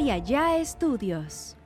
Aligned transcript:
Calla 0.00 0.16
Ya 0.16 0.56
Estudios. 0.56 1.56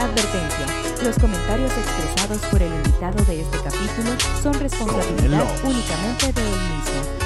Advertencia. 0.00 0.66
Los 1.04 1.18
comentarios 1.18 1.70
expresados 1.70 2.38
por 2.50 2.62
el 2.62 2.72
invitado 2.72 3.22
de 3.24 3.42
este 3.42 3.58
capítulo 3.58 4.18
son 4.42 4.54
responsabilidad 4.54 5.44
únicamente 5.62 6.32
de 6.32 6.40
él 6.40 6.58
mismo. 6.76 7.17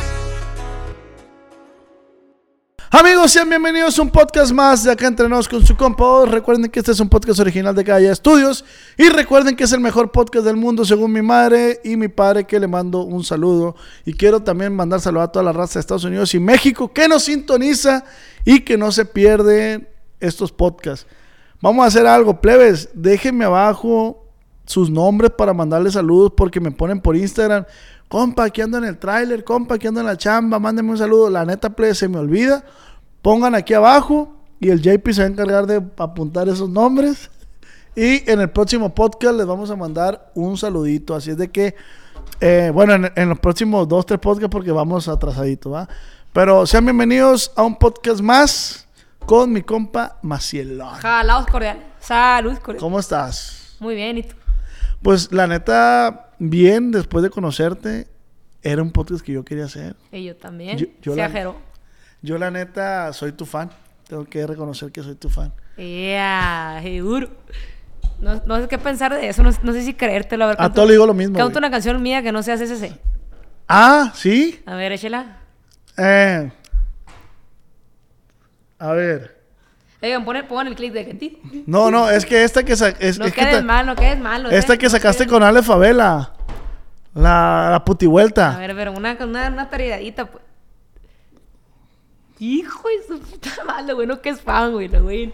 Amigos, 2.94 3.32
sean 3.32 3.48
bienvenidos 3.48 3.98
a 3.98 4.02
un 4.02 4.10
podcast 4.10 4.52
más 4.52 4.84
de 4.84 4.92
acá 4.92 5.06
entre 5.06 5.26
con 5.26 5.66
su 5.66 5.74
compa. 5.78 6.26
Recuerden 6.26 6.70
que 6.70 6.78
este 6.78 6.92
es 6.92 7.00
un 7.00 7.08
podcast 7.08 7.40
original 7.40 7.74
de 7.74 7.84
Calla 7.84 8.12
Estudios. 8.12 8.66
Y 8.98 9.08
recuerden 9.08 9.56
que 9.56 9.64
es 9.64 9.72
el 9.72 9.80
mejor 9.80 10.12
podcast 10.12 10.44
del 10.44 10.58
mundo 10.58 10.84
según 10.84 11.10
mi 11.10 11.22
madre 11.22 11.80
y 11.84 11.96
mi 11.96 12.08
padre, 12.08 12.44
que 12.44 12.60
le 12.60 12.68
mando 12.68 13.00
un 13.00 13.24
saludo. 13.24 13.76
Y 14.04 14.12
quiero 14.12 14.40
también 14.40 14.76
mandar 14.76 15.00
saludo 15.00 15.22
a 15.22 15.32
toda 15.32 15.42
la 15.42 15.54
raza 15.54 15.74
de 15.74 15.80
Estados 15.80 16.04
Unidos 16.04 16.34
y 16.34 16.38
México 16.38 16.92
que 16.92 17.08
nos 17.08 17.22
sintoniza 17.22 18.04
y 18.44 18.60
que 18.60 18.76
no 18.76 18.92
se 18.92 19.06
pierden 19.06 19.88
estos 20.20 20.52
podcasts. 20.52 21.06
Vamos 21.62 21.84
a 21.84 21.88
hacer 21.88 22.06
algo, 22.06 22.42
plebes. 22.42 22.90
Déjenme 22.92 23.46
abajo 23.46 24.22
sus 24.66 24.90
nombres 24.90 25.30
para 25.30 25.54
mandarles 25.54 25.94
saludos 25.94 26.34
porque 26.36 26.60
me 26.60 26.70
ponen 26.70 27.00
por 27.00 27.16
Instagram. 27.16 27.64
Compa, 28.12 28.44
aquí 28.44 28.60
ando 28.60 28.76
en 28.76 28.84
el 28.84 28.98
tráiler, 28.98 29.42
compa, 29.42 29.76
aquí 29.76 29.86
ando 29.86 30.00
en 30.00 30.06
la 30.06 30.18
chamba, 30.18 30.58
mándenme 30.58 30.90
un 30.90 30.98
saludo. 30.98 31.30
La 31.30 31.46
neta, 31.46 31.70
plebes, 31.70 31.96
se 31.96 32.08
me 32.08 32.18
olvida. 32.18 32.62
Pongan 33.22 33.54
aquí 33.54 33.74
abajo 33.74 34.36
y 34.60 34.70
el 34.70 34.80
JP 34.82 35.08
se 35.12 35.22
va 35.22 35.28
a 35.28 35.30
encargar 35.30 35.66
de 35.66 35.82
apuntar 35.96 36.48
esos 36.48 36.68
nombres. 36.68 37.30
Y 37.94 38.28
en 38.30 38.40
el 38.40 38.50
próximo 38.50 38.94
podcast 38.94 39.36
les 39.36 39.46
vamos 39.46 39.70
a 39.70 39.76
mandar 39.76 40.30
un 40.34 40.56
saludito. 40.56 41.14
Así 41.14 41.30
es 41.30 41.36
de 41.36 41.50
que, 41.50 41.74
eh, 42.40 42.70
bueno, 42.72 42.94
en, 42.94 43.12
en 43.14 43.28
los 43.28 43.38
próximos 43.38 43.86
dos, 43.86 44.06
tres 44.06 44.18
podcasts 44.18 44.50
porque 44.50 44.72
vamos 44.72 45.08
atrasadito, 45.08 45.70
¿va? 45.70 45.88
Pero 46.32 46.66
sean 46.66 46.84
bienvenidos 46.84 47.52
a 47.56 47.62
un 47.62 47.76
podcast 47.76 48.20
más 48.22 48.88
con 49.26 49.52
mi 49.52 49.62
compa 49.62 50.18
Macielón. 50.22 50.94
Jalaos 50.94 51.46
cordial. 51.46 51.78
Salud 52.00 52.56
cordial. 52.58 52.78
¿Cómo 52.80 52.98
estás? 52.98 53.76
Muy 53.78 53.94
bien, 53.94 54.18
¿y 54.18 54.22
tú? 54.22 54.34
Pues 55.02 55.30
la 55.32 55.46
neta, 55.46 56.30
bien, 56.38 56.90
después 56.92 57.22
de 57.22 57.30
conocerte, 57.30 58.08
era 58.62 58.82
un 58.82 58.90
podcast 58.90 59.20
que 59.24 59.32
yo 59.32 59.44
quería 59.44 59.66
hacer. 59.66 59.94
Y 60.10 60.24
yo 60.24 60.36
también. 60.36 60.78
Yo- 60.78 60.86
yo 61.02 61.12
Se 61.12 61.18
la- 61.18 61.26
ajeró. 61.26 61.56
Yo 62.22 62.38
la 62.38 62.50
neta 62.50 63.12
soy 63.12 63.32
tu 63.32 63.44
fan. 63.46 63.70
Tengo 64.08 64.24
que 64.24 64.46
reconocer 64.46 64.92
que 64.92 65.02
soy 65.02 65.14
tu 65.16 65.28
fan. 65.28 65.52
Yeah, 65.76 66.80
seguro. 66.82 67.30
No, 68.20 68.40
no 68.46 68.60
sé 68.60 68.68
qué 68.68 68.78
pensar 68.78 69.12
de 69.14 69.28
eso. 69.28 69.42
No, 69.42 69.50
no 69.62 69.72
sé 69.72 69.82
si 69.82 69.94
creértelo. 69.94 70.44
A 70.44 70.48
ver, 70.48 70.56
A 70.56 70.62
canta- 70.64 70.74
todo 70.74 70.86
le 70.86 70.92
digo 70.92 71.06
lo 71.06 71.14
mismo. 71.14 71.36
Canta 71.36 71.58
una 71.58 71.70
canción 71.70 72.00
mía 72.02 72.22
que 72.22 72.30
no 72.30 72.42
sea 72.42 72.56
CCC. 72.56 72.92
Ah, 73.68 74.12
¿sí? 74.14 74.62
A 74.66 74.74
ver, 74.76 74.92
échela. 74.92 75.38
Eh, 75.96 76.50
a 78.78 78.92
ver. 78.92 79.40
Oigan, 80.02 80.24
ponen, 80.24 80.46
pongan 80.48 80.66
el 80.66 80.74
clip 80.74 80.92
de 80.92 81.04
que 81.06 81.14
ti. 81.14 81.38
No, 81.66 81.90
no, 81.90 82.10
es 82.10 82.26
que 82.26 82.42
esta 82.42 82.64
que, 82.64 82.74
sa- 82.76 82.88
es, 82.88 83.18
No 83.18 83.24
es 83.26 83.32
que 83.32 83.40
quedes 83.40 83.58
ta- 83.58 83.62
mal, 83.62 83.86
no 83.86 83.94
quedes 83.94 84.18
mal. 84.18 84.52
esta 84.52 84.72
sé, 84.72 84.78
que 84.78 84.90
sacaste 84.90 85.26
con 85.26 85.42
Ale 85.42 85.62
Favela. 85.62 86.32
La, 87.14 87.68
la 87.70 87.76
A 87.76 87.84
putivuelta. 87.84 88.56
ver, 88.58 88.74
pero 88.74 88.92
una, 88.92 89.16
una, 89.20 89.48
una 89.48 89.68
taridadita, 89.70 90.26
pues. 90.26 90.42
Hijo 92.42 92.88
de 92.88 93.06
su 93.06 93.20
puta 93.20 93.50
madre, 93.64 93.92
güey. 93.92 94.04
No 94.04 94.20
que 94.20 94.30
es 94.30 94.40
fan, 94.40 94.72
güey, 94.72 94.88
lo 94.88 95.00
güey. 95.04 95.32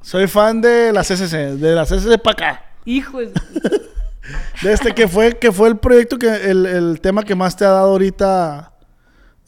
Soy 0.00 0.26
fan 0.26 0.62
de 0.62 0.94
la 0.94 1.02
CCC, 1.02 1.58
de 1.58 1.74
la 1.74 1.84
CCC 1.84 2.18
para 2.22 2.32
acá. 2.32 2.64
Hijo 2.86 3.18
de 3.18 3.34
su... 3.34 3.34
De 4.62 4.72
este 4.72 4.94
que 4.94 5.08
fue, 5.08 5.38
que 5.38 5.52
fue 5.52 5.68
el 5.68 5.76
proyecto 5.76 6.18
que, 6.18 6.50
el, 6.50 6.64
el 6.64 7.00
tema 7.02 7.22
que 7.22 7.34
más 7.34 7.54
te 7.56 7.66
ha 7.66 7.70
dado 7.70 7.90
ahorita 7.90 8.72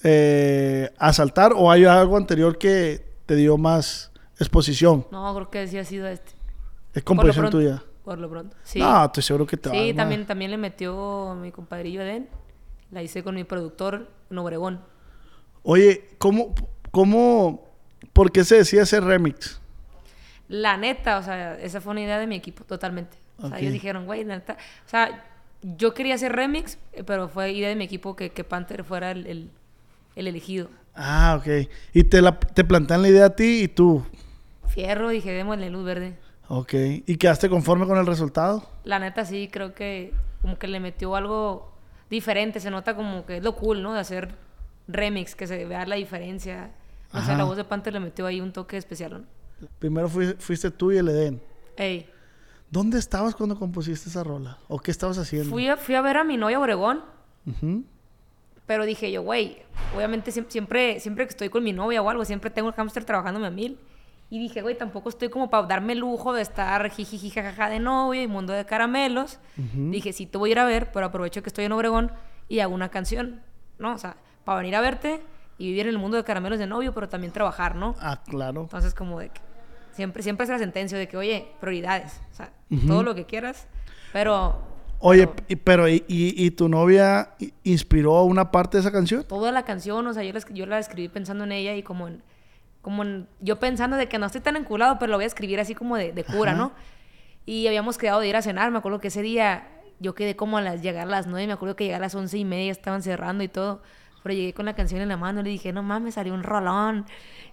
eh, 0.02 0.90
a 0.98 1.12
saltar 1.14 1.52
o 1.54 1.70
hay 1.70 1.86
algo 1.86 2.18
anterior 2.18 2.58
que 2.58 3.14
te 3.24 3.34
dio 3.34 3.56
más 3.56 4.12
exposición. 4.38 5.06
No, 5.10 5.34
creo 5.34 5.50
que 5.50 5.68
sí 5.68 5.78
ha 5.78 5.84
sido 5.86 6.06
este. 6.06 6.32
Es 6.92 7.02
Por 7.02 7.16
lo 7.16 7.22
composición 7.22 7.42
pronto, 7.44 7.58
tuya. 7.58 7.82
Por 8.04 8.18
lo 8.18 8.28
pronto. 8.28 8.56
Sí. 8.62 8.78
No, 8.78 9.06
estoy 9.06 9.22
seguro 9.22 9.46
que 9.46 9.56
te 9.56 9.70
va 9.70 9.74
a 9.74 9.78
Sí, 9.78 9.86
dar 9.88 9.96
también, 9.96 10.26
también 10.26 10.50
le 10.50 10.58
metió 10.58 11.34
mi 11.40 11.50
compadrillo 11.50 12.02
Eden. 12.02 12.28
La 12.90 13.02
hice 13.02 13.22
con 13.22 13.34
mi 13.34 13.44
productor 13.44 14.06
en 14.30 14.38
Obregón. 14.38 14.80
Oye, 15.62 16.08
¿cómo, 16.18 16.54
cómo, 16.90 17.64
por 18.12 18.32
qué 18.32 18.44
se 18.44 18.56
decía 18.56 18.82
hacer 18.82 19.04
remix? 19.04 19.60
La 20.48 20.76
neta, 20.76 21.18
o 21.18 21.22
sea, 21.22 21.58
esa 21.60 21.80
fue 21.80 21.92
una 21.92 22.00
idea 22.02 22.18
de 22.18 22.26
mi 22.26 22.34
equipo, 22.36 22.64
totalmente. 22.64 23.16
O 23.38 23.48
sea, 23.48 23.58
ellos 23.58 23.72
dijeron, 23.72 24.04
güey, 24.06 24.24
la 24.24 24.34
neta. 24.36 24.56
O 24.84 24.88
sea, 24.88 25.24
yo 25.62 25.94
quería 25.94 26.14
hacer 26.16 26.32
remix, 26.32 26.78
pero 27.06 27.28
fue 27.28 27.52
idea 27.52 27.68
de 27.68 27.76
mi 27.76 27.84
equipo 27.84 28.16
que, 28.16 28.30
que 28.30 28.44
Panther 28.44 28.84
fuera 28.84 29.12
el, 29.12 29.26
el- 29.26 29.50
el 30.16 30.26
elegido. 30.26 30.68
Ah, 30.94 31.36
ok. 31.38 31.68
Y 31.94 32.04
te, 32.04 32.20
la, 32.20 32.38
te 32.38 32.64
plantean 32.64 33.02
la 33.02 33.08
idea 33.08 33.26
a 33.26 33.30
ti 33.36 33.62
y 33.62 33.68
tú. 33.68 34.04
Fierro, 34.66 35.08
dije, 35.10 35.30
démosle 35.32 35.70
luz 35.70 35.84
verde. 35.84 36.16
Ok. 36.48 36.74
¿Y 37.06 37.16
quedaste 37.16 37.48
conforme 37.48 37.86
con 37.86 37.96
el 37.96 38.06
resultado? 38.06 38.68
La 38.84 38.98
neta, 38.98 39.24
sí, 39.24 39.48
creo 39.52 39.72
que 39.72 40.12
como 40.42 40.58
que 40.58 40.66
le 40.66 40.80
metió 40.80 41.14
algo 41.14 41.72
diferente. 42.10 42.58
Se 42.58 42.70
nota 42.70 42.96
como 42.96 43.24
que 43.24 43.36
es 43.36 43.42
lo 43.44 43.54
cool, 43.54 43.82
¿no? 43.82 43.94
De 43.94 44.00
hacer 44.00 44.34
remix, 44.88 45.36
que 45.36 45.46
se 45.46 45.64
vea 45.64 45.86
la 45.86 45.94
diferencia. 45.94 46.70
No 47.12 47.20
sé, 47.20 47.26
Ajá. 47.32 47.36
la 47.38 47.44
voz 47.44 47.56
de 47.56 47.64
Panther 47.64 47.92
le 47.92 48.00
metió 48.00 48.26
ahí 48.26 48.40
un 48.40 48.52
toque 48.52 48.76
especial, 48.76 49.12
¿no? 49.12 49.68
Primero 49.78 50.08
fui- 50.08 50.34
fuiste 50.38 50.70
tú 50.70 50.92
y 50.92 50.98
el 50.98 51.08
Edén. 51.08 51.42
Ey. 51.76 52.08
¿Dónde 52.70 52.98
estabas 52.98 53.34
cuando 53.34 53.58
compusiste 53.58 54.08
esa 54.08 54.22
rola? 54.22 54.58
¿O 54.68 54.78
qué 54.78 54.90
estabas 54.92 55.18
haciendo? 55.18 55.50
Fui 55.50 55.66
a, 55.68 55.76
fui 55.76 55.94
a 55.96 56.02
ver 56.02 56.16
a 56.18 56.24
mi 56.24 56.36
novia 56.36 56.60
Obregón, 56.60 57.02
Ujú. 57.46 57.84
pero 58.66 58.84
dije 58.86 59.10
yo, 59.10 59.22
güey, 59.22 59.58
obviamente 59.96 60.30
siem- 60.30 60.46
siempre, 60.48 61.00
siempre 61.00 61.24
que 61.26 61.30
estoy 61.30 61.48
con 61.48 61.64
mi 61.64 61.72
novia 61.72 62.00
o 62.00 62.08
algo, 62.08 62.24
siempre 62.24 62.50
tengo 62.50 62.68
el 62.68 62.74
hámster 62.74 63.04
trabajándome 63.04 63.48
a 63.48 63.50
mil. 63.50 63.78
Y 64.32 64.38
dije, 64.38 64.62
güey, 64.62 64.78
tampoco 64.78 65.08
estoy 65.08 65.28
como 65.28 65.50
para 65.50 65.66
darme 65.66 65.94
el 65.94 65.98
lujo 65.98 66.32
de 66.32 66.42
estar 66.42 66.88
jijiji 66.90 67.30
jajaja 67.30 67.68
de 67.68 67.80
novia 67.80 68.22
y 68.22 68.28
mundo 68.28 68.52
de 68.52 68.64
caramelos. 68.64 69.40
Dije, 69.56 70.12
sí, 70.12 70.26
te 70.26 70.38
voy 70.38 70.50
a 70.50 70.52
ir 70.52 70.58
a 70.60 70.64
ver, 70.64 70.92
pero 70.92 71.06
aprovecho 71.06 71.42
que 71.42 71.48
estoy 71.48 71.64
en 71.64 71.72
Obregón 71.72 72.12
y 72.48 72.60
hago 72.60 72.72
una 72.72 72.90
canción, 72.90 73.42
¿no? 73.80 73.92
O 73.92 73.98
sea, 73.98 74.16
para 74.44 74.58
venir 74.58 74.76
a 74.76 74.80
verte 74.80 75.20
y 75.60 75.66
vivir 75.68 75.82
en 75.86 75.90
el 75.90 75.98
mundo 75.98 76.16
de 76.16 76.24
caramelos 76.24 76.58
de 76.58 76.66
novio, 76.66 76.92
pero 76.94 77.08
también 77.08 77.32
trabajar, 77.32 77.76
¿no? 77.76 77.94
Ah, 78.00 78.20
claro. 78.26 78.62
Entonces, 78.62 78.94
como 78.94 79.20
de 79.20 79.28
que 79.28 79.40
siempre, 79.92 80.22
siempre 80.22 80.44
es 80.44 80.50
la 80.50 80.58
sentencia 80.58 80.96
de 80.98 81.06
que, 81.06 81.16
oye, 81.16 81.52
prioridades, 81.60 82.20
o 82.32 82.34
sea, 82.34 82.50
todo 82.86 83.02
lo 83.02 83.14
que 83.14 83.26
quieras, 83.26 83.66
pero 84.12 84.68
Oye, 85.02 85.26
pero- 85.26 85.44
y- 85.48 85.56
pero 85.56 85.88
¿y, 85.88 86.04
y- 86.08 86.44
y 86.46 86.50
tu 86.50 86.68
novia 86.68 87.30
inspiró 87.64 88.22
una 88.24 88.50
parte 88.50 88.76
de 88.76 88.82
esa 88.82 88.92
canción? 88.92 89.24
toda 89.24 89.50
la 89.52 89.64
canción, 89.64 90.06
o 90.06 90.12
sea, 90.12 90.22
yo 90.22 90.32
la, 90.32 90.40
yo 90.50 90.66
la 90.66 90.78
escribí 90.78 91.08
pensando 91.08 91.44
en 91.44 91.52
ella 91.52 91.74
y 91.74 91.82
como 91.82 92.06
en, 92.08 92.22
como 92.82 93.02
en, 93.02 93.26
yo 93.40 93.58
pensando 93.58 93.96
de 93.96 94.08
que 94.08 94.18
no 94.18 94.26
estoy 94.26 94.40
tan 94.42 94.56
enculado, 94.56 94.98
pero 94.98 95.10
lo 95.10 95.16
voy 95.18 95.24
a 95.24 95.26
escribir 95.26 95.58
así 95.60 95.74
como 95.74 95.96
de, 95.96 96.12
de 96.12 96.24
cura, 96.24 96.52
Ajá. 96.52 96.60
¿no? 96.60 96.72
Y 97.46 97.66
habíamos 97.66 97.96
quedado 97.98 98.20
de 98.20 98.28
ir 98.28 98.36
a 98.36 98.42
cenar, 98.42 98.70
me 98.70 98.78
acuerdo 98.78 99.00
que 99.00 99.08
ese 99.08 99.22
día 99.22 99.68
yo 100.00 100.14
quedé 100.14 100.36
como 100.36 100.58
a 100.58 100.60
las, 100.62 100.82
llegar 100.82 101.06
a 101.06 101.10
las 101.10 101.26
nueve, 101.26 101.46
me 101.46 101.52
acuerdo 101.54 101.76
que 101.76 101.84
llegué 101.84 101.96
a 101.96 101.98
las 101.98 102.14
once 102.14 102.36
y 102.38 102.44
media, 102.44 102.70
estaban 102.72 103.02
cerrando 103.02 103.42
y 103.44 103.48
todo, 103.48 103.82
pero 104.22 104.34
llegué 104.34 104.52
con 104.52 104.66
la 104.66 104.74
canción 104.74 105.00
en 105.00 105.08
la 105.08 105.16
mano 105.16 105.40
y 105.40 105.44
le 105.44 105.50
dije, 105.50 105.72
no 105.72 105.82
mames, 105.82 106.14
salió 106.14 106.34
un 106.34 106.42
rolón, 106.42 107.06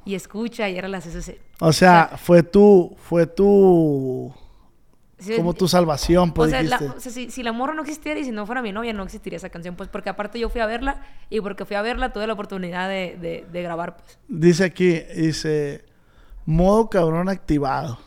y 0.05 0.15
escucha, 0.15 0.69
y 0.69 0.77
era 0.77 0.87
las 0.87 1.05
SC. 1.05 1.39
O 1.59 1.71
sea, 1.73 2.11
fue 2.17 2.43
tu, 2.43 2.95
fue 2.97 3.25
tu, 3.27 4.33
Sí, 5.19 5.35
como 5.35 5.53
tu 5.53 5.67
salvación, 5.67 6.29
O 6.29 6.33
pues 6.33 6.51
sea, 6.51 6.61
la- 6.63 6.77
o 6.95 6.99
sea, 6.99 7.11
si, 7.11 7.31
si 7.31 7.41
la 7.41 7.51
morra 7.51 7.73
no 7.73 7.81
existiera 7.81 8.19
y 8.19 8.23
si 8.23 8.31
no 8.31 8.45
fuera 8.45 8.61
mi 8.61 8.71
novia, 8.71 8.93
no 8.93 9.03
existiría 9.03 9.37
esa 9.37 9.49
canción, 9.49 9.75
pues 9.75 9.89
porque 9.89 10.09
aparte 10.09 10.39
yo 10.39 10.49
fui 10.49 10.61
a 10.61 10.65
verla 10.67 11.01
y 11.29 11.41
porque 11.41 11.65
fui 11.65 11.75
a 11.75 11.81
verla 11.81 12.13
tuve 12.13 12.27
la 12.27 12.33
oportunidad 12.33 12.87
de, 12.87 13.17
de- 13.19 13.47
de 13.51 13.61
grabar, 13.63 13.97
pues. 13.97 14.19
Dice 14.27 14.63
aquí, 14.65 14.99
dice, 15.15 15.85
modo 16.45 16.89
cabrón 16.89 17.29
activado. 17.29 17.97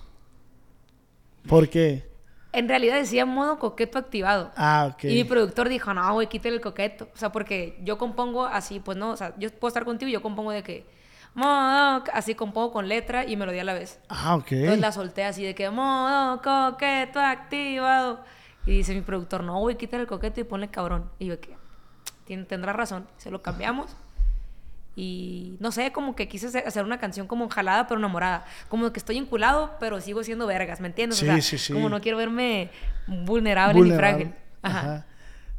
¿Por 1.49 1.69
qué? 1.69 2.10
En 2.53 2.69
realidad 2.69 2.97
decía 2.97 3.25
modo 3.27 3.59
coqueto 3.59 3.99
activado. 3.99 4.51
Ah, 4.57 4.91
ok. 4.93 5.05
Y 5.05 5.15
mi 5.15 5.25
productor 5.25 5.69
dijo, 5.69 5.95
no, 5.95 6.13
güey, 6.15 6.27
quítale 6.29 6.57
el 6.57 6.61
coqueto. 6.61 7.09
O 7.15 7.17
sea, 7.17 7.31
porque 7.31 7.79
yo 7.85 7.97
compongo 7.99 8.45
así, 8.45 8.81
pues 8.81 8.99
no, 8.99 9.11
o 9.13 9.17
sea, 9.17 9.35
yo 9.39 9.51
puedo 9.51 9.69
estar 9.69 9.85
contigo 9.85 10.09
y 10.09 10.13
yo 10.13 10.21
compongo 10.23 10.51
de 10.51 10.63
que, 10.65 10.85
modo, 11.35 12.03
así 12.13 12.35
compongo 12.35 12.73
con 12.73 12.89
letra 12.89 13.25
y 13.25 13.37
melodía 13.37 13.63
a 13.63 13.65
la 13.65 13.75
vez. 13.75 14.01
Ah, 14.09 14.35
ok. 14.37 14.53
Entonces 14.53 14.81
la 14.81 14.91
solté 14.93 15.25
así 15.25 15.45
de 15.45 15.55
que, 15.55 15.71
modo 15.71 16.43
coqueto 16.43 17.21
activado. 17.21 18.21
Y 18.67 18.73
dice 18.73 18.95
mi 18.95 19.01
productor, 19.01 19.43
no, 19.45 19.59
güey, 19.61 19.77
quítale 19.77 20.03
el 20.03 20.09
coqueto 20.09 20.41
y 20.41 20.45
ponle 20.45 20.69
cabrón. 20.69 21.11
Y 21.19 21.27
yo, 21.27 21.41
que 21.41 21.57
"Tien- 22.27 22.47
tendrá 22.47 22.73
razón. 22.73 23.07
Se 23.17 23.31
lo 23.31 23.43
cambiamos. 23.43 23.97
Y 25.03 25.57
no 25.61 25.73
sé, 25.73 25.93
como 25.93 26.15
que 26.15 26.29
quise 26.29 26.47
hacer- 26.59 26.85
una 26.85 26.99
canción 26.99 27.27
como 27.27 27.49
jalada 27.49 27.87
pero 27.87 27.99
enamorada. 27.99 28.45
Como 28.69 28.93
que 28.93 28.99
estoy 28.99 29.17
enculado, 29.17 29.77
pero 29.81 29.99
sigo 30.01 30.23
siendo 30.23 30.47
vergas, 30.47 30.81
¿me 30.81 30.89
entiendes? 30.89 31.19
Sí, 31.19 31.25
o 31.27 31.33
sea, 31.33 31.41
sí, 31.41 31.57
sí. 31.57 31.73
como 31.73 31.89
no 31.89 32.01
quiero 32.03 32.19
verme 32.19 32.69
vulnerable, 33.07 33.75
ni 33.75 33.81
Vulnerable. 33.81 34.25
frágil. 34.27 34.35
Ajá. 34.63 34.79
Ajá. 34.81 35.07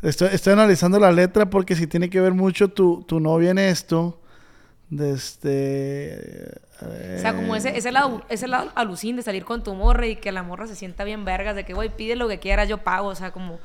Estoy, 0.03 0.29
estoy 0.31 0.53
analizando 0.53 0.99
la 0.99 1.11
letra 1.11 1.49
porque 1.49 1.75
si 1.75 1.87
tiene 1.87 2.09
que 2.09 2.19
ver 2.21 2.33
mucho 2.33 2.67
tu, 2.67 3.03
tu 3.03 3.19
novia 3.19 3.49
en 3.51 3.57
esto. 3.57 4.19
De 4.89 5.11
este. 5.13 6.51
O 6.81 7.19
sea, 7.19 7.33
como 7.35 7.55
ese, 7.55 7.77
ese 7.77 7.91
lado, 7.91 8.23
ese 8.29 8.47
lado 8.47 8.71
alucín 8.75 9.15
de 9.15 9.21
salir 9.23 9.45
con 9.45 9.63
tu 9.63 9.73
morra 9.73 10.05
y 10.07 10.17
que 10.17 10.31
la 10.31 10.43
morra 10.43 10.67
se 10.67 10.75
sienta 10.75 11.03
bien 11.03 11.23
vergas, 11.23 11.55
de 11.55 11.63
que, 11.63 11.73
güey, 11.73 11.89
pide 11.95 12.15
lo 12.15 12.27
que 12.27 12.39
quieras, 12.39 12.67
yo 12.67 12.79
pago. 12.79 13.07
O 13.07 13.15
sea, 13.15 13.31
como, 13.31 13.59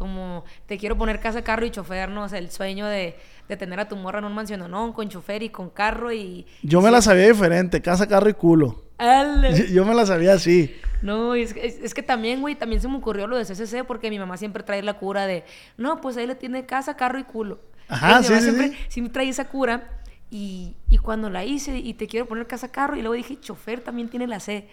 como 0.00 0.44
te 0.66 0.78
quiero 0.78 0.96
poner 0.96 1.20
casa, 1.20 1.44
carro 1.44 1.66
y 1.66 1.70
chofer, 1.70 2.08
¿no? 2.10 2.24
O 2.24 2.28
sea, 2.28 2.38
el 2.38 2.50
sueño 2.50 2.86
de, 2.86 3.18
de 3.48 3.56
tener 3.56 3.78
a 3.80 3.88
tu 3.88 3.96
morra 3.96 4.18
en 4.20 4.24
un 4.24 4.34
mansiononón 4.34 4.92
con 4.94 5.08
chofer 5.10 5.42
y 5.42 5.50
con 5.50 5.70
carro 5.70 6.12
y... 6.12 6.46
Yo 6.62 6.80
me 6.80 6.90
la 6.90 7.02
sabía 7.02 7.26
diferente, 7.28 7.82
casa, 7.82 8.06
carro 8.08 8.28
y 8.30 8.34
culo. 8.34 8.82
Ale. 8.98 9.66
Yo 9.72 9.84
me 9.84 9.94
la 9.94 10.06
sabía 10.06 10.34
así. 10.34 10.74
No, 11.00 11.34
es, 11.34 11.54
que- 11.54 11.66
es, 11.66 11.78
es 11.80 11.94
que 11.94 12.02
también, 12.02 12.40
güey, 12.42 12.54
también 12.56 12.80
se 12.82 12.88
me 12.88 12.96
ocurrió 12.96 13.26
lo 13.26 13.36
de 13.36 13.44
CCC 13.46 13.84
porque 13.84 14.10
mi 14.10 14.18
mamá 14.18 14.36
siempre 14.36 14.62
trae 14.62 14.82
la 14.82 14.94
cura 14.98 15.26
de, 15.26 15.44
no, 15.78 16.00
pues 16.00 16.16
ahí 16.16 16.26
le 16.26 16.34
tiene 16.34 16.66
casa, 16.66 16.96
carro 16.96 17.18
y 17.18 17.24
culo. 17.24 17.60
Ajá, 17.88 18.08
Entonces, 18.08 18.22
mi 18.22 18.24
sí, 18.24 18.34
mamá 18.34 18.40
sí, 18.40 18.42
siempre, 18.42 18.78
siempre 18.88 19.12
trae 19.14 19.28
esa 19.28 19.48
cura 19.48 20.00
y, 20.30 20.76
y 20.88 20.98
cuando 20.98 21.30
la 21.30 21.44
hice 21.44 21.78
y 21.78 21.94
te 21.94 22.06
quiero 22.06 22.26
poner 22.26 22.46
casa, 22.46 22.70
carro 22.70 22.96
y 22.96 23.00
luego 23.00 23.14
dije, 23.14 23.40
chofer 23.40 23.80
también 23.80 24.08
tiene 24.10 24.26
la 24.26 24.40
C 24.40 24.68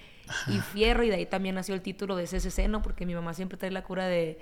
y 0.45 0.59
fierro 0.61 1.03
y 1.03 1.09
de 1.09 1.15
ahí 1.15 1.25
también 1.25 1.55
nació 1.55 1.73
el 1.73 1.81
título 1.81 2.15
de 2.17 2.27
CCC, 2.27 2.67
¿no? 2.67 2.81
Porque 2.81 3.05
mi 3.05 3.15
mamá 3.15 3.33
siempre 3.33 3.57
trae 3.57 3.71
la 3.71 3.83
cura 3.83 4.05
de, 4.07 4.39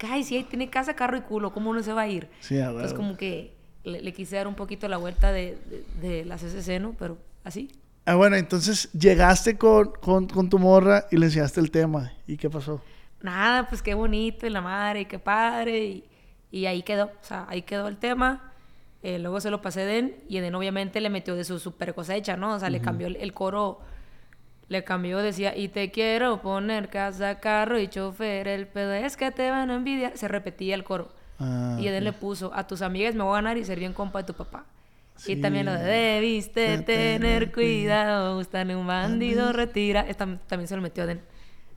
ay, 0.00 0.24
sí, 0.24 0.36
ahí 0.36 0.44
tiene 0.44 0.70
casa, 0.70 0.94
carro 0.96 1.16
y 1.16 1.22
culo, 1.22 1.52
¿cómo 1.52 1.72
no 1.74 1.82
se 1.82 1.92
va 1.92 2.02
a 2.02 2.08
ir? 2.08 2.30
Sí, 2.40 2.58
a 2.60 2.70
Entonces 2.70 2.92
huevo. 2.92 2.96
como 2.96 3.16
que 3.16 3.56
le, 3.84 4.02
le 4.02 4.12
quise 4.12 4.36
dar 4.36 4.48
un 4.48 4.54
poquito 4.56 4.88
la 4.88 4.96
vuelta 4.98 5.32
de, 5.32 5.58
de, 5.66 6.08
de 6.08 6.24
la 6.24 6.36
CCC, 6.36 6.80
¿no? 6.80 6.94
Pero 6.98 7.18
así. 7.44 7.70
Ah, 8.06 8.16
bueno, 8.16 8.36
entonces 8.36 8.90
llegaste 8.92 9.56
con, 9.56 9.92
con, 9.92 10.26
con 10.28 10.48
tu 10.50 10.58
morra 10.58 11.06
y 11.10 11.16
le 11.16 11.26
enseñaste 11.26 11.60
el 11.60 11.70
tema. 11.70 12.12
¿Y 12.26 12.36
qué 12.36 12.50
pasó? 12.50 12.82
nada, 13.20 13.68
pues 13.68 13.82
qué 13.82 13.94
bonito 13.94 14.46
y 14.46 14.50
la 14.50 14.60
madre 14.60 15.02
y 15.02 15.06
qué 15.06 15.18
padre 15.18 15.84
y, 15.84 16.04
y 16.50 16.66
ahí 16.66 16.82
quedó, 16.82 17.06
o 17.06 17.10
sea, 17.24 17.46
ahí 17.48 17.62
quedó 17.62 17.88
el 17.88 17.96
tema. 17.96 18.52
Eh, 19.02 19.18
luego 19.18 19.40
se 19.40 19.50
lo 19.50 19.60
pasé 19.62 19.80
a 19.80 19.84
Eden 19.84 20.16
y 20.28 20.38
Eden 20.38 20.54
obviamente 20.54 21.00
le 21.00 21.10
metió 21.10 21.34
de 21.34 21.44
su 21.44 21.58
super 21.58 21.94
cosecha, 21.94 22.36
¿no? 22.36 22.54
O 22.54 22.58
sea, 22.58 22.70
le 22.70 22.80
cambió 22.80 23.06
el, 23.06 23.16
el 23.16 23.32
coro, 23.34 23.80
le 24.68 24.84
cambió, 24.84 25.18
decía, 25.18 25.56
y 25.56 25.68
te 25.68 25.90
quiero 25.90 26.40
poner 26.40 26.88
casa, 26.88 27.38
carro 27.40 27.78
y 27.78 27.88
chofer, 27.88 28.48
el 28.48 28.66
pedo 28.66 28.92
es 28.92 29.16
que 29.16 29.30
te 29.30 29.50
van 29.50 29.70
a 29.70 29.74
envidiar. 29.74 30.16
Se 30.16 30.28
repetía 30.28 30.74
el 30.74 30.84
coro. 30.84 31.12
Ah, 31.38 31.76
y 31.80 31.88
Eden 31.88 32.02
ok. 32.02 32.04
le 32.04 32.12
puso, 32.12 32.52
a 32.54 32.66
tus 32.66 32.80
amigas 32.82 33.14
me 33.14 33.24
voy 33.24 33.32
a 33.32 33.36
ganar 33.36 33.58
y 33.58 33.64
ser 33.64 33.78
bien 33.78 33.92
compa 33.92 34.20
de 34.20 34.24
tu 34.24 34.34
papá. 34.34 34.64
Sí. 35.16 35.32
Y 35.32 35.36
también 35.40 35.66
lo 35.66 35.72
de 35.72 35.84
debiste 35.84 36.60
De 36.60 36.78
tener 36.82 37.52
cuidado, 37.52 38.36
gustan 38.36 38.70
un 38.74 38.86
bandido, 38.86 39.52
retira. 39.52 40.00
Esta 40.08 40.26
también 40.48 40.66
se 40.66 40.74
lo 40.74 40.82
metió 40.82 41.04
Eden. 41.04 41.22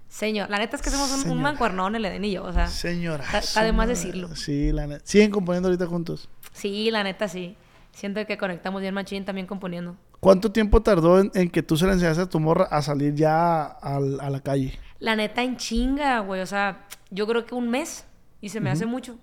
Señor, 0.10 0.50
la 0.50 0.58
neta 0.58 0.76
es 0.78 0.82
que 0.82 0.90
hacemos 0.90 1.12
un, 1.12 1.30
un 1.32 1.42
mancuernón 1.42 1.96
el 1.96 2.06
Eden 2.06 2.24
y 2.24 2.32
yo, 2.32 2.44
o 2.46 2.54
sea. 2.54 2.68
Señora. 2.68 3.26
Está 3.38 3.64
de 3.64 3.74
más 3.74 3.88
decirlo. 3.88 4.36
Sí, 4.36 4.72
la 4.72 4.88
neta. 4.88 5.06
¿Siguen 5.06 5.32
componiendo 5.32 5.68
ahorita 5.68 5.86
juntos? 5.86 6.30
Sí, 6.54 6.90
la 6.90 7.04
neta 7.04 7.28
sí. 7.28 7.56
Siento 7.92 8.26
que 8.26 8.38
conectamos 8.38 8.82
bien 8.82 8.94
machín 8.94 9.26
también 9.26 9.48
componiendo. 9.48 9.98
¿Cuánto 10.20 10.52
tiempo 10.52 10.82
tardó 10.82 11.20
en, 11.20 11.32
en 11.36 11.50
que 11.50 11.64
tú 11.64 11.78
se 11.78 11.86
le 11.86 11.94
enseñaste 11.94 12.24
a 12.24 12.30
tu 12.30 12.40
morra 12.40 12.66
a 12.66 12.82
salir 12.82 13.14
ya 13.14 13.64
a 13.66 14.00
la 14.00 14.40
calle? 14.42 14.80
La 15.00 15.16
neta 15.16 15.44
en 15.44 15.58
chinga, 15.58 16.20
güey. 16.20 16.42
O 16.42 16.46
sea, 16.46 16.86
yo 17.12 17.28
creo 17.28 17.46
que 17.46 17.56
un 17.56 17.70
mes 17.70 18.06
y 18.42 18.50
se 18.50 18.60
me 18.60 18.70
hace 18.70 18.86
mucho. 18.86 19.18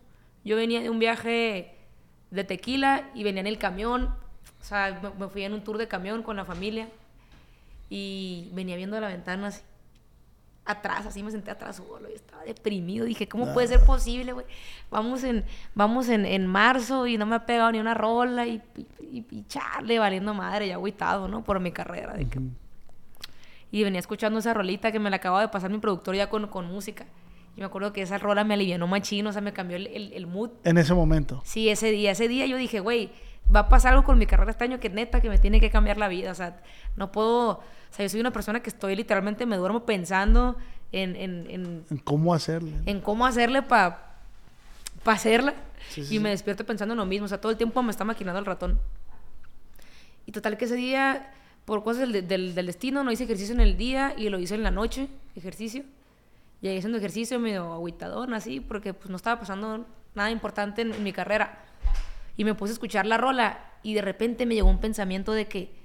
Yo 0.45 0.57
venía 0.57 0.81
de 0.81 0.91
un 0.91 0.99
viaje 0.99 1.75
de 2.31 2.45
tequila 2.45 3.11
y 3.15 3.25
venía 3.25 3.41
en 3.41 3.47
el 3.47 3.59
camión. 3.59 4.15
O 4.61 4.65
sea, 4.65 5.01
me, 5.03 5.11
me 5.19 5.29
fui 5.29 5.43
en 5.43 5.53
un 5.53 5.63
tour 5.63 5.79
de 5.79 5.89
camión 5.89 6.23
con 6.23 6.37
la 6.37 6.45
familia 6.45 6.89
y 7.91 8.49
venía 8.53 8.77
viendo 8.77 8.99
la 9.01 9.09
ventana 9.09 9.49
así. 9.49 9.63
Atrás, 10.67 11.05
así 11.05 11.23
me 11.23 11.31
senté 11.31 11.51
atrás 11.51 11.77
solo 11.77 12.09
y 12.11 12.15
estaba 12.15 12.43
deprimido. 12.45 13.05
Dije, 13.05 13.29
¿cómo 13.29 13.53
puede 13.53 13.67
ser 13.69 13.85
posible, 13.85 14.33
güey? 14.33 14.47
Vamos 14.91 15.23
en, 15.23 15.45
vamos 15.75 16.09
en, 16.09 16.25
en 16.25 16.47
marzo 16.47 17.07
y 17.07 17.19
no 17.19 17.27
me 17.27 17.37
ha 17.37 17.45
pegado 17.45 17.71
ni 17.73 17.79
una 17.81 17.93
rola 17.93 18.47
y, 18.47 18.63
y, 19.13 19.27
y- 19.31 19.45
charle, 19.47 19.99
valiendo 19.99 20.33
madre, 20.33 20.69
ya 20.69 20.75
agüitado, 20.75 21.29
¿no? 21.29 21.45
Por 21.45 21.61
mi 21.61 21.71
carrera. 21.71 22.15
De 22.15 22.27
que, 22.27 22.41
y 23.71 23.83
venía 23.85 24.01
escuchando 24.01 24.39
esa 24.39 24.55
rolita 24.55 24.91
que 24.93 24.99
me 25.01 25.11
la 25.11 25.17
acababa 25.17 25.43
de 25.43 25.49
pasar 25.49 25.71
mi 25.71 25.79
productor 25.79 26.15
ya 26.15 26.31
con, 26.31 26.47
con 26.49 26.67
música. 26.67 27.07
Y 27.57 27.61
me 27.61 27.67
acuerdo 27.67 27.93
que 27.93 28.03
esa 28.03 28.19
rola 28.19 28.43
me 28.45 28.55
alivianó 28.55 28.87
machino, 28.87 29.31
o 29.31 29.33
sea, 29.33 29.43
me 29.43 29.53
cambió 29.53 29.77
el, 29.77 29.87
el, 29.89 30.13
el 30.13 30.27
mood. 30.27 30.51
En 30.65 30.79
ese 30.79 30.95
momento. 30.95 31.41
Sí, 31.45 31.69
ese 31.69 31.91
día, 31.91 32.13
ese 32.13 32.27
día 32.27 32.47
yo 32.47 32.57
dije, 32.57 32.81
güey, 32.81 33.11
va 33.55 33.61
a 33.61 33.69
pasar 33.69 33.93
algo 33.93 34.05
con 34.05 34.19
mi 34.19 34.27
carrera 34.27 34.51
este 34.51 34.65
año 34.65 34.81
que 34.81 34.89
neta, 34.91 35.21
que 35.21 35.29
me 35.29 35.39
tiene 35.39 35.61
que 35.61 35.71
cambiar 35.71 35.99
la 35.99 36.09
vida. 36.09 36.31
O 36.31 36.35
sea, 36.35 36.61
no 36.97 37.13
puedo, 37.13 37.61
o 37.95 37.97
sea, 37.97 38.05
yo 38.07 38.11
soy 38.11 38.19
una 38.21 38.33
persona 38.33 38.59
que 38.61 38.71
estoy 38.71 38.97
literalmente, 38.97 39.47
me 39.47 39.57
duermo 39.57 39.87
pensando 39.87 40.57
en, 40.91 41.15
en, 41.15 41.47
en, 41.49 41.85
En 41.89 41.99
cómo 41.99 42.35
hacerle. 42.35 42.73
en 42.87 43.01
cómo 43.01 43.25
hacerle 43.25 43.63
para 43.63 44.17
hacerla. 45.05 45.55
Sí, 45.91 45.95
sí, 45.97 46.01
y 46.01 46.05
sí. 46.17 46.19
me 46.19 46.31
despierto 46.31 46.65
pensando 46.67 46.95
en 46.95 46.99
lo 46.99 47.07
mismo. 47.07 47.27
O 47.27 47.29
sea, 47.29 47.41
todo 47.41 47.53
el 47.53 47.57
tiempo 47.59 47.81
me 47.85 47.93
está 47.93 48.05
maquinando 48.05 48.41
el 48.41 48.47
ratón. 48.47 48.81
Y 50.27 50.33
total 50.33 50.57
que 50.57 50.65
ese 50.65 50.75
día, 50.75 51.31
por 51.65 51.85
cosas 51.85 52.11
del, 52.13 52.27
del- 52.27 52.55
del 52.57 52.67
destino, 52.67 53.05
no 53.05 53.13
hice 53.13 53.25
ejercicio 53.25 53.55
en 53.55 53.61
el 53.61 53.77
día 53.77 54.13
y 54.17 54.29
lo 54.29 54.39
hice 54.41 54.55
en 54.57 54.63
la 54.65 54.71
noche, 54.73 55.09
ejercicio. 55.37 55.85
Llegué 56.63 56.79
haciendo 56.79 56.99
ejercicio 56.99 57.39
medio 57.39 57.73
agüitadón, 57.75 58.35
así, 58.35 58.59
porque 58.59 58.93
pues 58.95 59.09
no 59.11 59.17
estaba 59.17 59.39
pasando 59.39 59.87
nada 60.17 60.31
importante 60.33 60.83
en, 60.83 60.93
en 60.95 61.03
mi 61.05 61.13
carrera. 61.13 61.61
Y 62.37 62.45
me 62.45 62.55
puse 62.55 62.73
a 62.73 62.75
escuchar 62.75 63.07
la 63.07 63.19
rola 63.19 63.61
y 63.85 63.95
de 63.95 64.03
repente 64.03 64.47
me 64.47 64.55
llegó 64.57 64.69
un 64.69 64.81
pensamiento 64.81 65.33
de 65.33 65.47
que 65.47 65.84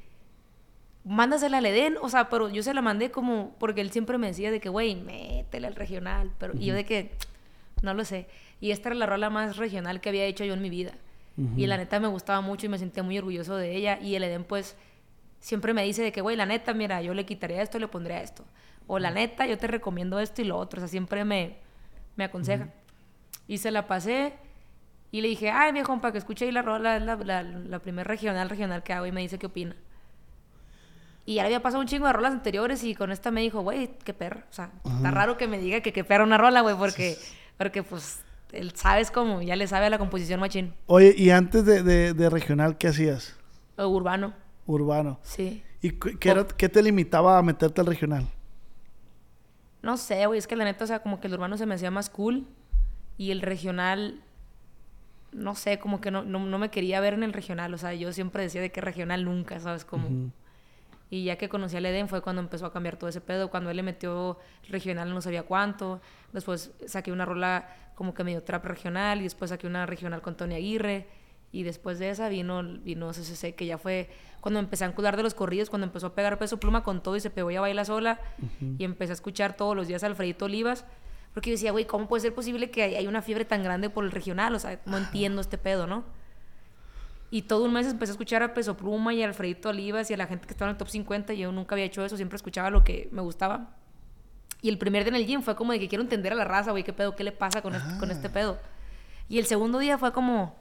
mándasela 1.03 1.59
al 1.59 1.65
Edén, 1.65 1.95
o 2.01 2.09
sea, 2.09 2.29
pero 2.29 2.49
yo 2.49 2.63
se 2.63 2.73
la 2.73 2.81
mandé 2.81 3.11
como, 3.11 3.55
porque 3.59 3.81
él 3.81 3.91
siempre 3.91 4.17
me 4.17 4.27
decía 4.27 4.51
de 4.51 4.59
que, 4.59 4.69
güey, 4.69 4.95
métele 4.95 5.67
al 5.67 5.75
regional, 5.75 6.31
pero 6.37 6.53
y 6.55 6.65
yo 6.65 6.73
de 6.73 6.85
que, 6.85 7.11
no 7.81 7.93
lo 7.93 8.03
sé. 8.05 8.27
Y 8.61 8.71
esta 8.71 8.89
era 8.89 8.95
la 8.95 9.05
rola 9.05 9.29
más 9.29 9.57
regional 9.57 10.01
que 10.01 10.09
había 10.09 10.25
hecho 10.25 10.43
yo 10.43 10.53
en 10.53 10.61
mi 10.61 10.69
vida. 10.69 10.93
Y 11.55 11.67
la 11.67 11.77
neta 11.77 12.01
me 12.01 12.09
gustaba 12.09 12.41
mucho 12.41 12.65
y 12.65 12.69
me 12.69 12.77
sentía 12.77 13.01
muy 13.01 13.17
orgulloso 13.17 13.55
de 13.55 13.73
ella. 13.73 13.97
Y 14.01 14.15
el 14.15 14.25
Edén, 14.25 14.43
pues, 14.43 14.75
siempre 15.39 15.73
me 15.73 15.85
dice 15.85 16.03
de 16.03 16.11
que, 16.11 16.19
güey, 16.19 16.35
la 16.35 16.45
neta, 16.45 16.73
mira, 16.73 17.01
yo 17.01 17.13
le 17.13 17.25
quitaría 17.25 17.61
esto, 17.61 17.79
le 17.79 17.87
pondría 17.87 18.21
esto. 18.21 18.43
O 18.87 18.99
la 18.99 19.09
neta, 19.09 19.47
yo 19.47 19.57
te 19.57 19.67
recomiendo 19.67 20.19
esto 20.19 20.41
y 20.41 20.45
lo 20.45 20.57
otro. 20.57 20.79
O 20.79 20.81
sea, 20.81 20.89
siempre 20.89 21.23
me, 21.23 21.55
me 22.17 22.25
aconseja. 22.25 22.67
Y 23.47 23.59
se 23.59 23.71
la 23.71 23.87
pasé 23.87 24.33
y 25.13 25.21
le 25.21 25.29
dije, 25.29 25.49
ay, 25.49 25.71
viejo, 25.71 25.97
para 26.01 26.11
que 26.11 26.17
escuche 26.17 26.43
ahí 26.43 26.51
la 26.51 26.61
rola, 26.61 26.97
es 26.97 27.03
la, 27.03 27.15
la, 27.15 27.41
la 27.43 27.79
primer 27.79 28.05
regional, 28.05 28.49
regional 28.49 28.83
que 28.83 28.91
hago 28.91 29.05
y 29.05 29.13
me 29.13 29.21
dice 29.21 29.39
qué 29.39 29.45
opina. 29.45 29.77
Y 31.29 31.35
ya 31.35 31.43
le 31.43 31.47
había 31.49 31.61
pasado 31.61 31.81
un 31.81 31.85
chingo 31.87 32.07
de 32.07 32.13
rolas 32.13 32.31
anteriores 32.33 32.83
y 32.83 32.95
con 32.95 33.11
esta 33.11 33.29
me 33.29 33.41
dijo, 33.41 33.61
güey, 33.61 33.91
qué 34.03 34.15
perra. 34.15 34.45
O 34.49 34.53
sea, 34.53 34.71
está 34.83 35.11
raro 35.11 35.37
que 35.37 35.47
me 35.47 35.59
diga 35.59 35.79
que 35.81 35.93
qué 35.93 36.03
perra 36.03 36.23
una 36.23 36.39
rola, 36.39 36.61
güey, 36.61 36.75
porque, 36.75 37.19
porque 37.55 37.83
pues, 37.83 38.21
él 38.51 38.71
sabes 38.75 39.11
cómo, 39.11 39.39
ya 39.43 39.55
le 39.55 39.67
sabe 39.67 39.85
a 39.85 39.89
la 39.91 39.99
composición 39.99 40.39
machín. 40.39 40.73
Oye, 40.87 41.13
y 41.15 41.29
antes 41.29 41.65
de, 41.65 41.83
de- 41.83 42.13
de 42.15 42.29
regional, 42.31 42.79
¿qué 42.79 42.87
hacías? 42.87 43.37
O 43.77 43.85
urbano, 43.89 44.33
Urbano. 44.65 45.19
sí. 45.21 45.63
¿Y 45.83 45.91
qué, 45.91 46.29
era- 46.31 46.47
qué 46.47 46.67
te 46.67 46.81
limitaba 46.81 47.37
a 47.37 47.43
meterte 47.43 47.79
al 47.81 47.85
regional? 47.85 48.27
No 49.83 49.97
sé, 49.97 50.25
güey, 50.25 50.39
es 50.39 50.47
que 50.47 50.55
la 50.55 50.63
neta, 50.65 50.83
o 50.83 50.87
sea, 50.87 51.03
como 51.03 51.19
que 51.21 51.27
el 51.27 51.33
urbano 51.35 51.57
se 51.57 51.67
me 51.67 51.75
hacía 51.75 51.91
más 51.91 52.09
cool 52.09 52.47
y 53.17 53.29
el 53.29 53.41
regional, 53.41 54.19
no 55.31 55.53
sé, 55.53 55.77
como 55.77 56.01
que 56.01 56.09
no, 56.09 56.23
no, 56.23 56.39
no 56.39 56.57
me 56.57 56.69
quería 56.71 56.99
ver 57.01 57.13
en 57.13 57.21
el 57.21 57.33
regional, 57.33 57.71
o 57.73 57.77
sea, 57.77 57.93
yo 57.93 58.11
siempre 58.13 58.41
decía 58.41 58.61
de 58.61 58.71
que 58.71 58.81
regional 58.81 59.25
nunca, 59.25 59.59
¿sabes? 59.59 59.85
Como... 59.85 60.31
Y 61.09 61.23
ya 61.23 61.37
que 61.37 61.49
conocí 61.49 61.75
al 61.75 61.85
Eden 61.85 62.07
fue 62.07 62.21
cuando 62.21 62.41
empezó 62.41 62.67
a 62.67 62.73
cambiar 62.73 62.97
todo 62.97 63.09
ese 63.09 63.21
pedo, 63.21 63.49
cuando 63.49 63.69
él 63.69 63.77
le 63.77 63.83
metió 63.83 64.37
regional 64.69 65.09
no 65.09 65.21
sabía 65.21 65.43
cuánto, 65.43 66.01
después 66.33 66.71
saqué 66.85 67.11
una 67.11 67.25
rola 67.25 67.67
como 67.95 68.13
que 68.13 68.23
medio 68.23 68.43
trap 68.43 68.65
regional 68.65 69.19
y 69.19 69.23
después 69.23 69.49
saqué 69.49 69.65
una 69.65 69.85
regional 69.85 70.21
con 70.21 70.37
Tony 70.37 70.55
Aguirre 70.55 71.07
y 71.51 71.63
después 71.63 71.97
de 71.97 72.11
esa 72.11 72.29
vino, 72.29 72.61
vino 72.63 73.09
CCC 73.09 73.55
que 73.55 73.65
ya 73.65 73.79
fue 73.79 74.09
cuando 74.39 74.59
empecé 74.59 74.83
a 74.83 74.87
ancudar 74.87 75.17
de 75.17 75.23
los 75.23 75.33
corridos, 75.33 75.69
cuando 75.69 75.87
empezó 75.87 76.07
a 76.07 76.15
pegar 76.15 76.37
peso 76.37 76.59
pluma 76.59 76.83
con 76.83 77.01
todo 77.01 77.15
y 77.15 77.19
se 77.19 77.31
pegó 77.31 77.49
ya 77.49 77.57
a 77.57 77.61
bailar 77.61 77.85
sola 77.85 78.19
y 78.77 78.83
empecé 78.83 79.11
a 79.11 79.15
escuchar 79.15 79.57
todos 79.57 79.75
los 79.75 79.87
días 79.87 80.03
a 80.03 80.07
Alfredito 80.07 80.45
Olivas 80.45 80.85
porque 81.33 81.49
yo 81.49 81.55
decía, 81.55 81.71
güey, 81.71 81.85
¿cómo 81.85 82.07
puede 82.07 82.21
ser 82.21 82.33
posible 82.33 82.69
que 82.69 82.83
hay 82.83 82.95
hay 82.95 83.07
una 83.07 83.21
fiebre 83.21 83.45
tan 83.45 83.63
grande 83.63 83.89
por 83.89 84.03
el 84.03 84.11
regional? 84.11 84.53
O 84.55 84.59
sea, 84.59 84.79
no 84.85 84.97
entiendo 84.97 85.41
este 85.41 85.57
pedo, 85.57 85.87
¿no? 85.87 86.03
Y 87.31 87.43
todo 87.43 87.65
un 87.65 87.73
mes 87.73 87.85
empecé 87.87 88.11
a 88.11 88.13
escuchar 88.13 88.41
a 88.41 88.53
Peso 88.53 88.75
Pluma 88.75 89.13
y 89.13 89.21
a 89.21 89.25
Alfredito 89.27 89.69
Olivas 89.69 90.09
y 90.09 90.13
a 90.13 90.17
la 90.17 90.25
gente 90.27 90.47
que 90.47 90.53
estaba 90.53 90.69
en 90.71 90.75
el 90.75 90.77
top 90.77 90.89
50. 90.89 91.33
Y 91.33 91.39
yo 91.39 91.51
nunca 91.51 91.75
había 91.75 91.85
hecho 91.85 92.03
eso, 92.03 92.15
siempre 92.15 92.35
escuchaba 92.37 92.69
lo 92.69 92.83
que 92.83 93.07
me 93.11 93.21
gustaba. 93.21 93.75
Y 94.61 94.69
el 94.69 94.77
primer 94.77 95.03
día 95.03 95.09
en 95.09 95.15
el 95.15 95.25
gym 95.27 95.41
fue 95.41 95.55
como 95.55 95.71
de 95.71 95.79
que 95.79 95.87
quiero 95.87 96.03
entender 96.03 96.33
a 96.33 96.35
la 96.35 96.43
raza, 96.43 96.71
güey, 96.71 96.83
qué 96.83 96.91
pedo, 96.91 97.15
qué 97.15 97.23
le 97.23 97.31
pasa 97.31 97.61
con, 97.61 97.75
este, 97.75 97.97
con 97.99 98.11
este 98.11 98.29
pedo. 98.29 98.57
Y 99.29 99.37
el 99.39 99.45
segundo 99.45 99.77
día 99.79 99.97
fue 99.97 100.11
como, 100.11 100.55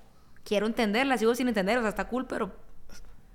quiero 0.44 0.66
entenderla, 0.66 1.16
sigo 1.18 1.34
sin 1.34 1.48
entender, 1.48 1.78
o 1.78 1.80
sea, 1.80 1.88
está 1.88 2.06
cool, 2.08 2.26
pero... 2.26 2.52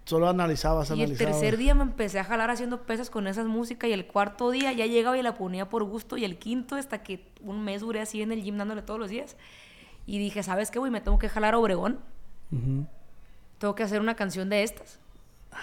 Solo 0.06 0.28
analizabas, 0.30 0.90
Y 0.90 0.94
el 0.94 1.00
analizabas. 1.02 1.40
tercer 1.40 1.58
día 1.58 1.74
me 1.74 1.84
empecé 1.84 2.20
a 2.20 2.24
jalar 2.26 2.50
haciendo 2.52 2.82
pesas 2.84 3.10
con 3.10 3.26
esas 3.26 3.46
músicas 3.48 3.90
y 3.90 3.94
el 3.94 4.06
cuarto 4.06 4.52
día 4.52 4.72
ya 4.74 4.86
llegaba 4.86 5.18
y 5.18 5.22
la 5.24 5.34
ponía 5.36 5.70
por 5.70 5.84
gusto 5.86 6.18
y 6.18 6.26
el 6.26 6.38
quinto 6.38 6.76
hasta 6.76 7.04
que 7.04 7.32
un 7.42 7.64
mes 7.64 7.82
duré 7.82 8.02
así 8.02 8.22
en 8.22 8.32
el 8.34 8.44
gym 8.44 8.58
dándole 8.58 8.82
todos 8.82 9.00
los 9.00 9.10
días. 9.10 9.38
Y 10.06 10.20
dije, 10.20 10.44
¿sabes 10.44 10.72
qué, 10.72 10.80
güey? 10.80 10.92
Me 10.92 11.00
tengo 11.02 11.18
que 11.20 11.30
jalar 11.30 11.54
a 11.54 11.58
Obregón 11.58 12.00
Ujú. 12.52 12.86
Tengo 13.64 13.76
que 13.76 13.84
hacer 13.84 14.02
una 14.02 14.14
canción 14.18 14.50
de 14.50 14.62
estas. 14.62 15.00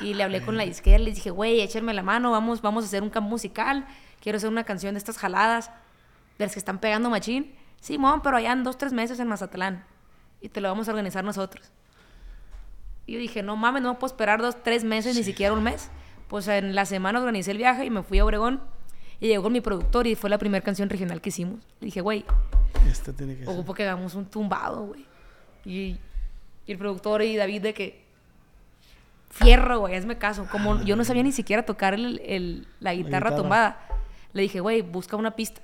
Y 0.01 0.15
le 0.15 0.23
hablé 0.23 0.41
con 0.41 0.57
la 0.57 0.65
disquera, 0.65 0.99
les 0.99 1.17
dije, 1.17 1.29
güey, 1.29 1.61
échenme 1.61 1.93
la 1.93 2.03
mano, 2.03 2.31
vamos, 2.31 2.63
vamos 2.63 2.83
a 2.85 2.87
hacer 2.87 3.03
un 3.03 3.11
camp 3.11 3.29
musical. 3.29 3.87
Quiero 4.23 4.39
hacer 4.39 4.49
una 4.49 4.65
canción 4.65 4.95
de 4.95 4.99
estas 4.99 5.19
jaladas, 5.19 5.67
de 6.39 6.47
las 6.47 6.55
que 6.55 6.61
están 6.61 6.79
pegando 6.79 7.11
machín. 7.11 7.55
Simón, 7.79 8.23
pero 8.23 8.39
allá 8.39 8.53
en 8.53 8.65
dos, 8.65 8.79
tres 8.79 8.95
meses 8.95 9.21
en 9.21 9.29
Mazatlán. 9.29 9.85
Y 10.41 10.49
te 10.49 10.63
lo 10.63 10.71
vamos 10.71 10.89
a 10.89 10.93
organizar 10.93 11.25
nosotros. 11.25 11.73
Y 13.05 13.13
yo 13.13 13.19
dije, 13.19 13.43
no 13.43 13.57
mames, 13.57 13.83
no 13.83 13.99
puedo 13.99 14.11
esperar 14.11 14.41
dos, 14.41 14.63
tres 14.63 14.83
meses, 14.83 15.15
ni 15.15 15.23
siquiera 15.23 15.53
un 15.53 15.63
mes. 15.63 15.91
Pues 16.27 16.49
en 16.49 16.75
la 16.75 16.87
semana 16.87 17.19
organicé 17.19 17.51
el 17.51 17.59
viaje 17.59 17.85
y 17.85 17.91
me 17.91 18.03
fui 18.03 18.19
a 18.21 18.25
Obregón. 18.25 18.63
Y 19.21 19.27
llegó 19.27 19.43
con 19.43 19.53
mi 19.53 19.61
productor 19.61 20.07
y 20.07 20.15
fue 20.15 20.31
la 20.31 20.39
primera 20.39 20.65
canción 20.65 20.89
regional 20.89 21.21
que 21.21 21.29
hicimos. 21.29 21.61
Le 21.81 21.85
dije, 21.85 22.01
güey, 22.01 22.25
Este 22.89 23.13
tiene 23.13 23.37
que 23.37 23.45
ser. 23.45 23.53
Ocupo 23.53 23.75
que 23.75 23.83
hagamos 23.83 24.15
un 24.15 24.25
tumbado, 24.25 24.87
güey. 24.87 25.05
Y, 25.67 25.99
y 26.71 26.73
el 26.73 26.79
productor 26.79 27.23
y 27.23 27.35
David 27.37 27.63
de 27.63 27.75
que... 27.75 28.01
Fierro, 29.29 29.81
güey, 29.81 29.97
hazme 29.97 30.19
caso. 30.19 30.47
Como 30.51 30.83
yo 30.85 30.95
no 30.95 31.05
sabía 31.05 31.25
ni 31.25 31.33
siquiera 31.33 31.65
tocar 31.65 31.95
el, 31.95 32.21
el- 32.25 32.67
la 32.79 32.95
guitarra 32.95 33.31
guitarra. 33.31 33.37
tumbada, 33.37 33.89
le 34.33 34.43
dije, 34.43 34.61
güey, 34.61 34.83
busca 34.83 35.17
una 35.17 35.33
pista. 35.37 35.61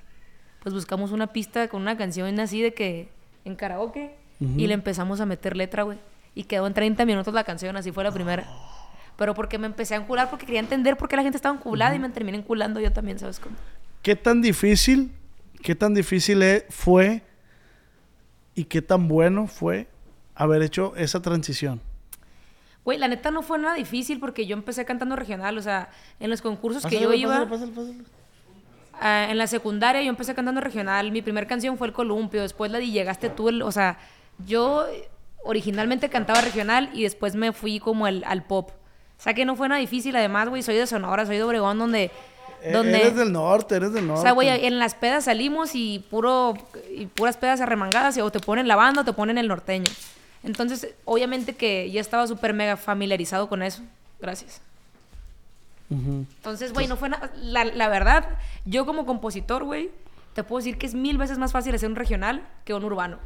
Pues 0.61 0.73
buscamos 0.75 1.11
una 1.13 1.27
pista 1.27 1.67
con 1.69 1.81
una 1.81 1.95
canción 1.97 2.37
así 2.41 2.61
de 2.61 2.73
que 2.73 3.09
en 3.45 3.55
karaoke 3.55 4.15
y 4.39 4.67
le 4.67 4.73
empezamos 4.73 5.19
a 5.21 5.25
meter 5.25 5.55
letra, 5.55 5.83
güey. 5.83 5.97
Y 6.35 6.43
quedó 6.43 6.67
en 6.67 6.73
30 6.73 7.05
minutos 7.05 7.33
la 7.33 7.43
canción, 7.45 7.75
así 7.77 7.91
fue 7.93 8.03
la 8.03 8.11
primera. 8.11 8.45
Pero 9.17 9.33
porque 9.33 9.57
me 9.57 9.65
empecé 9.65 9.95
a 9.95 9.97
encular, 9.97 10.29
porque 10.29 10.45
quería 10.45 10.59
entender 10.59 10.95
por 10.97 11.07
qué 11.09 11.15
la 11.15 11.23
gente 11.23 11.37
estaba 11.37 11.55
enculada 11.55 11.95
y 11.95 11.99
me 11.99 12.09
terminé 12.09 12.37
enculando 12.37 12.79
yo 12.81 12.91
también, 12.91 13.17
¿sabes 13.17 13.39
cómo? 13.39 13.55
¿Qué 14.01 14.15
tan 14.15 14.41
difícil, 14.41 15.11
qué 15.63 15.73
tan 15.73 15.93
difícil 15.93 16.41
e- 16.43 16.65
fue 16.69 17.23
y 18.55 18.65
qué 18.65 18.81
tan 18.81 19.07
bueno 19.07 19.47
fue 19.47 19.87
haber 20.37 20.61
hecho 20.61 20.93
esa 20.95 21.21
transición? 21.21 21.81
Güey, 22.85 22.97
la 22.97 23.07
neta 23.09 23.31
no 23.31 23.41
fue 23.41 23.59
nada 23.59 23.75
difícil 23.75 24.19
porque 24.19 24.45
yo 24.45 24.53
empecé 24.55 24.85
cantando 24.85 25.15
regional, 25.17 25.57
o 25.57 25.61
sea, 25.61 25.89
en 26.19 26.29
los 26.29 26.41
concursos 26.41 26.85
que 26.85 26.99
yo 27.01 27.11
iba... 27.13 27.45
pásale, 27.49 27.71
pásale. 27.73 27.97
Ah, 28.99 29.27
en 29.29 29.37
la 29.37 29.45
secundaria 29.45 30.01
yo 30.01 30.09
empecé 30.09 30.33
cantando 30.33 30.59
regional. 30.61 31.11
Mi 31.11 31.21
primera 31.21 31.45
canción 31.45 31.77
fue 31.77 31.87
El 31.87 31.93
Columpio. 31.93 32.41
Después 32.41 32.71
la 32.71 32.79
de 32.79 32.87
Llegaste 32.89 33.29
tú. 33.29 33.49
el- 33.49 33.61
o 33.61 33.71
sea, 33.71 33.99
yo 34.47 34.85
originalmente 35.43 36.09
cantaba 36.09 36.41
regional 36.41 36.89
y 36.93 37.03
después 37.03 37.35
me 37.35 37.51
fui 37.53 37.79
como 37.79 38.07
el- 38.07 38.23
al 38.25 38.43
pop. 38.43 38.71
O 38.71 39.21
sea 39.21 39.33
que 39.35 39.45
no 39.45 39.55
fue 39.55 39.69
nada 39.69 39.79
difícil. 39.79 40.15
Además, 40.15 40.49
güey, 40.49 40.63
soy 40.63 40.75
de 40.77 40.87
Sonora, 40.87 41.25
soy 41.27 41.37
de 41.37 41.43
Obregón, 41.43 41.77
donde. 41.77 42.09
Eh, 42.63 42.71
donde 42.71 42.97
Eres 42.99 43.15
del 43.15 43.31
norte, 43.31 43.75
eres 43.75 43.93
del 43.93 44.07
norte. 44.07 44.19
o 44.19 44.23
sea, 44.23 44.31
güey, 44.31 44.49
en 44.65 44.79
las 44.79 44.95
pedas 44.95 45.25
salimos 45.25 45.75
y 45.75 46.03
puro 46.09 46.55
y 46.91 47.05
puras 47.05 47.37
pedas 47.37 47.61
arremangadas 47.61 48.17
y 48.17 48.21
o 48.21 48.31
te 48.31 48.39
ponen 48.39 48.67
la 48.67 48.75
banda 48.75 49.01
o 49.01 49.05
te 49.05 49.13
ponen 49.13 49.37
el 49.37 49.47
norteño. 49.47 49.91
Entonces, 50.43 50.93
obviamente 51.05 51.55
que 51.55 51.89
ya 51.91 51.99
estaba 52.01 52.27
súper 52.27 52.53
mega 52.53 52.77
familiarizado 52.77 53.49
con 53.49 53.61
eso. 53.61 53.81
Gracias. 54.19 54.61
Ujú. 55.89 56.25
Entonces, 56.37 56.73
güey, 56.73 56.87
no 56.87 56.97
fue 56.97 57.09
nada. 57.09 57.31
La, 57.41 57.63
la 57.63 57.87
verdad, 57.87 58.27
yo 58.65 58.85
como 58.85 59.05
compositor, 59.05 59.63
güey, 59.63 59.89
te 60.33 60.43
puedo 60.43 60.57
decir 60.59 60.77
que 60.77 60.85
es 60.85 60.93
mil 60.93 61.17
veces 61.17 61.37
más 61.37 61.51
fácil 61.51 61.73
hacer 61.75 61.89
un 61.89 61.95
regional 61.95 62.45
que 62.65 62.73
un 62.73 62.83
urbano. 62.83 63.19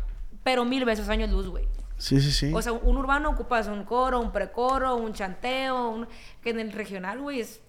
Pero 0.43 0.65
mil 0.65 0.85
veces 0.85 1.09
años 1.09 1.29
luz, 1.29 1.47
güey. 1.47 1.65
Sí, 1.97 2.19
sí, 2.21 2.31
sí. 2.31 2.51
O 2.53 2.61
sea, 2.61 2.71
un 2.73 2.97
urbano 2.97 3.29
ocupas 3.29 3.67
un 3.67 3.83
coro, 3.83 4.19
un 4.19 4.31
precoro, 4.31 4.95
un 4.95 5.13
chanteo, 5.13 5.89
un- 5.89 6.07
que 6.43 6.49
en 6.49 6.59
el 6.59 6.71
regional, 6.71 7.19
güey, 7.21 7.41
es, 7.41 7.59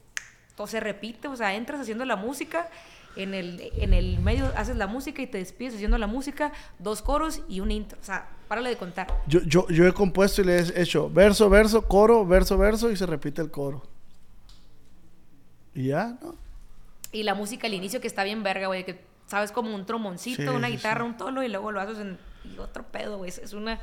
todo 0.57 0.67
se 0.67 0.81
repite. 0.81 1.29
O 1.29 1.37
sea, 1.37 1.55
entras 1.55 1.81
haciendo 1.81 2.05
la 2.05 2.17
música, 2.17 2.69
en 3.16 3.35
el, 3.35 3.73
en 3.76 3.92
el 3.92 4.19
medio 4.21 4.50
haces 4.57 4.76
la 4.76 4.87
música 4.87 5.23
y 5.23 5.26
te 5.26 5.38
despides 5.38 5.75
haciendo 5.75 5.99
la 5.99 6.07
música, 6.07 6.52
dos 6.78 7.02
coros 7.02 7.42
y 7.49 7.61
un 7.61 7.71
intro. 7.71 7.99
O 8.00 8.04
sea, 8.04 8.28
párale 8.49 8.71
de 8.71 8.76
contar. 8.76 9.07
Yo, 9.26 9.40
yo, 9.42 9.69
yo 9.69 9.87
he 9.87 9.92
compuesto 9.92 10.42
y 10.42 10.45
le 10.45 10.59
he 10.59 10.83
hecho 10.83 11.11
verso, 11.11 11.49
verso, 11.50 11.87
coro, 11.87 12.26
verso, 12.26 12.57
verso 12.59 12.90
y 12.90 12.97
se 12.97 13.07
repite 13.07 13.42
el 13.42 13.50
coro. 13.50 13.83
Y 15.75 15.88
ya, 15.88 16.19
¿no? 16.23 16.35
Y 17.12 17.23
la 17.25 17.35
música 17.35 17.66
al 17.66 17.75
inicio 17.75 18.00
que 18.00 18.07
está 18.07 18.25
bien 18.25 18.42
verga, 18.42 18.66
güey, 18.66 18.85
que 18.85 19.00
sabes 19.26 19.52
como 19.52 19.75
un 19.75 19.85
tromboncito, 19.87 20.42
Sí, 20.42 20.49
una 20.49 20.69
guitarra, 20.69 21.04
sí. 21.04 21.11
un 21.11 21.16
tolo 21.16 21.42
y 21.42 21.49
luego 21.49 21.73
lo 21.73 21.81
haces 21.81 21.99
en 21.99 22.19
y 22.45 22.59
otro 22.59 22.85
pedo, 22.85 23.19
güey. 23.19 23.31
Es 23.31 23.52
una 23.52 23.78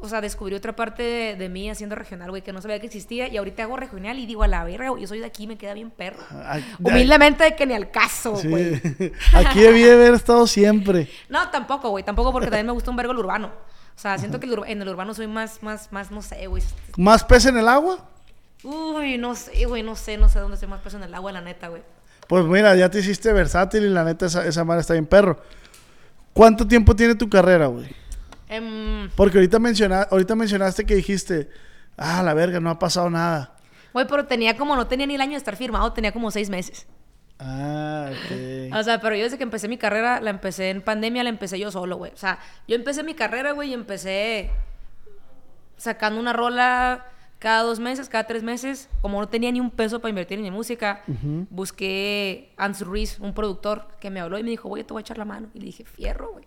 o 0.00 0.08
sea, 0.08 0.20
descubrí 0.20 0.54
otra 0.54 0.76
parte 0.76 1.02
de, 1.02 1.36
de 1.36 1.48
mí 1.48 1.70
haciendo 1.70 1.94
regional, 1.94 2.28
güey, 2.30 2.42
que 2.42 2.52
no 2.52 2.60
sabía 2.60 2.78
que 2.80 2.86
existía 2.86 3.28
y 3.28 3.36
ahorita 3.36 3.62
hago 3.62 3.76
regional 3.76 4.18
y 4.18 4.26
digo, 4.26 4.42
a 4.42 4.48
la 4.48 4.62
verga, 4.64 4.90
güey, 4.90 5.02
yo 5.02 5.08
soy 5.08 5.20
de 5.20 5.26
aquí, 5.26 5.46
me 5.46 5.56
queda 5.56 5.72
bien 5.74 5.90
perro. 5.90 6.22
Ay, 6.44 6.64
Humildemente 6.78 7.44
de 7.44 7.56
que 7.56 7.64
ni 7.66 7.74
al 7.74 7.90
caso, 7.90 8.36
Sí. 8.36 8.48
güey. 8.48 8.74
Aquí 9.32 9.60
debí 9.60 9.82
de 9.82 9.92
haber 9.92 10.14
estado 10.14 10.46
siempre. 10.46 11.08
No, 11.28 11.48
tampoco, 11.50 11.88
güey, 11.90 12.04
tampoco 12.04 12.32
porque 12.32 12.46
también 12.48 12.66
me 12.66 12.72
gusta 12.72 12.90
un 12.90 12.96
vergo 12.96 13.12
el 13.12 13.18
urbano. 13.18 13.46
O 13.96 13.98
sea, 13.98 14.18
siento 14.18 14.40
que 14.40 14.46
el 14.46 14.52
ur- 14.58 14.64
en 14.66 14.82
el 14.82 14.88
urbano 14.88 15.14
soy 15.14 15.28
más, 15.28 15.62
más, 15.62 15.92
más, 15.92 16.10
no 16.10 16.20
sé, 16.20 16.46
güey. 16.48 16.62
¿Más 16.96 17.22
pez 17.24 17.46
en 17.46 17.56
el 17.56 17.68
agua? 17.68 18.10
Uy, 18.64 19.18
no 19.18 19.34
sé, 19.36 19.64
güey, 19.66 19.82
no 19.82 19.94
sé, 19.94 20.16
no 20.18 20.28
sé 20.28 20.40
dónde 20.40 20.54
estoy 20.54 20.68
más 20.68 20.80
peso 20.80 20.96
en 20.96 21.04
el 21.04 21.14
agua, 21.14 21.30
la 21.32 21.40
neta, 21.40 21.68
güey. 21.68 21.82
Pues 22.26 22.44
mira, 22.46 22.74
ya 22.74 22.90
te 22.90 22.98
hiciste 22.98 23.32
versátil 23.32 23.84
y 23.84 23.90
la 23.90 24.02
neta 24.04 24.26
esa, 24.26 24.44
esa 24.46 24.64
madre 24.64 24.80
está 24.80 24.94
bien 24.94 25.06
perro. 25.06 25.38
¿Cuánto 26.32 26.66
tiempo 26.66 26.96
tiene 26.96 27.14
tu 27.14 27.28
carrera, 27.28 27.66
güey? 27.66 27.86
Em, 28.56 29.10
Porque 29.16 29.38
ahorita, 29.38 29.58
menciona, 29.58 30.02
ahorita 30.02 30.34
mencionaste 30.34 30.84
que 30.84 30.94
dijiste, 30.94 31.48
ah, 31.96 32.22
la 32.22 32.34
verga, 32.34 32.60
no 32.60 32.70
ha 32.70 32.78
pasado 32.78 33.10
nada. 33.10 33.56
Güey, 33.92 34.06
pero 34.08 34.26
tenía 34.26 34.56
como, 34.56 34.74
no 34.76 34.86
tenía 34.86 35.06
ni 35.06 35.14
el 35.14 35.20
año 35.20 35.32
de 35.32 35.38
estar 35.38 35.56
firmado, 35.56 35.92
tenía 35.92 36.12
como 36.12 36.30
seis 36.30 36.50
meses. 36.50 36.86
Ah, 37.38 38.10
ok. 38.10 38.74
O 38.74 38.82
sea, 38.82 39.00
pero 39.00 39.16
yo 39.16 39.24
desde 39.24 39.36
que 39.38 39.44
empecé 39.44 39.68
mi 39.68 39.78
carrera, 39.78 40.20
la 40.20 40.30
empecé 40.30 40.70
en 40.70 40.82
pandemia, 40.82 41.22
la 41.22 41.30
empecé 41.30 41.58
yo 41.58 41.70
solo, 41.70 41.96
güey. 41.96 42.12
O 42.12 42.16
sea, 42.16 42.38
yo 42.66 42.76
empecé 42.76 43.02
mi 43.02 43.14
carrera, 43.14 43.52
güey, 43.52 43.70
y 43.70 43.74
empecé 43.74 44.50
sacando 45.76 46.20
una 46.20 46.32
rola 46.32 47.06
cada 47.38 47.62
dos 47.62 47.78
meses, 47.80 48.08
cada 48.08 48.24
tres 48.24 48.42
meses. 48.42 48.88
Como 49.02 49.20
no 49.20 49.28
tenía 49.28 49.50
ni 49.52 49.60
un 49.60 49.70
peso 49.70 50.00
para 50.00 50.10
invertir 50.10 50.38
en 50.38 50.44
mi 50.44 50.50
música, 50.50 51.02
busqué 51.50 52.52
a 52.56 52.64
Ansel 52.64 52.86
Ruiz, 52.86 53.18
un 53.20 53.34
productor, 53.34 53.88
que 54.00 54.10
me 54.10 54.20
habló 54.20 54.38
y 54.38 54.42
me 54.42 54.50
dijo, 54.50 54.68
güey, 54.68 54.84
te 54.84 54.92
voy 54.92 55.00
a 55.00 55.02
echar 55.02 55.18
la 55.18 55.24
mano. 55.24 55.48
Y 55.54 55.58
le 55.58 55.66
dije, 55.66 55.84
fierro, 55.84 56.32
güey. 56.32 56.46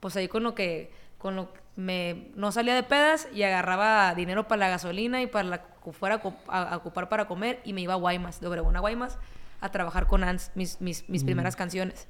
Pues 0.00 0.16
ahí 0.16 0.28
con 0.28 0.42
lo 0.42 0.54
que, 0.54 0.92
con 1.18 1.36
lo 1.36 1.52
que 1.52 1.60
me, 1.76 2.30
no 2.34 2.50
salía 2.50 2.74
de 2.74 2.82
pedas 2.82 3.28
y 3.32 3.42
agarraba 3.42 4.14
dinero 4.14 4.48
para 4.48 4.60
la 4.60 4.68
gasolina 4.68 5.22
y 5.22 5.26
para 5.26 5.48
la 5.48 5.62
que 5.62 5.92
fuera 5.92 6.20
a, 6.48 6.76
ocupar 6.76 7.08
para 7.08 7.26
comer 7.26 7.60
y 7.64 7.72
me 7.72 7.80
iba 7.80 7.94
a 7.94 7.96
Guaymas, 7.96 8.40
de 8.40 8.46
Obregón 8.48 8.76
a 8.76 8.80
Guaymas, 8.80 9.18
a 9.60 9.70
trabajar 9.70 10.06
con 10.06 10.24
Ans, 10.24 10.50
mis, 10.54 10.80
mis, 10.80 11.08
mis 11.08 11.24
primeras 11.24 11.56
canciones. 11.56 12.08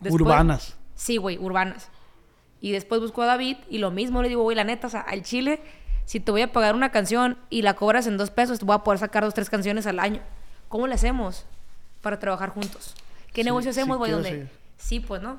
Urbanas. 0.00 0.76
Sí, 0.94 1.16
güey, 1.16 1.38
urbanas. 1.38 1.90
Y 2.60 2.72
después 2.72 3.00
busco 3.00 3.22
a 3.22 3.26
David 3.26 3.58
y 3.68 3.78
lo 3.78 3.90
mismo 3.90 4.22
le 4.22 4.28
digo, 4.28 4.42
güey, 4.42 4.56
la 4.56 4.64
neta, 4.64 4.86
o 4.86 4.90
sea, 4.90 5.00
al 5.00 5.22
chile, 5.22 5.60
si 6.04 6.20
te 6.20 6.30
voy 6.30 6.42
a 6.42 6.52
pagar 6.52 6.74
una 6.74 6.90
canción 6.90 7.38
y 7.50 7.62
la 7.62 7.74
cobras 7.74 8.06
en 8.06 8.16
dos 8.16 8.30
pesos, 8.30 8.58
te 8.58 8.64
voy 8.64 8.74
a 8.74 8.78
poder 8.78 8.98
sacar 8.98 9.24
dos, 9.24 9.34
tres 9.34 9.50
canciones 9.50 9.86
al 9.86 9.98
año. 9.98 10.22
¿Cómo 10.68 10.86
le 10.86 10.94
hacemos 10.94 11.46
para 12.00 12.18
trabajar 12.18 12.50
juntos? 12.50 12.94
¿Qué 13.32 13.42
Sí, 13.42 13.44
negocio 13.44 13.72
sí 13.72 13.80
hacemos, 13.80 13.98
güey? 13.98 14.12
seguir. 14.22 14.48
Sí, 14.76 15.00
pues, 15.00 15.20
¿no? 15.20 15.38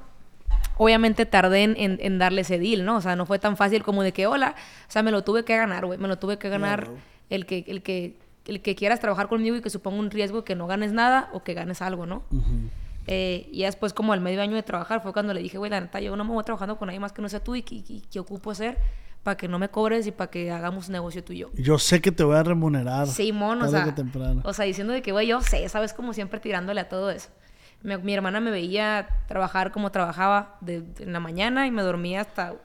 Obviamente 0.77 1.25
tardé 1.25 1.63
en, 1.63 1.75
en- 1.77 1.97
en 2.01 2.17
darle 2.19 2.41
ese 2.41 2.59
deal, 2.59 2.83
¿no? 2.85 2.97
O 2.97 3.01
sea, 3.01 3.15
no 3.15 3.25
fue 3.25 3.39
tan 3.39 3.55
fácil 3.57 3.83
como 3.83 4.03
de 4.03 4.11
que, 4.11 4.27
hola, 4.27 4.55
o 4.87 4.91
sea, 4.91 5.03
me 5.03 5.11
lo 5.11 5.23
tuve 5.23 5.43
que 5.45 5.55
ganar, 5.55 5.85
güey, 5.85 5.97
me 5.99 6.07
lo 6.07 6.17
tuve 6.17 6.37
que 6.37 6.49
ganar 6.49 6.87
el 7.29 7.45
que, 7.45 7.63
el 7.67 7.81
que, 7.81 8.17
el 8.47 8.61
que 8.61 8.75
quieras 8.75 8.99
trabajar 8.99 9.27
conmigo 9.27 9.55
y 9.55 9.61
que 9.61 9.69
suponga 9.69 9.99
un 9.99 10.11
riesgo 10.11 10.43
que 10.43 10.55
no 10.55 10.67
ganes 10.67 10.91
nada 10.91 11.29
o 11.33 11.43
que 11.43 11.53
ganes 11.53 11.81
algo, 11.81 12.05
¿no? 12.05 12.23
Eh, 13.07 13.47
y 13.51 13.59
ya 13.59 13.67
después, 13.67 13.93
como 13.93 14.13
al 14.13 14.21
medio 14.21 14.41
año 14.41 14.55
de 14.55 14.63
trabajar, 14.63 15.01
fue 15.03 15.13
cuando 15.13 15.33
le 15.33 15.41
dije, 15.41 15.57
güey, 15.57 15.69
la 15.69 15.79
neta, 15.79 15.99
yo 16.01 16.15
no 16.15 16.23
me 16.23 16.31
voy 16.31 16.43
trabajando 16.43 16.77
con 16.77 16.87
nadie 16.87 16.99
más 16.99 17.11
que 17.13 17.21
no 17.21 17.29
sea 17.29 17.43
tú 17.43 17.55
y 17.55 17.61
que, 17.61 17.75
y 17.75 18.01
que 18.11 18.19
ocupo 18.19 18.49
hacer 18.51 18.77
para 19.21 19.37
que 19.37 19.47
no 19.47 19.57
me 19.59 19.69
cobres 19.69 20.05
y 20.07 20.11
para 20.11 20.29
que 20.31 20.51
hagamos 20.51 20.89
negocio 20.89 21.23
tú 21.23 21.33
y 21.33 21.39
yo. 21.39 21.49
Yo 21.53 21.77
sé 21.79 22.01
que 22.01 22.11
te 22.11 22.23
voy 22.23 22.35
a 22.35 22.43
remunerar. 22.43 23.07
Simón, 23.07 23.59
o 23.59 23.65
tarde 23.65 23.71
sea, 23.77 23.85
que 23.85 23.91
temprano. 23.91 24.41
o 24.43 24.53
sea, 24.53 24.65
diciendo 24.65 24.93
de 24.93 25.01
que, 25.01 25.11
güey, 25.11 25.27
yo 25.27 25.41
sé, 25.41 25.67
sabes, 25.69 25.93
como 25.93 26.13
siempre 26.13 26.39
tirándole 26.39 26.81
a 26.81 26.89
todo 26.89 27.09
eso. 27.11 27.29
Mi, 27.85 27.97
mi 27.97 28.13
hermana 28.13 28.39
me 28.41 28.51
veía 28.51 29.07
trabajar 29.27 29.71
como 29.71 29.91
trabajaba 29.91 30.57
de, 30.61 30.81
de- 30.81 31.03
en 31.03 31.13
la 31.13 31.19
mañana 31.19 31.67
y 31.67 31.71
me 31.71 31.81
dormía 31.83 32.21
hasta 32.21 32.55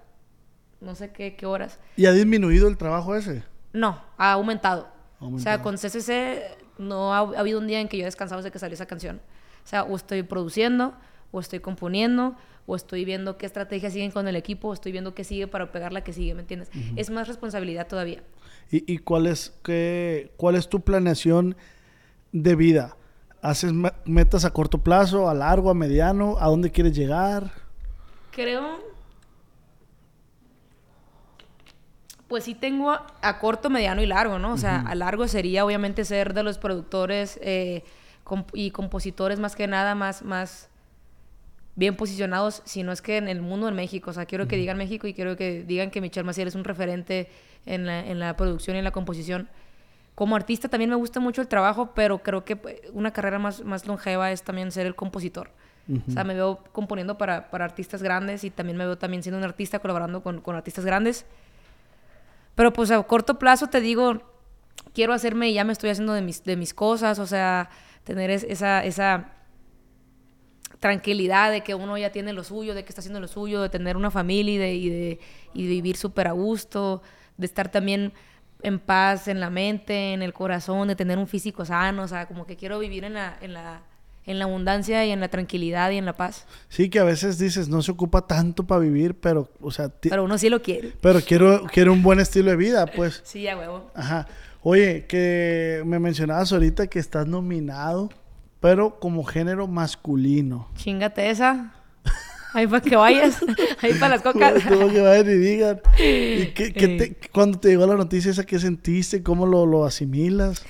no 0.81 0.95
sé 0.95 1.11
qué, 1.13 1.37
qué 1.37 1.47
horas. 1.47 1.79
¿Y 1.97 2.07
ha 2.07 2.13
disminuido 2.13 2.67
el 2.69 2.77
trabajo 2.79 3.15
ese? 3.15 3.43
No, 3.73 4.03
ha 4.17 4.33
aumentado. 4.33 4.89
O 5.21 5.39
sea, 5.39 5.61
con 5.63 5.77
CCC 5.77 6.43
no 6.79 7.13
ha, 7.15 7.19
ha 7.19 7.41
habido 7.41 7.59
un 7.59 7.67
día 7.67 7.81
en 7.81 7.89
que 7.89 7.99
yo 7.99 8.03
he 8.03 8.07
descansado 8.07 8.41
desde 8.41 8.51
que 8.51 8.59
salió 8.59 8.75
esa 8.75 8.87
canción. 8.87 9.21
O 9.63 9.69
sea, 9.69 9.83
o 9.85 9.95
estoy 9.95 10.23
produciendo, 10.23 10.95
o 11.31 11.39
estoy 11.41 11.61
componiendo, 11.61 12.35
o 12.67 12.75
estoy 12.75 13.05
viendo 13.05 13.37
qué 13.37 13.45
estrategias 13.45 13.93
siguen 13.93 14.11
con 14.13 14.27
el 14.27 14.37
equipo, 14.37 14.69
o 14.69 14.73
estoy 14.73 14.91
viendo 14.93 15.15
qué 15.15 15.23
sigue 15.25 15.47
para 15.47 15.71
pegar 15.71 15.93
la 15.93 16.03
que 16.03 16.15
sigue, 16.15 16.35
¿me 16.35 16.41
entiendes? 16.41 16.71
Es 16.97 17.11
más 17.11 17.29
responsabilidad 17.29 17.87
todavía. 17.87 18.23
¿Y, 18.71 18.91
y 18.91 18.99
cuál, 18.99 19.27
es, 19.27 19.53
qué, 19.63 20.33
cuál 20.39 20.57
es 20.57 20.69
tu 20.69 20.81
planeación 20.81 21.57
de 22.33 22.55
vida? 22.57 22.97
¿Haces 23.43 23.73
me- 23.73 23.93
metas 24.05 24.45
a 24.45 24.51
corto 24.51 24.79
plazo, 24.79 25.29
a 25.31 25.35
largo, 25.35 25.71
a 25.71 25.75
mediano? 25.75 26.37
¿A 26.41 26.47
dónde 26.49 26.71
quieres 26.71 26.95
llegar? 26.95 27.51
Creo. 28.31 28.79
Pues 32.29 32.45
sí 32.45 32.55
tengo 32.55 32.91
a, 32.93 33.07
a 33.23 33.39
corto, 33.41 33.71
mediano 33.71 34.03
y 34.03 34.07
largo, 34.07 34.39
¿no? 34.39 34.53
O 34.53 34.57
sea, 34.57 34.81
a 34.83 34.95
largo 34.95 35.27
sería 35.27 35.65
obviamente 35.65 36.05
ser 36.05 36.33
de 36.33 36.43
los 36.45 36.59
productores 36.59 37.41
eh, 37.43 37.83
comp- 38.25 38.51
y 38.53 38.71
compositores 38.71 39.41
más 39.41 39.57
que 39.57 39.67
nada 39.67 39.97
más, 39.97 40.23
más 40.23 40.69
bien 41.75 41.97
posicionados, 41.97 42.63
si 42.67 42.85
no 42.85 42.93
es 42.93 43.03
que 43.03 43.17
en 43.17 43.27
el 43.29 43.41
mundo 43.43 43.69
en 43.69 43.75
México. 43.75 44.11
O 44.11 44.13
sea, 44.15 44.27
quiero 44.27 44.47
que 44.47 44.57
digan 44.57 44.77
México 44.79 45.09
y 45.09 45.15
quiero 45.15 45.37
que 45.37 45.65
digan 45.65 45.91
que 45.91 46.01
Michelle 46.01 46.25
Maciel 46.25 46.47
es 46.47 46.55
un 46.55 46.63
referente 46.63 47.29
en 47.67 47.87
la, 47.87 48.07
en 48.07 48.21
la 48.21 48.37
producción 48.37 48.77
y 48.77 48.79
en 48.79 48.85
la 48.85 48.93
composición. 48.93 49.49
Como 50.15 50.37
artista 50.37 50.69
también 50.69 50.91
me 50.91 50.97
gusta 50.97 51.19
mucho 51.21 51.41
el 51.41 51.49
trabajo, 51.49 51.93
pero 51.95 52.23
creo 52.23 52.45
que 52.45 52.57
pues, 52.57 52.77
una 52.93 53.13
carrera 53.13 53.39
más, 53.39 53.65
más 53.65 53.87
longeva 53.87 54.31
es 54.33 54.43
también 54.43 54.71
ser 54.71 54.87
el 54.87 54.95
compositor. 54.95 55.51
O 56.09 56.13
sea, 56.13 56.23
me 56.25 56.35
veo 56.35 56.63
componiendo 56.73 57.19
para, 57.19 57.51
para 57.51 57.65
artistas 57.65 58.01
grandes 58.03 58.45
y 58.45 58.51
también 58.51 58.77
me 58.77 58.85
veo 58.87 58.97
también 58.97 59.23
siendo 59.25 59.39
un 59.39 59.45
artista 59.45 59.81
colaborando 59.81 60.23
con, 60.23 60.41
con 60.41 60.55
artistas 60.55 60.85
grandes. 60.85 61.27
Pero 62.55 62.73
pues 62.73 62.91
a 62.93 63.03
corto 63.03 63.39
plazo 63.41 63.67
te 63.69 63.81
digo, 63.81 64.23
quiero 64.95 65.13
hacerme 65.15 65.49
y 65.49 65.55
ya 65.55 65.65
me 65.65 65.73
estoy 65.73 65.91
haciendo 65.91 66.13
de 66.13 66.23
mis, 66.23 66.45
de 66.45 66.57
mis 66.57 66.75
cosas, 66.75 67.19
o 67.19 67.27
sea, 67.27 67.71
tener 68.05 68.31
es- 68.31 68.45
esa, 68.45 68.85
esa 68.85 69.33
tranquilidad 70.79 71.51
de 71.51 71.63
que 71.63 71.75
uno 71.75 71.99
ya 71.99 72.11
tiene 72.13 72.33
lo 72.33 72.45
suyo, 72.45 72.75
de 72.75 72.85
que 72.85 72.89
está 72.91 73.01
haciendo 73.01 73.21
lo 73.21 73.29
suyo, 73.29 73.61
de 73.63 73.69
tener 73.69 73.97
una 73.97 74.11
familia 74.11 74.55
y 74.55 74.59
de, 74.59 74.75
y 74.75 74.89
de, 74.89 75.21
y 75.55 75.63
de 75.65 75.69
vivir 75.71 75.97
súper 75.97 76.29
a 76.29 76.33
gusto, 76.33 77.03
de 77.37 77.47
estar 77.47 77.71
también 77.71 78.13
en 78.63 78.79
paz 78.79 79.29
en 79.29 79.41
la 79.41 79.51
mente, 79.51 80.13
en 80.13 80.23
el 80.23 80.33
corazón, 80.33 80.89
de 80.89 80.97
tener 80.97 81.19
un 81.19 81.27
físico 81.27 81.65
sano, 81.65 82.03
o 82.03 82.09
sea, 82.09 82.27
como 82.27 82.47
que 82.47 82.57
quiero 82.57 82.79
vivir 82.79 83.05
en 83.05 83.15
la, 83.15 83.37
en 83.41 83.53
la, 83.55 83.83
en 84.27 84.39
la 84.39 84.45
abundancia 84.45 85.05
y 85.05 85.11
en 85.11 85.21
la 85.21 85.29
tranquilidad 85.29 85.91
y 85.91 85.97
en 85.97 86.07
la 86.07 86.15
paz. 86.15 86.47
Sí, 86.69 86.89
que 86.89 86.99
a 86.99 87.05
veces 87.05 87.39
dices, 87.39 87.69
no 87.69 87.83
se 87.83 87.93
ocupa 87.93 88.27
tanto 88.27 88.65
para 88.65 88.81
vivir, 88.81 89.15
pero, 89.15 89.49
o 89.61 89.71
sea... 89.71 89.89
Pero 89.89 90.25
uno 90.25 90.39
sí 90.39 90.49
lo 90.49 90.63
quiere. 90.63 90.93
Pero 91.01 91.21
quiero, 91.21 91.65
quiero 91.73 91.93
un 91.93 92.03
buen 92.03 92.21
estilo 92.21 92.51
de 92.51 92.57
vida, 92.57 92.87
pues. 92.87 93.23
Sí, 93.31 93.49
a 93.49 93.57
huevo. 93.57 93.91
Ajá. 93.95 94.27
Oye, 94.63 95.07
que 95.07 95.83
me 95.87 95.99
mencionabas 95.99 96.53
ahorita 96.53 96.87
que 96.87 96.99
estás 96.99 97.27
nominado, 97.27 98.11
pero 98.61 99.01
como 99.01 99.25
género 99.25 99.67
masculino. 99.67 100.69
Chingate 100.77 101.31
esa. 101.31 101.75
Ahí 102.53 102.67
para 102.67 102.81
que 102.83 102.97
vayas. 102.97 103.41
Ahí 103.83 103.95
para 103.95 104.15
las 104.17 104.23
cocas. 104.23 104.63
Tuvo 104.67 104.89
que 104.91 105.01
vayan 105.01 105.27
y 105.31 105.35
digan. 105.35 105.81
¿Y 105.99 106.47
qué, 106.53 106.73
qué 106.73 106.89
te- 106.89 107.17
cuando 107.31 107.59
te 107.59 107.69
llegó 107.69 107.87
la 107.87 107.95
noticia 107.97 108.31
esa, 108.31 108.45
qué 108.45 108.59
sentiste? 108.59 109.23
¿Cómo 109.23 109.47
lo, 109.47 109.67
lo 109.67 109.85
asimilas? 109.85 110.65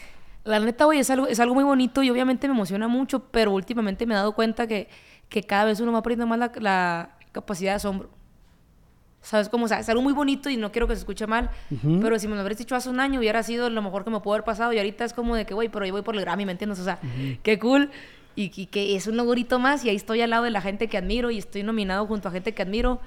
La 0.45 0.59
neta, 0.61 0.85
güey, 0.87 0.99
es 0.99 1.11
algo, 1.11 1.27
es 1.27 1.39
algo 1.41 1.55
muy 1.55 1.65
bonito 1.65 2.03
y 2.03 2.11
obviamente 2.11 2.49
me 2.49 2.55
emociona 2.55 2.89
mucho, 2.89 3.25
pero 3.31 3.53
últimamente 3.53 4.07
me 4.07 4.15
he 4.15 4.17
dado 4.17 4.35
cuenta 4.35 4.67
que, 4.67 4.89
que 5.29 5.43
cada 5.43 5.65
vez 5.67 5.81
uno 5.81 5.93
va 5.93 6.03
perdiendo 6.03 6.27
más 6.27 6.39
la, 6.39 6.53
la 6.59 7.11
capacidad 7.33 7.73
de 7.73 7.77
asombro. 7.77 8.09
¿Sabes 9.23 9.51
cómo? 9.51 9.67
O 9.67 9.69
sea, 9.69 9.81
es 9.81 9.89
algo 9.91 10.01
muy 10.01 10.15
bonito 10.15 10.49
y 10.49 10.57
no 10.57 10.73
quiero 10.73 10.89
que 10.89 10.95
se 10.95 11.01
escuche 11.01 11.27
mal, 11.27 11.51
pero 12.01 12.19
si 12.19 12.27
me 12.27 12.35
lo 12.37 12.41
hubieras 12.41 12.57
dicho 12.57 12.75
hace 12.75 12.89
un 12.89 13.01
año 13.01 13.21
hubiera 13.21 13.43
sido 13.43 13.69
lo 13.69 13.83
mejor 13.83 14.03
que 14.03 14.09
me 14.11 14.19
pudo 14.21 14.33
haber 14.33 14.45
pasado 14.45 14.73
y 14.73 14.79
ahorita 14.79 15.05
es 15.05 15.13
como 15.13 15.37
de 15.37 15.45
que, 15.45 15.53
güey, 15.53 15.69
pero 15.69 15.85
yo 15.85 15.93
voy 15.93 16.01
por 16.01 16.15
el 16.15 16.23
Grammy, 16.23 16.47
¿me 16.47 16.53
entiendes? 16.53 16.79
O 16.81 16.85
sea, 16.85 16.99
qué 17.43 17.59
cool 17.59 17.91
y, 18.41 18.53
y 18.55 18.67
que 18.67 18.97
es 18.97 19.07
un 19.07 19.17
logrito 19.17 19.59
más 19.59 19.85
y 19.85 19.91
ahí 19.91 19.97
estoy 19.97 20.21
al 20.23 20.31
lado 20.31 20.45
de 20.45 20.51
la 20.51 20.61
gente 20.61 20.89
que 20.89 20.97
admiro 20.97 21.31
y 21.31 21.39
estoy 21.39 21.63
nominado 21.63 22.07
junto 22.07 22.29
a 22.29 22.33
gente 22.33 22.53
que 22.55 22.63
admiro, 22.63 23.01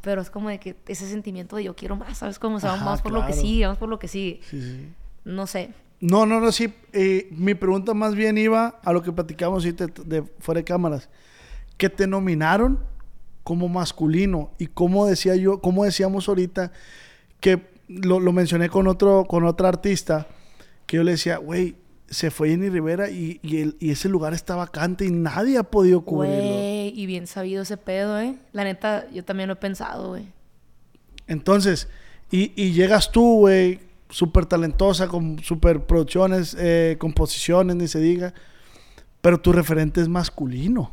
pero 0.00 0.22
es 0.22 0.30
como 0.30 0.48
de 0.48 0.60
que 0.60 0.76
ese 0.86 1.08
sentimiento 1.08 1.56
de 1.56 1.64
yo 1.64 1.74
quiero 1.74 1.96
más, 1.96 2.18
¿sabes 2.18 2.38
cómo? 2.38 2.56
O 2.56 2.60
sea, 2.60 2.74
Ajá, 2.74 2.84
vamos 2.84 3.02
por 3.02 3.12
lo 3.12 3.20
que 3.22 3.32
claro. 3.32 3.40
sigue, 3.42 3.64
vamos 3.64 3.78
por 3.78 3.88
lo 3.88 3.98
que 3.98 4.08
sigue. 4.08 4.40
Sí, 4.48 4.60
sí. 4.62 4.88
No 5.24 5.46
sé. 5.46 5.70
No, 6.00 6.26
no, 6.26 6.38
no, 6.40 6.52
sí. 6.52 6.72
eh, 6.92 7.26
mi 7.32 7.54
pregunta 7.54 7.92
más 7.92 8.14
bien 8.14 8.38
iba 8.38 8.78
a 8.84 8.92
lo 8.92 9.02
que 9.02 9.10
platicamos 9.10 9.64
ahorita 9.64 9.86
de, 10.04 10.22
fuera 10.38 10.60
de 10.60 10.64
cámaras. 10.64 11.08
Que 11.76 11.88
te 11.90 12.06
nominaron 12.06 12.78
como 13.42 13.68
masculino. 13.68 14.52
Y 14.58 14.66
como 14.68 15.06
decía 15.06 15.34
yo, 15.34 15.60
como 15.60 15.84
decíamos 15.84 16.28
ahorita, 16.28 16.70
que 17.40 17.66
lo, 17.88 18.20
lo 18.20 18.32
mencioné 18.32 18.68
con 18.68 18.86
otro, 18.86 19.24
con 19.24 19.44
otra 19.44 19.68
artista, 19.68 20.28
que 20.86 20.98
yo 20.98 21.02
le 21.02 21.12
decía, 21.12 21.38
güey, 21.38 21.74
se 22.10 22.30
fue 22.30 22.50
Jenny 22.50 22.68
Rivera 22.70 23.10
y, 23.10 23.38
y, 23.42 23.58
el- 23.60 23.76
y 23.80 23.90
ese 23.90 24.08
lugar 24.08 24.32
está 24.34 24.56
vacante 24.56 25.04
y 25.04 25.10
nadie 25.10 25.58
ha 25.58 25.62
podido 25.64 26.00
cubrirlo. 26.02 26.36
Güey, 26.42 26.92
y 26.98 27.06
bien 27.06 27.26
sabido 27.26 27.62
ese 27.62 27.76
pedo, 27.76 28.18
¿eh? 28.20 28.36
La 28.52 28.64
neta, 28.64 29.06
yo 29.10 29.24
también 29.24 29.48
lo 29.48 29.52
he 29.54 29.56
pensado, 29.56 30.08
güey. 30.10 30.26
Entonces, 31.26 31.88
y, 32.30 32.52
y 32.56 32.72
llegas 32.72 33.12
tú, 33.12 33.40
güey, 33.40 33.80
súper 34.08 34.46
talentosa, 34.46 35.08
con 35.08 35.38
súper 35.42 35.84
producciones, 35.84 36.56
eh, 36.58 36.96
composiciones, 36.98 37.76
ni 37.76 37.88
se 37.88 38.00
diga, 38.00 38.32
pero 39.20 39.38
tu 39.40 39.52
referente 39.52 40.00
es 40.00 40.08
masculino. 40.08 40.92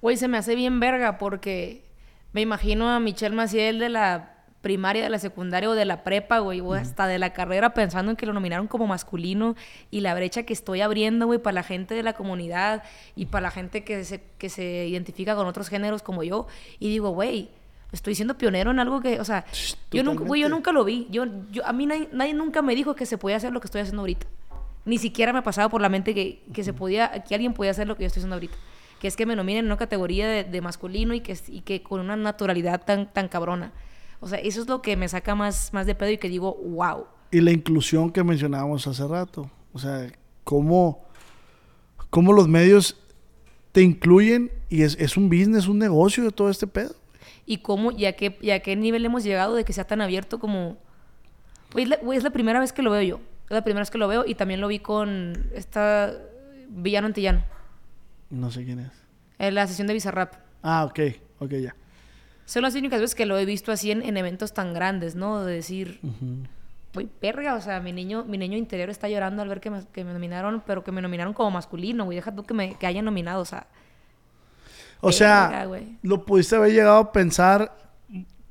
Güey, 0.00 0.16
se 0.16 0.28
me 0.28 0.38
hace 0.38 0.54
bien 0.54 0.80
verga 0.80 1.18
porque 1.18 1.84
me 2.32 2.40
imagino 2.40 2.88
a 2.88 2.98
Michelle 3.00 3.36
Maciel 3.36 3.78
de 3.78 3.88
la 3.90 4.31
primaria, 4.62 5.02
de 5.02 5.10
la 5.10 5.18
secundaria 5.18 5.68
o 5.68 5.74
de 5.74 5.84
la 5.84 6.04
prepa, 6.04 6.38
güey, 6.38 6.60
o 6.60 6.72
hasta 6.72 7.06
de 7.06 7.18
la 7.18 7.32
carrera 7.32 7.74
pensando 7.74 8.10
en 8.10 8.16
que 8.16 8.24
lo 8.24 8.32
nominaron 8.32 8.68
como 8.68 8.86
masculino 8.86 9.56
y 9.90 10.00
la 10.00 10.14
brecha 10.14 10.44
que 10.44 10.52
estoy 10.52 10.80
abriendo, 10.80 11.26
güey, 11.26 11.40
para 11.40 11.56
la 11.56 11.62
gente 11.64 11.94
de 11.94 12.02
la 12.02 12.14
comunidad 12.14 12.84
y 13.16 13.26
para 13.26 13.42
la 13.42 13.50
gente 13.50 13.84
que 13.84 14.04
se, 14.04 14.22
que 14.38 14.48
se 14.48 14.86
identifica 14.86 15.34
con 15.34 15.46
otros 15.46 15.68
géneros 15.68 16.02
como 16.02 16.22
yo. 16.22 16.46
Y 16.78 16.88
digo, 16.88 17.10
güey, 17.10 17.50
estoy 17.90 18.14
siendo 18.14 18.38
pionero 18.38 18.70
en 18.70 18.78
algo 18.78 19.00
que, 19.00 19.20
o 19.20 19.24
sea, 19.24 19.44
yo 19.90 20.02
nunca, 20.04 20.24
güey, 20.24 20.40
yo 20.40 20.48
nunca 20.48 20.72
lo 20.72 20.84
vi. 20.84 21.08
Yo, 21.10 21.24
yo, 21.50 21.66
a 21.66 21.72
mí 21.72 21.86
nadie, 21.86 22.08
nadie 22.12 22.32
nunca 22.32 22.62
me 22.62 22.74
dijo 22.74 22.94
que 22.94 23.04
se 23.04 23.18
podía 23.18 23.36
hacer 23.36 23.52
lo 23.52 23.60
que 23.60 23.66
estoy 23.66 23.80
haciendo 23.80 24.02
ahorita. 24.02 24.26
Ni 24.84 24.98
siquiera 24.98 25.32
me 25.32 25.40
ha 25.40 25.44
pasado 25.44 25.70
por 25.70 25.80
la 25.80 25.88
mente 25.88 26.14
que, 26.14 26.42
que 26.52 26.64
se 26.64 26.72
podía, 26.72 27.22
que 27.24 27.34
alguien 27.34 27.52
podía 27.52 27.72
hacer 27.72 27.86
lo 27.88 27.96
que 27.96 28.04
yo 28.04 28.06
estoy 28.06 28.20
haciendo 28.20 28.36
ahorita. 28.36 28.56
Que 29.00 29.08
es 29.08 29.16
que 29.16 29.26
me 29.26 29.34
nominen 29.34 29.60
en 29.60 29.66
una 29.66 29.76
categoría 29.76 30.28
de, 30.28 30.44
de 30.44 30.60
masculino 30.60 31.14
y 31.14 31.20
que, 31.20 31.36
y 31.48 31.62
que 31.62 31.82
con 31.82 32.00
una 32.00 32.14
naturalidad 32.14 32.84
tan, 32.84 33.12
tan 33.12 33.26
cabrona. 33.26 33.72
O 34.22 34.28
sea, 34.28 34.38
eso 34.38 34.62
es 34.62 34.68
lo 34.68 34.80
que 34.82 34.96
me 34.96 35.08
saca 35.08 35.34
más, 35.34 35.74
más 35.74 35.84
de 35.84 35.96
pedo 35.96 36.10
y 36.10 36.16
que 36.16 36.28
digo, 36.28 36.54
wow. 36.54 37.06
Y 37.32 37.40
la 37.40 37.50
inclusión 37.50 38.12
que 38.12 38.22
mencionábamos 38.22 38.86
hace 38.86 39.04
rato. 39.04 39.50
O 39.72 39.80
sea, 39.80 40.06
cómo, 40.44 41.04
cómo 42.08 42.32
los 42.32 42.46
medios 42.46 42.96
te 43.72 43.82
incluyen 43.82 44.52
y 44.68 44.82
es, 44.82 44.96
es 45.00 45.16
un 45.16 45.28
business, 45.28 45.66
un 45.66 45.80
negocio 45.80 46.22
de 46.22 46.30
todo 46.30 46.50
este 46.50 46.68
pedo. 46.68 46.94
Y 47.46 47.58
cómo, 47.58 47.90
y 47.90 48.04
a 48.04 48.14
qué, 48.14 48.38
y 48.40 48.50
a 48.50 48.60
qué 48.60 48.76
nivel 48.76 49.04
hemos 49.04 49.24
llegado 49.24 49.56
de 49.56 49.64
que 49.64 49.72
sea 49.72 49.88
tan 49.88 50.00
abierto 50.00 50.38
como... 50.38 50.76
Güey, 51.72 51.82
es 51.82 51.90
la, 51.90 51.96
güey, 51.96 52.16
es 52.16 52.22
la 52.22 52.30
primera 52.30 52.60
vez 52.60 52.72
que 52.72 52.82
lo 52.82 52.92
veo 52.92 53.02
yo. 53.02 53.20
Es 53.46 53.50
la 53.50 53.64
primera 53.64 53.80
vez 53.80 53.90
que 53.90 53.98
lo 53.98 54.06
veo 54.06 54.24
y 54.24 54.36
también 54.36 54.60
lo 54.60 54.68
vi 54.68 54.78
con 54.78 55.50
esta 55.52 56.14
Villano 56.68 57.08
Antillano. 57.08 57.42
No 58.30 58.52
sé 58.52 58.64
quién 58.64 58.78
es. 58.78 58.92
En 59.40 59.56
la 59.56 59.66
sesión 59.66 59.88
de 59.88 59.94
Bizarrap. 59.94 60.34
Ah, 60.62 60.84
ok, 60.84 61.00
ok, 61.40 61.50
ya. 61.54 61.74
Son 62.52 62.60
las 62.60 62.74
únicas 62.74 63.00
veces 63.00 63.14
que 63.14 63.24
lo 63.24 63.38
he 63.38 63.46
visto 63.46 63.72
así 63.72 63.92
en, 63.92 64.02
en 64.02 64.14
eventos 64.18 64.52
tan 64.52 64.74
grandes, 64.74 65.14
¿no? 65.16 65.42
De 65.42 65.54
decir, 65.54 66.00
güey, 66.92 67.06
perga, 67.06 67.54
o 67.54 67.62
sea, 67.62 67.80
mi 67.80 67.94
niño, 67.94 68.26
mi 68.28 68.36
niño 68.36 68.58
interior 68.58 68.90
está 68.90 69.08
llorando 69.08 69.40
al 69.40 69.48
ver 69.48 69.58
que 69.58 69.70
me, 69.70 69.86
que 69.90 70.04
me 70.04 70.12
nominaron, 70.12 70.62
pero 70.66 70.84
que 70.84 70.92
me 70.92 71.00
nominaron 71.00 71.32
como 71.32 71.50
masculino, 71.50 72.04
güey. 72.04 72.16
Deja 72.16 72.30
tú 72.34 72.44
que 72.44 72.52
me 72.52 72.74
que 72.74 72.86
hayan 72.86 73.06
nominado, 73.06 73.40
o 73.40 73.46
sea. 73.46 73.68
O 75.00 75.12
sea, 75.12 75.66
lo 76.02 76.26
pudiste 76.26 76.56
haber 76.56 76.72
llegado 76.72 76.98
a 76.98 77.10
pensar. 77.10 77.74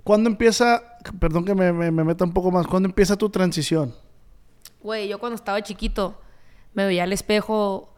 ¿Cuándo 0.04 0.32
empieza? 0.32 0.82
Perdón 1.20 1.46
que 1.46 1.54
me, 1.54 1.72
me, 1.72 1.92
me 1.92 2.04
meta 2.04 2.26
un 2.26 2.34
poco 2.34 2.50
más. 2.50 2.66
¿Cuándo 2.66 2.90
empieza 2.90 3.16
tu 3.16 3.30
transición? 3.30 3.94
Güey, 4.82 5.10
yo 5.10 5.20
cuando 5.20 5.36
estaba 5.36 5.62
chiquito 5.62 6.20
me 6.74 6.88
veía 6.88 7.04
al 7.04 7.14
espejo 7.14 7.91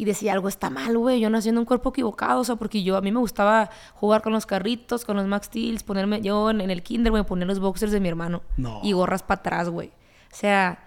y 0.00 0.04
decía 0.06 0.32
algo 0.32 0.48
está 0.48 0.70
mal, 0.70 0.96
güey. 0.96 1.20
Yo 1.20 1.28
nací 1.28 1.50
en 1.50 1.58
un 1.58 1.66
cuerpo 1.66 1.90
equivocado, 1.90 2.40
o 2.40 2.44
sea, 2.44 2.56
porque 2.56 2.82
yo 2.82 2.96
a 2.96 3.02
mí 3.02 3.12
me 3.12 3.18
gustaba 3.20 3.68
jugar 3.94 4.22
con 4.22 4.32
los 4.32 4.46
carritos, 4.46 5.04
con 5.04 5.16
los 5.16 5.26
Max 5.26 5.48
Steels, 5.48 5.82
ponerme 5.82 6.22
yo 6.22 6.48
en, 6.48 6.62
en 6.62 6.70
el 6.70 6.82
kinder, 6.82 7.10
güey, 7.10 7.22
poner 7.24 7.46
los 7.46 7.60
boxers 7.60 7.92
de 7.92 8.00
mi 8.00 8.08
hermano 8.08 8.40
No. 8.56 8.80
y 8.82 8.92
gorras 8.92 9.22
para 9.22 9.40
atrás, 9.40 9.68
güey. 9.68 9.88
O 10.32 10.36
sea, 10.36 10.82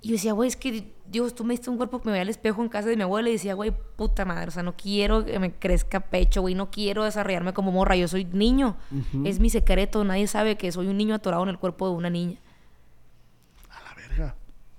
yo 0.00 0.12
decía, 0.12 0.32
güey, 0.32 0.46
es 0.48 0.56
que 0.56 0.92
Dios, 1.10 1.34
tú 1.34 1.42
me 1.44 1.54
diste 1.54 1.70
un 1.70 1.76
cuerpo 1.76 1.98
que 2.00 2.06
me 2.06 2.12
veía 2.12 2.22
al 2.22 2.28
espejo 2.28 2.62
en 2.62 2.68
casa 2.68 2.88
de 2.88 2.96
mi 2.96 3.02
abuela 3.02 3.28
y 3.30 3.32
decía, 3.32 3.54
güey, 3.54 3.72
puta 3.96 4.24
madre, 4.24 4.46
o 4.48 4.50
sea, 4.52 4.62
no 4.62 4.76
quiero 4.76 5.24
que 5.24 5.38
me 5.40 5.52
crezca 5.52 5.98
pecho, 5.98 6.40
güey, 6.42 6.54
no 6.54 6.70
quiero 6.70 7.02
desarrollarme 7.02 7.52
como 7.52 7.72
morra, 7.72 7.96
yo 7.96 8.06
soy 8.06 8.26
niño. 8.26 8.76
Es 9.24 9.40
mi 9.40 9.50
secreto, 9.50 10.04
nadie 10.04 10.28
sabe 10.28 10.56
que 10.56 10.70
soy 10.70 10.86
un 10.86 10.98
niño 10.98 11.16
atorado 11.16 11.42
en 11.42 11.48
el 11.48 11.58
cuerpo 11.58 11.88
de 11.88 11.94
una 11.96 12.10
niña. 12.10 12.38
A 13.70 13.82
la 13.88 13.94
verga. 13.96 14.36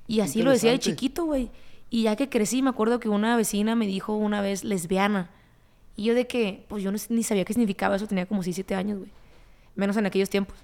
Y 0.07 0.21
así 0.21 0.41
lo 0.41 0.51
decía 0.51 0.71
de 0.71 0.79
chiquito, 0.79 1.25
güey. 1.25 1.51
Y 1.95 2.01
ya 2.01 2.17
que 2.17 2.27
crecí, 2.27 2.61
me 2.61 2.71
acuerdo 2.71 2.99
que 2.99 3.07
una 3.07 3.37
vecina 3.37 3.73
me 3.73 3.87
dijo 3.87 4.17
una 4.17 4.41
vez 4.41 4.65
lesbiana. 4.65 5.29
Y 5.95 6.03
yo 6.03 6.13
de 6.13 6.27
que, 6.27 6.65
pues 6.67 6.83
yo 6.83 6.91
no, 6.91 6.97
ni 7.07 7.23
sabía 7.23 7.45
qué 7.45 7.53
significaba 7.53 7.95
eso, 7.95 8.05
tenía 8.05 8.25
como 8.25 8.43
6, 8.43 8.53
7 8.53 8.75
años, 8.75 8.97
güey. 8.97 9.09
Menos 9.75 9.95
en 9.95 10.05
aquellos 10.05 10.29
tiempos. 10.29 10.57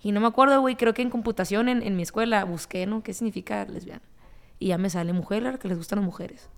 Y 0.00 0.12
no 0.12 0.20
me 0.20 0.28
acuerdo, 0.28 0.60
güey, 0.60 0.76
creo 0.76 0.94
que 0.94 1.02
en 1.02 1.10
computación 1.10 1.68
en, 1.68 1.82
en 1.82 1.96
mi 1.96 2.04
escuela 2.04 2.44
busqué, 2.44 2.86
¿no? 2.86 3.02
¿Qué 3.02 3.14
significa 3.14 3.64
lesbiana? 3.64 4.02
Y 4.60 4.68
ya 4.68 4.78
me 4.78 4.90
sale 4.90 5.12
mujer, 5.12 5.58
que 5.58 5.66
les 5.66 5.76
gustan 5.76 5.96
las 5.96 6.06
mujeres. 6.06 6.48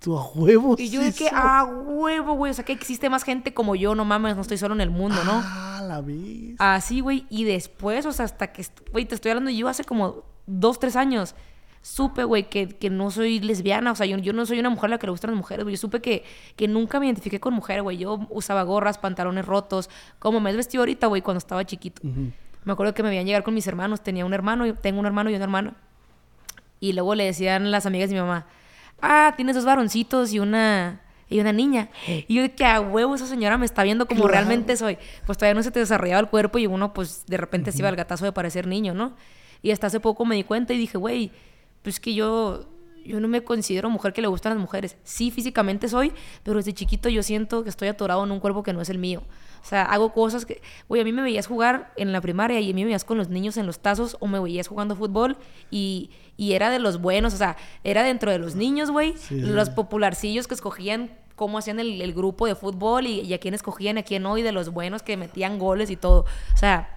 Tu 0.00 0.18
a 0.18 0.28
huevos. 0.30 0.80
Y 0.80 0.90
yo 0.90 1.02
de 1.02 1.12
que, 1.12 1.28
ah, 1.32 1.62
huevo, 1.64 2.34
güey. 2.34 2.50
O 2.50 2.54
sea, 2.54 2.64
que 2.64 2.72
existe 2.72 3.08
más 3.08 3.22
gente 3.22 3.54
como 3.54 3.76
yo, 3.76 3.94
no 3.94 4.04
mames, 4.04 4.34
no 4.34 4.42
estoy 4.42 4.58
solo 4.58 4.74
en 4.74 4.80
el 4.80 4.90
mundo, 4.90 5.22
¿no? 5.22 5.40
Ah, 5.44 5.84
la 5.86 6.00
vi. 6.00 6.56
Así, 6.58 6.98
güey. 6.98 7.26
Y 7.30 7.44
después, 7.44 8.06
o 8.06 8.12
sea, 8.12 8.24
hasta 8.24 8.52
que, 8.52 8.66
güey, 8.90 9.04
te 9.04 9.14
estoy 9.14 9.30
hablando 9.30 9.52
yo 9.52 9.68
hace 9.68 9.84
como 9.84 10.24
dos, 10.48 10.80
tres 10.80 10.96
años. 10.96 11.36
Supe, 11.84 12.22
güey, 12.24 12.48
que, 12.48 12.68
que 12.68 12.90
no 12.90 13.10
soy 13.10 13.40
lesbiana. 13.40 13.90
O 13.92 13.94
sea, 13.96 14.06
yo, 14.06 14.16
yo 14.18 14.32
no 14.32 14.46
soy 14.46 14.60
una 14.60 14.70
mujer 14.70 14.86
a 14.86 14.88
la 14.92 14.98
que 14.98 15.06
le 15.06 15.10
gustan 15.10 15.32
las 15.32 15.36
mujeres, 15.38 15.64
güey. 15.64 15.74
Yo 15.74 15.80
supe 15.80 16.00
que, 16.00 16.22
que 16.56 16.68
nunca 16.68 17.00
me 17.00 17.06
identifiqué 17.06 17.40
con 17.40 17.54
mujer, 17.54 17.82
güey. 17.82 17.98
Yo 17.98 18.26
usaba 18.30 18.62
gorras, 18.62 18.98
pantalones 18.98 19.44
rotos, 19.44 19.90
como 20.20 20.38
me 20.40 20.50
he 20.50 20.56
vestido 20.56 20.82
ahorita, 20.82 21.08
güey, 21.08 21.22
cuando 21.22 21.38
estaba 21.38 21.64
chiquito. 21.64 22.00
Me 22.64 22.72
acuerdo 22.72 22.94
que 22.94 23.02
me 23.02 23.08
veían 23.08 23.26
llegar 23.26 23.42
con 23.42 23.52
mis 23.54 23.66
hermanos. 23.66 24.00
Tenía 24.00 24.24
un 24.24 24.32
hermano, 24.32 24.64
y- 24.66 24.72
tengo 24.74 25.00
un 25.00 25.06
hermano 25.06 25.28
y 25.30 25.34
una 25.34 25.42
hermana. 25.44 25.74
Y 26.78 26.92
luego 26.92 27.14
le 27.14 27.24
decían 27.24 27.70
las 27.70 27.84
amigas 27.86 28.10
de 28.10 28.14
mi 28.14 28.20
mamá, 28.20 28.46
ah, 29.00 29.32
tienes 29.36 29.54
dos 29.56 29.64
varoncitos 29.64 30.32
y 30.32 30.38
una, 30.38 31.00
y 31.28 31.40
una 31.40 31.52
niña. 31.52 31.90
Y 32.28 32.34
yo 32.34 32.42
de 32.42 32.52
que 32.54 32.64
a 32.64 32.80
huevo 32.80 33.14
esa 33.16 33.26
señora 33.26 33.58
me 33.58 33.66
está 33.66 33.82
viendo 33.82 34.06
como 34.06 34.20
Claro. 34.22 34.32
realmente 34.34 34.76
soy. 34.76 34.98
Pues 35.26 35.36
todavía 35.38 35.54
no 35.54 35.62
se 35.64 35.70
te 35.72 35.80
desarrollaba 35.80 36.20
el 36.20 36.28
cuerpo 36.28 36.58
y 36.58 36.66
uno 36.68 36.92
pues 36.92 37.24
de 37.26 37.36
repente 37.38 37.72
se 37.72 37.78
iba 37.78 37.88
al 37.88 37.96
gatazo 37.96 38.24
de 38.24 38.32
parecer 38.32 38.66
niño, 38.68 38.94
¿no? 38.94 39.14
Y 39.62 39.70
hasta 39.72 39.88
hace 39.88 40.00
poco 40.00 40.24
me 40.24 40.34
di 40.36 40.42
cuenta 40.44 40.72
y 40.74 40.78
dije, 40.78 40.98
güey, 40.98 41.30
pues 41.82 42.00
que 42.00 42.14
yo, 42.14 42.66
yo 43.04 43.20
no 43.20 43.28
me 43.28 43.42
considero 43.42 43.90
mujer 43.90 44.12
que 44.12 44.22
le 44.22 44.28
gustan 44.28 44.54
las 44.54 44.60
mujeres. 44.60 44.96
Sí, 45.04 45.30
físicamente 45.30 45.88
soy, 45.88 46.12
pero 46.42 46.56
desde 46.58 46.72
chiquito 46.72 47.08
yo 47.08 47.22
siento 47.22 47.62
que 47.64 47.70
estoy 47.70 47.88
atorado 47.88 48.24
en 48.24 48.30
un 48.30 48.40
cuerpo 48.40 48.62
que 48.62 48.72
no 48.72 48.80
es 48.80 48.88
el 48.88 48.98
mío. 48.98 49.22
O 49.62 49.64
sea, 49.64 49.82
hago 49.84 50.12
cosas 50.12 50.44
que... 50.44 50.60
Güey, 50.88 51.02
a 51.02 51.04
mí 51.04 51.12
me 51.12 51.22
veías 51.22 51.46
jugar 51.46 51.92
en 51.96 52.10
la 52.12 52.20
primaria 52.20 52.58
y 52.60 52.70
a 52.70 52.74
mí 52.74 52.80
me 52.82 52.86
veías 52.86 53.04
con 53.04 53.16
los 53.18 53.28
niños 53.28 53.56
en 53.56 53.66
los 53.66 53.78
tazos 53.78 54.16
o 54.18 54.26
me 54.26 54.40
veías 54.40 54.66
jugando 54.66 54.96
fútbol 54.96 55.36
y, 55.70 56.10
y 56.36 56.52
era 56.54 56.68
de 56.70 56.80
los 56.80 57.00
buenos, 57.00 57.32
o 57.34 57.36
sea, 57.36 57.56
era 57.84 58.02
dentro 58.02 58.32
de 58.32 58.38
los 58.38 58.56
niños, 58.56 58.90
güey, 58.90 59.14
Sí. 59.16 59.36
los 59.40 59.70
popularcillos 59.70 60.48
que 60.48 60.54
escogían 60.54 61.12
cómo 61.36 61.58
hacían 61.58 61.78
el, 61.80 62.02
el 62.02 62.12
grupo 62.12 62.46
de 62.46 62.54
fútbol 62.56 63.06
y, 63.06 63.20
y 63.20 63.34
a 63.34 63.38
quién 63.38 63.54
escogían, 63.54 63.98
a 63.98 64.02
quién 64.02 64.24
no, 64.24 64.36
y 64.36 64.42
de 64.42 64.50
los 64.52 64.70
buenos 64.70 65.02
que 65.02 65.16
metían 65.16 65.58
goles 65.60 65.90
y 65.90 65.96
todo. 65.96 66.24
O 66.54 66.56
sea, 66.56 66.88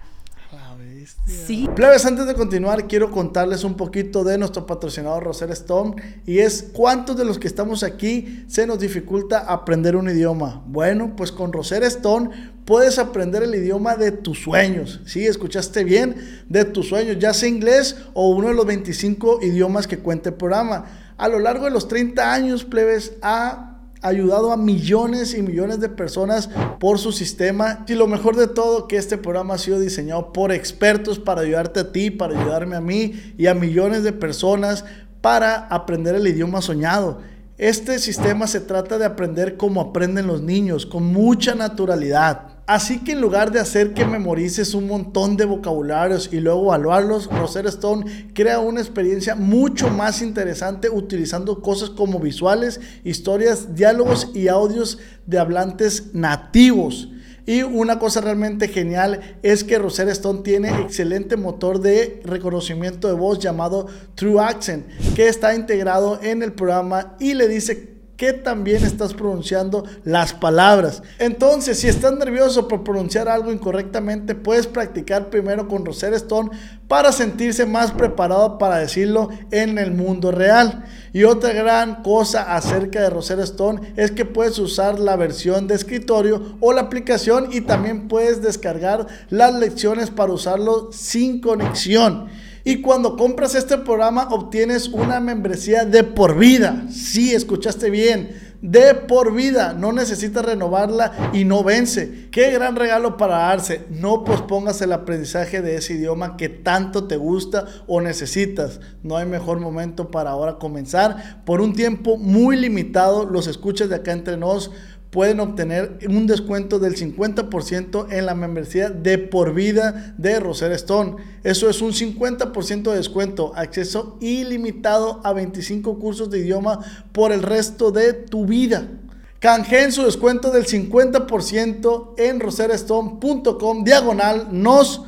La 0.52 0.74
bestia. 0.76 1.34
sí. 1.46 1.68
Plebes, 1.74 2.06
antes 2.06 2.26
de 2.26 2.34
continuar, 2.34 2.86
quiero 2.86 3.10
contarles 3.10 3.64
un 3.64 3.74
poquito 3.74 4.24
de 4.24 4.38
nuestro 4.38 4.66
patrocinador 4.66 5.24
Roser 5.24 5.50
Stone 5.50 5.96
y 6.24 6.38
es 6.38 6.70
cuántos 6.72 7.16
de 7.16 7.24
los 7.24 7.38
que 7.38 7.48
estamos 7.48 7.82
aquí 7.82 8.44
se 8.46 8.66
nos 8.66 8.78
dificulta 8.78 9.40
aprender 9.40 9.96
un 9.96 10.08
idioma. 10.08 10.62
Bueno, 10.66 11.14
pues 11.16 11.32
con 11.32 11.52
Roser 11.52 11.82
Stone 11.84 12.30
puedes 12.64 12.98
aprender 12.98 13.42
el 13.42 13.54
idioma 13.54 13.96
de 13.96 14.12
tus 14.12 14.42
sueños. 14.42 15.00
Sí, 15.06 15.26
escuchaste 15.26 15.84
bien, 15.84 16.16
de 16.48 16.64
tus 16.64 16.88
sueños, 16.88 17.18
ya 17.18 17.34
sea 17.34 17.48
inglés 17.48 17.96
o 18.14 18.30
uno 18.30 18.48
de 18.48 18.54
los 18.54 18.66
25 18.66 19.40
idiomas 19.42 19.86
que 19.86 19.98
cuenta 19.98 20.30
el 20.30 20.36
programa. 20.36 21.12
A 21.16 21.28
lo 21.28 21.38
largo 21.38 21.64
de 21.64 21.70
los 21.70 21.88
30 21.88 22.32
años, 22.32 22.64
plebes, 22.64 23.14
ha 23.22 23.75
ayudado 24.08 24.52
a 24.52 24.56
millones 24.56 25.34
y 25.34 25.42
millones 25.42 25.80
de 25.80 25.88
personas 25.88 26.48
por 26.78 26.98
su 26.98 27.12
sistema. 27.12 27.84
Y 27.88 27.94
lo 27.94 28.06
mejor 28.06 28.36
de 28.36 28.48
todo, 28.48 28.88
que 28.88 28.96
este 28.96 29.18
programa 29.18 29.54
ha 29.54 29.58
sido 29.58 29.80
diseñado 29.80 30.32
por 30.32 30.52
expertos 30.52 31.18
para 31.18 31.42
ayudarte 31.42 31.80
a 31.80 31.92
ti, 31.92 32.10
para 32.10 32.38
ayudarme 32.38 32.76
a 32.76 32.80
mí 32.80 33.34
y 33.36 33.46
a 33.46 33.54
millones 33.54 34.02
de 34.02 34.12
personas 34.12 34.84
para 35.20 35.66
aprender 35.68 36.14
el 36.14 36.26
idioma 36.26 36.60
soñado. 36.62 37.20
Este 37.58 37.98
sistema 37.98 38.46
se 38.46 38.60
trata 38.60 38.98
de 38.98 39.06
aprender 39.06 39.56
como 39.56 39.80
aprenden 39.80 40.26
los 40.26 40.42
niños, 40.42 40.84
con 40.84 41.04
mucha 41.04 41.54
naturalidad. 41.54 42.55
Así 42.66 42.98
que 42.98 43.12
en 43.12 43.20
lugar 43.20 43.52
de 43.52 43.60
hacer 43.60 43.94
que 43.94 44.04
memorices 44.04 44.74
un 44.74 44.88
montón 44.88 45.36
de 45.36 45.44
vocabularios 45.44 46.30
y 46.32 46.40
luego 46.40 46.64
evaluarlos, 46.64 47.26
Rosetta 47.26 47.68
Stone 47.68 48.30
crea 48.34 48.58
una 48.58 48.80
experiencia 48.80 49.36
mucho 49.36 49.88
más 49.88 50.20
interesante 50.20 50.90
utilizando 50.90 51.62
cosas 51.62 51.90
como 51.90 52.18
visuales, 52.18 52.80
historias, 53.04 53.76
diálogos 53.76 54.32
y 54.34 54.48
audios 54.48 54.98
de 55.26 55.38
hablantes 55.38 56.12
nativos. 56.12 57.08
Y 57.46 57.62
una 57.62 58.00
cosa 58.00 58.20
realmente 58.20 58.66
genial 58.66 59.38
es 59.44 59.62
que 59.62 59.78
Rosetta 59.78 60.10
Stone 60.10 60.42
tiene 60.42 60.80
excelente 60.80 61.36
motor 61.36 61.80
de 61.80 62.20
reconocimiento 62.24 63.06
de 63.06 63.14
voz 63.14 63.38
llamado 63.38 63.86
True 64.16 64.42
Accent, 64.42 64.84
que 65.14 65.28
está 65.28 65.54
integrado 65.54 66.18
en 66.20 66.42
el 66.42 66.52
programa 66.52 67.14
y 67.20 67.34
le 67.34 67.46
dice 67.46 67.95
que 68.16 68.32
también 68.32 68.84
estás 68.84 69.14
pronunciando 69.14 69.84
las 70.04 70.32
palabras. 70.32 71.02
Entonces, 71.18 71.78
si 71.78 71.88
estás 71.88 72.12
nervioso 72.16 72.66
por 72.66 72.82
pronunciar 72.82 73.28
algo 73.28 73.52
incorrectamente, 73.52 74.34
puedes 74.34 74.66
practicar 74.66 75.28
primero 75.28 75.68
con 75.68 75.84
Rosetta 75.84 76.16
Stone 76.16 76.50
para 76.88 77.12
sentirse 77.12 77.66
más 77.66 77.90
preparado 77.92 78.58
para 78.58 78.78
decirlo 78.78 79.28
en 79.50 79.78
el 79.78 79.92
mundo 79.92 80.30
real. 80.30 80.84
Y 81.12 81.24
otra 81.24 81.52
gran 81.52 82.02
cosa 82.02 82.54
acerca 82.54 83.00
de 83.00 83.10
Rosetta 83.10 83.42
Stone 83.42 83.94
es 83.96 84.10
que 84.10 84.24
puedes 84.24 84.58
usar 84.58 84.98
la 84.98 85.16
versión 85.16 85.66
de 85.66 85.74
escritorio 85.74 86.56
o 86.60 86.72
la 86.72 86.82
aplicación 86.82 87.48
y 87.52 87.62
también 87.62 88.08
puedes 88.08 88.42
descargar 88.42 89.06
las 89.30 89.54
lecciones 89.54 90.10
para 90.10 90.32
usarlo 90.32 90.90
sin 90.92 91.40
conexión. 91.40 92.28
Y 92.68 92.80
cuando 92.80 93.16
compras 93.16 93.54
este 93.54 93.78
programa 93.78 94.26
obtienes 94.32 94.88
una 94.88 95.20
membresía 95.20 95.84
de 95.84 96.02
por 96.02 96.36
vida. 96.36 96.86
Sí, 96.90 97.32
escuchaste 97.32 97.90
bien. 97.90 98.56
De 98.60 98.92
por 98.92 99.32
vida. 99.32 99.72
No 99.72 99.92
necesitas 99.92 100.44
renovarla 100.44 101.30
y 101.32 101.44
no 101.44 101.62
vence. 101.62 102.28
Qué 102.32 102.50
gran 102.50 102.74
regalo 102.74 103.16
para 103.16 103.36
darse. 103.36 103.84
No 103.88 104.24
pospongas 104.24 104.82
el 104.82 104.92
aprendizaje 104.92 105.62
de 105.62 105.76
ese 105.76 105.94
idioma 105.94 106.36
que 106.36 106.48
tanto 106.48 107.04
te 107.04 107.16
gusta 107.16 107.66
o 107.86 108.00
necesitas. 108.00 108.80
No 109.04 109.16
hay 109.16 109.26
mejor 109.26 109.60
momento 109.60 110.10
para 110.10 110.30
ahora 110.30 110.58
comenzar. 110.58 111.44
Por 111.44 111.60
un 111.60 111.72
tiempo 111.72 112.16
muy 112.16 112.56
limitado, 112.56 113.26
los 113.26 113.46
escuchas 113.46 113.90
de 113.90 113.94
acá 113.94 114.10
entre 114.10 114.36
nos 114.36 114.72
pueden 115.16 115.40
obtener 115.40 116.00
un 116.10 116.26
descuento 116.26 116.78
del 116.78 116.94
50% 116.94 118.08
en 118.12 118.26
la 118.26 118.34
membresía 118.34 118.90
de 118.90 119.16
por 119.16 119.54
vida 119.54 120.14
de 120.18 120.38
Rosetta 120.40 120.74
Stone. 120.74 121.16
Eso 121.42 121.70
es 121.70 121.80
un 121.80 121.94
50% 121.94 122.90
de 122.90 122.96
descuento, 122.98 123.54
acceso 123.56 124.18
ilimitado 124.20 125.22
a 125.24 125.32
25 125.32 125.98
cursos 125.98 126.28
de 126.28 126.40
idioma 126.40 126.80
por 127.12 127.32
el 127.32 127.42
resto 127.42 127.92
de 127.92 128.12
tu 128.12 128.44
vida. 128.44 128.90
Canjeen 129.38 129.90
su 129.90 130.02
descuento 130.02 130.50
del 130.50 130.66
50% 130.66 132.12
en 132.18 132.38
roserastone.com 132.38 133.84
diagonal 133.84 134.48
nos 134.52 135.02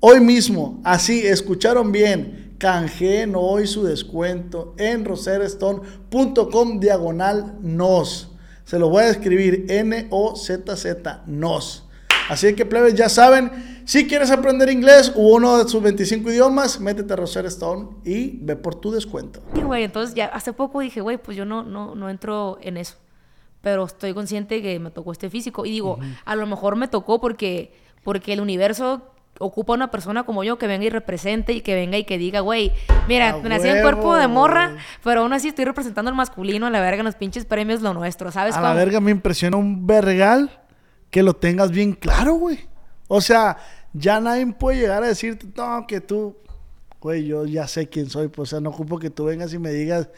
hoy 0.00 0.18
mismo. 0.18 0.80
Así, 0.82 1.24
escucharon 1.24 1.92
bien. 1.92 2.56
Canjeen 2.58 3.34
hoy 3.36 3.68
su 3.68 3.84
descuento 3.84 4.74
en 4.76 5.04
roserastone.com 5.04 6.80
diagonal 6.80 7.58
nos. 7.62 8.31
Se 8.64 8.78
lo 8.78 8.88
voy 8.88 9.04
a 9.04 9.08
escribir 9.10 9.66
N-O-Z-Z, 9.68 11.22
NOS. 11.26 11.84
Así 12.28 12.54
que, 12.54 12.64
plebes, 12.64 12.94
ya 12.94 13.08
saben, 13.08 13.82
si 13.84 14.06
quieres 14.06 14.30
aprender 14.30 14.70
inglés 14.70 15.12
u 15.14 15.34
uno 15.34 15.58
de 15.58 15.68
sus 15.68 15.82
25 15.82 16.30
idiomas, 16.30 16.80
métete 16.80 17.12
a 17.12 17.16
Rosetta 17.16 17.48
Stone 17.48 17.88
y 18.04 18.38
ve 18.38 18.56
por 18.56 18.76
tu 18.76 18.92
descuento. 18.92 19.40
Sí, 19.54 19.62
güey, 19.62 19.84
entonces 19.84 20.14
ya 20.14 20.26
hace 20.26 20.52
poco 20.52 20.80
dije, 20.80 21.00
güey, 21.00 21.18
pues 21.18 21.36
yo 21.36 21.44
no, 21.44 21.62
no, 21.62 21.94
no 21.94 22.08
entro 22.08 22.58
en 22.62 22.76
eso. 22.76 22.96
Pero 23.60 23.84
estoy 23.84 24.14
consciente 24.14 24.62
que 24.62 24.78
me 24.78 24.90
tocó 24.90 25.12
este 25.12 25.30
físico. 25.30 25.66
Y 25.66 25.70
digo, 25.70 25.98
a 26.24 26.36
lo 26.36 26.46
mejor 26.46 26.76
me 26.76 26.88
tocó 26.88 27.20
porque, 27.20 27.72
porque 28.02 28.32
el 28.32 28.40
universo 28.40 29.02
ocupa 29.38 29.72
una 29.72 29.90
persona 29.90 30.24
como 30.24 30.44
yo 30.44 30.58
que 30.58 30.66
venga 30.66 30.84
y 30.86 30.90
represente 30.90 31.52
y 31.52 31.60
que 31.62 31.74
venga 31.74 31.98
y 31.98 32.04
que 32.04 32.18
diga, 32.18 32.40
güey, 32.40 32.72
mira, 33.08 33.38
me 33.38 33.48
nací 33.48 33.68
en 33.68 33.82
cuerpo 33.82 34.16
de 34.16 34.28
morra, 34.28 34.76
pero 35.02 35.22
aún 35.22 35.32
así 35.32 35.48
estoy 35.48 35.64
representando 35.64 36.10
al 36.10 36.16
masculino, 36.16 36.66
a 36.66 36.70
la 36.70 36.80
verga, 36.80 37.00
en 37.00 37.06
los 37.06 37.16
pinches 37.16 37.44
premios 37.44 37.82
lo 37.82 37.94
nuestro, 37.94 38.30
¿sabes? 38.30 38.54
A 38.54 38.60
la 38.60 38.74
verga 38.74 39.00
me 39.00 39.10
impresiona 39.10 39.56
un 39.56 39.86
vergal 39.86 40.50
que 41.10 41.22
lo 41.22 41.34
tengas 41.34 41.70
bien 41.70 41.92
claro, 41.92 42.34
güey. 42.34 42.60
O 43.08 43.20
sea, 43.20 43.58
ya 43.92 44.20
nadie 44.20 44.46
puede 44.52 44.80
llegar 44.80 45.02
a 45.02 45.08
decirte, 45.08 45.46
no, 45.56 45.86
que 45.86 46.00
tú, 46.00 46.36
güey, 47.00 47.26
yo 47.26 47.44
ya 47.44 47.66
sé 47.68 47.88
quién 47.88 48.08
soy. 48.08 48.28
Pues, 48.28 48.48
o 48.48 48.56
sea, 48.56 48.60
no 48.60 48.70
ocupo 48.70 48.98
que 48.98 49.10
tú 49.10 49.24
vengas 49.24 49.52
y 49.52 49.58
me 49.58 49.70
digas, 49.70 50.08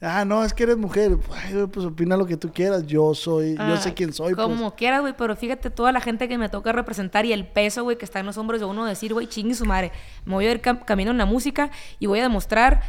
ah, 0.00 0.24
no, 0.24 0.44
es 0.44 0.52
que 0.54 0.62
eres 0.64 0.76
mujer. 0.76 1.16
Ay, 1.32 1.66
pues 1.72 1.86
opina 1.86 2.16
lo 2.16 2.26
que 2.26 2.36
tú 2.36 2.52
quieras. 2.52 2.86
Yo 2.86 3.14
soy, 3.14 3.54
yo 3.56 3.62
Ah, 3.62 3.76
sé 3.76 3.94
quién 3.94 4.12
soy. 4.12 4.34
pues. 4.34 4.46
Como 4.46 4.74
quieras, 4.74 5.00
güey, 5.00 5.14
pero 5.16 5.34
fíjate 5.36 5.70
toda 5.70 5.92
la 5.92 6.00
gente 6.00 6.28
que 6.28 6.38
me 6.38 6.48
toca 6.48 6.72
representar 6.72 7.24
y 7.26 7.32
el 7.32 7.46
peso, 7.46 7.82
güey, 7.84 7.98
que 7.98 8.04
está 8.04 8.20
en 8.20 8.26
los 8.26 8.36
hombros 8.38 8.60
de 8.60 8.66
uno 8.66 8.84
decir, 8.84 9.12
güey, 9.14 9.26
chingue 9.26 9.54
su 9.54 9.64
madre. 9.64 9.92
Me 10.24 10.34
voy 10.34 10.46
a 10.46 10.50
ir 10.52 10.60
cam- 10.62 10.84
camino 10.84 11.10
en 11.10 11.18
la 11.18 11.26
música 11.26 11.70
y 11.98 12.06
voy 12.06 12.20
a 12.20 12.22
demostrar 12.22 12.82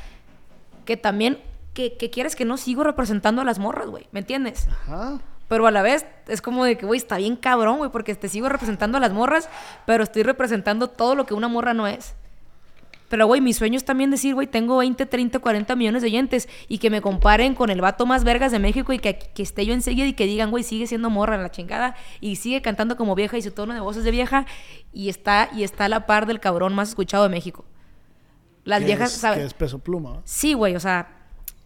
que 0.86 0.98
también, 0.98 1.40
que, 1.74 1.98
que 1.98 2.10
quieres 2.10 2.36
que 2.36 2.46
no 2.46 2.58
sigo 2.58 2.84
representando 2.84 3.42
a 3.42 3.46
las 3.46 3.60
morras, 3.60 3.88
güey, 3.88 4.08
¿me 4.12 4.20
entiendes? 4.20 4.68
Ajá. 4.70 5.20
Pero 5.48 5.66
a 5.66 5.72
la 5.72 5.82
vez 5.82 6.06
es 6.28 6.42
como 6.44 6.64
de 6.64 6.78
que, 6.78 6.86
güey, 6.86 7.00
está 7.00 7.18
bien 7.18 7.36
cabrón, 7.36 7.78
güey, 7.80 7.90
porque 7.90 8.14
te 8.14 8.30
sigo 8.30 8.50
representando 8.50 8.98
a 9.00 9.02
las 9.02 9.12
morras, 9.14 9.50
pero 9.88 10.04
estoy 10.04 10.22
representando 10.22 10.90
todo 10.90 11.16
lo 11.16 11.26
que 11.26 11.34
una 11.34 11.48
morra 11.48 11.74
no 11.74 11.88
es. 11.88 12.14
Pero, 13.10 13.26
güey, 13.26 13.42
mi 13.42 13.54
sueño 13.54 13.76
es 13.76 13.84
también 13.84 14.12
decir, 14.12 14.36
güey, 14.36 14.46
tengo 14.46 14.78
20, 14.78 15.06
30, 15.06 15.40
40 15.40 15.76
millones 15.76 16.04
de 16.04 16.08
oyentes 16.08 16.48
y 16.68 16.78
que 16.78 16.92
me 16.92 17.02
comparen 17.02 17.56
con 17.56 17.72
el 17.72 17.82
vato 17.82 18.06
más 18.06 18.24
vergas 18.24 18.52
de 18.52 18.60
México 18.60 18.94
y 18.94 19.00
que, 19.00 19.18
que 19.18 19.42
esté 19.42 19.66
yo 19.66 19.74
enseguida 19.74 20.06
y 20.06 20.14
que 20.14 20.28
digan, 20.28 20.52
güey, 20.52 20.64
sigue 20.64 20.86
siendo 20.86 21.10
morra 21.10 21.36
en 21.36 21.42
la 21.42 21.50
chingada 21.50 21.96
y 22.22 22.36
sigue 22.36 22.62
cantando 22.62 22.96
como 22.98 23.16
vieja 23.16 23.38
y 23.38 23.42
su 23.42 23.52
tono 23.52 23.74
de 23.74 23.80
voz 23.80 23.98
es 23.98 24.04
de 24.04 24.12
vieja 24.12 24.46
y 24.94 25.10
está, 25.10 25.50
y 25.56 25.64
está 25.64 25.86
a 25.86 25.90
la 25.90 26.06
par 26.06 26.28
del 26.28 26.40
cabrón 26.40 26.76
más 26.76 26.90
escuchado 26.90 27.24
de 27.24 27.30
México. 27.30 27.66
Las 28.64 28.84
viejas, 28.84 29.14
es, 29.14 29.20
¿sabes? 29.20 29.40
Que 29.40 29.46
es 29.46 29.54
peso 29.56 29.80
pluma. 29.80 30.22
Sí, 30.26 30.54
güey, 30.54 30.76
o 30.76 30.80
sea, 30.80 31.08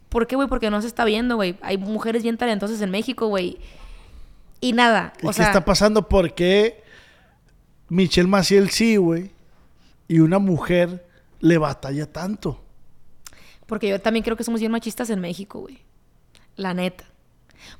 ¿por 0.07 0.27
qué, 0.27 0.37
güey? 0.37 0.47
Porque 0.47 0.69
no 0.69 0.81
se 0.81 0.87
está 0.87 1.03
viendo, 1.03 1.35
güey. 1.35 1.57
Hay 1.61 1.77
mujeres 1.77 2.23
bien 2.23 2.37
talentosas 2.37 2.79
en 2.81 2.89
México, 2.89 3.27
güey. 3.27 3.57
Y 4.61 4.71
nada, 4.71 5.11
¿Y 5.21 5.25
o 5.25 5.29
qué 5.29 5.33
sea, 5.33 5.47
está 5.47 5.65
pasando? 5.65 6.07
¿Por 6.07 6.33
qué 6.33 6.81
Michelle 7.89 8.29
Maciel 8.29 8.69
sí, 8.69 8.95
güey? 8.95 9.31
Y 10.07 10.19
una 10.19 10.39
mujer 10.39 11.05
le 11.43 11.57
batalla 11.57 12.05
tanto. 12.11 12.59
porque 13.67 13.87
yo 13.89 13.99
también 13.99 14.23
creo 14.23 14.37
que 14.37 14.43
somos 14.43 14.59
bien 14.61 14.71
machistas 14.71 15.09
en 15.09 15.19
México, 15.19 15.59
güey. 15.59 15.79
La 16.55 16.73
neta. 16.73 17.03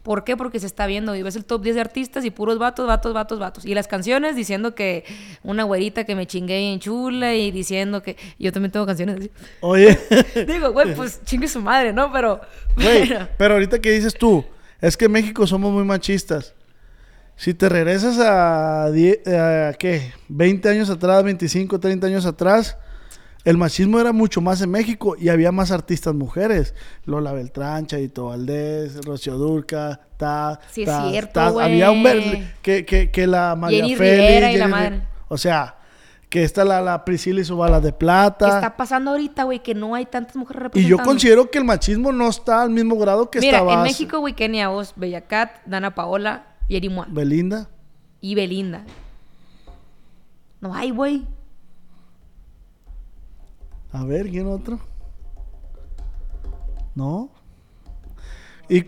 ¿Por 0.02 0.24
qué? 0.24 0.36
Porque 0.38 0.60
se 0.60 0.66
está 0.66 0.86
viendo 0.88 1.14
y 1.16 1.22
ves 1.24 1.36
el 1.36 1.44
top 1.46 1.62
10 1.62 1.76
de 1.76 1.82
artistas 1.82 2.24
y 2.26 2.32
puros 2.32 2.58
vatos, 2.58 2.88
vatos, 2.88 3.14
vatos, 3.14 3.38
vatos. 3.40 3.66
Y 3.66 3.74
las 3.76 3.88
canciones 3.88 4.36
diciendo 4.36 4.76
que 4.76 5.04
una 5.44 5.64
güerita 5.64 6.04
que 6.06 6.16
me 6.16 6.26
chingué 6.26 6.72
en 6.74 6.80
chula 6.80 7.36
y 7.36 7.52
diciendo 7.52 8.02
que 8.02 8.16
yo 8.40 8.52
también 8.52 8.72
tengo 8.72 8.86
canciones 8.86 9.18
así. 9.20 9.32
Oye, 9.62 9.98
Digo, 10.48 10.72
güey, 10.72 10.96
pues 10.96 11.22
chingue 11.26 11.48
su 11.48 11.62
madre, 11.62 11.92
¿no? 11.94 12.12
Pero, 12.12 12.40
güey, 12.76 13.08
pero- 13.10 13.28
pero 13.38 13.54
ahorita 13.56 13.80
que 13.80 13.92
dices 13.92 14.14
tú, 14.14 14.44
es 14.82 14.96
que 14.98 15.06
en 15.06 15.12
México 15.12 15.46
somos 15.48 15.72
muy 15.72 15.84
machistas. 15.84 16.54
Si 17.36 17.54
te 17.54 17.68
regresas 17.70 18.18
a, 18.20 18.90
die- 18.92 19.22
a 19.28 19.74
¿qué? 19.78 20.14
20 20.30 20.70
años 20.70 20.90
atrás, 20.90 21.24
25, 21.24 21.80
30 21.80 22.08
años 22.08 22.26
atrás, 22.26 22.78
el 23.46 23.58
machismo 23.58 24.00
era 24.00 24.14
mucho 24.14 24.40
más 24.42 24.62
en 24.62 24.72
México 24.72 25.16
y 25.20 25.30
había 25.30 25.52
más 25.52 25.72
artistas 25.72 26.14
mujeres. 26.16 26.74
Lola 27.06 27.34
Beltrán, 27.34 27.86
Chaito 27.88 28.28
Valdés, 28.28 29.04
Rocío 29.06 29.38
Durca, 29.38 30.00
ta, 30.18 30.60
Sí, 30.72 30.84
es 30.84 30.88
ta, 30.88 31.10
cierto, 31.10 31.34
ta. 31.34 31.48
Había 31.48 31.92
un 31.92 32.04
ver 32.04 32.54
que, 32.62 32.86
que, 32.86 33.12
que 33.12 33.28
la 33.28 33.56
María 33.56 33.82
Jenny 33.84 33.96
Rivera 33.96 34.52
y 34.52 34.58
la 34.58 34.68
madre. 34.68 35.02
O 35.28 35.38
sea, 35.38 35.76
Que 36.30 36.44
está 36.44 36.64
la, 36.66 36.82
la 36.82 37.04
Priscila 37.06 37.42
y 37.42 37.44
su 37.46 37.56
bala 37.58 37.80
de 37.80 37.92
plata. 37.94 38.48
¿Qué 38.50 38.56
está 38.56 38.76
pasando 38.78 39.12
ahorita, 39.12 39.44
güey? 39.44 39.62
Que 39.62 39.76
no 39.76 39.94
hay 39.94 40.06
tantas 40.08 40.36
mujeres 40.36 40.62
Y 40.62 40.64
representando. 40.64 41.04
yo 41.04 41.06
considero 41.06 41.52
que 41.52 41.58
el 41.60 41.64
machismo 41.66 42.12
no 42.12 42.28
está 42.30 42.62
al 42.64 42.70
mismo 42.72 42.96
grado 42.98 43.30
que 43.30 43.40
Mira, 43.40 43.58
estaba 43.60 43.74
en 43.76 43.84
México, 43.84 44.20
güey, 44.20 44.34
Kenia 44.34 44.72
Oz, 44.72 44.94
Bella 44.96 45.22
Cat, 45.22 45.52
Dana 45.66 45.94
Paola, 45.94 46.46
Yeri 46.70 46.90
Mua 46.90 47.06
Belinda. 47.10 47.68
y 48.22 48.34
Belinda. 48.36 48.84
No 50.62 50.74
hay, 50.74 50.92
güey. 50.92 51.24
A 53.94 54.04
ver, 54.04 54.30
¿quién 54.30 54.48
otro? 54.48 54.80
¿No? 56.96 57.30
Y 58.68 58.86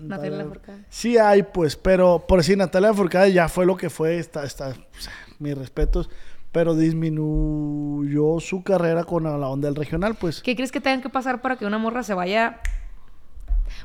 Natalia 0.00 0.38
Lafourcade. 0.38 0.84
sí 0.88 1.16
hay, 1.16 1.42
pues, 1.42 1.76
pero 1.76 2.24
por 2.26 2.42
si 2.44 2.56
Natalia 2.56 2.92
Furcade 2.92 3.32
ya 3.32 3.48
fue 3.48 3.64
lo 3.64 3.76
que 3.76 3.88
fue, 3.88 4.18
está, 4.18 4.44
está, 4.44 4.68
o 4.68 5.00
sea, 5.00 5.12
mis 5.38 5.56
respetos, 5.56 6.10
pero 6.52 6.74
disminuyó 6.74 8.40
su 8.40 8.62
carrera 8.62 9.04
con 9.04 9.24
la 9.24 9.48
onda 9.48 9.68
del 9.68 9.76
regional, 9.76 10.16
pues. 10.16 10.42
¿Qué 10.42 10.56
crees 10.56 10.72
que 10.72 10.80
tengan 10.80 11.02
que 11.02 11.08
pasar 11.08 11.40
para 11.40 11.56
que 11.56 11.66
una 11.66 11.78
morra 11.78 12.02
se 12.02 12.14
vaya? 12.14 12.60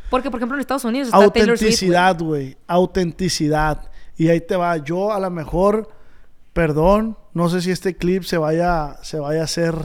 Porque, 0.09 0.29
por 0.31 0.39
ejemplo, 0.39 0.57
en 0.57 0.61
Estados 0.61 0.85
Unidos 0.85 1.07
está. 1.07 1.17
Autenticidad, 1.17 2.19
güey. 2.19 2.57
Autenticidad. 2.67 3.91
Y 4.17 4.29
ahí 4.29 4.41
te 4.41 4.55
va. 4.55 4.77
Yo 4.77 5.11
a 5.11 5.19
lo 5.19 5.29
mejor, 5.31 5.89
perdón, 6.53 7.17
no 7.33 7.49
sé 7.49 7.61
si 7.61 7.71
este 7.71 7.95
clip 7.95 8.23
se 8.23 8.37
vaya, 8.37 8.97
se 9.03 9.19
vaya 9.19 9.41
a 9.41 9.45
hacer 9.45 9.75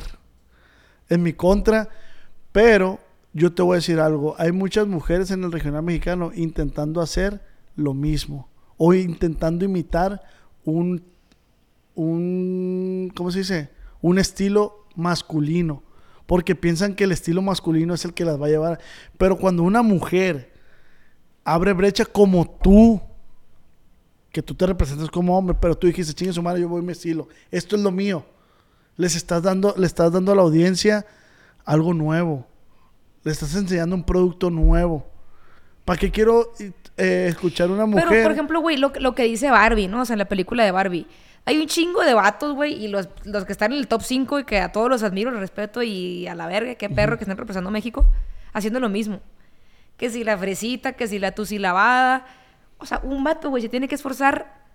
en 1.09 1.23
mi 1.23 1.33
contra, 1.33 1.89
pero 2.53 2.99
yo 3.33 3.53
te 3.53 3.63
voy 3.63 3.75
a 3.75 3.77
decir 3.77 4.01
algo. 4.01 4.35
Hay 4.39 4.53
muchas 4.53 4.87
mujeres 4.87 5.31
en 5.31 5.45
el 5.45 5.53
regional 5.53 5.83
mexicano 5.83 6.33
intentando 6.35 7.01
hacer 7.01 7.41
lo 7.77 7.95
mismo 7.95 8.49
o 8.77 8.95
intentando 8.95 9.65
imitar 9.65 10.23
un, 10.65 11.05
un, 11.95 13.13
¿cómo 13.15 13.31
se 13.31 13.41
dice? 13.41 13.71
Un 14.01 14.19
estilo 14.19 14.87
masculino. 14.95 15.83
Porque 16.27 16.57
piensan 16.57 16.95
que 16.95 17.05
el 17.05 17.13
estilo 17.13 17.41
masculino 17.41 17.95
es 17.95 18.05
el 18.05 18.13
que 18.13 18.25
las 18.25 18.41
va 18.41 18.47
a 18.47 18.51
llevar. 18.51 18.81
Pero 19.17 19.39
cuando 19.39 19.63
una 19.63 19.83
mujer 19.83 20.53
abre 21.45 21.73
brecha 21.73 22.05
como 22.05 22.51
tú, 22.51 23.01
que 24.37 24.43
tú 24.43 24.55
te 24.55 24.67
representas 24.67 25.09
como 25.09 25.39
hombre, 25.39 25.57
pero 25.59 25.75
tú 25.79 25.87
dijiste, 25.87 26.13
chingue 26.13 26.31
su 26.31 26.43
madre, 26.43 26.61
yo 26.61 26.69
voy 26.69 26.83
mi 26.83 26.93
estilo. 26.93 27.27
Esto 27.51 27.75
es 27.75 27.81
lo 27.81 27.91
mío. 27.91 28.23
Les 28.99 29.17
estás 29.17 29.43
dando, 29.43 29.75
le 29.79 29.87
estás 29.87 30.13
dando 30.13 30.31
a 30.31 30.35
la 30.35 30.43
audiencia 30.43 31.07
algo 31.65 31.95
nuevo. 31.95 32.47
Le 33.25 33.33
estás 33.33 33.55
enseñando 33.55 33.97
un 33.97 34.05
producto 34.05 34.51
nuevo. 34.51 35.07
¿Para 35.87 35.99
qué 35.99 36.11
quiero 36.11 36.53
eh, 36.99 37.29
escuchar 37.31 37.71
a 37.71 37.73
una 37.73 37.87
mujer? 37.87 38.05
Pero, 38.11 38.23
por 38.25 38.33
ejemplo, 38.33 38.61
güey, 38.61 38.77
lo, 38.77 38.93
lo 39.01 39.15
que 39.15 39.23
dice 39.23 39.51
Barbie, 39.51 39.89
¿no? 39.89 40.03
O 40.03 40.05
sea, 40.05 40.13
en 40.13 40.19
la 40.19 40.29
película 40.29 40.67
de 40.67 40.71
Barbie. 40.71 41.07
Hay 41.47 41.57
un 41.57 41.67
chingo 41.67 42.05
de 42.05 42.13
vatos, 42.13 42.55
güey, 42.55 42.75
y 42.75 42.89
los, 42.89 43.09
los 43.25 43.47
que 43.47 43.53
están 43.53 43.73
en 43.73 43.79
el 43.79 43.89
top 43.89 44.03
5 44.03 44.41
y 44.41 44.45
que 44.45 44.61
a 44.61 44.71
todos 44.71 44.91
los 44.91 45.03
admiro, 45.03 45.31
los 45.31 45.41
respeto 45.41 45.83
y 45.83 46.27
a 46.27 46.35
la 46.35 46.47
verga, 46.47 46.75
qué 46.75 46.91
perro 46.91 47.17
que 47.17 47.25
están 47.25 47.39
representando 47.39 47.71
a 47.71 47.73
México, 47.73 48.07
haciendo 48.53 48.81
lo 48.81 48.91
mismo. 48.91 49.23
Que 49.97 50.11
si 50.11 50.25
la 50.25 50.37
fresita, 50.37 50.93
que 50.93 51.09
si 51.09 51.19
la 51.19 51.33
tusilabada. 51.33 52.27
O 52.79 52.87
sea, 52.87 53.01
un 53.03 53.25
vato, 53.25 53.51
güey, 53.51 53.63
se 53.63 53.69
tiene 53.69 53.89
que 53.89 53.95
esforzar 53.95 54.67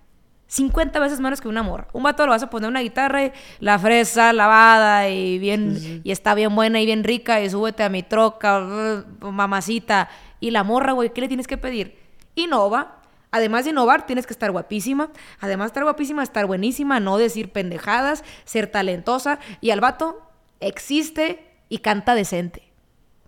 50 0.51 0.99
veces 0.99 1.21
menos 1.21 1.39
que 1.39 1.47
una 1.47 1.63
morra. 1.63 1.87
Un 1.93 2.03
vato 2.03 2.25
lo 2.25 2.33
vas 2.33 2.43
a 2.43 2.49
poner 2.49 2.69
una 2.69 2.81
guitarra 2.81 3.23
y 3.23 3.31
la 3.61 3.79
fresa 3.79 4.33
lavada 4.33 5.07
y 5.07 5.39
bien 5.39 6.01
y 6.03 6.11
está 6.11 6.35
bien 6.35 6.53
buena 6.53 6.81
y 6.81 6.85
bien 6.85 7.05
rica 7.05 7.39
y 7.41 7.49
súbete 7.49 7.83
a 7.83 7.89
mi 7.89 8.03
troca, 8.03 8.59
uh, 8.59 9.31
mamacita. 9.31 10.09
Y 10.41 10.51
la 10.51 10.65
morra, 10.65 10.91
güey, 10.91 11.13
¿qué 11.13 11.21
le 11.21 11.29
tienes 11.29 11.47
que 11.47 11.57
pedir? 11.57 11.97
Innova. 12.35 12.97
Además 13.31 13.63
de 13.63 13.69
innovar, 13.69 14.05
tienes 14.05 14.27
que 14.27 14.33
estar 14.33 14.51
guapísima. 14.51 15.09
Además 15.39 15.67
de 15.67 15.69
estar 15.69 15.83
guapísima, 15.83 16.21
estar 16.21 16.45
buenísima, 16.45 16.99
no 16.99 17.17
decir 17.17 17.53
pendejadas, 17.53 18.25
ser 18.43 18.67
talentosa. 18.67 19.39
Y 19.61 19.69
al 19.69 19.79
vato 19.79 20.21
existe 20.59 21.47
y 21.69 21.77
canta 21.77 22.13
decente. 22.13 22.73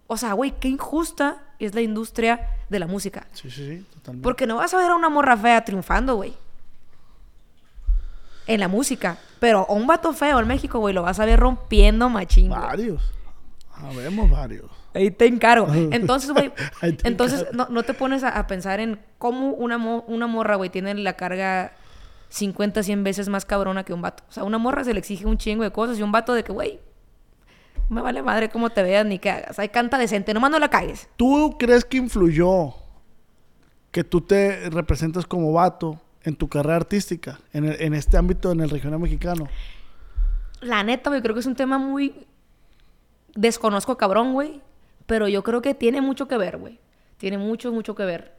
O 0.07 0.17
sea, 0.17 0.33
güey, 0.33 0.51
qué 0.59 0.67
injusta 0.67 1.41
es 1.57 1.73
la 1.73 1.81
industria 1.81 2.49
de 2.73 2.79
la 2.79 2.87
música. 2.87 3.25
Sí, 3.31 3.49
sí, 3.49 3.65
sí, 3.79 3.85
totalmente. 3.93 4.23
Porque 4.23 4.45
no 4.45 4.57
vas 4.57 4.73
a 4.73 4.77
ver 4.77 4.91
a 4.91 4.95
una 4.95 5.07
morra 5.09 5.37
fea 5.37 5.63
triunfando, 5.63 6.15
güey. 6.17 6.33
En 8.47 8.59
la 8.59 8.67
música. 8.67 9.17
Pero 9.39 9.65
a 9.69 9.73
un 9.73 9.87
vato 9.87 10.11
feo 10.13 10.39
en 10.39 10.47
México, 10.47 10.79
güey, 10.79 10.93
lo 10.93 11.01
vas 11.03 11.19
a 11.19 11.25
ver 11.25 11.39
rompiendo 11.39 12.09
machín. 12.09 12.49
güey. 12.49 12.59
Varios. 12.59 13.01
Habemos 13.75 14.29
varios. 14.29 14.69
Ahí 14.93 15.11
te 15.11 15.25
encargo. 15.27 15.67
Entonces, 15.91 16.31
güey, 16.31 16.51
entonces 17.03 17.41
encargo. 17.41 17.57
no, 17.57 17.67
no 17.69 17.83
te 17.83 17.93
pones 17.93 18.23
a, 18.23 18.29
a 18.37 18.47
pensar 18.47 18.79
en 18.79 18.99
cómo 19.17 19.51
una, 19.51 19.77
mo- 19.77 20.03
una 20.07 20.27
morra, 20.27 20.55
güey, 20.55 20.69
tiene 20.69 20.93
la 20.93 21.13
carga 21.13 21.73
50, 22.29 22.83
100 22.83 23.03
veces 23.03 23.29
más 23.29 23.45
cabrona 23.45 23.83
que 23.83 23.93
un 23.93 24.01
vato. 24.01 24.23
O 24.29 24.31
sea, 24.31 24.43
a 24.43 24.45
una 24.45 24.57
morra 24.57 24.83
se 24.83 24.93
le 24.93 24.99
exige 24.99 25.25
un 25.25 25.37
chingo 25.37 25.63
de 25.63 25.71
cosas 25.71 25.97
y 25.97 26.03
un 26.03 26.11
vato 26.11 26.33
de 26.33 26.43
que, 26.43 26.51
güey, 26.51 26.79
me 27.89 28.01
vale 28.01 28.21
madre 28.23 28.49
cómo 28.49 28.69
te 28.69 28.81
veas 28.83 29.05
ni 29.05 29.19
qué 29.19 29.29
hagas. 29.29 29.59
Ahí 29.59 29.69
canta 29.69 29.97
decente, 29.97 30.33
nomás 30.33 30.51
no 30.51 30.59
la 30.59 30.69
cagues. 30.69 31.07
¿Tú 31.17 31.55
crees 31.59 31.85
que 31.85 31.97
influyó 31.97 32.73
que 33.91 34.03
tú 34.03 34.21
te 34.21 34.69
representas 34.69 35.25
como 35.25 35.51
vato 35.53 35.99
en 36.23 36.35
tu 36.35 36.47
carrera 36.49 36.77
artística, 36.77 37.39
en, 37.53 37.65
el- 37.65 37.81
en 37.81 37.93
este 37.93 38.17
ámbito, 38.17 38.51
en 38.51 38.61
el 38.61 38.69
regional 38.69 38.99
mexicano? 38.99 39.47
La 40.61 40.81
neta, 40.83 41.09
güey, 41.09 41.21
creo 41.21 41.33
que 41.35 41.41
es 41.41 41.45
un 41.45 41.55
tema 41.55 41.77
muy... 41.77 42.25
Desconozco 43.35 43.97
cabrón, 43.97 44.33
güey. 44.33 44.61
Pero 45.05 45.27
yo 45.27 45.43
creo 45.43 45.61
que 45.61 45.73
tiene 45.73 45.99
mucho 46.01 46.27
que 46.27 46.37
ver, 46.37 46.57
güey. 46.57 46.79
Tiene 47.17 47.37
mucho, 47.37 47.71
mucho 47.73 47.93
que 47.95 48.05
ver. 48.05 48.33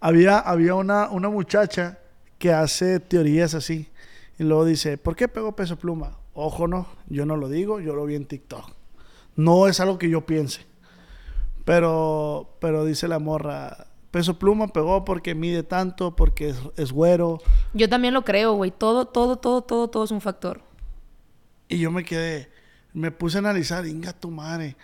Había, 0.00 0.38
había 0.38 0.74
una, 0.74 1.08
una 1.08 1.28
muchacha 1.28 1.98
que 2.38 2.52
hace 2.52 3.00
teorías 3.00 3.54
así. 3.54 3.88
Y 4.38 4.44
luego 4.44 4.64
dice, 4.64 4.98
¿por 4.98 5.16
qué 5.16 5.28
pegó 5.28 5.52
peso 5.56 5.76
pluma? 5.76 6.16
Ojo, 6.34 6.68
no, 6.68 6.86
yo 7.08 7.26
no 7.26 7.36
lo 7.36 7.48
digo, 7.48 7.80
yo 7.80 7.94
lo 7.94 8.04
vi 8.06 8.14
en 8.14 8.26
TikTok. 8.26 8.72
No 9.36 9.66
es 9.66 9.80
algo 9.80 9.98
que 9.98 10.08
yo 10.08 10.26
piense. 10.26 10.66
Pero, 11.64 12.56
pero 12.60 12.84
dice 12.84 13.08
la 13.08 13.18
morra, 13.18 13.88
peso 14.10 14.38
pluma 14.38 14.68
pegó 14.68 15.04
porque 15.04 15.34
mide 15.34 15.62
tanto, 15.62 16.16
porque 16.16 16.50
es, 16.50 16.58
es 16.76 16.92
güero. 16.92 17.38
Yo 17.74 17.88
también 17.88 18.14
lo 18.14 18.24
creo, 18.24 18.54
güey. 18.54 18.70
Todo, 18.70 19.06
todo, 19.06 19.36
todo, 19.36 19.62
todo, 19.62 19.88
todo 19.88 20.04
es 20.04 20.10
un 20.10 20.20
factor. 20.20 20.62
Y 21.68 21.78
yo 21.78 21.90
me 21.90 22.04
quedé, 22.04 22.50
me 22.92 23.10
puse 23.10 23.38
a 23.38 23.40
analizar, 23.40 23.86
inga 23.86 24.12
tu 24.12 24.30
madre. 24.30 24.76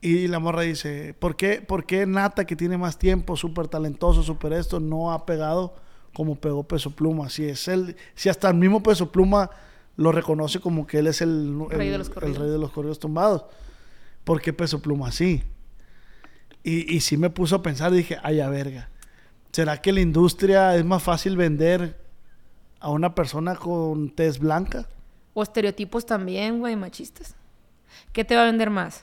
Y 0.00 0.28
la 0.28 0.38
morra 0.38 0.62
dice, 0.62 1.14
¿por 1.18 1.36
qué, 1.36 1.60
por 1.60 1.84
qué 1.84 2.06
Nata, 2.06 2.46
que 2.46 2.56
tiene 2.56 2.78
más 2.78 2.98
tiempo, 2.98 3.36
súper 3.36 3.66
talentoso, 3.68 4.22
súper 4.22 4.52
esto, 4.52 4.78
no 4.78 5.12
ha 5.12 5.26
pegado 5.26 5.74
como 6.14 6.36
pegó 6.36 6.62
Peso 6.62 6.92
Pluma? 6.92 7.28
Si 7.28 7.44
es 7.44 7.66
él, 7.68 7.96
si 8.14 8.28
hasta 8.28 8.48
el 8.48 8.54
mismo 8.54 8.82
Peso 8.82 9.10
Pluma 9.10 9.50
lo 9.98 10.12
reconoce 10.12 10.60
como 10.60 10.86
que 10.86 11.00
él 11.00 11.08
es 11.08 11.20
el, 11.20 11.58
Rey 11.68 11.90
de 11.90 11.98
los 11.98 12.08
el 12.22 12.36
rey 12.36 12.48
de 12.48 12.58
los 12.58 12.70
corridos 12.70 13.00
tumbados. 13.00 13.44
¿Por 14.22 14.40
qué 14.40 14.52
Peso 14.52 14.80
Pluma 14.80 15.10
sí? 15.10 15.42
Y, 16.62 16.94
y 16.94 17.00
sí 17.00 17.16
me 17.16 17.30
puso 17.30 17.56
a 17.56 17.62
pensar, 17.62 17.90
dije, 17.90 18.16
ay, 18.22 18.38
a 18.38 18.48
verga. 18.48 18.90
¿Será 19.50 19.82
que 19.82 19.92
la 19.92 20.00
industria 20.00 20.76
es 20.76 20.84
más 20.84 21.02
fácil 21.02 21.36
vender 21.36 22.00
a 22.78 22.90
una 22.90 23.16
persona 23.16 23.56
con 23.56 24.10
tez 24.10 24.38
blanca? 24.38 24.86
O 25.34 25.42
estereotipos 25.42 26.06
también, 26.06 26.60
güey, 26.60 26.76
machistas. 26.76 27.34
¿Qué 28.12 28.24
te 28.24 28.36
va 28.36 28.42
a 28.42 28.46
vender 28.46 28.70
más? 28.70 29.02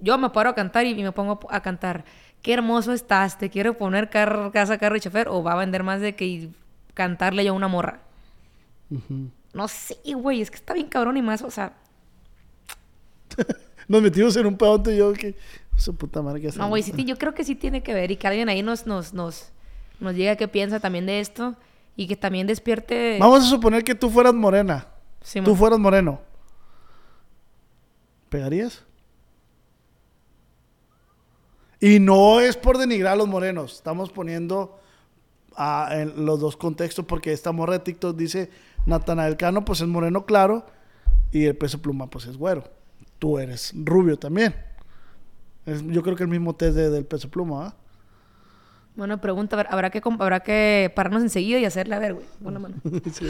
Yo 0.00 0.18
me 0.18 0.30
paro 0.30 0.50
a 0.50 0.54
cantar 0.56 0.84
y 0.84 1.00
me 1.00 1.12
pongo 1.12 1.38
a 1.48 1.60
cantar. 1.60 2.04
Qué 2.42 2.54
hermoso 2.54 2.92
estás, 2.92 3.38
te 3.38 3.50
quiero 3.50 3.76
poner 3.76 4.10
carro, 4.10 4.50
casa, 4.50 4.78
carro 4.78 4.96
y 4.96 5.00
chofer. 5.00 5.28
O 5.28 5.44
va 5.44 5.52
a 5.52 5.56
vender 5.56 5.84
más 5.84 6.00
de 6.00 6.16
que 6.16 6.48
cantarle 6.94 7.44
yo 7.44 7.52
a 7.52 7.56
una 7.56 7.68
morra. 7.68 8.00
No 9.52 9.68
sé, 9.68 9.96
güey, 10.14 10.40
es 10.40 10.50
que 10.50 10.56
está 10.56 10.74
bien 10.74 10.88
cabrón 10.88 11.16
y 11.16 11.22
más, 11.22 11.42
o 11.42 11.50
sea, 11.50 11.74
Nos 13.88 14.02
metimos 14.02 14.36
en 14.36 14.46
un 14.46 14.56
pedote 14.56 14.94
y 14.94 14.98
yo 14.98 15.12
que... 15.12 15.34
Su 15.76 15.94
puta 15.96 16.20
madre 16.20 16.42
que 16.42 16.50
no, 16.58 16.68
güey, 16.68 16.82
sí, 16.82 16.92
yo 17.04 17.16
creo 17.16 17.34
que 17.34 17.42
sí 17.42 17.54
tiene 17.54 17.82
que 17.82 17.94
ver 17.94 18.10
y 18.10 18.16
que 18.16 18.26
alguien 18.26 18.50
ahí 18.50 18.62
nos, 18.62 18.86
nos, 18.86 19.14
nos, 19.14 19.50
nos 19.98 20.14
diga 20.14 20.36
qué 20.36 20.46
piensa 20.46 20.78
también 20.78 21.06
de 21.06 21.20
esto 21.20 21.56
y 21.96 22.06
que 22.06 22.16
también 22.16 22.46
despierte. 22.46 23.16
Vamos 23.18 23.44
a 23.44 23.46
suponer 23.46 23.82
que 23.82 23.94
tú 23.94 24.10
fueras 24.10 24.34
morena. 24.34 24.88
Sí, 25.22 25.40
tú 25.40 25.56
fueras 25.56 25.78
moreno. 25.78 26.20
¿Pegarías? 28.28 28.84
Y 31.80 31.98
no 31.98 32.40
es 32.40 32.58
por 32.58 32.76
denigrar 32.76 33.14
a 33.14 33.16
los 33.16 33.28
morenos. 33.28 33.76
Estamos 33.76 34.10
poniendo 34.10 34.78
en 35.90 36.26
los 36.26 36.40
dos 36.40 36.58
contextos 36.58 37.06
porque 37.06 37.32
esta 37.32 37.52
morra 37.52 37.74
de 37.74 37.80
TikTok 37.80 38.16
dice 38.16 38.50
Natanael 38.86 39.36
Cano 39.36 39.64
pues 39.64 39.80
es 39.80 39.86
moreno 39.88 40.24
claro 40.26 40.66
y 41.32 41.44
el 41.46 41.56
peso 41.56 41.80
pluma 41.80 42.08
pues 42.08 42.26
es 42.26 42.36
güero. 42.36 42.64
Tú 43.18 43.38
eres 43.38 43.72
rubio 43.76 44.18
también. 44.18 44.54
Es- 45.66 45.84
yo 45.86 46.02
creo 46.02 46.16
que 46.16 46.22
el 46.24 46.28
mismo 46.30 46.54
test 46.54 46.74
de- 46.76 46.90
del 46.90 47.04
peso 47.04 47.28
pluma, 47.30 47.66
¿ah? 47.66 47.74
Buena 48.96 49.20
pregunta, 49.20 49.56
habrá 49.70 49.90
que, 49.90 50.02
habrá 50.04 50.40
que 50.40 50.92
pararnos 50.96 51.22
enseguida 51.22 51.58
y 51.58 51.64
hacerla, 51.64 51.96
a 51.96 51.98
ver, 52.00 52.14
güey. 52.14 52.26
Buena 52.40 52.58
mano. 52.58 52.74
Sí. 53.12 53.28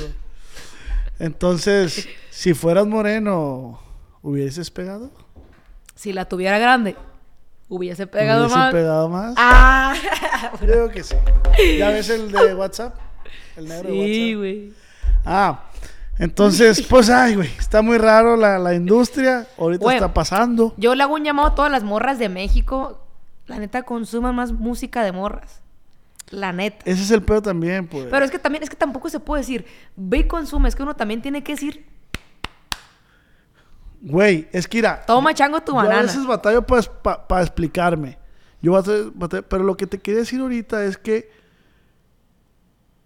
Entonces, 1.19 2.09
si 2.31 2.55
fueras 2.55 2.87
moreno, 2.87 3.81
¿hubieses 4.23 4.71
pegado? 4.71 5.11
Si 5.95 6.13
la 6.15 6.25
tuviera 6.27 6.59
grande, 6.59 6.97
hubiese 7.69 8.07
pegado 8.07 8.45
¿Hubiese 8.45 8.57
más. 8.59 8.73
pegado 8.73 9.09
más? 9.11 9.35
Ah, 9.37 9.95
Creo 10.59 10.89
que 10.89 11.03
sí. 11.05 11.15
¿Ya 11.79 11.91
ves 11.91 12.09
el 12.09 12.33
de 12.33 12.55
WhatsApp? 12.55 12.97
El 13.57 13.69
negro 13.69 13.91
sí, 13.91 13.95
de 13.95 14.37
WhatsApp. 14.37 14.39
güey. 14.39 14.73
Ah, 15.25 15.65
entonces, 16.19 16.83
pues, 16.89 17.09
ay, 17.11 17.35
güey, 17.37 17.49
está 17.59 17.83
muy 17.83 17.99
raro 17.99 18.37
la, 18.37 18.59
la 18.59 18.75
industria. 18.75 19.47
Ahorita 19.59 19.93
está 19.95 20.13
pasando. 20.15 20.75
Yo 20.77 20.95
le 20.95 21.03
hago 21.03 21.15
un 21.15 21.25
llamado 21.25 21.49
a 21.49 21.55
todas 21.55 21.71
las 21.71 21.83
morras 21.83 22.19
de 22.19 22.29
México. 22.29 23.05
La 23.47 23.59
neta, 23.59 23.83
consuman 23.83 24.35
más 24.35 24.53
música 24.53 25.03
de 25.03 25.13
morras. 25.13 25.61
La 26.31 26.53
neta. 26.53 26.79
Ese 26.85 27.03
es 27.03 27.11
el 27.11 27.23
pedo 27.23 27.43
también, 27.43 27.89
pues. 27.89 28.07
Pero 28.11 28.25
es 28.25 28.31
que 28.31 28.39
también, 28.39 28.63
es 28.63 28.71
que 28.71 28.77
tampoco 28.77 29.09
se 29.09 29.19
puede 29.19 29.41
decir, 29.43 29.67
ve 29.97 30.19
y 30.19 30.25
consume. 30.29 30.69
Es 30.69 30.77
que 30.77 30.83
uno 30.85 30.95
también 30.95 31.21
tiene 31.23 31.43
que 31.43 31.53
decir, 31.53 31.85
Güey, 34.03 34.49
es 34.53 34.67
que 34.67 34.79
mira. 34.79 35.05
toma 35.07 35.35
chango 35.35 35.61
tu 35.61 35.73
yo 35.73 35.81
a 35.81 35.85
banana. 35.85 36.03
veces 36.03 36.27
batallo 36.27 36.65
para 36.67 37.43
explicarme. 37.43 38.19
Yo 38.63 38.73
batallo- 38.73 39.13
batallo- 39.15 39.45
pero 39.49 39.63
lo 39.65 39.77
que 39.77 39.87
te 39.87 39.99
quería 39.99 40.21
decir 40.21 40.41
ahorita 40.41 40.85
es 40.85 40.97
que 40.97 41.31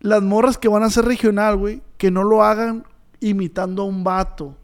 las 0.05 0.23
morras 0.23 0.59
que 0.59 0.69
van 0.69 0.83
a 0.83 0.91
ser 0.91 1.07
regional, 1.07 1.57
güey, 1.57 1.81
que 1.97 2.11
no 2.11 2.25
lo 2.25 2.43
hagan 2.45 2.85
imitando 3.21 3.83
a 3.83 3.87
un 3.87 4.05
vato. 4.05 4.57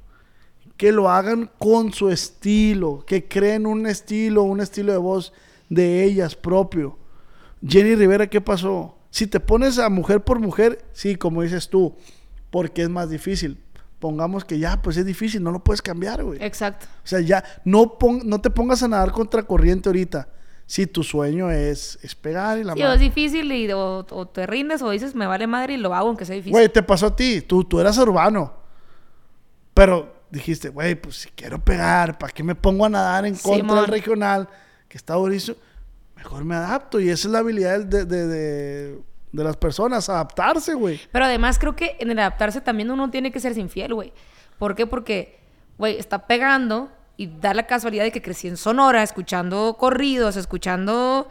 Que 0.76 0.92
lo 0.92 1.10
hagan 1.10 1.50
con 1.58 1.92
su 1.92 2.10
estilo. 2.10 3.04
Que 3.06 3.26
creen 3.26 3.66
un 3.66 3.86
estilo, 3.86 4.42
un 4.42 4.60
estilo 4.60 4.92
de 4.92 4.98
voz 4.98 5.32
de 5.70 6.04
ellas 6.04 6.36
propio. 6.36 6.98
Jenny 7.66 7.94
Rivera, 7.94 8.26
¿qué 8.28 8.40
pasó? 8.40 8.96
Si 9.10 9.26
te 9.26 9.40
pones 9.40 9.78
a 9.78 9.88
mujer 9.88 10.22
por 10.22 10.38
mujer, 10.40 10.84
sí, 10.92 11.16
como 11.16 11.42
dices 11.42 11.68
tú, 11.70 11.96
porque 12.50 12.82
es 12.82 12.90
más 12.90 13.08
difícil. 13.10 13.58
Pongamos 13.98 14.44
que 14.44 14.58
ya, 14.58 14.80
pues 14.82 14.96
es 14.96 15.04
difícil, 15.06 15.42
no 15.42 15.52
lo 15.52 15.64
puedes 15.64 15.82
cambiar, 15.82 16.22
güey. 16.22 16.42
Exacto. 16.42 16.86
O 17.04 17.06
sea, 17.06 17.20
ya 17.20 17.44
no, 17.64 17.98
pon- 17.98 18.22
no 18.24 18.40
te 18.40 18.50
pongas 18.50 18.82
a 18.82 18.88
nadar 18.88 19.12
contra 19.12 19.42
corriente 19.42 19.88
ahorita. 19.88 20.28
Si 20.70 20.86
tu 20.86 21.02
sueño 21.02 21.50
es, 21.50 21.98
es 22.00 22.14
pegar 22.14 22.56
y 22.56 22.62
la 22.62 22.74
Sí, 22.74 22.80
o 22.80 22.84
madre. 22.84 22.94
es 22.94 23.00
difícil 23.00 23.50
y 23.50 23.68
o, 23.72 24.06
o 24.08 24.28
te 24.28 24.46
rindes 24.46 24.80
o 24.82 24.90
dices, 24.90 25.16
me 25.16 25.26
vale 25.26 25.48
madre 25.48 25.74
y 25.74 25.76
lo 25.78 25.92
hago 25.92 26.06
aunque 26.06 26.24
sea 26.24 26.36
difícil. 26.36 26.52
Güey, 26.52 26.68
te 26.68 26.80
pasó 26.84 27.06
a 27.06 27.16
ti. 27.16 27.40
Tú, 27.42 27.64
tú 27.64 27.80
eras 27.80 27.98
urbano. 27.98 28.52
Pero 29.74 30.14
dijiste, 30.30 30.68
güey, 30.68 30.94
pues 30.94 31.16
si 31.16 31.28
quiero 31.30 31.58
pegar, 31.58 32.18
¿para 32.18 32.32
qué 32.32 32.44
me 32.44 32.54
pongo 32.54 32.84
a 32.84 32.88
nadar 32.88 33.26
en 33.26 33.34
contra 33.34 33.56
Simón. 33.62 33.76
del 33.78 33.86
regional? 33.86 34.48
Que 34.88 34.96
está 34.96 35.14
durísimo. 35.14 35.56
Mejor 36.16 36.44
me 36.44 36.54
adapto. 36.54 37.00
Y 37.00 37.08
esa 37.08 37.26
es 37.26 37.32
la 37.32 37.40
habilidad 37.40 37.80
de, 37.80 38.04
de, 38.04 38.26
de- 38.28 39.02
de 39.32 39.44
las 39.44 39.56
personas, 39.56 40.08
adaptarse, 40.08 40.74
güey. 40.74 41.00
Pero 41.12 41.24
además 41.24 41.58
creo 41.58 41.74
que 41.76 41.96
en 42.00 42.10
el 42.12 42.18
adaptarse 42.20 42.60
también 42.60 42.90
uno 42.92 43.10
tiene 43.10 43.30
que 43.32 43.38
ser 43.40 43.56
infiel, 43.58 43.94
güey. 43.94 44.12
¿Por 44.58 44.74
qué? 44.74 44.86
Porque, 44.86 45.38
güey, 45.78 45.98
está 45.98 46.26
pegando 46.28 46.90
y 47.20 47.26
da 47.26 47.52
la 47.52 47.66
casualidad 47.66 48.04
de 48.04 48.12
que 48.12 48.22
crecí 48.22 48.48
en 48.48 48.56
Sonora 48.56 49.02
escuchando 49.02 49.76
corridos, 49.78 50.36
escuchando... 50.36 51.28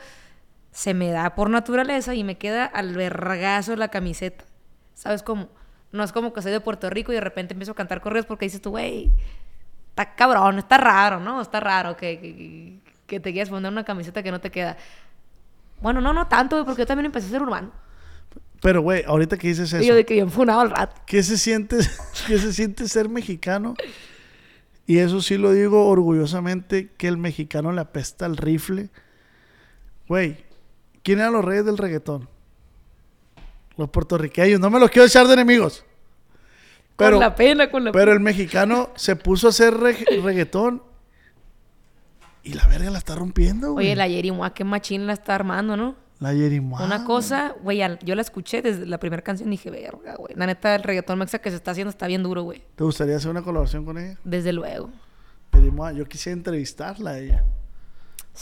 Se 0.72 0.94
me 0.94 1.10
da 1.10 1.34
por 1.34 1.50
naturaleza 1.50 2.14
y 2.14 2.24
me 2.24 2.38
queda 2.38 2.64
al 2.64 2.94
vergazo 2.94 3.76
la 3.76 3.88
camiseta. 3.88 4.46
¿Sabes 4.94 5.24
cómo? 5.24 5.50
No 5.92 6.04
es 6.04 6.12
como 6.12 6.32
que 6.32 6.44
soy 6.44 6.52
de 6.52 6.60
Puerto 6.60 6.92
Rico 6.92 7.12
y 7.12 7.16
de 7.16 7.22
repente 7.22 7.56
empiezo 7.56 7.72
a 7.72 7.76
cantar 7.76 8.02
corridos 8.02 8.28
porque 8.28 8.46
dices 8.46 8.62
tú, 8.62 8.70
güey, 8.70 9.12
está 9.90 10.14
cabrón, 10.14 10.60
está 10.60 10.78
raro, 10.78 11.20
¿no? 11.20 11.42
Está 11.42 11.60
raro 11.60 11.98
que, 11.98 12.20
que, 12.20 12.80
que 13.08 13.20
te 13.20 13.32
quieras 13.32 13.50
poner 13.50 13.72
una 13.72 13.84
camiseta 13.84 14.22
que 14.22 14.30
no 14.30 14.40
te 14.40 14.52
queda. 14.52 14.78
Bueno, 15.82 16.02
no, 16.02 16.14
no 16.14 16.28
tanto, 16.28 16.58
güey, 16.58 16.68
porque 16.68 16.84
yo 16.84 16.86
también 16.86 17.08
empecé 17.08 17.26
a 17.30 17.32
ser 17.32 17.42
urbano. 17.42 17.72
Pero, 18.62 18.84
güey, 18.84 19.04
ahorita 19.08 19.38
que 19.38 19.48
dices 19.48 19.74
eso. 19.74 19.84
Y 19.84 19.88
yo 19.88 19.96
de 19.96 20.06
que 20.06 20.14
bien 20.14 20.30
funado 20.30 20.60
al 20.60 20.70
rato. 20.70 21.02
¿Qué 21.08 21.24
se 21.24 21.36
siente, 21.36 21.78
qué 22.28 22.38
se 22.38 22.54
siente 22.54 22.88
ser 22.88 23.10
mexicano? 23.10 23.74
Y 24.90 24.98
eso 24.98 25.22
sí 25.22 25.38
lo 25.38 25.52
digo 25.52 25.86
orgullosamente, 25.88 26.90
que 26.98 27.08
el 27.08 27.18
mexicano 27.20 27.72
le 27.72 27.80
apesta 27.80 28.26
el 28.26 28.36
rifle. 28.38 28.90
Güey, 30.08 30.44
¿quién 31.04 31.20
eran 31.20 31.34
los 31.34 31.46
reyes 31.46 31.64
del 31.64 31.78
reggaetón? 31.78 32.28
Los 33.78 33.92
puertorriqueños. 33.92 34.60
No 34.60 34.72
me 34.72 34.80
los 34.80 34.90
quiero 34.90 35.06
echar 35.06 35.28
de 35.28 35.34
enemigos. 35.34 35.86
Pero, 36.98 37.18
con 37.18 37.20
la 37.20 37.36
pena, 37.36 37.70
con 37.70 37.84
la 37.84 37.92
pero 37.92 38.12
el 38.14 38.20
mexicano 38.20 38.90
se 38.96 39.16
puso 39.16 39.46
a 39.46 39.50
hacer 39.52 39.76
reg- 39.76 40.08
reggaetón 40.24 40.82
y 42.42 42.54
la 42.54 42.66
verga 42.66 42.90
la 42.90 42.98
está 42.98 43.14
rompiendo, 43.14 43.74
güey. 43.74 43.86
Oye, 43.86 43.96
la 43.96 44.08
Yerimua, 44.08 44.56
qué 44.56 44.64
machín 44.64 45.06
la 45.06 45.14
está 45.14 45.36
armando, 45.36 45.78
¿no? 45.78 45.98
La 46.20 46.34
Yerimua. 46.34 46.84
Una 46.84 47.06
cosa, 47.06 47.56
güey, 47.64 47.82
yo 48.04 48.14
la 48.16 48.22
escuché 48.22 48.62
desde 48.62 48.86
la 48.86 49.00
primera 49.00 49.22
canción 49.22 49.48
y 49.50 49.52
dije, 49.52 49.70
verga, 49.72 50.16
güey. 50.16 50.36
La 50.36 50.46
neta, 50.48 50.76
el 50.76 50.84
reggaetón 50.84 51.18
mexa 51.20 51.40
que 51.40 51.50
se 51.50 51.56
está 51.56 51.72
haciendo 51.72 51.90
está 51.90 52.08
bien 52.08 52.24
duro, 52.24 52.44
güey. 52.44 52.62
¿Te 52.76 52.84
gustaría 52.84 53.16
hacer 53.16 53.32
una 53.32 53.42
colaboración 53.42 53.86
con 53.86 53.98
ella? 53.98 54.18
Desde 54.26 54.52
luego. 54.52 54.90
Yerimua. 55.54 55.94
Yo 55.94 56.06
quisiera 56.06 56.34
entrevistarla 56.36 57.12
a 57.12 57.20
ella. 57.20 57.38
A 57.40 57.44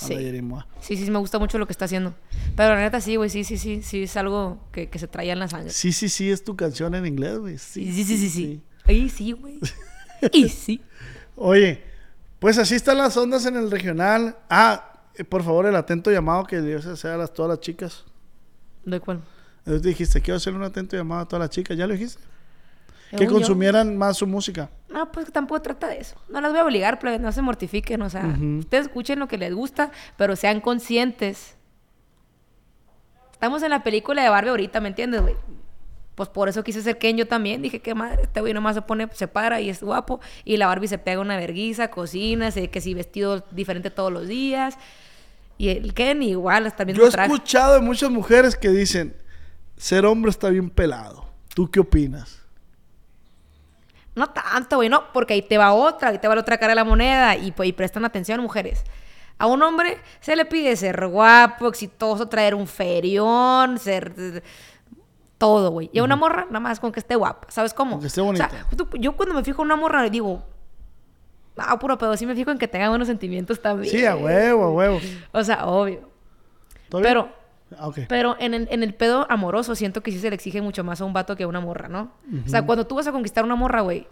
la 0.02 0.08
Sí. 0.08 0.16
Yerimua. 0.16 0.68
Sí, 0.80 0.98
sí, 0.98 1.10
me 1.12 1.20
gusta 1.20 1.38
mucho 1.40 1.58
lo 1.60 1.68
que 1.68 1.74
está 1.74 1.86
haciendo. 1.86 2.16
Pero 2.56 2.74
la 2.74 2.82
neta, 2.82 3.00
sí, 3.00 3.16
güey, 3.16 3.30
sí, 3.30 3.44
sí, 3.44 3.58
sí. 3.58 3.82
Sí, 3.84 4.04
es 4.04 4.18
algo 4.18 4.60
que, 4.72 4.90
que 4.90 4.98
se 4.98 5.08
traía 5.08 5.34
en 5.34 5.40
la 5.40 5.48
sangre. 5.48 5.70
Sí, 5.70 5.92
sí, 5.92 6.10
sí, 6.10 6.32
es 6.32 6.44
tu 6.44 6.56
canción 6.56 6.96
en 6.96 7.06
inglés, 7.06 7.38
güey. 7.38 7.58
Sí, 7.60 7.92
sí, 7.94 8.04
sí, 8.04 8.18
sí, 8.18 8.30
sí. 8.30 8.62
Ay, 8.86 9.08
sí, 9.10 9.34
güey. 9.34 9.60
y 10.34 10.50
sí. 10.50 10.82
Oye, 11.36 11.84
pues 12.40 12.58
así 12.58 12.74
están 12.76 12.98
las 12.98 13.16
ondas 13.18 13.46
en 13.46 13.56
el 13.56 13.70
regional. 13.70 14.36
Ah, 14.50 14.97
por 15.26 15.44
favor, 15.44 15.66
el 15.66 15.76
atento 15.76 16.12
llamado 16.12 16.46
que 16.46 16.60
le 16.62 16.72
ibas 16.72 16.86
a 16.86 16.94
hacer 16.94 17.12
a 17.12 17.18
las, 17.18 17.34
todas 17.34 17.50
las 17.50 17.60
chicas. 17.60 18.06
¿De 18.86 19.00
cuál? 19.00 19.22
Entonces 19.60 19.82
dijiste, 19.84 20.22
quiero 20.22 20.38
hacerle 20.38 20.60
un 20.60 20.66
atento 20.66 20.96
llamado 20.96 21.22
a 21.22 21.28
todas 21.28 21.42
las 21.42 21.50
chicas. 21.50 21.78
¿Ya 21.78 21.88
lo 21.88 21.94
dijiste? 21.94 22.22
Que 23.12 23.26
yo. 23.26 23.32
consumieran 23.32 23.98
más 23.98 24.18
su 24.18 24.28
música. 24.28 24.70
No, 24.90 25.12
pues 25.12 25.32
tampoco 25.32 25.62
trata 25.62 25.88
de 25.88 26.00
eso. 26.00 26.16
No 26.30 26.42
las 26.42 26.52
voy 26.52 26.60
a 26.60 26.66
obligar, 26.66 27.00
plebe, 27.00 27.20
no 27.20 27.32
se 27.32 27.42
mortifiquen. 27.42 28.02
O 28.02 28.10
sea, 28.10 28.26
ustedes 28.60 28.88
escuchen 28.88 29.20
lo 29.20 29.28
que 29.28 29.38
les 29.38 29.54
gusta, 29.54 29.92
pero 30.18 30.36
sean 30.36 30.62
conscientes. 30.62 31.56
Estamos 33.32 33.62
en 33.64 33.70
la 33.70 33.84
película 33.84 34.24
de 34.24 34.30
Barbie 34.30 34.50
ahorita, 34.50 34.82
¿me 34.82 34.90
entiendes, 34.90 35.22
güey? 35.22 35.36
Pues 36.16 36.30
por 36.30 36.50
eso 36.50 36.64
quise 36.64 36.82
ser 36.82 36.98
Ken 36.98 37.16
yo 37.16 37.28
también. 37.28 37.62
Dije, 37.62 37.80
qué 37.80 37.94
madre, 37.94 38.24
este 38.24 38.42
güey 38.42 38.54
nomás 38.54 38.76
se 38.76 38.82
pone, 38.82 39.08
se 39.14 39.28
para 39.28 39.62
y 39.62 39.70
es 39.70 39.84
guapo. 39.84 40.20
Y 40.44 40.58
la 40.58 40.66
Barbie 40.66 40.88
se 40.88 40.98
pega 40.98 41.22
una 41.22 41.38
verguiza, 41.38 41.90
cocina, 41.90 42.50
se 42.50 42.70
que 42.70 42.82
si 42.82 42.96
vestido 42.96 43.46
diferente 43.52 43.92
todos 43.92 44.12
los 44.12 44.28
días. 44.28 44.78
Y 45.58 45.70
el 45.70 45.94
Ken 45.94 46.22
igual, 46.24 46.72
el 46.78 46.86
mismo 46.86 47.02
Yo 47.02 47.08
he 47.08 47.12
traje. 47.12 47.32
escuchado 47.34 47.74
de 47.76 47.82
muchas 47.82 48.10
mujeres 48.12 48.56
que 48.56 48.70
dicen, 48.70 49.16
ser 49.76 50.06
hombre 50.06 50.30
está 50.32 50.50
bien 50.50 50.70
pelado. 50.70 51.26
¿Tú 51.56 51.70
qué 51.72 51.80
opinas? 51.80 52.40
No 54.16 54.28
tanto, 54.28 54.78
güey, 54.78 54.90
no, 54.90 55.12
porque 55.14 55.34
ahí 55.36 55.42
te 55.42 55.58
va 55.58 55.74
otra, 55.74 56.10
ahí 56.10 56.18
te 56.20 56.28
va 56.28 56.36
la 56.36 56.42
otra 56.42 56.58
cara 56.58 56.72
de 56.72 56.76
la 56.76 56.84
moneda 56.84 57.36
y, 57.36 57.52
pues, 57.52 57.70
y 57.70 57.74
prestan 57.74 58.04
atención, 58.06 58.42
mujeres. 58.42 58.84
A 59.40 59.46
un 59.46 59.62
hombre 59.62 60.00
se 60.20 60.36
le 60.36 60.46
pide 60.46 60.76
ser 60.76 61.08
guapo, 61.08 61.68
exitoso, 61.68 62.28
traer 62.28 62.56
un 62.56 62.66
ferión, 62.68 63.78
ser 63.78 64.44
todo, 65.38 65.70
güey. 65.70 65.92
Y 65.94 66.00
a 66.00 66.04
una 66.04 66.16
morra, 66.16 66.46
nada 66.46 66.60
más 66.60 66.80
con 66.80 66.92
que 66.92 67.00
esté 67.00 67.16
guapa, 67.16 67.48
¿sabes 67.52 67.74
cómo? 67.76 67.92
Con 67.94 68.02
que 68.02 68.08
esté 68.08 68.22
O 68.22 68.36
sea, 68.36 68.48
bonita. 68.48 68.98
yo 69.00 69.16
cuando 69.16 69.36
me 69.36 69.44
fijo 69.44 69.62
en 69.62 69.68
una 69.68 69.76
morra 69.76 70.10
digo, 70.10 70.44
ah, 71.58 71.78
puro 71.80 71.98
pedo, 71.98 72.16
sí 72.18 72.26
me 72.26 72.36
fijo 72.36 72.52
en 72.52 72.58
que 72.58 72.68
tenga 72.68 72.90
buenos 72.90 73.08
sentimientos 73.08 73.62
también. 73.62 73.92
Sí, 73.92 74.06
a 74.06 74.16
huevo, 74.16 74.64
a 74.66 74.72
huevo. 74.72 75.00
O 75.32 75.44
sea, 75.44 75.66
obvio. 75.68 76.10
Pero, 76.90 77.36
Ah, 77.78 77.90
pero 78.08 78.38
en 78.40 78.54
el, 78.54 78.68
en 78.72 78.82
el 78.82 78.94
pedo 78.94 79.28
amoroso 79.30 79.76
siento 79.76 80.02
que 80.02 80.12
sí 80.14 80.20
se 80.20 80.30
le 80.30 80.36
exige 80.36 80.62
mucho 80.62 80.86
más 80.86 81.02
a 81.02 81.06
un 81.06 81.12
vato 81.12 81.36
que 81.36 81.44
a 81.44 81.48
una 81.50 81.60
morra, 81.60 81.90
¿no? 81.90 82.14
O 82.46 82.50
sea, 82.50 82.66
cuando 82.66 82.88
tú 82.88 82.96
vas 82.96 83.08
a 83.08 83.12
conquistar 83.12 83.44
una 83.44 83.56
morra, 83.56 83.82
güey, 83.82 84.08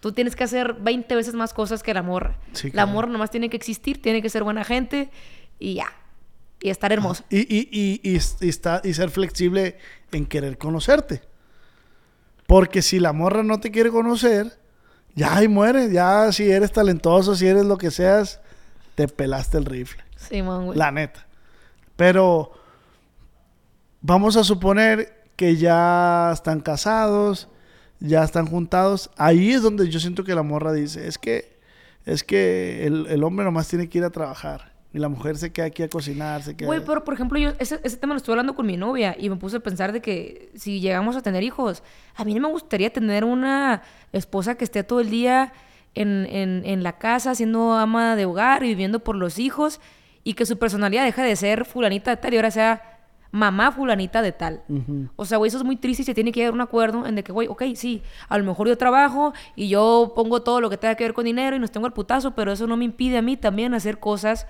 tú 0.00 0.10
tienes 0.10 0.34
que 0.34 0.42
hacer 0.42 0.74
20 0.74 1.14
veces 1.14 1.34
más 1.34 1.54
cosas 1.54 1.84
que 1.84 1.94
la 1.94 2.02
morra. 2.02 2.36
Sí, 2.52 2.66
la 2.68 2.72
claro. 2.72 2.88
morra 2.88 3.08
nomás 3.08 3.30
tiene 3.30 3.48
que 3.48 3.56
existir, 3.56 4.02
tiene 4.02 4.20
que 4.22 4.28
ser 4.28 4.42
buena 4.42 4.64
gente 4.64 5.08
y 5.60 5.74
ya. 5.74 5.86
Y 6.60 6.68
estar 6.70 6.92
hermosa. 6.92 7.24
Y, 7.30 7.38
y, 7.42 7.68
y, 7.70 8.00
y, 8.02 8.18
y 8.40 8.48
está, 8.48 8.80
y 8.82 8.92
ser 8.92 9.10
flexible 9.10 9.78
en 10.10 10.26
querer 10.26 10.58
conocerte. 10.58 11.22
Porque 12.48 12.82
si 12.82 12.98
la 12.98 13.12
morra 13.12 13.44
no 13.44 13.60
te 13.60 13.70
quiere 13.70 13.90
conocer, 13.90 14.58
ya 15.14 15.36
ahí 15.36 15.48
muere. 15.48 15.90
Ya 15.92 16.30
si 16.32 16.50
eres 16.50 16.72
talentoso, 16.72 17.34
si 17.34 17.46
eres 17.46 17.64
lo 17.64 17.78
que 17.78 17.90
seas, 17.90 18.40
te 18.94 19.08
pelaste 19.08 19.58
el 19.58 19.64
rifle. 19.64 20.02
Sí, 20.16 20.42
man, 20.42 20.66
güey. 20.66 20.78
La 20.78 20.90
neta. 20.90 21.26
Pero 21.96 22.52
vamos 24.00 24.36
a 24.36 24.44
suponer 24.44 25.24
que 25.36 25.56
ya 25.56 26.30
están 26.32 26.60
casados, 26.60 27.48
ya 27.98 28.24
están 28.24 28.46
juntados. 28.46 29.10
Ahí 29.16 29.52
es 29.52 29.62
donde 29.62 29.88
yo 29.88 30.00
siento 30.00 30.24
que 30.24 30.34
la 30.34 30.42
morra 30.42 30.72
dice, 30.72 31.06
es 31.06 31.18
que, 31.18 31.58
es 32.04 32.24
que 32.24 32.86
el, 32.86 33.06
el 33.06 33.24
hombre 33.24 33.44
nomás 33.44 33.68
tiene 33.68 33.88
que 33.88 33.98
ir 33.98 34.04
a 34.04 34.10
trabajar. 34.10 34.69
Y 34.92 34.98
la 34.98 35.08
mujer 35.08 35.36
se 35.36 35.52
queda 35.52 35.66
aquí 35.66 35.82
a 35.84 35.88
cocinar, 35.88 36.42
se 36.42 36.56
queda... 36.56 36.66
Güey, 36.66 36.84
pero 36.84 37.04
por 37.04 37.14
ejemplo, 37.14 37.38
yo 37.38 37.52
ese, 37.60 37.80
ese 37.84 37.96
tema 37.96 38.14
lo 38.14 38.18
estuve 38.18 38.32
hablando 38.34 38.54
con 38.54 38.66
mi 38.66 38.76
novia 38.76 39.14
y 39.18 39.30
me 39.30 39.36
puse 39.36 39.58
a 39.58 39.60
pensar 39.60 39.92
de 39.92 40.00
que 40.00 40.50
si 40.56 40.80
llegamos 40.80 41.16
a 41.16 41.22
tener 41.22 41.44
hijos, 41.44 41.82
a 42.16 42.24
mí 42.24 42.34
no 42.34 42.40
me 42.40 42.48
gustaría 42.48 42.92
tener 42.92 43.24
una 43.24 43.82
esposa 44.12 44.56
que 44.56 44.64
esté 44.64 44.82
todo 44.82 45.00
el 45.00 45.10
día 45.10 45.52
en, 45.94 46.26
en, 46.26 46.62
en 46.64 46.82
la 46.82 46.98
casa 46.98 47.34
siendo 47.34 47.72
ama 47.74 48.16
de 48.16 48.24
hogar 48.24 48.64
y 48.64 48.68
viviendo 48.68 49.00
por 49.00 49.14
los 49.14 49.38
hijos 49.38 49.80
y 50.24 50.34
que 50.34 50.44
su 50.44 50.58
personalidad 50.58 51.04
deje 51.04 51.22
de 51.22 51.36
ser 51.36 51.64
fulanita 51.64 52.10
de 52.10 52.16
tal 52.16 52.34
y 52.34 52.36
ahora 52.36 52.50
sea 52.50 52.82
mamá 53.32 53.70
fulanita 53.70 54.22
de 54.22 54.32
tal. 54.32 54.62
O 55.16 55.24
sea, 55.24 55.38
güey, 55.38 55.48
eso 55.48 55.58
es 55.58 55.64
muy 55.64 55.76
triste 55.76 56.02
y 56.02 56.04
se 56.04 56.14
tiene 56.14 56.32
que 56.32 56.40
llegar 56.40 56.52
a 56.52 56.54
un 56.54 56.60
acuerdo 56.60 57.06
en 57.06 57.14
de 57.14 57.22
que, 57.22 57.30
güey, 57.30 57.46
ok, 57.46 57.62
sí, 57.74 58.02
a 58.28 58.36
lo 58.38 58.44
mejor 58.44 58.66
yo 58.66 58.76
trabajo 58.76 59.32
y 59.54 59.68
yo 59.68 60.12
pongo 60.16 60.42
todo 60.42 60.60
lo 60.60 60.68
que 60.68 60.76
tenga 60.76 60.96
que 60.96 61.04
ver 61.04 61.14
con 61.14 61.24
dinero 61.24 61.54
y 61.54 61.58
nos 61.60 61.70
tengo 61.70 61.86
el 61.86 61.92
putazo, 61.92 62.34
pero 62.34 62.50
eso 62.50 62.66
no 62.66 62.76
me 62.76 62.84
impide 62.84 63.18
a 63.18 63.22
mí 63.22 63.36
también 63.36 63.72
hacer 63.72 64.00
cosas 64.00 64.48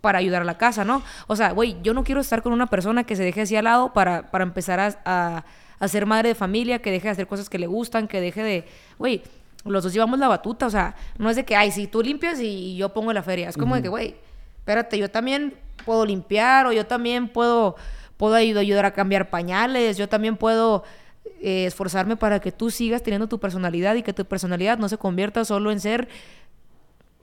para 0.00 0.18
ayudar 0.18 0.42
a 0.42 0.44
la 0.44 0.58
casa, 0.58 0.84
¿no? 0.84 1.02
O 1.26 1.34
sea, 1.36 1.50
güey, 1.52 1.76
yo 1.82 1.92
no 1.94 2.04
quiero 2.04 2.20
estar 2.20 2.42
con 2.42 2.52
una 2.52 2.66
persona 2.68 3.04
que 3.04 3.16
se 3.16 3.22
deje 3.24 3.42
así 3.42 3.56
al 3.56 3.64
lado 3.64 3.92
para, 3.92 4.30
para 4.30 4.44
empezar 4.44 4.78
a, 4.80 4.96
a- 5.04 5.44
a 5.80 5.88
ser 5.88 6.06
madre 6.06 6.30
de 6.30 6.34
familia, 6.34 6.80
que 6.80 6.90
deje 6.90 7.06
de 7.08 7.12
hacer 7.12 7.26
cosas 7.28 7.48
que 7.48 7.58
le 7.58 7.66
gustan, 7.68 8.08
que 8.08 8.20
deje 8.20 8.42
de, 8.42 8.64
güey, 8.98 9.22
los 9.64 9.82
dos 9.84 9.92
llevamos 9.92 10.18
la 10.18 10.28
batuta, 10.28 10.66
o 10.66 10.70
sea, 10.70 10.94
no 11.18 11.30
es 11.30 11.36
de 11.36 11.44
que, 11.44 11.54
ay, 11.56 11.70
si 11.72 11.86
tú 11.86 12.02
limpias 12.02 12.40
y 12.40 12.76
yo 12.76 12.92
pongo 12.92 13.12
la 13.12 13.22
feria, 13.22 13.48
es 13.48 13.56
como 13.56 13.74
de 13.76 13.82
que, 13.82 13.88
güey, 13.88 14.16
espérate, 14.58 14.98
yo 14.98 15.10
también 15.10 15.54
puedo 15.84 16.04
limpiar 16.04 16.66
o 16.66 16.72
yo 16.72 16.86
también 16.86 17.28
puedo, 17.28 17.76
puedo 18.16 18.34
ayudar 18.34 18.84
a 18.86 18.92
cambiar 18.92 19.30
pañales, 19.30 19.96
yo 19.96 20.08
también 20.08 20.36
puedo 20.36 20.82
eh, 21.40 21.66
esforzarme 21.66 22.16
para 22.16 22.40
que 22.40 22.50
tú 22.50 22.70
sigas 22.70 23.02
teniendo 23.02 23.28
tu 23.28 23.38
personalidad 23.38 23.94
y 23.94 24.02
que 24.02 24.12
tu 24.12 24.24
personalidad 24.24 24.78
no 24.78 24.88
se 24.88 24.98
convierta 24.98 25.44
solo 25.44 25.70
en 25.70 25.78
ser 25.80 26.08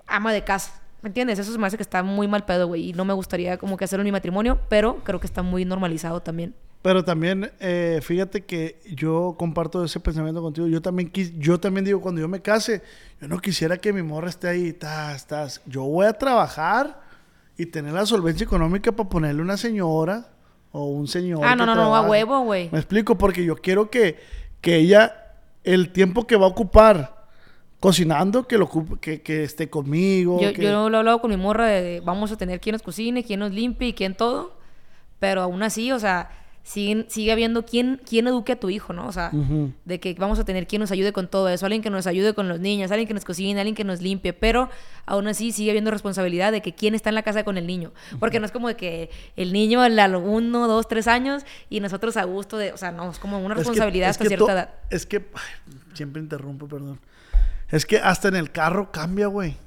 ama 0.07 0.31
de 0.33 0.43
casa. 0.43 0.81
¿Me 1.05 1.09
entiendes? 1.09 1.37
Eso 1.37 1.51
se 1.51 1.59
me 1.59 1.67
hace 1.67 1.77
que 1.77 1.83
está 1.83 2.01
muy 2.01 2.27
mal 2.27 2.45
pedo, 2.45 2.65
güey. 2.65 2.89
Y 2.89 2.93
no 2.93 3.05
me 3.05 3.13
gustaría 3.13 3.59
como 3.59 3.77
que 3.77 3.85
hacerlo 3.85 4.01
en 4.01 4.05
mi 4.05 4.11
matrimonio, 4.11 4.59
pero 4.69 5.03
creo 5.03 5.19
que 5.19 5.27
está 5.27 5.43
muy 5.43 5.63
normalizado 5.63 6.19
también. 6.19 6.55
Pero 6.81 7.05
también, 7.05 7.51
eh, 7.59 7.99
fíjate 8.01 8.43
que 8.43 8.81
yo 8.91 9.35
comparto 9.37 9.83
ese 9.83 9.99
pensamiento 9.99 10.41
contigo. 10.41 10.65
Yo 10.65 10.81
también, 10.81 11.11
yo 11.37 11.59
también 11.59 11.85
digo, 11.85 12.01
cuando 12.01 12.21
yo 12.21 12.27
me 12.27 12.41
case, 12.41 12.81
yo 13.21 13.27
no 13.27 13.37
quisiera 13.37 13.77
que 13.77 13.93
mi 13.93 14.01
morra 14.01 14.29
esté 14.29 14.47
ahí, 14.47 14.69
estás, 14.69 15.17
estás. 15.17 15.61
Yo 15.67 15.83
voy 15.83 16.07
a 16.07 16.13
trabajar 16.13 16.99
y 17.55 17.67
tener 17.67 17.93
la 17.93 18.07
solvencia 18.07 18.43
económica 18.43 18.91
para 18.91 19.07
ponerle 19.07 19.43
una 19.43 19.57
señora 19.57 20.29
o 20.71 20.85
un 20.85 21.07
señor. 21.07 21.41
Ah, 21.43 21.55
no, 21.55 21.67
no, 21.67 21.75
no, 21.75 21.95
a 21.95 22.01
huevo, 22.01 22.39
güey. 22.39 22.71
Me 22.71 22.79
explico, 22.79 23.15
porque 23.15 23.45
yo 23.45 23.57
quiero 23.57 23.91
que, 23.91 24.17
que 24.59 24.77
ella, 24.77 25.35
el 25.63 25.91
tiempo 25.91 26.25
que 26.25 26.35
va 26.35 26.47
a 26.47 26.49
ocupar 26.49 27.14
cocinando, 27.85 28.47
que, 28.47 28.57
lo, 28.57 28.69
que, 28.99 29.21
que 29.21 29.43
esté 29.43 29.69
conmigo. 29.69 30.39
Yo, 30.41 30.51
yo 30.51 30.89
lo 30.89 30.97
he 30.97 30.99
hablado 30.99 31.21
con 31.21 31.29
mi 31.29 31.37
morra 31.37 31.67
de, 31.67 32.01
vamos 32.03 32.31
a 32.31 32.37
tener 32.37 32.59
quien 32.59 32.73
nos 32.73 32.81
cocine, 32.81 33.23
quien 33.23 33.39
nos 33.39 33.51
limpie 33.51 33.89
y 33.89 33.93
quien 33.93 34.15
todo. 34.15 34.57
Pero 35.19 35.41
aún 35.41 35.63
así, 35.63 35.91
o 35.91 35.99
sea, 35.99 36.29
sigue, 36.63 37.05
sigue 37.09 37.31
habiendo 37.31 37.63
quien, 37.63 38.01
quien 38.07 38.27
eduque 38.27 38.53
a 38.53 38.59
tu 38.59 38.69
hijo, 38.69 38.91
¿no? 38.91 39.07
O 39.07 39.11
sea, 39.11 39.31
de 39.85 39.99
que 39.99 40.15
vamos 40.15 40.39
a 40.39 40.45
tener 40.45 40.67
quien 40.67 40.79
nos 40.81 40.91
ayude 40.91 41.13
con 41.13 41.27
todo 41.27 41.47
eso, 41.47 41.65
alguien 41.65 41.83
que 41.83 41.91
nos 41.91 42.07
ayude 42.07 42.33
con 42.33 42.49
los 42.49 42.59
niños, 42.59 42.91
alguien 42.91 43.07
que 43.07 43.13
nos 43.13 43.23
cocine, 43.23 43.59
alguien 43.59 43.75
que 43.75 43.83
nos 43.83 44.01
limpie, 44.01 44.33
pero 44.33 44.69
aún 45.05 45.27
así 45.27 45.51
sigue 45.51 45.69
habiendo 45.69 45.91
responsabilidad 45.91 46.51
de 46.51 46.61
que 46.61 46.73
quién 46.73 46.95
está 46.95 47.09
en 47.09 47.15
la 47.15 47.23
casa 47.23 47.43
con 47.43 47.57
el 47.57 47.67
niño. 47.67 47.93
Porque 48.19 48.39
no 48.39 48.47
es 48.47 48.51
como 48.51 48.67
de 48.67 48.75
que 48.75 49.11
el 49.35 49.53
niño 49.53 49.81
a 49.81 49.89
los 49.89 50.23
uno, 50.25 50.67
dos, 50.67 50.87
tres 50.87 51.07
años 51.07 51.43
y 51.69 51.79
nosotros 51.79 52.17
a 52.17 52.23
gusto 52.23 52.57
de, 52.57 52.73
o 52.73 52.77
sea, 52.77 52.91
no, 52.91 53.11
es 53.11 53.19
como 53.19 53.39
una 53.39 53.53
responsabilidad 53.53 54.09
hasta 54.09 54.25
cierta 54.25 54.51
edad. 54.51 54.69
Es 54.89 55.05
que, 55.05 55.23
siempre 55.93 56.21
interrumpo, 56.21 56.67
perdón. 56.67 56.99
Es 57.75 57.85
que 57.85 57.97
hasta 57.97 58.29
en 58.29 58.37
el 58.37 58.51
carro 58.51 58.89
cambia, 58.89 59.27
güey. 59.27 59.57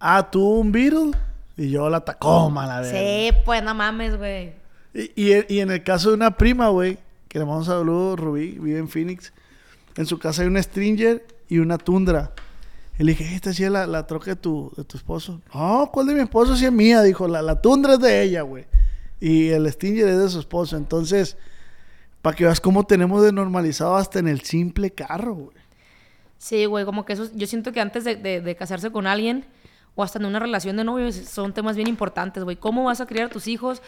Ah, 0.00 0.28
tú 0.28 0.44
un 0.44 0.72
Beetle 0.72 1.12
y 1.56 1.70
yo 1.70 1.88
la 1.88 2.00
Tacoma, 2.00 2.66
la 2.66 2.80
verdad. 2.80 2.98
Sí, 2.98 3.30
pues 3.44 3.62
no 3.62 3.76
mames, 3.76 4.18
güey. 4.18 4.54
Y, 4.92 5.54
y, 5.54 5.60
en 5.60 5.70
el 5.70 5.84
caso 5.84 6.08
de 6.08 6.16
una 6.16 6.36
prima, 6.36 6.70
güey, 6.70 6.98
que 7.28 7.38
le 7.38 7.44
mando 7.44 7.60
un 7.60 7.64
saludo, 7.64 8.16
Rubí, 8.16 8.58
vive 8.58 8.80
en 8.80 8.88
Phoenix. 8.88 9.32
En 9.96 10.04
su 10.06 10.18
casa 10.18 10.42
hay 10.42 10.48
una 10.48 10.60
Stringer 10.60 11.24
y 11.48 11.58
una 11.58 11.78
Tundra. 11.78 12.32
Y 12.98 13.04
le 13.04 13.12
dije, 13.12 13.36
esta 13.36 13.52
sí 13.52 13.62
es 13.62 13.70
la, 13.70 13.86
la 13.86 14.04
troca 14.04 14.32
de 14.32 14.36
tu, 14.36 14.72
de 14.76 14.82
tu 14.82 14.96
esposo. 14.96 15.40
No, 15.54 15.90
¿cuál 15.92 16.08
de 16.08 16.14
mi 16.14 16.20
esposo? 16.22 16.56
Sí 16.56 16.64
es 16.64 16.72
mía, 16.72 17.02
dijo. 17.02 17.28
La, 17.28 17.40
la 17.40 17.60
Tundra 17.62 17.92
es 17.92 18.00
de 18.00 18.20
ella, 18.20 18.42
güey. 18.42 18.64
Y 19.20 19.50
el 19.50 19.70
Stringer 19.70 20.08
es 20.08 20.18
de 20.18 20.28
su 20.28 20.40
esposo. 20.40 20.76
Entonces, 20.76 21.36
para 22.20 22.34
que 22.34 22.46
veas 22.46 22.60
cómo 22.60 22.84
tenemos 22.84 23.22
de 23.22 23.30
normalizado 23.30 23.94
hasta 23.94 24.18
en 24.18 24.26
el 24.26 24.40
simple 24.40 24.90
carro, 24.90 25.34
güey. 25.34 25.61
Sí, 26.42 26.64
güey, 26.64 26.84
como 26.84 27.04
que 27.04 27.12
eso, 27.12 27.28
yo 27.36 27.46
siento 27.46 27.70
que 27.70 27.80
antes 27.80 28.02
de, 28.02 28.16
de, 28.16 28.56
casarse 28.56 28.90
con 28.90 29.06
alguien 29.06 29.44
o 29.94 30.02
hasta 30.02 30.18
en 30.18 30.24
una 30.24 30.40
relación 30.40 30.76
de 30.76 30.82
novio 30.82 31.12
son 31.12 31.52
temas 31.52 31.76
bien 31.76 31.86
importantes, 31.86 32.42
güey. 32.42 32.56
¿Cómo 32.56 32.82
vas 32.82 33.00
a 33.00 33.06
criar 33.06 33.26
a 33.26 33.28
tus 33.28 33.46
hijos? 33.46 33.80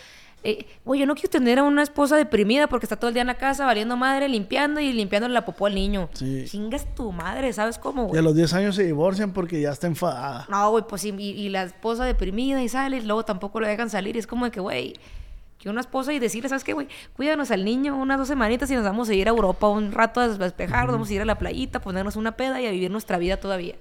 Eh, 0.44 0.64
güey, 0.84 1.00
yo 1.00 1.06
no 1.06 1.16
quiero 1.16 1.30
tener 1.30 1.58
a 1.58 1.64
una 1.64 1.82
esposa 1.82 2.16
deprimida 2.16 2.68
porque 2.68 2.86
está 2.86 2.94
todo 2.94 3.08
el 3.08 3.14
día 3.14 3.22
en 3.22 3.26
la 3.26 3.38
casa 3.38 3.66
valiendo 3.66 3.96
madre, 3.96 4.28
limpiando 4.28 4.78
y 4.78 4.92
limpiando 4.92 5.26
la 5.26 5.44
popó 5.44 5.66
al 5.66 5.74
niño. 5.74 6.08
Sí. 6.12 6.44
Chingas 6.46 6.94
tu 6.94 7.10
madre, 7.10 7.52
¿sabes 7.52 7.76
cómo, 7.76 8.04
güey? 8.04 8.14
Y 8.14 8.18
a 8.20 8.22
los 8.22 8.36
10 8.36 8.54
años 8.54 8.76
se 8.76 8.84
divorcian 8.84 9.32
porque 9.32 9.60
ya 9.60 9.72
está 9.72 9.88
enfadada. 9.88 10.46
No, 10.48 10.70
güey, 10.70 10.84
pues 10.88 11.04
y, 11.04 11.08
y, 11.08 11.48
la 11.48 11.64
esposa 11.64 12.04
deprimida 12.04 12.62
y 12.62 12.68
sale 12.68 12.98
y 12.98 13.00
luego 13.00 13.24
tampoco 13.24 13.58
lo 13.58 13.66
dejan 13.66 13.90
salir. 13.90 14.14
Y 14.14 14.20
es 14.20 14.28
como 14.28 14.44
de 14.44 14.52
que, 14.52 14.60
güey, 14.60 14.94
que 15.64 15.70
una 15.70 15.80
esposa 15.80 16.12
y 16.12 16.18
decirle, 16.18 16.50
¿sabes 16.50 16.62
qué, 16.62 16.74
güey? 16.74 16.88
Cuídanos 17.16 17.50
al 17.50 17.64
niño 17.64 17.96
unas 17.96 18.18
dos 18.18 18.28
semanitas 18.28 18.70
y 18.70 18.74
nos 18.74 18.84
vamos 18.84 19.08
a 19.08 19.14
ir 19.14 19.28
a 19.28 19.30
Europa 19.30 19.66
un 19.66 19.92
rato 19.92 20.20
a 20.20 20.28
despejar, 20.28 20.86
vamos 20.88 21.08
a 21.08 21.14
ir 21.14 21.22
a 21.22 21.24
la 21.24 21.38
playita, 21.38 21.80
ponernos 21.80 22.16
una 22.16 22.36
peda 22.36 22.60
y 22.60 22.66
a 22.66 22.70
vivir 22.70 22.90
nuestra 22.90 23.16
vida 23.16 23.38
todavía. 23.38 23.74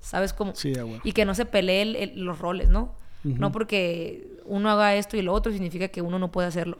¿Sabes 0.00 0.34
cómo? 0.34 0.54
Sí, 0.54 0.74
güey. 0.74 1.00
Y 1.02 1.12
que 1.12 1.24
no 1.24 1.34
se 1.34 1.46
peleen 1.46 1.96
los 2.22 2.38
roles, 2.38 2.68
¿no? 2.68 2.94
No 3.22 3.52
porque 3.52 4.36
uno 4.44 4.68
haga 4.68 4.96
esto 4.96 5.16
y 5.16 5.22
lo 5.22 5.32
otro 5.32 5.50
significa 5.50 5.88
que 5.88 6.02
uno 6.02 6.18
no 6.18 6.30
puede 6.30 6.46
hacerlo. 6.46 6.76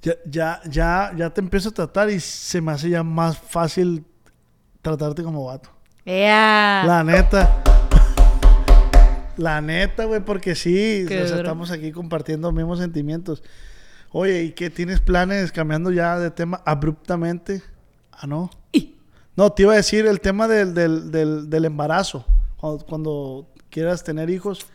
Ya, 0.00 0.14
ya, 0.24 0.60
ya, 0.64 1.12
ya 1.14 1.28
te 1.28 1.42
empiezo 1.42 1.68
a 1.68 1.72
tratar 1.72 2.08
y 2.08 2.20
se 2.20 2.62
me 2.62 2.72
hace 2.72 2.88
ya 2.88 3.02
más 3.02 3.36
fácil 3.36 4.02
tratarte 4.80 5.22
como 5.22 5.44
vato. 5.44 5.68
¡Ea! 6.06 6.84
La 6.86 7.04
neta. 7.04 7.62
La 9.36 9.60
neta, 9.60 10.06
güey, 10.06 10.20
porque 10.20 10.54
sí, 10.54 11.04
estamos 11.10 11.70
aquí 11.70 11.92
compartiendo 11.92 12.48
los 12.48 12.54
mismos 12.54 12.78
sentimientos. 12.78 13.42
Oye, 14.16 14.44
¿y 14.44 14.52
qué 14.52 14.70
tienes 14.70 15.00
planes 15.00 15.50
cambiando 15.50 15.90
ya 15.90 16.16
de 16.20 16.30
tema 16.30 16.62
abruptamente? 16.64 17.64
Ah, 18.12 18.28
no. 18.28 18.48
No, 19.34 19.50
te 19.50 19.64
iba 19.64 19.72
a 19.72 19.76
decir 19.76 20.06
el 20.06 20.20
tema 20.20 20.46
del, 20.46 20.72
del, 20.72 21.50
del, 21.50 21.64
embarazo. 21.64 22.24
Cuando, 22.56 23.48
quieras 23.70 24.04
tener 24.04 24.30
hijos, 24.30 24.68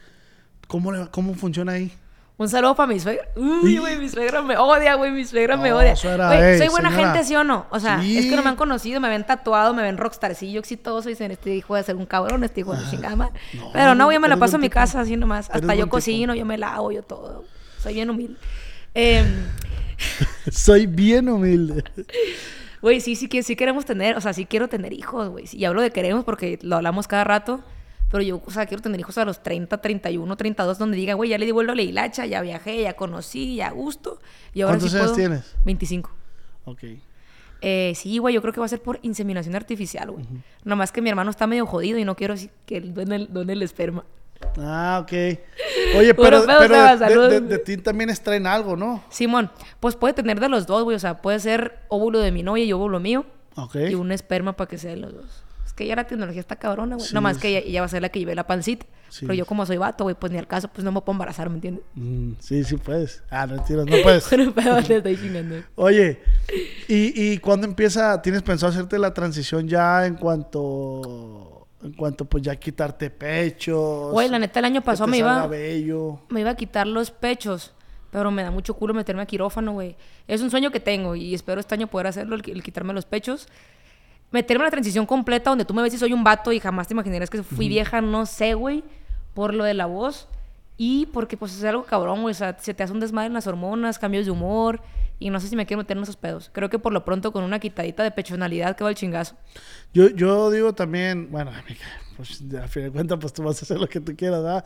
¿cómo, 0.67 0.91
¿cómo 1.11 1.35
funciona 1.35 1.71
ahí? 1.71 1.89
Un 2.35 2.49
saludo 2.49 2.75
para 2.75 2.87
mi 2.87 2.99
suegra. 2.99 3.29
Uy, 3.37 3.77
güey, 3.77 3.97
mi 3.97 4.09
suegra 4.09 4.41
me 4.41 4.57
odia, 4.57 4.95
güey, 4.95 5.11
mi 5.11 5.23
suegra 5.23 5.55
me 5.55 5.71
odia. 5.71 5.95
Soy 5.95 6.67
buena 6.69 6.91
gente, 6.91 7.23
¿sí 7.23 7.33
o 7.37 7.45
no? 7.45 7.65
O 7.69 7.79
sea, 7.79 8.03
es 8.03 8.25
que 8.25 8.35
no 8.35 8.43
me 8.43 8.49
han 8.49 8.57
conocido, 8.57 8.99
me 8.99 9.07
ven 9.07 9.25
tatuado, 9.25 9.73
me 9.73 9.83
ven 9.83 9.97
rockstarcillo 9.97 10.59
exitoso 10.59 11.07
y 11.07 11.13
dicen, 11.13 11.31
este 11.31 11.55
hijo 11.55 11.75
de 11.75 11.83
ser 11.83 11.95
un 11.95 12.05
cabrón, 12.05 12.43
este 12.43 12.59
hijo 12.59 12.73
de 12.73 12.83
ah, 12.85 12.87
chingada 12.91 13.31
Pero 13.71 13.95
no, 13.95 14.11
yo 14.11 14.19
me 14.19 14.27
la 14.27 14.35
paso 14.35 14.57
en 14.57 14.63
mi 14.63 14.69
casa 14.69 14.99
así 14.99 15.15
nomás. 15.15 15.49
Hasta 15.49 15.75
yo 15.75 15.87
cocino, 15.87 16.35
yo 16.35 16.45
me 16.45 16.57
lavo, 16.57 16.91
yo 16.91 17.03
todo. 17.03 17.45
Soy 17.81 17.93
bien 17.93 18.09
humilde. 18.09 18.37
Em, 18.93 19.25
Soy 20.51 20.87
bien 20.87 21.29
humilde. 21.29 21.83
Güey, 22.81 23.01
sí, 23.01 23.15
sí, 23.15 23.29
sí 23.43 23.55
queremos 23.55 23.85
tener, 23.85 24.15
o 24.15 24.21
sea, 24.21 24.33
sí 24.33 24.45
quiero 24.45 24.67
tener 24.67 24.93
hijos, 24.93 25.29
güey. 25.29 25.45
Y 25.51 25.65
hablo 25.65 25.81
de 25.81 25.91
queremos 25.91 26.23
porque 26.23 26.59
lo 26.61 26.77
hablamos 26.77 27.07
cada 27.07 27.23
rato. 27.23 27.61
Pero 28.11 28.23
yo, 28.23 28.41
o 28.43 28.51
sea, 28.51 28.65
quiero 28.65 28.81
tener 28.81 28.99
hijos 28.99 29.17
a 29.19 29.25
los 29.25 29.43
30, 29.43 29.81
31, 29.81 30.35
32, 30.35 30.79
donde 30.79 30.97
diga, 30.97 31.13
güey, 31.13 31.29
ya 31.29 31.37
le 31.37 31.45
di 31.45 31.51
vuelo 31.51 31.73
a 31.73 31.75
la 31.75 31.83
hilacha, 31.83 32.25
ya 32.25 32.41
viajé, 32.41 32.81
ya 32.81 32.95
conocí, 32.95 33.57
ya 33.57 33.69
gusto. 33.69 34.19
Y 34.53 34.61
ahora 34.61 34.79
¿Cuántos 34.79 34.95
años 34.95 35.15
tienes? 35.15 35.55
25. 35.63 36.09
Ok. 36.65 36.83
Eh, 37.61 37.93
sí, 37.95 38.17
güey, 38.17 38.33
yo 38.33 38.41
creo 38.41 38.53
que 38.53 38.59
va 38.59 38.65
a 38.65 38.69
ser 38.69 38.81
por 38.81 38.99
inseminación 39.03 39.55
artificial, 39.55 40.09
güey. 40.09 40.25
Nada 40.63 40.75
más 40.75 40.91
que 40.91 41.01
mi 41.01 41.09
hermano 41.09 41.29
está 41.29 41.45
medio 41.45 41.67
jodido 41.67 41.99
y 41.99 42.05
no 42.05 42.15
quiero 42.15 42.33
que 42.65 42.77
él 42.77 42.93
done 42.95 43.53
el 43.53 43.61
esperma. 43.61 44.05
Ah, 44.57 44.99
ok. 45.03 45.11
Oye, 45.97 46.13
pero, 46.13 46.43
pero, 46.45 47.27
de, 47.27 47.59
ti 47.59 47.77
también 47.77 48.09
extraen 48.09 48.47
algo, 48.47 48.75
¿no? 48.75 49.03
Simón, 49.09 49.51
pues 49.79 49.95
puede 49.95 50.13
tener 50.13 50.39
de 50.39 50.49
los 50.49 50.65
dos, 50.65 50.83
güey. 50.83 50.95
O 50.95 50.99
sea, 50.99 51.21
puede 51.21 51.39
ser 51.39 51.79
óvulo 51.89 52.19
de 52.19 52.31
mi 52.31 52.43
novia 52.43 52.63
y 52.63 52.73
óvulo 52.73 52.99
mío. 52.99 53.25
Ok. 53.55 53.75
Y 53.89 53.95
un 53.95 54.11
esperma 54.11 54.53
para 54.53 54.67
que 54.67 54.77
sea 54.77 54.91
de 54.91 54.97
los 54.97 55.13
dos. 55.13 55.43
Es 55.65 55.73
que 55.73 55.85
ya 55.85 55.95
la 55.95 56.05
tecnología 56.05 56.39
está 56.39 56.55
cabrona, 56.55 56.95
güey. 56.95 57.07
no 57.13 57.21
más 57.21 57.37
que 57.37 57.57
ella, 57.57 57.81
va 57.81 57.85
a 57.85 57.89
ser 57.89 58.01
la 58.01 58.09
que 58.09 58.19
lleve 58.19 58.35
la 58.35 58.47
pancita. 58.47 58.85
Pero 59.21 59.33
yo 59.33 59.45
como 59.45 59.65
soy 59.65 59.77
vato, 59.77 60.03
güey, 60.03 60.15
pues 60.15 60.31
ni 60.31 60.37
al 60.37 60.47
caso, 60.47 60.67
pues 60.67 60.83
no 60.83 60.91
me 60.91 61.01
puedo 61.01 61.13
embarazar, 61.13 61.49
¿me 61.49 61.55
entiendes? 61.55 61.83
Mm, 61.95 62.33
sí, 62.39 62.63
sí 62.63 62.77
puedes. 62.77 63.23
Ah, 63.31 63.47
no, 63.47 63.55
no 63.55 64.03
puedes. 64.03 64.27
pero 64.29 64.83
te 64.83 64.97
estoy 64.97 65.17
chingando. 65.17 65.63
Oye, 65.75 66.21
¿y, 66.87 67.31
¿y 67.31 67.37
cuándo 67.39 67.65
empieza, 67.65 68.21
tienes 68.21 68.43
pensado 68.43 68.71
hacerte 68.71 68.99
la 68.99 69.13
transición 69.13 69.67
ya 69.67 70.05
en 70.05 70.15
cuanto 70.15 71.48
en 71.83 71.93
cuanto 71.93 72.25
pues 72.25 72.43
ya 72.43 72.55
quitarte 72.55 73.09
pechos. 73.09 74.11
Güey, 74.11 74.29
la 74.29 74.39
neta 74.39 74.59
el 74.59 74.65
año 74.65 74.81
pasado 74.81 75.07
me 75.07 75.17
iba 75.17 75.47
me 75.47 76.41
iba 76.41 76.49
a 76.49 76.55
quitar 76.55 76.87
los 76.87 77.11
pechos, 77.11 77.73
pero 78.11 78.31
me 78.31 78.43
da 78.43 78.51
mucho 78.51 78.73
culo 78.73 78.93
meterme 78.93 79.21
a 79.21 79.25
quirófano, 79.25 79.73
güey. 79.73 79.95
Es 80.27 80.41
un 80.41 80.51
sueño 80.51 80.71
que 80.71 80.79
tengo 80.79 81.15
y 81.15 81.33
espero 81.33 81.59
este 81.59 81.75
año 81.75 81.87
poder 81.87 82.07
hacerlo, 82.07 82.35
el, 82.35 82.63
quitarme 82.63 82.93
los 82.93 83.05
pechos. 83.05 83.47
Meterme 84.31 84.63
en 84.63 84.65
la 84.65 84.71
transición 84.71 85.05
completa 85.05 85.49
donde 85.49 85.65
tú 85.65 85.73
me 85.73 85.81
ves 85.81 85.93
y 85.93 85.97
soy 85.97 86.13
un 86.13 86.23
vato 86.23 86.51
y 86.51 86.59
jamás 86.59 86.87
te 86.87 86.93
imaginarás 86.93 87.31
que 87.31 87.41
fui 87.41 87.67
vieja, 87.67 87.99
no 87.99 88.27
sé, 88.27 88.53
güey, 88.53 88.83
por 89.33 89.55
lo 89.55 89.63
de 89.63 89.73
la 89.73 89.87
voz. 89.87 90.27
Y 90.81 91.07
porque 91.07 91.35
pues 91.35 91.53
es 91.57 91.63
algo 91.65 91.83
cabrón, 91.83 92.21
güey. 92.21 92.31
O 92.31 92.33
sea, 92.33 92.57
se 92.57 92.73
te 92.73 92.83
hace 92.83 92.93
un 92.93 93.01
desmadre 93.01 93.27
en 93.27 93.33
las 93.33 93.47
hormonas, 93.47 93.99
cambios 93.99 94.23
de 94.23 94.31
humor. 94.31 94.81
Y 95.19 95.29
no 95.29 95.41
sé 95.41 95.49
si 95.49 95.57
me 95.57 95.65
quiero 95.65 95.79
meter 95.79 95.97
en 95.97 96.03
esos 96.03 96.15
pedos. 96.15 96.49
Creo 96.53 96.69
que 96.69 96.79
por 96.79 96.93
lo 96.93 97.03
pronto 97.03 97.33
con 97.33 97.43
una 97.43 97.59
quitadita 97.59 98.01
de 98.01 98.11
pechonalidad 98.11 98.77
que 98.77 98.85
va 98.85 98.89
el 98.89 98.95
chingazo. 98.95 99.35
Yo, 99.93 100.07
yo 100.07 100.49
digo 100.49 100.73
también, 100.73 101.29
bueno, 101.31 101.51
pues 102.15 102.41
a 102.57 102.67
fin 102.69 102.83
de 102.83 102.91
cuentas, 102.91 103.17
pues 103.19 103.33
tú 103.33 103.43
vas 103.43 103.61
a 103.61 103.65
hacer 103.65 103.77
lo 103.77 103.89
que 103.89 103.99
tú 103.99 104.15
quieras, 104.15 104.41
¿verdad? 104.41 104.63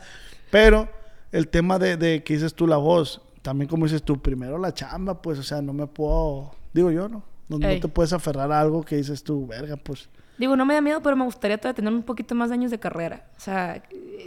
Pero 0.52 0.88
el 1.32 1.48
tema 1.48 1.80
de, 1.80 1.96
de 1.96 2.22
que 2.22 2.34
dices 2.34 2.54
tú 2.54 2.68
la 2.68 2.76
voz, 2.76 3.20
también 3.42 3.68
como 3.68 3.86
dices 3.86 4.04
tú, 4.04 4.22
primero 4.22 4.56
la 4.56 4.72
chamba, 4.72 5.20
pues, 5.20 5.40
o 5.40 5.42
sea, 5.42 5.62
no 5.62 5.72
me 5.72 5.88
puedo, 5.88 6.54
digo 6.72 6.92
yo, 6.92 7.08
¿no? 7.08 7.24
No, 7.48 7.58
no 7.58 7.80
te 7.80 7.88
puedes 7.88 8.12
aferrar 8.12 8.52
a 8.52 8.60
algo 8.60 8.84
que 8.84 8.94
dices 8.94 9.24
tú, 9.24 9.48
verga, 9.48 9.76
pues 9.76 10.08
Digo, 10.38 10.56
no 10.56 10.64
me 10.66 10.74
da 10.74 10.80
miedo, 10.80 11.00
pero 11.02 11.16
me 11.16 11.24
gustaría 11.24 11.58
todavía 11.58 11.76
tener 11.76 11.92
un 11.92 12.02
poquito 12.02 12.34
más 12.34 12.48
de 12.50 12.54
años 12.54 12.70
de 12.70 12.78
carrera. 12.80 13.26
O 13.36 13.40
sea, 13.40 13.82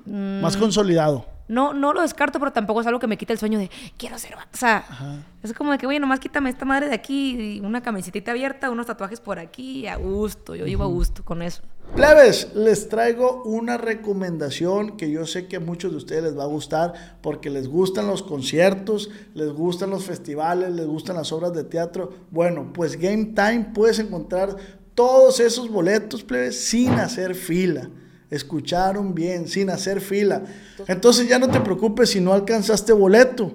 mm, 0.06 0.42
Más 0.42 0.56
consolidado. 0.58 1.26
no, 1.50 1.74
no 1.74 1.94
lo 1.94 2.02
descarto, 2.02 2.40
pero 2.40 2.52
tampoco 2.54 2.82
es 2.82 2.88
algo 2.88 3.00
que 3.00 3.08
me 3.08 3.18
quita 3.18 3.34
el 3.34 3.40
sueño 3.40 3.60
de 3.60 3.70
quiero 3.98 4.18
ser. 4.18 4.36
O 4.36 4.40
sea, 4.58 4.86
es 5.44 5.54
como 5.54 5.72
de 5.72 5.78
que, 5.78 5.88
oye, 5.88 6.00
nomás 6.00 6.20
quítame 6.20 6.50
esta 6.50 6.66
madre 6.66 6.88
de 6.88 6.96
aquí, 6.96 7.60
una 7.64 7.82
camisetita 7.82 8.32
abierta, 8.32 8.70
unos 8.70 8.86
tatuajes 8.86 9.20
por 9.20 9.38
aquí, 9.40 9.88
a 9.88 9.96
gusto. 9.98 10.56
Yo 10.56 10.66
vivo 10.66 10.84
a 10.84 10.88
gusto 10.88 11.24
con 11.26 11.42
eso. 11.42 11.62
Plebes, 11.96 12.54
les 12.54 12.90
traigo 12.90 13.44
una 13.44 13.78
recomendación 13.78 14.98
que 14.98 15.10
yo 15.10 15.26
sé 15.26 15.48
que 15.48 15.56
a 15.56 15.60
muchos 15.62 15.92
de 15.92 15.98
ustedes 15.98 16.24
les 16.24 16.38
va 16.38 16.44
a 16.44 16.48
gustar 16.48 16.94
porque 17.22 17.50
les 17.50 17.70
gustan 17.70 18.08
los 18.08 18.24
conciertos, 18.24 19.10
les 19.34 19.54
gustan 19.54 19.90
los 19.90 20.04
festivales, 20.04 20.72
les 20.72 20.86
gustan 20.86 21.16
las 21.16 21.32
obras 21.32 21.54
de 21.54 21.64
teatro. 21.64 22.12
Bueno, 22.30 22.72
pues 22.74 22.98
Game 23.00 23.28
Time 23.36 23.72
puedes 23.74 24.00
encontrar 24.00 24.58
todos 24.98 25.40
esos 25.40 25.70
boletos, 25.70 26.24
plebes, 26.24 26.60
sin 26.60 26.94
hacer 26.94 27.36
fila. 27.36 27.88
Escucharon 28.32 29.14
bien, 29.14 29.48
sin 29.48 29.70
hacer 29.70 30.02
fila. 30.02 30.46
Entonces 30.88 31.30
ya 31.30 31.38
no 31.38 31.48
te 31.50 31.62
preocupes 31.62 32.10
si 32.10 32.20
no 32.20 32.34
alcanzaste 32.34 32.94
boleto. 32.94 33.54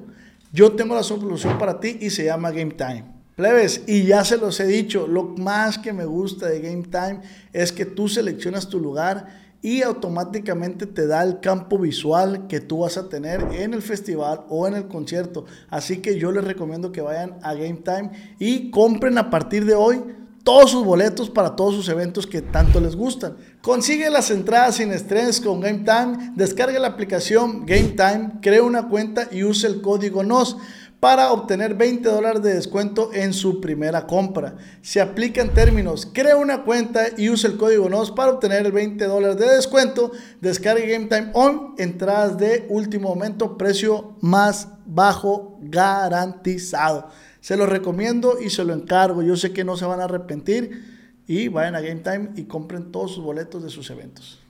Yo 0.53 0.71
tengo 0.77 0.95
la 0.95 1.03
solución 1.03 1.59
para 1.59 1.81
ti 1.81 1.99
y 2.01 2.11
se 2.11 2.27
llama 2.27 2.53
Game 2.53 2.75
Time. 2.75 3.07
Plebes, 3.35 3.83
y 3.89 4.05
ya 4.05 4.25
se 4.25 4.37
los 4.37 4.61
he 4.61 4.67
dicho, 4.69 5.09
lo 5.09 5.25
más 5.25 5.79
que 5.79 5.93
me 5.93 6.05
gusta 6.05 6.47
de 6.47 6.61
Game 6.61 6.85
Time 6.85 7.23
es 7.53 7.73
que 7.73 7.87
tú 7.87 8.07
seleccionas 8.07 8.69
tu 8.69 8.79
lugar 8.79 9.27
y 9.63 9.83
automáticamente 9.83 10.87
te 10.87 11.09
da 11.09 11.25
el 11.25 11.41
campo 11.41 11.77
visual 11.77 12.47
que 12.47 12.61
tú 12.61 12.81
vas 12.81 12.99
a 12.99 13.09
tener 13.09 13.49
en 13.51 13.75
el 13.75 13.83
festival 13.83 14.43
o 14.49 14.69
en 14.69 14.75
el 14.75 14.87
concierto. 14.87 15.47
Así 15.71 15.97
que 15.97 16.21
yo 16.21 16.31
les 16.31 16.45
recomiendo 16.45 16.93
que 16.93 17.01
vayan 17.01 17.39
a 17.43 17.55
Game 17.55 17.81
Time 17.83 18.13
y 18.39 18.71
compren 18.71 19.19
a 19.19 19.29
partir 19.29 19.65
de 19.65 19.75
hoy 19.75 20.03
todos 20.45 20.71
sus 20.73 20.85
boletos 20.85 21.31
para 21.31 21.55
todos 21.55 21.75
sus 21.75 21.89
eventos 21.89 22.27
que 22.27 22.43
tanto 22.43 22.81
les 22.81 22.97
gustan. 22.97 23.37
Consigue 23.61 24.11
las 24.11 24.31
entradas 24.31 24.77
sin 24.77 24.91
estrés 24.93 25.41
con 25.41 25.61
Game 25.61 25.85
Time, 25.85 26.33
descarga 26.35 26.79
la 26.79 26.89
aplicación 26.89 27.65
Game 27.65 27.95
Time, 27.97 28.33
crea 28.41 28.63
una 28.63 28.89
cuenta 28.89 29.29
y 29.31 29.45
use 29.45 29.67
el 29.67 29.81
código 29.81 30.23
NOS 30.23 30.57
para 31.03 31.33
obtener 31.33 31.75
20 31.75 32.09
dólares 32.09 32.43
de 32.43 32.55
descuento 32.55 33.11
en 33.13 33.33
su 33.33 33.61
primera 33.61 34.07
compra. 34.07 34.55
Se 34.83 35.01
aplica 35.01 35.43
en 35.43 35.53
términos, 35.53 36.09
crea 36.13 36.37
una 36.37 36.63
cuenta 36.63 37.07
y 37.17 37.29
use 37.29 37.49
el 37.49 37.57
código 37.57 37.89
NOS 37.89 38.13
para 38.13 38.31
obtener 38.31 38.65
el 38.67 38.71
20 38.71 39.05
dólares 39.07 39.37
de 39.37 39.53
descuento. 39.53 40.13
Descargue 40.41 40.87
Game 40.87 41.07
Time 41.07 41.31
On, 41.35 41.75
entradas 41.77 42.39
de 42.39 42.67
último 42.69 43.09
momento, 43.09 43.59
precio 43.59 44.17
más 44.21 44.69
bajo 44.87 45.59
garantizado. 45.61 47.09
Se 47.43 47.57
lo 47.57 47.67
recomiendo 47.67 48.41
y 48.41 48.51
se 48.51 48.65
lo 48.65 48.73
encargo. 48.73 49.21
Yo 49.21 49.37
sé 49.37 49.53
que 49.53 49.65
no 49.65 49.77
se 49.77 49.85
van 49.85 50.01
a 50.01 50.05
arrepentir. 50.05 51.25
Y 51.27 51.49
vayan 51.49 51.75
a 51.75 51.81
Game 51.81 52.01
Time 52.01 52.31
y 52.37 52.45
compren 52.45 52.93
todos 52.93 53.15
sus 53.15 53.25
boletos 53.25 53.65
de 53.65 53.69
sus 53.69 53.91
eventos. 53.91 54.41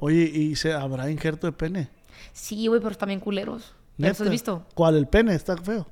Oye, 0.00 0.22
¿y 0.22 0.54
se 0.54 0.74
habrá 0.74 1.10
injerto 1.10 1.46
de 1.46 1.52
pene? 1.52 1.88
Sí, 2.34 2.66
güey, 2.66 2.80
pero 2.80 2.92
están 2.92 3.08
bien 3.08 3.20
culeros. 3.20 3.74
¿Ya 3.96 4.08
los 4.08 4.20
has 4.20 4.28
visto? 4.28 4.66
¿Cuál? 4.74 4.96
¿El 4.96 5.06
pene? 5.06 5.34
Está 5.34 5.56
feo. 5.56 5.86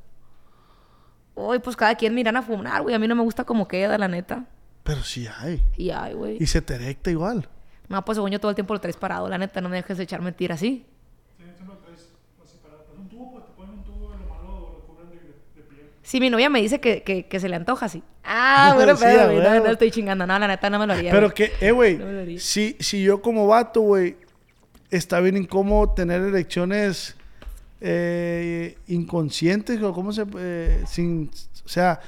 Uy, 1.35 1.61
pues 1.61 1.77
cada 1.77 1.95
quien 1.95 2.15
miran 2.15 2.37
a 2.37 2.43
fumar, 2.43 2.83
güey. 2.83 2.95
A 2.95 2.99
mí 2.99 3.09
no 3.09 3.15
me 3.15 3.23
gusta 3.23 3.45
como 3.45 3.67
queda, 3.67 3.97
la 3.97 4.09
neta. 4.09 4.45
Pero 4.83 5.03
sí 5.03 5.27
hay. 5.39 5.65
Y 5.79 5.91
ay, 5.91 6.13
güey. 6.13 6.37
Y 6.39 6.47
se 6.47 6.61
te 6.61 6.75
erecta 6.75 7.11
igual. 7.11 7.49
No, 7.89 8.05
pues 8.05 8.17
según 8.17 8.31
yo 8.31 8.39
todo 8.39 8.51
el 8.51 8.55
tiempo 8.55 8.75
lo 8.75 8.81
traes 8.81 8.99
parado. 8.99 9.31
La 9.31 9.39
neta, 9.39 9.63
no 9.63 9.71
me 9.71 9.77
dejes 9.77 9.97
de 9.97 10.05
echar 10.05 10.21
mentiras 10.21 10.57
así. 10.61 10.85
Sí, 16.13 16.21
mi 16.21 16.29
novia 16.29 16.51
me 16.51 16.61
dice 16.61 16.79
que, 16.79 17.03
que, 17.03 17.25
que 17.25 17.41
se 17.41 17.49
le 17.49 17.57
antoja 17.57 17.87
así. 17.87 18.03
Ah, 18.23 18.73
bueno, 18.77 18.99
Sí, 18.99 19.03
pero, 19.03 19.33
güey, 19.33 19.43
no, 19.43 19.65
no 19.65 19.71
estoy 19.71 19.91
chingando. 19.91 20.27
No, 20.27 20.39
la 20.39 20.47
neta, 20.47 20.69
no 20.69 20.79
me 20.79 20.87
lo 20.87 20.93
haría. 20.93 21.11
Pero 21.11 21.29
güey. 21.31 21.35
que, 21.35 21.67
eh, 21.67 21.71
güey, 21.71 21.97
No 21.97 22.39
si, 22.39 22.77
si 22.81 23.03
yo 23.03 23.23
como 23.23 23.47
vato, 23.47 23.81
güey, 23.81 24.17
está 24.91 25.21
bien 25.21 25.39
incómodo 25.39 25.95
tener 25.95 26.21
erecciones 26.21 27.17
eh, 27.81 28.77
inconscientes 28.89 29.83
o 29.83 29.95
cómo 29.95 30.13
se... 30.13 30.27
eh, 30.37 30.85
sin, 30.87 31.31
o 31.65 31.69
sea, 31.71 31.99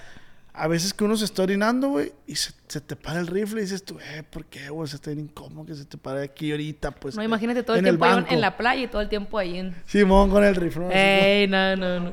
a 0.52 0.68
veces 0.68 0.92
que 0.92 1.02
uno 1.02 1.16
se 1.16 1.24
está 1.24 1.42
orinando, 1.42 1.88
güey, 1.88 2.12
y 2.26 2.34
se, 2.34 2.52
se 2.68 2.82
te 2.82 2.96
para 2.96 3.20
el 3.20 3.26
rifle 3.26 3.60
y 3.60 3.62
dices 3.62 3.86
tú, 3.86 3.98
eh, 4.00 4.22
¿por 4.22 4.44
qué, 4.44 4.68
güey? 4.68 4.86
Se 4.86 4.96
está 4.96 5.12
bien 5.12 5.20
incómodo 5.20 5.64
que 5.64 5.74
se 5.74 5.86
te 5.86 5.96
pare 5.96 6.24
aquí 6.24 6.50
ahorita, 6.50 6.90
pues. 6.90 7.16
No, 7.16 7.22
eh, 7.22 7.24
imagínate 7.24 7.62
todo 7.62 7.76
el 7.76 7.78
en 7.78 7.84
tiempo 7.86 8.04
ahí 8.04 8.24
en 8.28 8.40
la 8.42 8.54
playa 8.58 8.82
y 8.82 8.86
todo 8.86 9.00
el 9.00 9.08
tiempo 9.08 9.38
ahí 9.38 9.60
en... 9.60 9.74
Simón 9.86 10.28
con 10.28 10.44
el 10.44 10.54
rifle. 10.54 10.82
¿no? 10.82 10.88
Así 10.90 10.98
Ey, 10.98 11.48
no, 11.48 11.74
no, 11.74 12.00
no. 12.00 12.12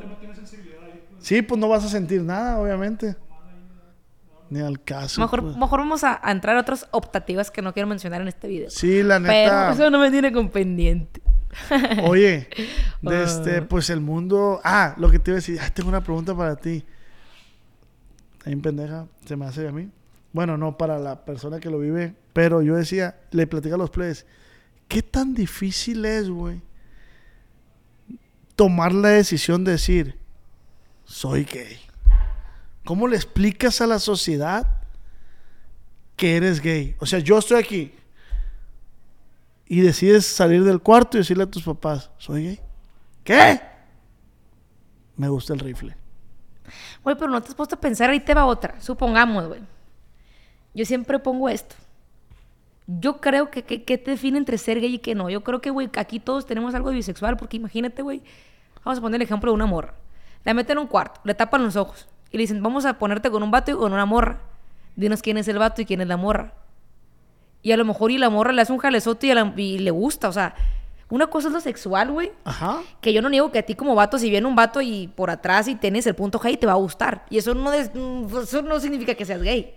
Sí, 1.22 1.42
pues 1.42 1.60
no 1.60 1.70
vas 1.70 1.84
a 1.86 1.90
sentir 1.90 2.22
nada, 2.22 2.60
obviamente. 2.60 3.16
Ni 4.50 4.60
al 4.60 4.82
caso. 4.84 5.22
Mejor, 5.22 5.44
pues. 5.44 5.56
mejor 5.56 5.80
vamos 5.80 6.04
a, 6.04 6.20
a 6.22 6.32
entrar 6.32 6.58
a 6.58 6.60
otras 6.60 6.86
optativas 6.92 7.50
que 7.52 7.62
no 7.62 7.74
quiero 7.74 7.88
mencionar 7.88 8.22
en 8.22 8.28
este 8.28 8.48
video. 8.48 8.70
Sí, 8.70 9.02
la 9.02 9.20
Pero 9.20 9.32
neta. 9.32 9.72
eso 9.74 9.90
no 9.90 10.00
me 10.00 10.12
tiene 10.12 10.32
con 10.34 10.50
pendiente. 10.50 11.22
Oye, 12.04 12.50
de 13.02 13.24
este, 13.24 13.58
Ah. 13.58 13.66
pues 13.70 13.90
el 13.90 14.02
mundo. 14.02 14.60
Ah, 14.64 14.94
lo 14.98 15.10
que 15.10 15.20
te 15.20 15.32
iba 15.32 15.36
a 15.36 15.40
decir, 15.42 15.60
ah, 15.62 15.70
tengo 15.74 15.90
una 15.90 16.02
pregunta 16.04 16.36
para 16.36 16.56
ti. 16.56 16.84
Bien 18.46 18.62
pendeja, 18.62 19.06
se 19.26 19.36
me 19.36 19.46
hace 19.46 19.68
a 19.68 19.72
mí. 19.72 19.90
Bueno, 20.34 20.58
no 20.58 20.78
para 20.78 20.98
la 20.98 21.24
persona 21.26 21.60
que 21.60 21.70
lo 21.70 21.78
vive, 21.80 22.16
pero 22.34 22.62
yo 22.62 22.76
decía, 22.76 23.18
le 23.32 23.48
platica 23.48 23.76
a 23.76 23.78
los 23.78 23.90
players, 23.90 24.26
¿qué 24.88 25.02
tan 25.04 25.34
difícil 25.34 26.04
es, 26.06 26.30
güey? 26.30 26.62
Tomar 28.56 28.94
la 28.94 29.10
decisión 29.10 29.64
de 29.64 29.74
decir, 29.74 30.18
soy 31.12 31.44
gay. 31.44 31.78
¿Cómo 32.86 33.08
le 33.08 33.16
explicas 33.16 33.82
a 33.82 33.88
la 33.88 34.00
sociedad 34.00 34.82
que 36.16 36.38
eres 36.38 36.62
gay? 36.62 36.96
O 37.00 37.06
sea, 37.06 37.20
yo 37.20 37.38
estoy 37.38 37.60
aquí, 37.60 37.94
y 39.68 39.82
decides 39.82 40.26
salir 40.26 40.64
del 40.64 40.82
cuarto 40.82 41.18
y 41.18 41.20
decirle 41.20 41.44
a 41.44 41.50
tus 41.50 41.64
papás, 41.64 42.12
soy 42.18 42.44
gay. 42.44 42.60
¿Qué? 43.24 43.62
Me 45.16 45.30
gusta 45.30 45.54
el 45.54 45.60
rifle. 45.60 45.96
Güey, 47.04 47.16
pero 47.18 47.30
no 47.30 47.42
te 47.42 47.50
has 47.50 47.56
puesto 47.56 47.76
a 47.76 47.80
pensar, 47.80 48.10
ahí 48.10 48.20
te 48.20 48.34
va 48.34 48.46
otra. 48.46 48.80
Supongamos, 48.82 49.48
güey. 49.48 49.62
Yo 50.74 50.86
siempre 50.86 51.20
pongo 51.20 51.50
esto. 51.50 51.76
Yo 52.88 53.22
creo 53.22 53.52
que, 53.52 53.64
que, 53.64 53.98
te 53.98 54.12
define 54.12 54.38
entre 54.38 54.58
ser 54.58 54.82
gay 54.82 54.96
y 54.96 55.00
que 55.00 55.16
no. 55.16 55.30
Yo 55.30 55.44
creo 55.44 55.62
que, 55.62 55.70
güey, 55.70 55.90
aquí 55.96 56.20
todos 56.20 56.46
tenemos 56.46 56.74
algo 56.74 56.90
de 56.90 56.96
bisexual, 56.96 57.38
porque 57.38 57.58
imagínate, 57.58 58.02
güey. 58.02 58.22
Vamos 58.84 59.00
a 59.00 59.02
poner 59.02 59.22
el 59.22 59.26
ejemplo 59.26 59.52
de 59.52 59.56
una 59.56 59.66
morra. 59.66 59.94
La 60.44 60.54
meten 60.54 60.74
en 60.78 60.84
un 60.84 60.88
cuarto, 60.88 61.20
le 61.24 61.34
tapan 61.36 61.64
los 61.64 61.76
ojos 61.76 62.08
y 62.32 62.38
le 62.38 62.44
dicen, 62.44 62.62
vamos 62.64 62.86
a 62.86 62.98
ponerte 62.98 63.30
con 63.30 63.44
un 63.44 63.52
vato 63.52 63.72
y 63.72 63.76
con 63.76 63.94
una 63.94 64.06
morra. 64.06 64.40
Dinos 64.96 65.22
quién 65.22 65.38
es 65.38 65.48
el 65.48 65.58
vato 65.60 65.82
y 65.82 65.86
quién 65.86 66.02
es 66.02 66.08
la 66.08 66.18
morra. 66.18 66.54
Y 67.62 67.72
a 67.72 67.78
lo 67.78 67.86
mejor 67.86 68.12
y 68.12 68.18
la 68.18 68.30
morra 68.30 68.52
le 68.52 68.62
hace 68.62 68.72
un 68.74 68.80
jalezote 68.80 69.28
y, 69.28 69.32
a 69.32 69.36
la- 69.36 69.54
y 69.56 69.78
le 69.80 69.92
gusta. 69.92 70.28
O 70.30 70.32
sea, 70.32 70.56
una 71.10 71.28
cosa 71.28 71.50
es 71.50 71.54
lo 71.54 71.62
sexual, 71.62 72.12
güey. 72.12 72.32
Ajá. 72.44 72.80
Que 73.02 73.14
yo 73.14 73.22
no 73.22 73.30
niego 73.30 73.52
que 73.52 73.60
a 73.60 73.64
ti 73.64 73.76
como 73.76 73.94
vato, 73.96 74.18
si 74.18 74.30
viene 74.30 74.48
un 74.48 74.56
vato 74.56 74.82
y 74.82 75.08
por 75.10 75.30
atrás 75.30 75.68
y 75.68 75.76
tienes 75.76 76.08
el 76.08 76.16
punto 76.16 76.40
G, 76.40 76.58
te 76.58 76.66
va 76.66 76.72
a 76.74 76.76
gustar. 76.78 77.26
Y 77.30 77.38
eso 77.38 77.54
no, 77.54 77.70
des- 77.70 77.92
mm, 77.94 78.26
eso 78.42 78.62
no 78.64 78.80
significa 78.80 79.14
que 79.14 79.26
seas 79.26 79.42
gay. 79.44 79.76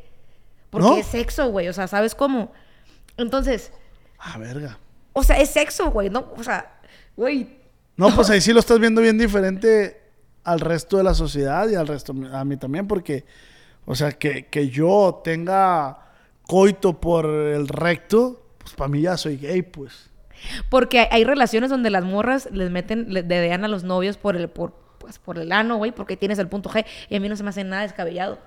Porque 0.71 0.89
¿No? 0.89 0.97
es 0.97 1.07
sexo, 1.07 1.51
güey. 1.51 1.69
O 1.69 1.73
sea, 1.73 1.87
¿sabes 1.89 2.15
cómo? 2.15 2.53
Entonces, 3.17 3.71
Ah, 4.19 4.39
verga. 4.39 4.79
o 5.13 5.23
sea, 5.23 5.39
es 5.39 5.51
sexo, 5.51 5.91
güey. 5.91 6.09
No, 6.11 6.33
o 6.37 6.43
sea, 6.43 6.73
güey. 7.17 7.59
No, 7.97 8.11
pues 8.15 8.31
ahí 8.31 8.41
sí 8.41 8.53
lo 8.53 8.61
estás 8.61 8.79
viendo 8.81 9.01
bien 9.03 9.19
diferente 9.19 10.01
al 10.45 10.61
resto 10.61 10.99
de 10.99 11.03
la 11.05 11.15
sociedad 11.15 11.69
y 11.69 11.75
al 11.75 11.87
resto, 11.87 12.15
a 12.33 12.45
mí 12.45 12.57
también, 12.57 12.87
porque, 12.87 13.25
o 13.87 13.95
sea, 13.95 14.13
que, 14.13 14.47
que 14.47 14.69
yo 14.69 15.21
tenga 15.25 15.99
coito 16.47 17.01
por 17.01 17.27
el 17.27 17.67
recto, 17.69 18.43
pues 18.59 18.75
para 18.75 18.89
mí 18.89 19.03
ya 19.03 19.17
soy 19.17 19.39
gay, 19.39 19.63
pues. 19.63 20.11
Porque 20.69 21.01
hay, 21.01 21.09
hay 21.11 21.25
relaciones 21.25 21.71
donde 21.71 21.91
las 21.91 22.05
morras 22.05 22.49
les 22.53 22.71
meten, 22.71 23.13
le 23.13 23.23
dedean 23.23 23.65
a 23.65 23.69
los 23.69 23.83
novios 23.85 24.19
por 24.19 24.37
el, 24.37 24.49
por, 24.49 24.75
pues, 24.99 25.19
por 25.19 25.39
el 25.39 25.53
ano, 25.53 25.77
güey, 25.77 25.93
porque 25.93 26.17
tienes 26.17 26.39
el 26.39 26.49
punto 26.49 26.71
G. 26.71 26.85
Y 27.09 27.17
a 27.17 27.21
mí 27.21 27.29
no 27.29 27.37
se 27.37 27.43
me 27.43 27.51
hace 27.51 27.65
nada 27.65 27.83
descabellado. 27.83 28.39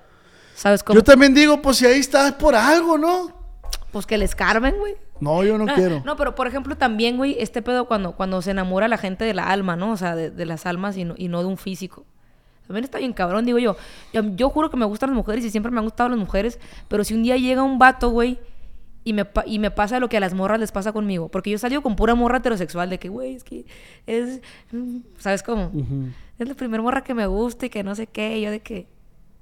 ¿Sabes 0.54 0.82
cómo? 0.82 0.98
Yo 0.98 1.04
también 1.04 1.34
digo, 1.34 1.60
pues 1.62 1.76
si 1.78 1.86
ahí 1.86 2.00
está 2.00 2.28
es 2.28 2.34
por 2.34 2.54
algo, 2.54 2.98
¿no? 2.98 3.32
Pues 3.92 4.06
que 4.06 4.18
les 4.18 4.34
carmen, 4.34 4.76
güey. 4.76 4.96
No, 5.20 5.42
yo 5.44 5.58
no 5.58 5.66
Ah, 5.68 5.74
quiero. 5.74 6.02
No, 6.04 6.16
pero 6.16 6.34
por 6.34 6.46
ejemplo 6.46 6.76
también, 6.76 7.16
güey, 7.16 7.36
este 7.38 7.62
pedo 7.62 7.86
cuando, 7.86 8.12
cuando 8.12 8.40
se 8.42 8.50
enamora 8.52 8.88
la 8.88 8.98
gente 8.98 9.24
de 9.24 9.34
la 9.34 9.44
alma, 9.50 9.76
¿no? 9.76 9.92
O 9.92 9.96
sea, 9.96 10.14
de, 10.14 10.30
de 10.30 10.46
las 10.46 10.66
almas 10.66 10.96
y 10.96 11.04
no, 11.04 11.14
y 11.16 11.28
no 11.28 11.40
de 11.40 11.46
un 11.46 11.56
físico. 11.56 12.04
También 12.66 12.84
está 12.84 12.98
bien 12.98 13.12
cabrón, 13.14 13.46
digo 13.46 13.58
yo. 13.58 13.76
yo. 14.12 14.22
yo 14.36 14.50
juro 14.50 14.70
que 14.70 14.76
me 14.76 14.84
gustan 14.84 15.10
las 15.10 15.16
mujeres 15.16 15.44
y 15.44 15.50
siempre 15.50 15.72
me 15.72 15.78
han 15.78 15.84
gustado 15.84 16.10
las 16.10 16.18
mujeres, 16.18 16.60
pero 16.88 17.02
si 17.02 17.14
un 17.14 17.22
día 17.22 17.36
llega 17.36 17.62
un 17.62 17.78
vato, 17.78 18.10
güey, 18.10 18.38
y 19.04 19.14
me, 19.14 19.26
y 19.46 19.58
me 19.58 19.70
pasa 19.70 20.00
lo 20.00 20.10
que 20.10 20.18
a 20.18 20.20
las 20.20 20.34
morras 20.34 20.60
les 20.60 20.70
pasa 20.70 20.92
conmigo, 20.92 21.28
porque 21.30 21.50
yo 21.50 21.56
salgo 21.56 21.80
con 21.80 21.96
pura 21.96 22.14
morra 22.14 22.38
heterosexual 22.38 22.90
de 22.90 22.98
que, 22.98 23.08
güey, 23.08 23.36
es 23.36 23.42
que 23.44 23.64
es, 24.06 24.42
mm, 24.70 24.98
¿sabes 25.16 25.42
cómo? 25.42 25.70
Ujú. 25.72 26.08
Es 26.38 26.46
la 26.46 26.54
primera 26.54 26.82
morra 26.82 27.02
que 27.02 27.14
me 27.14 27.26
gusta 27.26 27.66
y 27.66 27.70
que 27.70 27.82
no 27.82 27.94
sé 27.94 28.06
qué, 28.06 28.36
y 28.36 28.42
yo 28.42 28.50
de 28.50 28.60
que, 28.60 28.86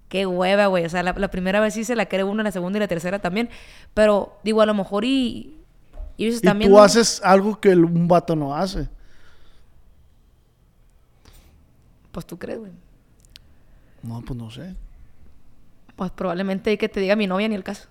qué 0.08 0.24
hueva, 0.24 0.66
güey. 0.66 0.84
O 0.84 0.88
sea, 0.88 1.02
la, 1.02 1.12
la 1.14 1.28
primera 1.28 1.58
vez 1.58 1.74
sí 1.74 1.82
se 1.82 1.96
la 1.96 2.06
cree 2.06 2.22
una, 2.22 2.44
la 2.44 2.52
segunda 2.52 2.78
y 2.78 2.80
la 2.80 2.86
tercera 2.86 3.18
también, 3.18 3.48
pero 3.92 4.38
digo, 4.44 4.62
a 4.62 4.66
lo 4.66 4.74
mejor 4.74 5.04
y... 5.04 5.52
y 6.16 6.24
ellos 6.24 6.34
Y 6.42 6.46
están 6.46 6.60
tú 6.60 6.78
haces 6.78 7.20
algo 7.24 7.60
que 7.60 7.70
un 7.70 8.08
vato 8.08 8.34
no 8.36 8.54
hace. 8.54 8.88
Pues 12.12 12.26
tú 12.26 12.38
crees, 12.38 12.58
güey. 12.58 12.72
No, 14.02 14.22
pues 14.22 14.38
no 14.38 14.50
sé. 14.50 14.74
Pues 15.96 16.10
probablemente 16.10 16.76
que 16.78 16.88
te 16.88 17.00
diga 17.00 17.16
mi 17.16 17.26
novia 17.26 17.48
ni 17.48 17.54
el 17.54 17.64
caso. 17.64 17.88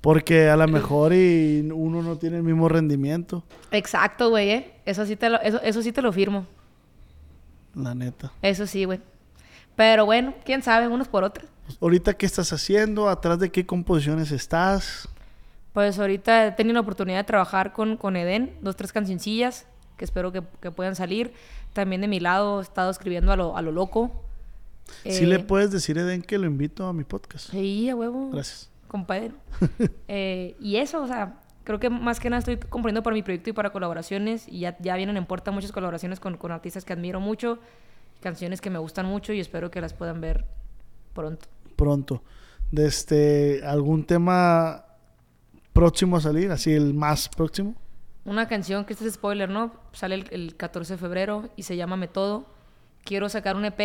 Porque 0.00 0.48
a 0.50 0.56
lo 0.56 0.68
mejor 0.68 1.14
y 1.14 1.66
uno 1.72 2.02
no 2.02 2.16
tiene 2.18 2.36
el 2.36 2.42
mismo 2.42 2.68
rendimiento, 2.68 3.42
Exacto, 3.70 4.28
güey, 4.28 4.50
¿eh? 4.50 4.74
Eso 4.84 5.06
sí 5.06 5.16
te 5.16 5.30
lo, 5.30 5.40
eso, 5.40 5.60
eso 5.62 5.80
sí 5.82 5.92
te 5.92 6.02
lo 6.02 6.12
firmo. 6.12 6.46
la 7.74 7.94
neta. 7.94 8.30
Eso 8.42 8.66
sí, 8.66 8.84
güey. 8.84 9.00
Pero 9.76 10.04
bueno, 10.04 10.34
quién 10.44 10.62
sabe, 10.62 10.88
unos 10.88 11.08
por 11.08 11.24
otros. 11.24 11.48
Ahorita, 11.80 12.12
¿qué 12.14 12.26
estás 12.26 12.52
haciendo? 12.52 13.08
¿Atrás 13.08 13.38
de 13.38 13.50
qué 13.50 13.64
composiciones 13.64 14.30
estás? 14.30 15.08
Pues 15.74 15.98
ahorita 15.98 16.46
he 16.46 16.52
tenido 16.52 16.74
la 16.74 16.80
oportunidad 16.80 17.18
de 17.18 17.24
trabajar 17.24 17.72
con, 17.74 17.96
con 17.98 18.16
Eden, 18.16 18.56
dos, 18.62 18.76
tres 18.76 18.92
cancioncillas 18.92 19.66
que 19.96 20.04
espero 20.04 20.32
que, 20.32 20.42
que 20.60 20.70
puedan 20.70 20.96
salir. 20.96 21.32
También 21.72 22.00
de 22.00 22.08
mi 22.08 22.20
lado 22.20 22.60
he 22.60 22.62
estado 22.62 22.90
escribiendo 22.90 23.32
a 23.32 23.36
lo, 23.36 23.56
a 23.56 23.62
lo 23.62 23.72
loco. 23.72 24.10
Si 25.02 25.24
Eh, 25.24 25.26
le 25.26 25.38
puedes 25.40 25.70
decir, 25.70 25.98
Eden, 25.98 26.22
que 26.22 26.38
lo 26.38 26.46
invito 26.46 26.86
a 26.86 26.92
mi 26.92 27.04
podcast. 27.04 27.50
Sí, 27.50 27.88
a 27.90 27.96
huevo. 27.96 28.30
Gracias. 28.30 28.70
Compadre. 28.88 29.32
Eh, 30.08 30.56
y 30.60 30.76
eso, 30.76 31.02
o 31.02 31.06
sea, 31.06 31.40
creo 31.64 31.80
que 31.80 31.90
más 31.90 32.20
que 32.20 32.30
nada 32.30 32.38
estoy 32.38 32.56
componiendo 32.56 33.02
para 33.02 33.14
mi 33.14 33.22
proyecto 33.22 33.50
y 33.50 33.52
para 33.52 33.70
colaboraciones. 33.70 34.46
Y 34.48 34.60
ya, 34.60 34.76
ya 34.78 34.94
vienen 34.96 35.16
en 35.16 35.26
puerta 35.26 35.50
muchas 35.50 35.72
colaboraciones 35.72 36.20
con, 36.20 36.36
con 36.36 36.52
artistas 36.52 36.84
que 36.84 36.92
admiro 36.92 37.18
mucho, 37.20 37.58
canciones 38.20 38.60
que 38.60 38.70
me 38.70 38.78
gustan 38.78 39.06
mucho 39.06 39.32
y 39.32 39.40
espero 39.40 39.70
que 39.70 39.80
las 39.80 39.92
puedan 39.94 40.20
ver 40.20 40.44
pronto. 41.14 41.46
Pronto. 41.76 42.22
De 42.70 42.86
este, 42.86 43.62
¿Algún 43.64 44.04
tema 44.04 44.83
próximo 45.74 46.16
a 46.16 46.20
salir? 46.20 46.50
Así, 46.50 46.72
el 46.72 46.94
más 46.94 47.28
próximo. 47.28 47.74
Una 48.24 48.48
canción 48.48 48.86
que 48.86 48.94
este 48.94 49.06
es 49.06 49.14
spoiler, 49.14 49.50
¿no? 49.50 49.74
Sale 49.92 50.14
el, 50.14 50.26
el 50.30 50.56
14 50.56 50.94
de 50.94 50.98
febrero 50.98 51.50
y 51.56 51.64
se 51.64 51.76
llama 51.76 51.96
Me 51.98 52.08
Todo. 52.08 52.46
Quiero 53.04 53.28
sacar 53.28 53.56
un 53.56 53.66
EP 53.66 53.80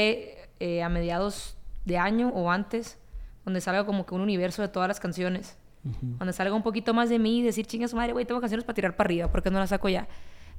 eh, 0.61 0.81
a 0.81 0.87
mediados 0.87 1.57
de 1.83 1.97
año 1.97 2.29
o 2.29 2.49
antes, 2.49 2.97
donde 3.43 3.59
salga 3.59 3.85
como 3.85 4.05
que 4.05 4.15
un 4.15 4.21
universo 4.21 4.61
de 4.61 4.69
todas 4.69 4.87
las 4.87 4.99
canciones. 4.99 5.57
Donde 6.01 6.33
salga 6.33 6.53
un 6.53 6.61
poquito 6.61 6.93
más 6.93 7.09
de 7.09 7.17
mí 7.19 7.39
y 7.39 7.41
decir, 7.41 7.65
chinga 7.65 7.87
su 7.87 7.95
madre, 7.95 8.11
güey, 8.11 8.25
tengo 8.25 8.41
canciones 8.41 8.65
para 8.65 8.75
tirar 8.75 8.97
para 8.97 9.07
arriba, 9.07 9.31
¿por 9.31 9.41
qué 9.41 9.49
no 9.49 9.59
las 9.59 9.69
saco 9.69 9.87
ya? 9.87 10.09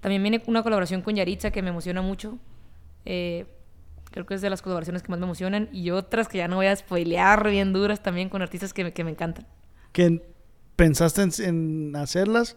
También 0.01 0.22
viene 0.22 0.43
una 0.47 0.62
colaboración 0.62 1.03
con 1.03 1.14
Yaritza 1.14 1.51
que 1.51 1.61
me 1.61 1.68
emociona 1.68 2.01
mucho. 2.01 2.39
Eh, 3.05 3.47
creo 4.11 4.24
que 4.24 4.33
es 4.33 4.41
de 4.41 4.49
las 4.49 4.62
colaboraciones 4.62 5.03
que 5.03 5.11
más 5.11 5.18
me 5.20 5.26
emocionan. 5.26 5.68
Y 5.72 5.91
otras 5.91 6.26
que 6.26 6.39
ya 6.39 6.49
no 6.49 6.57
voy 6.57 6.66
a 6.66 6.74
spoilear 6.74 7.51
bien 7.51 7.74
duras 7.74 8.03
también 8.03 8.31
con 8.31 8.41
artistas 8.41 8.72
que 8.72 8.85
me, 8.85 8.93
que 8.93 9.05
me 9.05 9.11
encantan. 9.11 9.47
¿Que 9.93 10.22
pensaste 10.81 11.22
en, 11.22 11.31
en 11.45 11.97
hacerlas? 11.97 12.57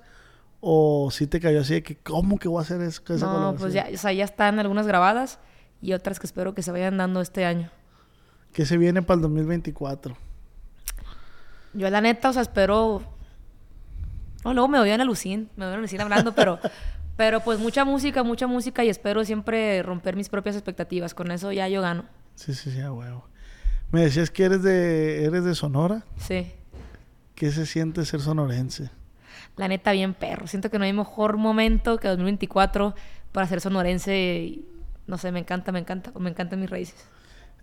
¿O 0.62 1.10
si 1.12 1.28
te 1.28 1.42
cayó 1.42 1.60
así 1.60 1.74
de 1.74 1.84
que, 1.84 1.98
¿cómo 1.98 2.40
que 2.40 2.48
voy 2.48 2.60
a 2.60 2.62
hacer 2.62 2.82
eso? 2.82 3.02
No, 3.18 3.54
pues 3.60 3.74
ya, 3.74 3.90
o 3.94 3.98
sea, 3.98 4.14
ya 4.14 4.24
están 4.24 4.60
algunas 4.60 4.88
grabadas 4.88 5.40
y 5.82 5.92
otras 5.92 6.20
que 6.20 6.26
espero 6.26 6.56
que 6.56 6.62
se 6.62 6.72
vayan 6.72 6.98
dando 6.98 7.20
este 7.20 7.44
año. 7.44 7.70
Que 8.54 8.66
se 8.66 8.78
viene 8.78 9.02
para 9.02 9.16
el 9.16 9.22
2024. 9.24 10.16
Yo 11.74 11.90
la 11.90 12.00
neta, 12.00 12.30
o 12.30 12.34
sea, 12.34 12.44
espero... 12.44 13.04
No, 14.46 14.54
luego 14.54 14.70
me 14.70 14.78
doy 14.78 14.92
a 14.92 15.04
Lucín, 15.04 15.50
me 15.58 15.66
doy 15.66 15.74
a 15.74 15.78
Lucín 15.78 16.00
hablando, 16.00 16.34
pero... 16.36 16.60
Pero 17.16 17.42
pues 17.42 17.60
mucha 17.60 17.86
música, 17.86 18.24
mucha 18.24 18.48
música 18.48 18.84
y 18.84 18.90
espero 18.90 19.24
siempre 19.24 19.84
romper 19.84 20.16
mis 20.16 20.30
propias 20.30 20.56
expectativas. 20.56 21.14
Con 21.14 21.30
eso 21.30 21.52
ya 21.52 21.68
yo 21.68 21.80
gano. 21.80 22.06
Sí, 22.34 22.56
sí, 22.56 22.72
sí, 22.72 22.82
a 22.82 22.92
huevo. 22.92 23.28
Me 23.92 24.02
decías 24.02 24.32
que 24.32 24.46
eres 24.46 24.64
de, 24.64 25.24
eres 25.26 25.44
de 25.44 25.54
Sonora. 25.54 26.04
Sí. 26.18 26.52
¿Qué 27.36 27.52
se 27.52 27.66
siente 27.66 28.06
ser 28.06 28.22
sonorense? 28.22 28.92
La 29.56 29.68
neta, 29.68 29.92
bien 29.92 30.14
perro. 30.14 30.48
Siento 30.48 30.70
que 30.70 30.80
no 30.80 30.86
hay 30.86 30.94
mejor 30.94 31.38
momento 31.38 31.98
que 31.98 32.08
2024 32.08 32.96
para 33.32 33.48
ser 33.48 33.62
sonorense. 33.62 34.16
y, 34.18 34.68
no 35.08 35.18
sé, 35.18 35.32
me 35.32 35.40
encanta, 35.40 35.72
me 35.72 35.80
encanta. 35.80 36.12
Me 36.20 36.30
encantan 36.30 36.60
mis 36.60 36.70
raíces. 36.70 37.08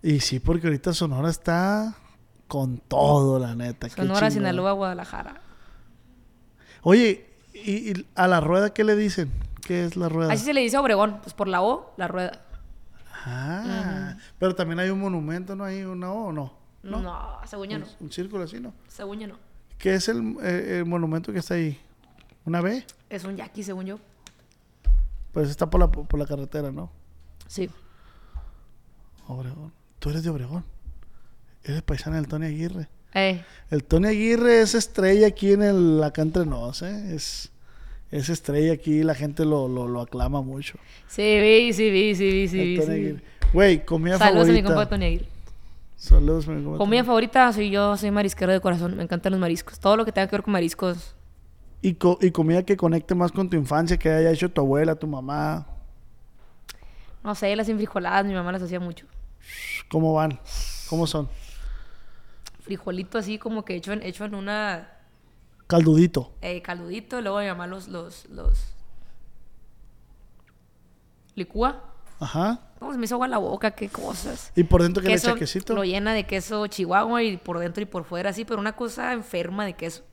Y 0.03 0.19
sí, 0.19 0.39
porque 0.39 0.67
ahorita 0.67 0.93
Sonora 0.93 1.29
está 1.29 1.95
con 2.47 2.77
todo, 2.79 3.39
la 3.39 3.55
neta. 3.55 3.89
Sonora. 3.89 4.29
Sinaloa, 4.31 4.73
Guadalajara. 4.73 5.41
Oye, 6.83 7.29
¿y, 7.53 7.91
y 7.91 8.07
a 8.15 8.27
la 8.27 8.39
rueda 8.39 8.73
qué 8.73 8.83
le 8.83 8.95
dicen? 8.95 9.31
¿Qué 9.61 9.85
es 9.85 9.95
la 9.95 10.09
rueda? 10.09 10.33
Así 10.33 10.45
se 10.45 10.53
le 10.53 10.61
dice 10.61 10.77
a 10.77 10.81
Obregón. 10.81 11.19
Pues 11.21 11.33
por 11.33 11.47
la 11.47 11.61
O, 11.61 11.93
la 11.97 12.07
rueda. 12.07 12.41
Ah, 13.23 14.15
pero 14.39 14.55
también 14.55 14.79
hay 14.79 14.89
un 14.89 14.99
monumento, 14.99 15.55
¿no? 15.55 15.63
Hay 15.63 15.83
una 15.83 16.11
O, 16.11 16.27
¿o 16.27 16.31
no? 16.33 16.53
No, 16.83 17.37
según 17.45 17.67
yo 17.67 17.79
no. 17.79 17.85
Un, 17.85 18.07
un 18.07 18.11
círculo 18.11 18.43
así, 18.43 18.59
¿no? 18.59 18.73
Según 18.87 19.19
yo 19.19 19.27
no. 19.27 19.50
¿Qué 19.81 19.95
es 19.95 20.07
el, 20.09 20.35
eh, 20.43 20.77
el 20.77 20.85
monumento 20.85 21.33
que 21.33 21.39
está 21.39 21.55
ahí? 21.55 21.75
¿Una 22.45 22.61
B? 22.61 22.85
Es 23.09 23.23
un 23.23 23.35
yaqui, 23.35 23.63
según 23.63 23.87
yo. 23.87 23.99
Pues 25.31 25.49
está 25.49 25.69
por 25.71 25.79
la, 25.79 25.89
por 25.89 26.19
la 26.19 26.27
carretera, 26.27 26.71
¿no? 26.71 26.91
Sí. 27.47 27.67
Obregón. 29.27 29.73
Tú 29.97 30.11
eres 30.11 30.23
de 30.23 30.29
Obregón. 30.29 30.63
Eres 31.63 31.81
paisana 31.81 32.17
del 32.17 32.27
Tony 32.27 32.45
Aguirre. 32.45 32.87
Eh, 33.15 33.43
El 33.71 33.83
Tony 33.83 34.07
Aguirre 34.09 34.61
es 34.61 34.75
estrella 34.75 35.27
aquí 35.27 35.51
en 35.51 35.63
el 35.63 36.03
acá 36.03 36.21
entre 36.21 36.45
nos, 36.45 36.83
¿eh? 36.83 37.15
Es, 37.15 37.51
es 38.11 38.29
estrella 38.29 38.73
aquí, 38.73 39.01
la 39.03 39.15
gente 39.15 39.45
lo, 39.45 39.67
lo, 39.67 39.87
lo 39.87 40.01
aclama 40.01 40.41
mucho. 40.43 40.77
sí, 41.07 41.39
vi, 41.39 41.73
sí, 41.73 41.89
vi, 41.89 42.15
sí, 42.15 42.31
vi, 42.31 42.47
sí, 42.47 42.75
El 42.75 42.79
Tony 42.81 42.85
sí. 42.85 42.91
Aguirre. 43.01 43.23
Güey, 43.51 43.83
comida 43.85 44.17
Saludos 44.19 44.47
a 44.47 44.51
mi 44.51 44.61
compa 44.61 44.87
Tony 44.87 45.05
Aguirre. 45.05 45.25
Saludos 46.01 46.47
mi 46.47 46.77
Comida 46.79 47.03
favorita, 47.03 47.53
soy 47.53 47.69
yo, 47.69 47.95
soy 47.95 48.09
marisquero 48.09 48.51
de 48.51 48.59
corazón. 48.59 48.97
Me 48.97 49.03
encantan 49.03 49.33
los 49.33 49.39
mariscos. 49.39 49.79
Todo 49.79 49.95
lo 49.97 50.03
que 50.03 50.11
tenga 50.11 50.25
que 50.27 50.31
ver 50.35 50.41
con 50.41 50.51
mariscos. 50.51 51.13
Y, 51.83 51.93
co- 51.93 52.17
y 52.19 52.31
comida 52.31 52.63
que 52.63 52.75
conecte 52.75 53.13
más 53.13 53.31
con 53.31 53.47
tu 53.51 53.55
infancia, 53.55 53.97
que 53.97 54.09
haya 54.09 54.31
hecho 54.31 54.49
tu 54.49 54.61
abuela, 54.61 54.95
tu 54.95 55.05
mamá. 55.05 55.67
No 57.23 57.35
sé, 57.35 57.55
las 57.55 57.69
enfrijoladas, 57.69 58.25
mi 58.25 58.33
mamá 58.33 58.51
las 58.51 58.63
hacía 58.63 58.79
mucho. 58.79 59.05
¿Cómo 59.91 60.15
van? 60.15 60.39
¿Cómo 60.89 61.05
son? 61.05 61.29
Frijolito 62.61 63.19
así 63.19 63.37
como 63.37 63.63
que 63.63 63.75
hecho 63.75 63.93
en, 63.93 64.01
hecho 64.01 64.25
en 64.25 64.33
una 64.33 64.89
Caldudito. 65.67 66.31
eh, 66.41 66.63
caldudito. 66.63 67.19
y 67.19 67.21
Luego 67.21 67.41
mi 67.41 67.45
mamá 67.45 67.67
los, 67.67 67.87
los, 67.87 68.25
los 68.29 68.73
licúa. 71.35 71.90
Ajá. 72.21 72.59
¿Cómo 72.79 72.93
se 72.93 72.99
me 72.99 73.05
hizo 73.05 73.15
agua 73.15 73.27
la 73.27 73.39
boca? 73.39 73.71
Qué 73.71 73.89
cosas. 73.89 74.51
Y 74.55 74.63
por 74.63 74.83
dentro 74.83 75.01
que 75.01 75.09
le 75.09 75.15
Queso, 75.15 75.31
echa 75.31 75.39
quesito. 75.39 75.73
Lo 75.73 75.83
llena 75.83 76.13
de 76.13 76.25
queso 76.25 76.67
chihuahua 76.67 77.23
y 77.23 77.37
por 77.37 77.57
dentro 77.59 77.81
y 77.81 77.85
por 77.85 78.03
fuera 78.05 78.29
así, 78.29 78.45
pero 78.45 78.59
una 78.59 78.73
cosa 78.73 79.11
enferma 79.11 79.65
de 79.65 79.73
queso. 79.73 80.03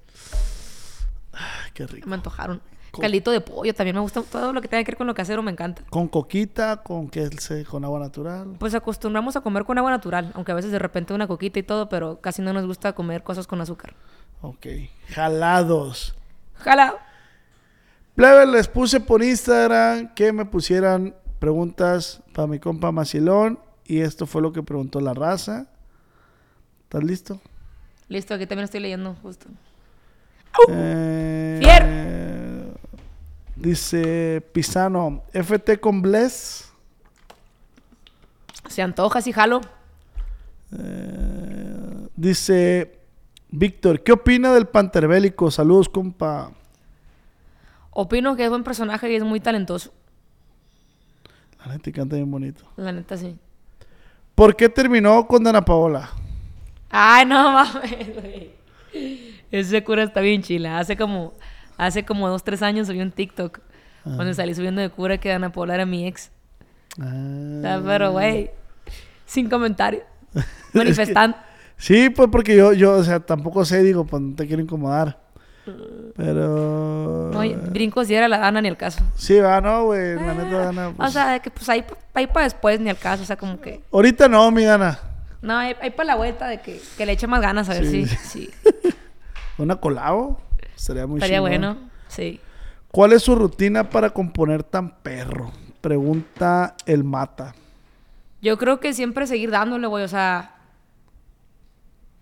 Ay, 1.32 1.70
qué 1.74 1.86
rico. 1.86 2.08
Me 2.08 2.16
antojaron. 2.16 2.60
Caldito 2.98 3.30
de 3.30 3.42
pollo, 3.42 3.74
también 3.74 3.94
me 3.94 4.00
gusta. 4.00 4.22
Todo 4.22 4.54
lo 4.54 4.62
que 4.62 4.68
tenga 4.68 4.82
que 4.82 4.92
ver 4.92 4.96
con 4.96 5.06
lo 5.06 5.14
casero 5.14 5.42
me 5.42 5.50
encanta. 5.50 5.82
Con 5.90 6.08
coquita, 6.08 6.78
con 6.78 7.10
que 7.10 7.28
se, 7.38 7.64
con 7.66 7.84
agua 7.84 8.00
natural. 8.00 8.56
Pues 8.58 8.74
acostumbramos 8.74 9.36
a 9.36 9.42
comer 9.42 9.64
con 9.64 9.76
agua 9.76 9.90
natural, 9.90 10.32
aunque 10.34 10.52
a 10.52 10.54
veces 10.54 10.72
de 10.72 10.78
repente 10.78 11.12
una 11.12 11.28
coquita 11.28 11.58
y 11.58 11.62
todo, 11.62 11.90
pero 11.90 12.20
casi 12.22 12.40
no 12.40 12.54
nos 12.54 12.66
gusta 12.66 12.94
comer 12.94 13.22
cosas 13.22 13.46
con 13.46 13.60
azúcar. 13.60 13.94
Ok. 14.40 14.66
Jalados. 15.10 16.14
Jala. 16.54 16.96
Plebe, 18.14 18.46
les 18.46 18.66
puse 18.66 18.98
por 18.98 19.22
Instagram 19.22 20.14
que 20.14 20.32
me 20.32 20.44
pusieran 20.46 21.14
preguntas 21.38 22.22
para 22.32 22.46
mi 22.46 22.58
compa 22.58 22.92
Macilón. 22.92 23.58
Y 23.84 24.00
esto 24.00 24.26
fue 24.26 24.42
lo 24.42 24.52
que 24.52 24.62
preguntó 24.62 25.00
la 25.00 25.14
raza. 25.14 25.66
¿Estás 26.84 27.04
listo? 27.04 27.40
Listo, 28.08 28.34
aquí 28.34 28.46
también 28.46 28.64
estoy 28.64 28.80
leyendo 28.80 29.14
justo. 29.22 29.46
Eh, 30.68 31.60
eh, 31.62 32.72
dice 33.56 34.40
Pisano, 34.52 35.22
FT 35.32 35.78
con 35.78 36.02
Bless. 36.02 36.72
Se 38.68 38.82
antoja, 38.82 39.20
sí, 39.20 39.32
jalo. 39.32 39.60
Eh, 40.78 42.08
dice 42.16 42.98
Víctor, 43.50 44.02
¿qué 44.02 44.12
opina 44.12 44.52
del 44.52 44.66
Panterbélico? 44.66 45.50
Saludos, 45.50 45.88
compa. 45.88 46.52
Opino 47.90 48.36
que 48.36 48.44
es 48.44 48.50
buen 48.50 48.64
personaje 48.64 49.10
y 49.10 49.16
es 49.16 49.24
muy 49.24 49.40
talentoso. 49.40 49.92
La 51.68 51.74
neta 51.74 51.92
canta 51.92 52.16
bien 52.16 52.30
bonito. 52.30 52.64
La 52.76 52.92
neta, 52.92 53.16
sí. 53.16 53.36
¿Por 54.34 54.56
qué 54.56 54.70
terminó 54.70 55.26
con 55.26 55.44
Dana 55.44 55.62
Paola? 55.62 56.08
Ay, 56.88 57.26
no 57.26 57.52
mames, 57.52 58.14
güey. 58.14 58.50
Ese 59.50 59.84
cura 59.84 60.02
está 60.02 60.22
bien 60.22 60.42
chila. 60.42 60.78
Hace 60.78 60.96
como, 60.96 61.34
hace 61.76 62.06
como 62.06 62.26
dos, 62.28 62.42
tres 62.42 62.62
años 62.62 62.86
subí 62.86 63.00
un 63.02 63.10
TikTok. 63.10 63.60
Donde 64.04 64.32
salí 64.32 64.54
subiendo 64.54 64.80
de 64.80 64.88
cura 64.88 65.18
que 65.18 65.30
Ana 65.30 65.52
Paula 65.52 65.74
era 65.74 65.84
mi 65.84 66.06
ex. 66.06 66.30
Ah. 66.98 67.60
Ah, 67.64 67.80
Pero, 67.84 68.12
güey, 68.12 68.50
sin 69.26 69.50
comentarios. 69.50 70.04
Manifestando. 70.72 71.36
Sí, 71.76 72.08
pues 72.08 72.30
porque 72.32 72.56
yo, 72.56 72.72
yo, 72.72 72.94
o 72.94 73.04
sea, 73.04 73.20
tampoco 73.20 73.66
sé, 73.66 73.82
digo, 73.82 74.06
pues 74.06 74.22
no 74.22 74.34
te 74.34 74.46
quiero 74.46 74.62
incomodar. 74.62 75.20
Pero. 76.16 77.30
No, 77.32 77.44
y 77.44 77.54
brincos 77.54 78.08
y 78.10 78.14
era 78.14 78.28
la 78.28 78.46
Ana 78.46 78.60
ni 78.60 78.68
el 78.68 78.76
caso. 78.76 79.02
Sí, 79.16 79.38
va, 79.38 79.60
no, 79.60 79.84
güey. 79.86 80.14
La 80.16 80.34
neta, 80.34 80.58
Dana. 80.58 80.88
O 80.88 80.92
Pues... 80.94 81.12
sea, 81.12 81.32
de 81.32 81.40
que 81.40 81.50
pues 81.50 81.68
ahí, 81.68 81.84
ahí 82.14 82.26
para 82.26 82.44
después 82.44 82.80
ni 82.80 82.90
el 82.90 82.96
caso. 82.98 83.22
O 83.22 83.26
sea, 83.26 83.36
como 83.36 83.60
que. 83.60 83.80
Ahorita 83.92 84.28
no, 84.28 84.50
mi 84.50 84.64
Dana. 84.64 84.98
No, 85.42 85.56
ahí, 85.56 85.74
ahí 85.80 85.90
para 85.90 86.08
la 86.08 86.16
vuelta 86.16 86.48
de 86.48 86.60
que, 86.60 86.80
que 86.96 87.06
le 87.06 87.12
eche 87.12 87.26
más 87.26 87.40
ganas 87.40 87.68
a 87.68 87.74
ver 87.74 87.86
Sí. 87.86 88.06
si. 88.06 88.16
Sí. 88.16 88.50
¿Una 89.58 89.76
colabo? 89.76 90.40
Estaría 90.76 91.06
muy 91.06 91.18
Estaría 91.18 91.38
chingón. 91.38 91.50
bueno. 91.50 91.76
Sí. 92.08 92.40
¿Cuál 92.90 93.12
es 93.12 93.22
su 93.22 93.34
rutina 93.34 93.88
para 93.90 94.10
componer 94.10 94.62
tan 94.62 94.90
perro? 95.02 95.52
Pregunta 95.80 96.74
el 96.86 97.04
mata. 97.04 97.54
Yo 98.40 98.56
creo 98.58 98.80
que 98.80 98.92
siempre 98.94 99.26
seguir 99.26 99.50
dándole, 99.50 99.86
güey. 99.86 100.04
O 100.04 100.08
sea, 100.08 100.54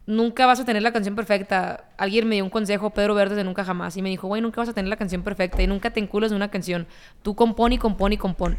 nunca 0.06 0.46
vas 0.46 0.60
a 0.60 0.64
tener 0.64 0.82
la 0.82 0.92
canción 0.92 1.14
perfecta. 1.14 1.84
Alguien 1.96 2.28
me 2.28 2.36
dio 2.36 2.44
un 2.44 2.50
consejo, 2.50 2.90
Pedro 2.90 3.14
Verdes 3.14 3.36
de 3.36 3.44
Nunca 3.44 3.64
Jamás, 3.64 3.96
y 3.96 4.02
me 4.02 4.08
dijo, 4.08 4.28
güey, 4.28 4.40
nunca 4.40 4.60
vas 4.60 4.68
a 4.68 4.72
tener 4.72 4.88
la 4.88 4.96
canción 4.96 5.22
perfecta 5.22 5.62
y 5.62 5.66
nunca 5.66 5.90
te 5.90 6.00
enculas 6.00 6.30
de 6.30 6.36
una 6.36 6.50
canción. 6.50 6.86
Tú 7.22 7.34
compón 7.34 7.72
y 7.72 7.78
compón 7.78 8.12
y 8.12 8.16
compón. 8.16 8.58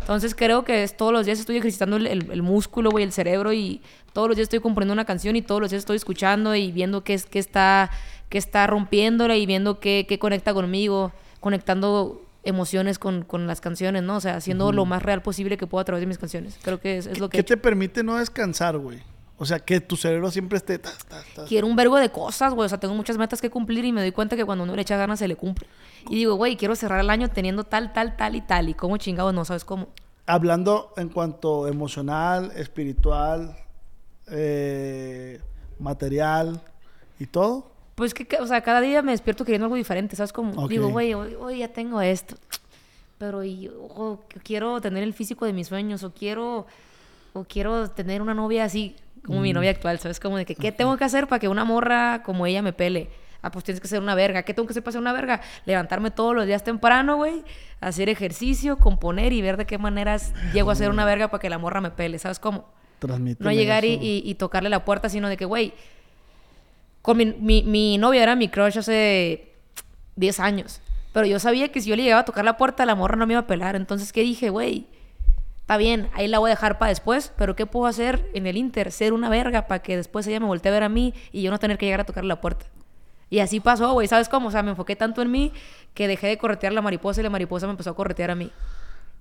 Entonces 0.00 0.34
creo 0.34 0.64
que 0.64 0.84
es, 0.84 0.96
todos 0.96 1.12
los 1.12 1.26
días 1.26 1.38
estoy 1.38 1.58
ejercitando 1.58 1.96
el, 1.96 2.06
el, 2.06 2.30
el 2.30 2.42
músculo, 2.42 2.90
güey, 2.90 3.04
el 3.04 3.12
cerebro 3.12 3.52
y 3.52 3.82
todos 4.12 4.28
los 4.28 4.36
días 4.36 4.46
estoy 4.46 4.60
componiendo 4.60 4.92
una 4.92 5.04
canción 5.04 5.36
y 5.36 5.42
todos 5.42 5.60
los 5.60 5.70
días 5.70 5.80
estoy 5.80 5.96
escuchando 5.96 6.54
y 6.54 6.72
viendo 6.72 7.04
qué, 7.04 7.14
es, 7.14 7.26
qué, 7.26 7.38
está, 7.38 7.90
qué 8.28 8.38
está 8.38 8.66
rompiéndola 8.66 9.36
y 9.36 9.44
viendo 9.44 9.80
qué, 9.80 10.06
qué 10.08 10.18
conecta 10.18 10.54
conmigo, 10.54 11.12
conectando 11.40 12.22
emociones 12.42 12.98
con, 12.98 13.24
con, 13.24 13.46
las 13.46 13.60
canciones, 13.60 14.02
¿no? 14.02 14.16
O 14.16 14.20
sea, 14.20 14.36
haciendo 14.36 14.66
uh 14.66 14.70
-huh. 14.70 14.74
lo 14.74 14.86
más 14.86 15.02
real 15.02 15.20
posible 15.20 15.58
que 15.58 15.66
puedo 15.66 15.82
a 15.82 15.84
través 15.84 16.00
de 16.00 16.06
mis 16.06 16.18
canciones. 16.18 16.58
Creo 16.62 16.80
que 16.80 16.96
es, 16.96 17.06
es 17.06 17.18
lo 17.18 17.28
que... 17.28 17.38
¿Qué 17.38 17.44
te 17.44 17.56
permite 17.58 18.02
no 18.02 18.16
descansar, 18.16 18.78
güey? 18.78 19.00
O 19.38 19.46
sea, 19.46 19.60
que 19.60 19.80
tu 19.80 19.96
cerebro 19.96 20.30
siempre 20.30 20.58
esté... 20.58 20.78
Ta, 20.78 20.90
ta, 21.08 21.22
ta. 21.34 21.44
Quiero 21.44 21.68
un 21.68 21.76
verbo 21.76 21.96
de 21.96 22.10
cosas, 22.10 22.52
güey. 22.54 22.66
O 22.66 22.68
sea, 22.68 22.78
tengo 22.78 22.94
muchas 22.94 23.16
metas 23.16 23.40
que 23.40 23.50
cumplir 23.50 23.84
y 23.84 23.92
me 23.92 24.00
doy 24.00 24.10
cuenta 24.10 24.34
que 24.36 24.44
cuando 24.44 24.64
uno 24.64 24.74
le 24.74 24.82
echa 24.82 24.96
ganas 24.96 25.20
se 25.20 25.28
le 25.28 25.36
cumple. 25.36 25.68
Y 26.10 26.16
digo, 26.16 26.34
güey, 26.34 26.56
quiero 26.56 26.74
cerrar 26.74 27.00
el 27.00 27.08
año 27.08 27.28
teniendo 27.28 27.64
tal, 27.64 27.92
tal, 27.92 28.16
tal 28.16 28.34
y 28.34 28.40
tal. 28.40 28.68
¿Y 28.68 28.74
cómo 28.74 28.96
chingados 28.96 29.32
no 29.32 29.44
sabes 29.44 29.64
cómo? 29.64 29.88
Hablando 30.26 30.92
en 30.96 31.08
cuanto 31.08 31.68
emocional, 31.68 32.52
espiritual, 32.56 33.56
eh, 34.30 35.40
material 35.78 36.60
y 37.18 37.26
todo. 37.26 37.70
Pues 37.94 38.14
que, 38.14 38.36
o 38.36 38.46
sea, 38.46 38.60
cada 38.60 38.80
día 38.80 39.02
me 39.02 39.12
despierto 39.12 39.44
queriendo 39.44 39.64
algo 39.66 39.76
diferente, 39.76 40.14
¿sabes? 40.14 40.32
Como 40.32 40.52
okay. 40.52 40.76
digo, 40.76 40.88
güey, 40.90 41.14
hoy, 41.14 41.34
hoy, 41.34 41.58
ya 41.58 41.68
tengo 41.68 42.00
esto, 42.00 42.36
pero 43.18 43.42
y, 43.42 43.68
oh, 43.68 44.20
quiero 44.44 44.80
tener 44.80 45.02
el 45.02 45.12
físico 45.12 45.44
de 45.46 45.52
mis 45.52 45.66
sueños, 45.66 46.04
o 46.04 46.12
quiero, 46.12 46.66
o 47.32 47.44
quiero 47.44 47.90
tener 47.90 48.22
una 48.22 48.34
novia 48.34 48.64
así, 48.64 48.94
como 49.24 49.40
mm. 49.40 49.42
mi 49.42 49.52
novia 49.52 49.70
actual, 49.70 49.98
¿sabes? 49.98 50.20
Como 50.20 50.36
de 50.36 50.44
que, 50.44 50.54
¿qué 50.54 50.72
tengo 50.72 50.96
que 50.96 51.04
hacer 51.04 51.26
para 51.26 51.40
que 51.40 51.48
una 51.48 51.64
morra 51.64 52.22
como 52.22 52.46
ella 52.46 52.62
me 52.62 52.72
pele? 52.72 53.10
Ah, 53.40 53.50
pues 53.50 53.64
tienes 53.64 53.80
que 53.80 53.88
ser 53.88 54.00
una 54.00 54.14
verga. 54.14 54.42
¿Qué 54.42 54.52
tengo 54.52 54.66
que 54.66 54.72
hacer 54.72 54.82
para 54.82 54.92
ser 54.92 55.00
una 55.00 55.12
verga? 55.12 55.40
Levantarme 55.64 56.10
todos 56.10 56.34
los 56.34 56.46
días 56.46 56.64
temprano, 56.64 57.16
güey. 57.16 57.44
Hacer 57.80 58.08
ejercicio, 58.08 58.78
componer 58.78 59.32
y 59.32 59.42
ver 59.42 59.56
de 59.56 59.64
qué 59.64 59.78
maneras 59.78 60.32
llego 60.52 60.70
a 60.70 60.74
ser 60.74 60.90
una 60.90 61.04
verga 61.04 61.28
para 61.28 61.40
que 61.40 61.48
la 61.48 61.58
morra 61.58 61.80
me 61.80 61.90
pele. 61.90 62.18
¿Sabes 62.18 62.40
cómo? 62.40 62.66
Transmíteme 62.98 63.48
no 63.48 63.56
llegar 63.56 63.84
y, 63.84 63.92
y, 63.92 64.22
y, 64.24 64.34
tocarle 64.34 64.68
la 64.68 64.84
puerta, 64.84 65.08
sino 65.08 65.28
de 65.28 65.36
que, 65.36 65.44
güey, 65.44 65.72
con 67.00 67.16
mi, 67.16 67.26
mi, 67.26 67.62
mi, 67.62 67.96
novia 67.96 68.24
era 68.24 68.34
mi 68.34 68.48
crush 68.48 68.78
hace 68.78 69.52
10 70.16 70.40
años. 70.40 70.80
Pero 71.12 71.26
yo 71.26 71.38
sabía 71.38 71.68
que 71.68 71.80
si 71.80 71.90
yo 71.90 71.96
le 71.96 72.02
llegaba 72.02 72.22
a 72.22 72.24
tocar 72.24 72.44
la 72.44 72.56
puerta, 72.56 72.84
la 72.86 72.96
morra 72.96 73.16
no 73.16 73.26
me 73.26 73.34
iba 73.34 73.40
a 73.40 73.46
pelar. 73.46 73.76
Entonces, 73.76 74.12
¿qué 74.12 74.22
dije, 74.22 74.50
güey? 74.50 74.86
Está 75.68 75.76
bien, 75.76 76.08
ahí 76.14 76.28
la 76.28 76.38
voy 76.38 76.48
a 76.48 76.54
dejar 76.54 76.78
para 76.78 76.88
después, 76.88 77.30
pero 77.36 77.54
¿qué 77.54 77.66
puedo 77.66 77.84
hacer 77.84 78.30
en 78.32 78.46
el 78.46 78.56
Inter? 78.56 78.90
Ser 78.90 79.12
una 79.12 79.28
verga 79.28 79.66
para 79.66 79.82
que 79.82 79.98
después 79.98 80.26
ella 80.26 80.40
me 80.40 80.46
voltee 80.46 80.70
a 80.70 80.72
ver 80.72 80.82
a 80.82 80.88
mí 80.88 81.12
y 81.30 81.42
yo 81.42 81.50
no 81.50 81.58
tener 81.58 81.76
que 81.76 81.84
llegar 81.84 82.00
a 82.00 82.04
tocar 82.04 82.24
la 82.24 82.40
puerta. 82.40 82.64
Y 83.28 83.40
así 83.40 83.60
pasó, 83.60 83.92
güey, 83.92 84.08
¿sabes 84.08 84.30
cómo? 84.30 84.48
O 84.48 84.50
sea, 84.50 84.62
me 84.62 84.70
enfoqué 84.70 84.96
tanto 84.96 85.20
en 85.20 85.30
mí 85.30 85.52
que 85.92 86.08
dejé 86.08 86.28
de 86.28 86.38
corretear 86.38 86.72
a 86.72 86.74
la 86.74 86.80
mariposa 86.80 87.20
y 87.20 87.24
la 87.24 87.28
mariposa 87.28 87.66
me 87.66 87.72
empezó 87.72 87.90
a 87.90 87.94
corretear 87.94 88.30
a 88.30 88.34
mí. 88.34 88.50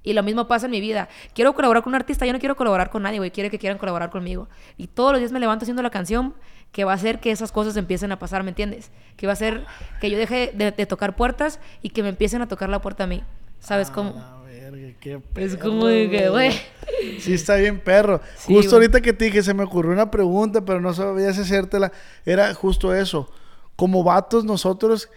Y 0.04 0.14
lo 0.14 0.24
mismo 0.24 0.48
pasa 0.48 0.68
en 0.68 0.72
mi 0.72 0.80
vida. 0.80 1.10
Quiero 1.34 1.54
colaborar 1.54 1.84
con 1.84 1.91
un 1.91 1.95
artista, 1.95 2.26
yo 2.26 2.32
no 2.32 2.39
quiero 2.39 2.56
colaborar 2.56 2.91
con 2.91 3.04
nadie, 3.04 3.18
güey. 3.18 3.32
Quiero 3.32 3.50
que 3.50 3.60
quieran 3.60 3.78
colaborar 3.78 4.10
conmigo. 4.10 4.48
Y 4.78 4.88
todos 4.88 5.12
los 5.12 5.20
días 5.20 5.34
me 5.34 5.41
levanto 5.41 5.66
haciendo 5.66 5.84
la 5.84 5.89
canción 5.89 6.34
que 6.72 6.86
va 6.86 6.93
a 6.93 6.95
hacer 6.95 7.20
que 7.20 7.32
esas 7.32 7.52
cosas 7.52 7.76
empiecen 7.76 8.14
a 8.14 8.20
pasar, 8.20 8.43
¿me 8.43 8.52
entiendes? 8.52 8.93
Que 9.18 9.28
va 9.28 9.32
a 9.32 9.34
hacer 9.34 9.66
que 10.00 10.10
yo 10.10 10.18
deje 10.18 10.54
de, 10.56 10.72
de 10.72 10.86
tocar 10.86 11.18
puertas 11.18 11.60
y 11.82 11.89
que 11.89 12.04
me 12.04 12.10
empiecen 12.10 12.41
a 12.41 12.48
tocar 12.48 12.70
la 12.70 12.80
puerta 12.80 13.04
a 13.04 13.08
mí. 13.08 13.22
¿Sabes 13.60 13.89
ah, 13.89 13.93
cómo? 13.93 14.36
Verga, 14.70 14.93
qué 14.99 15.20
perro, 15.20 15.45
es 15.45 15.55
como 15.55 15.86
de 15.88 16.09
que, 16.09 16.30
güey. 16.30 16.51
Sí, 17.20 17.34
está 17.34 17.55
bien, 17.55 17.80
perro. 17.80 18.20
Sí, 18.38 18.53
justo 18.53 18.72
güey. 18.72 18.86
ahorita 18.88 19.01
que 19.01 19.13
te 19.13 19.26
dije, 19.26 19.41
se 19.41 19.53
me 19.53 19.63
ocurrió 19.63 19.91
una 19.91 20.11
pregunta, 20.11 20.65
pero 20.65 20.82
no 20.82 20.93
sabía 20.93 21.32
si 21.34 21.41
hacértela. 21.41 21.91
Era 22.26 22.53
justo 22.53 22.93
eso. 22.93 23.32
Como 23.78 24.03
vatos, 24.03 24.43
nosotros 24.43 25.09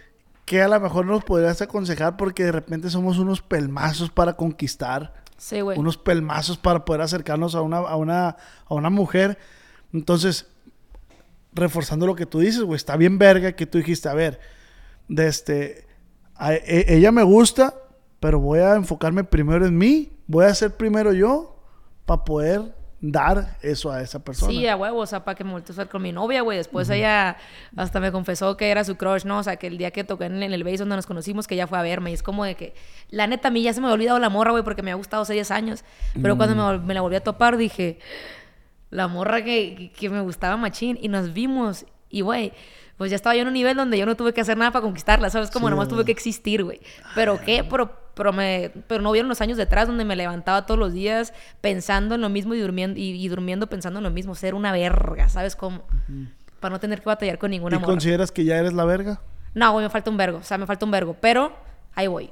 que 0.45 0.61
a 0.61 0.67
lo 0.67 0.79
mejor 0.79 1.05
nos 1.05 1.23
podrías 1.23 1.61
aconsejar 1.61 2.17
porque 2.17 2.45
de 2.45 2.51
repente 2.51 2.89
somos 2.89 3.19
unos 3.19 3.41
pelmazos 3.41 4.09
para 4.09 4.33
conquistar. 4.33 5.13
Sí, 5.37 5.59
güey. 5.59 5.77
Unos 5.77 5.97
pelmazos 5.97 6.57
para 6.57 6.85
poder 6.85 7.01
acercarnos 7.01 7.55
a 7.55 7.61
una, 7.61 7.77
a 7.77 7.95
una, 7.95 8.37
a 8.65 8.73
una 8.73 8.89
mujer. 8.89 9.37
Entonces, 9.91 10.47
reforzando 11.51 12.07
lo 12.07 12.15
que 12.15 12.25
tú 12.25 12.39
dices, 12.39 12.61
güey, 12.61 12.77
está 12.77 12.95
bien 12.95 13.17
verga 13.17 13.53
que 13.53 13.65
tú 13.65 13.79
dijiste, 13.79 14.07
a 14.07 14.13
ver, 14.13 14.39
de 15.07 15.27
este, 15.27 15.87
a, 16.35 16.53
e, 16.53 16.95
ella 16.95 17.11
me 17.11 17.23
gusta, 17.23 17.75
pero 18.21 18.39
voy 18.39 18.59
a 18.59 18.75
enfocarme 18.75 19.23
primero 19.23 19.65
en 19.65 19.75
mí, 19.77 20.11
voy 20.27 20.45
a 20.45 20.53
ser 20.53 20.77
primero 20.77 21.11
yo 21.11 21.57
para 22.05 22.23
poder 22.23 22.75
dar 23.01 23.57
eso 23.63 23.91
a 23.91 23.99
esa 24.03 24.23
persona. 24.23 24.51
Sí, 24.51 24.67
a 24.67 24.75
huevo, 24.75 24.99
o 24.99 25.05
sea, 25.07 25.25
para 25.25 25.33
que 25.35 25.43
me 25.43 25.51
volteé 25.51 25.71
a 25.71 25.73
estar 25.73 25.89
con 25.89 26.03
mi 26.03 26.11
novia, 26.11 26.41
güey. 26.41 26.59
Después 26.59 26.87
uh 26.87 26.91
-huh. 26.91 26.97
ella 26.97 27.37
hasta 27.75 27.99
me 27.99 28.11
confesó 28.11 28.55
que 28.57 28.69
era 28.69 28.83
su 28.83 28.95
crush, 28.95 29.25
¿no? 29.25 29.39
O 29.39 29.43
sea, 29.43 29.55
que 29.55 29.65
el 29.65 29.79
día 29.79 29.89
que 29.89 30.03
toqué 30.03 30.25
en, 30.25 30.43
en 30.43 30.53
el 30.53 30.63
base 30.63 30.77
donde 30.77 30.97
nos 30.97 31.07
conocimos, 31.07 31.47
que 31.47 31.55
ella 31.55 31.65
fue 31.65 31.79
a 31.79 31.81
verme. 31.81 32.11
Y 32.11 32.13
es 32.13 32.21
como 32.21 32.45
de 32.45 32.53
que, 32.53 32.75
la 33.09 33.25
neta, 33.25 33.47
a 33.47 33.51
mí 33.51 33.63
ya 33.63 33.73
se 33.73 33.81
me 33.81 33.87
había 33.87 33.95
olvidado 33.95 34.19
la 34.19 34.29
morra, 34.29 34.51
güey, 34.51 34.63
porque 34.63 34.83
me 34.83 34.91
ha 34.91 34.95
gustado 34.95 35.23
hace 35.23 35.33
10 35.33 35.49
años. 35.49 35.83
Pero 36.21 36.35
mm. 36.35 36.37
cuando 36.37 36.55
me, 36.55 36.77
me, 36.77 36.93
la 36.93 37.01
volví 37.01 37.15
a 37.15 37.23
topar, 37.23 37.57
dije, 37.57 37.97
la 38.91 39.07
morra 39.07 39.43
que, 39.43 39.91
que 39.97 40.09
me 40.11 40.21
gustaba 40.21 40.55
machín. 40.57 40.99
Y 41.01 41.07
nos 41.07 41.33
vimos, 41.33 41.87
y 42.11 42.21
güey, 42.21 42.53
pues 43.01 43.09
ya 43.09 43.15
estaba 43.15 43.35
yo 43.35 43.41
en 43.41 43.47
un 43.47 43.55
nivel 43.55 43.75
donde 43.75 43.97
yo 43.97 44.05
no 44.05 44.15
tuve 44.15 44.31
que 44.31 44.41
hacer 44.41 44.57
nada 44.57 44.69
para 44.69 44.83
conquistarla, 44.83 45.31
¿sabes? 45.31 45.49
Como 45.49 45.65
sí, 45.65 45.71
nomás 45.71 45.87
tuve 45.87 46.05
que 46.05 46.11
existir, 46.11 46.63
güey. 46.63 46.79
Pero 47.15 47.41
qué, 47.43 47.63
pero, 47.63 47.97
pero, 48.13 48.31
me, 48.31 48.71
pero 48.85 49.01
no 49.01 49.11
vieron 49.11 49.27
los 49.27 49.41
años 49.41 49.57
detrás 49.57 49.87
donde 49.87 50.05
me 50.05 50.15
levantaba 50.15 50.67
todos 50.67 50.79
los 50.79 50.93
días 50.93 51.33
pensando 51.61 52.13
en 52.13 52.21
lo 52.21 52.29
mismo 52.29 52.53
y 52.53 52.59
durmiendo, 52.59 52.99
y, 52.99 53.13
y 53.13 53.27
durmiendo 53.27 53.65
pensando 53.65 53.97
en 53.97 54.03
lo 54.03 54.11
mismo. 54.11 54.35
Ser 54.35 54.53
una 54.53 54.71
verga, 54.71 55.29
¿sabes 55.29 55.55
cómo? 55.55 55.77
Uh 55.77 56.11
-huh. 56.11 56.29
Para 56.59 56.73
no 56.73 56.79
tener 56.79 56.99
que 56.99 57.05
batallar 57.05 57.39
con 57.39 57.49
ninguna 57.49 57.77
¿Y 57.77 57.79
morra. 57.79 57.91
consideras 57.91 58.31
que 58.31 58.45
ya 58.45 58.57
eres 58.57 58.73
la 58.73 58.85
verga? 58.85 59.19
No, 59.55 59.71
güey, 59.71 59.83
me 59.83 59.89
falta 59.89 60.11
un 60.11 60.17
vergo. 60.17 60.37
O 60.37 60.43
sea, 60.43 60.59
me 60.59 60.67
falta 60.67 60.85
un 60.85 60.91
vergo. 60.91 61.17
Pero 61.19 61.53
ahí 61.95 62.05
voy. 62.05 62.29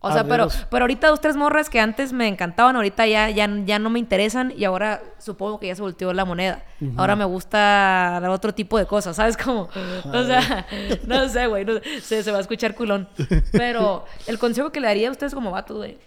O 0.00 0.12
sea, 0.12 0.24
pero, 0.24 0.48
pero 0.70 0.84
ahorita 0.84 1.08
dos, 1.08 1.20
tres 1.20 1.36
morras 1.36 1.68
que 1.68 1.80
antes 1.80 2.12
me 2.12 2.28
encantaban, 2.28 2.76
ahorita 2.76 3.06
ya, 3.06 3.28
ya, 3.30 3.48
ya 3.64 3.78
no 3.78 3.90
me 3.90 3.98
interesan 3.98 4.52
y 4.56 4.64
ahora 4.64 5.02
supongo 5.18 5.58
que 5.58 5.66
ya 5.66 5.74
se 5.74 5.82
volteó 5.82 6.12
la 6.12 6.24
moneda. 6.24 6.62
Uh 6.80 6.84
-huh. 6.84 6.94
Ahora 6.98 7.16
me 7.16 7.24
gusta 7.24 8.22
otro 8.28 8.54
tipo 8.54 8.78
de 8.78 8.86
cosas, 8.86 9.16
¿sabes 9.16 9.36
cómo? 9.42 9.68
O 10.04 10.24
sea, 10.24 10.66
no 11.06 11.28
sé, 11.28 11.46
güey, 11.46 11.64
no, 11.64 11.72
se, 12.02 12.22
se 12.22 12.30
va 12.30 12.38
a 12.38 12.40
escuchar 12.40 12.74
culón. 12.74 13.08
Pero 13.50 14.04
el 14.26 14.38
consejo 14.38 14.70
que 14.70 14.80
le 14.80 14.86
daría 14.86 15.08
a 15.08 15.12
ustedes 15.12 15.34
como 15.34 15.50
vatos, 15.50 15.76
güey, 15.78 15.98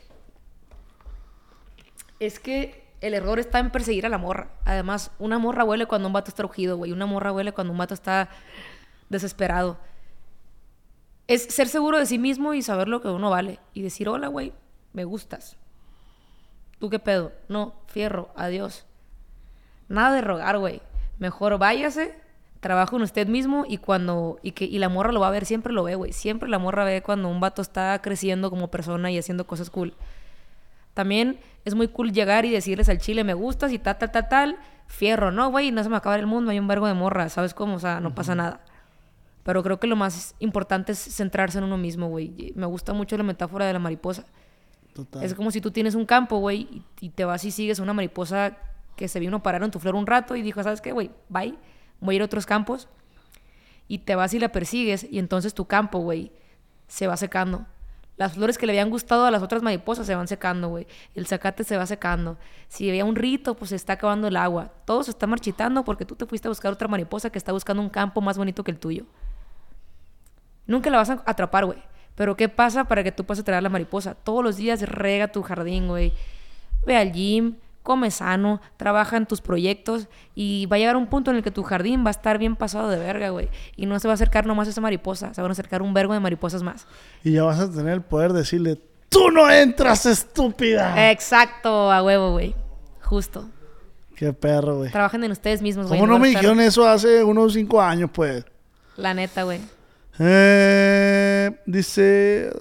es 2.20 2.40
que 2.40 2.88
el 3.02 3.14
error 3.14 3.40
está 3.40 3.60
en 3.60 3.70
perseguir 3.70 4.06
a 4.06 4.10
la 4.10 4.18
morra. 4.18 4.50
Además, 4.66 5.12
una 5.20 5.40
morra 5.40 5.64
huele 5.64 5.86
cuando 5.88 6.08
un 6.08 6.14
vato 6.14 6.30
está 6.30 6.44
rugido, 6.44 6.78
güey. 6.78 6.92
Una 6.92 7.06
morra 7.06 7.32
huele 7.32 7.54
cuando 7.54 7.72
un 7.72 7.80
vato 7.80 7.94
está 7.94 8.30
desesperado 9.10 9.78
es 11.30 11.44
ser 11.44 11.68
seguro 11.68 12.00
de 12.00 12.08
sí 12.08 12.18
mismo 12.18 12.56
y 12.56 12.64
saber 12.64 12.88
lo 12.88 13.02
que 13.02 13.08
uno 13.08 13.30
vale. 13.30 13.60
Y 13.76 13.84
decir, 13.84 14.10
hola, 14.10 14.28
güey, 14.30 14.52
me 14.94 15.04
gustas. 15.04 15.58
¿Tú 16.80 16.90
qué 16.90 16.98
pedo? 16.98 17.32
No, 17.48 17.76
fierro, 17.86 18.30
adiós. 18.36 18.88
Nada 19.90 20.16
de 20.16 20.22
rogar, 20.22 20.58
güey. 20.58 20.82
Mejor 21.20 21.60
váyase, 21.60 22.20
trabaja 22.62 22.96
en 22.96 23.04
usted 23.04 23.28
mismo 23.28 23.64
y 23.68 23.78
cuando... 23.78 24.40
Y, 24.42 24.54
que, 24.54 24.66
y 24.66 24.80
la 24.80 24.90
morra 24.90 25.12
lo 25.12 25.20
va 25.20 25.28
a 25.28 25.32
ver, 25.32 25.46
siempre 25.46 25.72
lo 25.72 25.84
ve, 25.84 25.94
güey. 25.94 26.14
Siempre 26.14 26.50
la 26.50 26.58
morra 26.58 26.84
ve 26.84 27.04
cuando 27.04 27.30
un 27.30 27.40
vato 27.40 27.62
está 27.62 28.02
creciendo 28.02 28.50
como 28.50 28.72
persona 28.72 29.12
y 29.12 29.20
haciendo 29.20 29.46
cosas 29.46 29.70
cool. 29.70 29.94
También 30.96 31.40
es 31.64 31.76
muy 31.76 31.90
cool 31.90 32.12
llegar 32.12 32.44
y 32.46 32.50
decirles 32.50 32.90
al 32.90 32.98
chile, 32.98 33.24
me 33.24 33.36
gustas 33.36 33.72
y 33.72 33.78
tal, 33.78 34.00
tal, 34.00 34.12
tal, 34.12 34.30
tal. 34.30 34.58
Fierro, 34.88 35.32
no, 35.32 35.52
güey, 35.52 35.70
no 35.70 35.84
se 35.84 35.90
me 35.90 35.98
acaba 35.98 36.16
el 36.16 36.26
mundo, 36.26 36.50
hay 36.50 36.58
un 36.58 36.68
vergo 36.68 36.88
de 36.88 36.96
morra, 36.96 37.30
¿sabes 37.30 37.54
cómo? 37.54 37.76
O 37.76 37.80
sea, 37.80 38.00
no 38.00 38.10
uh 38.10 38.12
-huh. 38.12 38.16
pasa 38.16 38.34
nada. 38.34 38.62
Pero 39.50 39.64
creo 39.64 39.80
que 39.80 39.88
lo 39.88 39.96
más 39.96 40.36
importante 40.38 40.92
es 40.92 41.00
centrarse 41.00 41.58
en 41.58 41.64
uno 41.64 41.76
mismo, 41.76 42.08
güey. 42.08 42.54
Me 42.56 42.68
gusta 42.68 42.94
mucho 42.94 43.18
la 43.18 43.24
metáfora 43.24 43.66
de 43.66 43.74
la 43.74 43.80
mariposa. 43.80 44.26
Total. 44.94 45.24
Es 45.24 45.34
como 45.34 45.50
si 45.50 45.60
tú 45.60 45.72
tienes 45.72 45.96
un 45.96 46.06
campo, 46.06 46.38
güey, 46.38 46.68
y, 46.70 46.86
y, 47.02 47.10
te 47.10 47.26
vas 47.26 47.44
y 47.46 47.50
sigues 47.50 47.80
una 47.80 47.92
mariposa 47.92 48.58
que 48.96 49.08
se 49.08 49.20
vino 49.20 49.38
a 49.38 49.42
parar 49.42 49.64
en 49.64 49.72
tu 49.72 49.80
flor 49.80 49.96
un 49.96 50.06
rato 50.06 50.36
y 50.36 50.44
dijo, 50.44 50.62
¿sabes 50.62 50.82
qué, 50.82 50.92
güey? 50.92 51.10
Bye, 51.30 51.58
voy 52.00 52.14
a 52.14 52.16
ir 52.18 52.22
a 52.22 52.26
otros 52.26 52.46
campos. 52.46 52.90
Y 53.88 53.98
te 53.98 54.14
vas 54.14 54.36
y 54.36 54.38
la 54.38 54.52
persigues 54.52 55.08
y 55.10 55.18
entonces 55.18 55.56
tu 55.56 55.66
campo, 55.66 55.98
güey, 55.98 56.32
se 56.88 57.08
va 57.08 57.18
secando. 57.18 57.66
Las 58.18 58.34
flores 58.34 58.60
que 58.60 58.68
le 58.68 58.74
habían 58.74 58.92
gustado 58.92 59.26
a 59.26 59.32
las 59.32 59.42
otras 59.42 59.64
mariposas 59.64 60.06
se 60.06 60.14
van 60.14 60.28
secando, 60.28 60.70
güey. 60.70 60.86
El 61.16 61.26
zacate 61.26 61.64
se 61.64 61.76
va 61.76 61.88
secando. 61.88 62.38
Si 62.68 62.88
había 62.88 63.04
un 63.04 63.16
rito, 63.16 63.56
pues 63.56 63.70
se 63.70 63.78
está 63.78 63.94
acabando 63.94 64.28
el 64.28 64.36
agua. 64.36 64.72
Todo 64.86 65.02
se 65.02 65.10
está 65.10 65.26
marchitando 65.26 65.84
porque 65.84 66.06
tú 66.06 66.16
te 66.16 66.28
fuiste 66.28 66.48
a 66.48 66.52
buscar 66.52 66.72
otra 66.72 66.88
mariposa 66.88 67.32
que 67.32 67.40
está 67.40 67.52
buscando 67.52 67.82
un 67.82 67.90
campo 67.90 68.22
más 68.22 68.38
bonito 68.38 68.64
que 68.64 68.70
el 68.70 68.78
tuyo. 68.78 69.08
Nunca 70.70 70.90
la 70.90 70.98
vas 70.98 71.10
a 71.10 71.22
atrapar, 71.26 71.66
güey. 71.66 71.80
Pero 72.16 72.36
¿qué 72.38 72.48
pasa 72.50 72.84
para 72.86 73.04
que 73.04 73.12
tú 73.12 73.26
puedas 73.26 73.40
atraer 73.40 73.58
a 73.60 73.62
la 73.62 73.70
mariposa? 73.70 74.14
Todos 74.14 74.44
los 74.44 74.56
días 74.58 74.82
rega 74.82 75.30
tu 75.30 75.42
jardín, 75.42 75.88
güey. 75.88 76.14
Ve 76.86 76.96
al 76.98 77.12
gym, 77.12 77.56
come 77.82 78.12
sano, 78.12 78.62
trabaja 78.78 79.18
en 79.18 79.26
tus 79.26 79.42
proyectos 79.42 80.08
y 80.36 80.66
va 80.68 80.76
a 80.76 80.80
llegar 80.80 80.96
un 80.98 81.08
punto 81.08 81.32
en 81.32 81.38
el 81.38 81.44
que 81.44 81.52
tu 81.52 81.64
jardín 81.64 82.04
va 82.06 82.10
a 82.10 82.12
estar 82.12 82.38
bien 82.38 82.56
pasado 82.56 82.90
de 82.90 82.98
verga, 83.00 83.30
güey. 83.30 83.50
Y 83.76 83.86
no 83.86 83.98
se 84.00 84.08
va 84.08 84.14
a 84.14 84.16
acercar 84.16 84.46
nomás 84.46 84.68
a 84.68 84.72
esa 84.72 84.82
mariposa, 84.82 85.34
se 85.34 85.42
van 85.42 85.50
a 85.50 85.54
acercar 85.54 85.82
un 85.82 85.94
vergo 85.94 86.14
de 86.14 86.20
mariposas 86.20 86.62
más. 86.62 86.88
Y 87.24 87.32
ya 87.32 87.44
vas 87.44 87.60
a 87.60 87.72
tener 87.72 87.94
el 87.94 88.02
poder 88.02 88.34
de 88.34 88.40
decirle, 88.40 88.80
tú 89.10 89.32
no 89.32 89.50
entras, 89.50 90.06
estúpida. 90.06 91.10
Exacto, 91.12 91.92
a 91.92 92.04
huevo, 92.04 92.32
güey. 92.34 92.54
Justo. 93.02 93.50
Qué 94.16 94.34
perro, 94.34 94.78
güey. 94.80 94.92
Trabajen 94.92 95.24
en 95.24 95.32
ustedes 95.32 95.62
mismos, 95.62 95.88
güey. 95.88 96.00
¿Cómo 96.00 96.12
no 96.12 96.20
me 96.20 96.28
estar- 96.28 96.42
dijeron 96.42 96.60
eso 96.60 96.88
hace 96.88 97.24
unos 97.24 97.54
cinco 97.54 97.82
años, 97.82 98.10
pues? 98.14 98.46
La 98.98 99.14
neta, 99.14 99.44
güey. 99.44 99.62
Eh, 100.20 101.52
dice. 101.66 102.52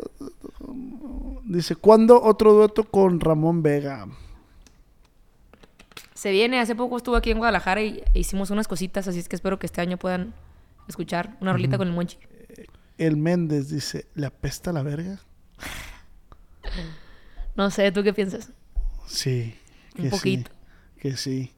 Dice, 1.44 1.76
¿cuándo 1.76 2.22
otro 2.22 2.52
dueto 2.52 2.84
con 2.84 3.20
Ramón 3.20 3.62
Vega? 3.62 4.06
Se 6.14 6.30
viene, 6.30 6.60
hace 6.60 6.74
poco 6.74 6.96
estuve 6.96 7.16
aquí 7.16 7.30
en 7.30 7.38
Guadalajara 7.38 7.80
y 7.80 8.02
e 8.12 8.18
hicimos 8.20 8.50
unas 8.50 8.68
cositas, 8.68 9.08
así 9.08 9.18
es 9.18 9.28
que 9.28 9.36
espero 9.36 9.58
que 9.58 9.66
este 9.66 9.80
año 9.80 9.96
puedan 9.96 10.34
escuchar 10.88 11.36
una 11.40 11.52
rolita 11.52 11.78
con 11.78 11.88
el 11.88 11.94
Monchi. 11.94 12.18
El 12.98 13.16
Méndez 13.16 13.70
dice, 13.70 14.06
¿le 14.14 14.26
apesta 14.26 14.72
la 14.72 14.82
verga? 14.82 15.20
No 17.54 17.70
sé, 17.70 17.90
¿tú 17.92 18.02
qué 18.02 18.12
piensas? 18.12 18.52
Sí. 19.06 19.54
Un 19.98 20.10
poquito. 20.10 20.50
Sí, 20.50 21.00
que 21.00 21.16
sí. 21.16 21.52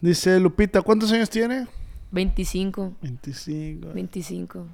Dice 0.00 0.38
Lupita, 0.38 0.82
¿cuántos 0.82 1.10
años 1.12 1.30
tiene? 1.30 1.66
25, 2.10 2.96
25. 3.00 3.92
25. 3.94 4.66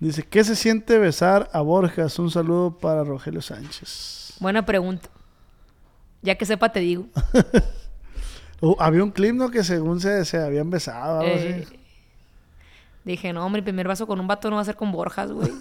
Dice, 0.00 0.22
¿qué 0.22 0.44
se 0.44 0.54
siente 0.54 0.98
besar 0.98 1.48
a 1.52 1.60
Borjas? 1.60 2.18
Un 2.18 2.30
saludo 2.30 2.78
para 2.78 3.02
Rogelio 3.04 3.42
Sánchez. 3.42 4.34
Buena 4.40 4.64
pregunta. 4.64 5.08
Ya 6.22 6.36
que 6.36 6.46
sepa, 6.46 6.70
te 6.70 6.80
digo. 6.80 7.06
Uh, 8.60 8.74
había 8.80 9.04
un 9.04 9.12
clip, 9.12 9.36
¿no? 9.36 9.50
Que 9.52 9.62
según 9.62 10.00
se, 10.00 10.24
se 10.24 10.36
habían 10.36 10.68
besado, 10.68 11.20
algo 11.20 11.30
Eh, 11.32 11.64
así. 11.64 11.78
dije, 13.04 13.32
no, 13.32 13.46
hombre, 13.46 13.60
el 13.60 13.64
primer 13.64 13.86
vaso 13.86 14.04
con 14.04 14.18
un 14.18 14.26
vato 14.26 14.50
no 14.50 14.56
va 14.56 14.62
a 14.62 14.64
ser 14.64 14.74
con 14.74 14.90
Borjas, 14.90 15.30
güey. 15.30 15.52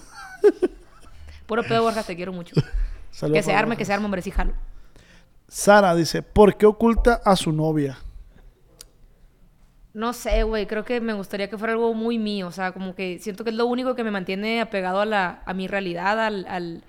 Puro 1.46 1.62
pedo, 1.62 1.84
Borjas, 1.84 2.08
te 2.08 2.16
quiero 2.16 2.34
mucho. 2.34 2.56
Saludos 3.12 3.38
que 3.38 3.44
se 3.44 3.54
arme, 3.54 3.78
que 3.78 3.86
se 3.86 3.94
arme, 3.94 4.06
hombre, 4.06 4.24
sí, 4.24 4.32
jalo. 4.32 4.54
Sara 5.48 5.94
dice, 5.94 6.24
¿por 6.24 6.58
qué 6.58 6.66
oculta 6.66 7.22
a 7.24 7.36
su 7.36 7.52
novia? 7.52 8.00
No 9.98 10.14
sé, 10.14 10.44
güey, 10.44 10.68
creo 10.68 10.86
que 10.86 11.02
me 11.02 11.14
gustaría 11.14 11.50
que 11.50 11.58
fuera 11.58 11.74
algo 11.74 11.94
muy 11.96 12.20
mío, 12.20 12.48
o 12.48 12.52
sea, 12.52 12.72
como 12.72 12.94
que 12.94 13.18
siento 13.20 13.44
que 13.44 13.50
es 13.50 13.56
lo 13.56 13.66
único 13.66 13.96
que 13.96 14.04
me 14.04 14.12
mantiene 14.12 14.62
apegado 14.62 15.02
a, 15.02 15.06
la, 15.06 15.42
a 15.46 15.54
mi 15.56 15.68
realidad, 15.68 16.20
al, 16.24 16.46
al, 16.48 16.84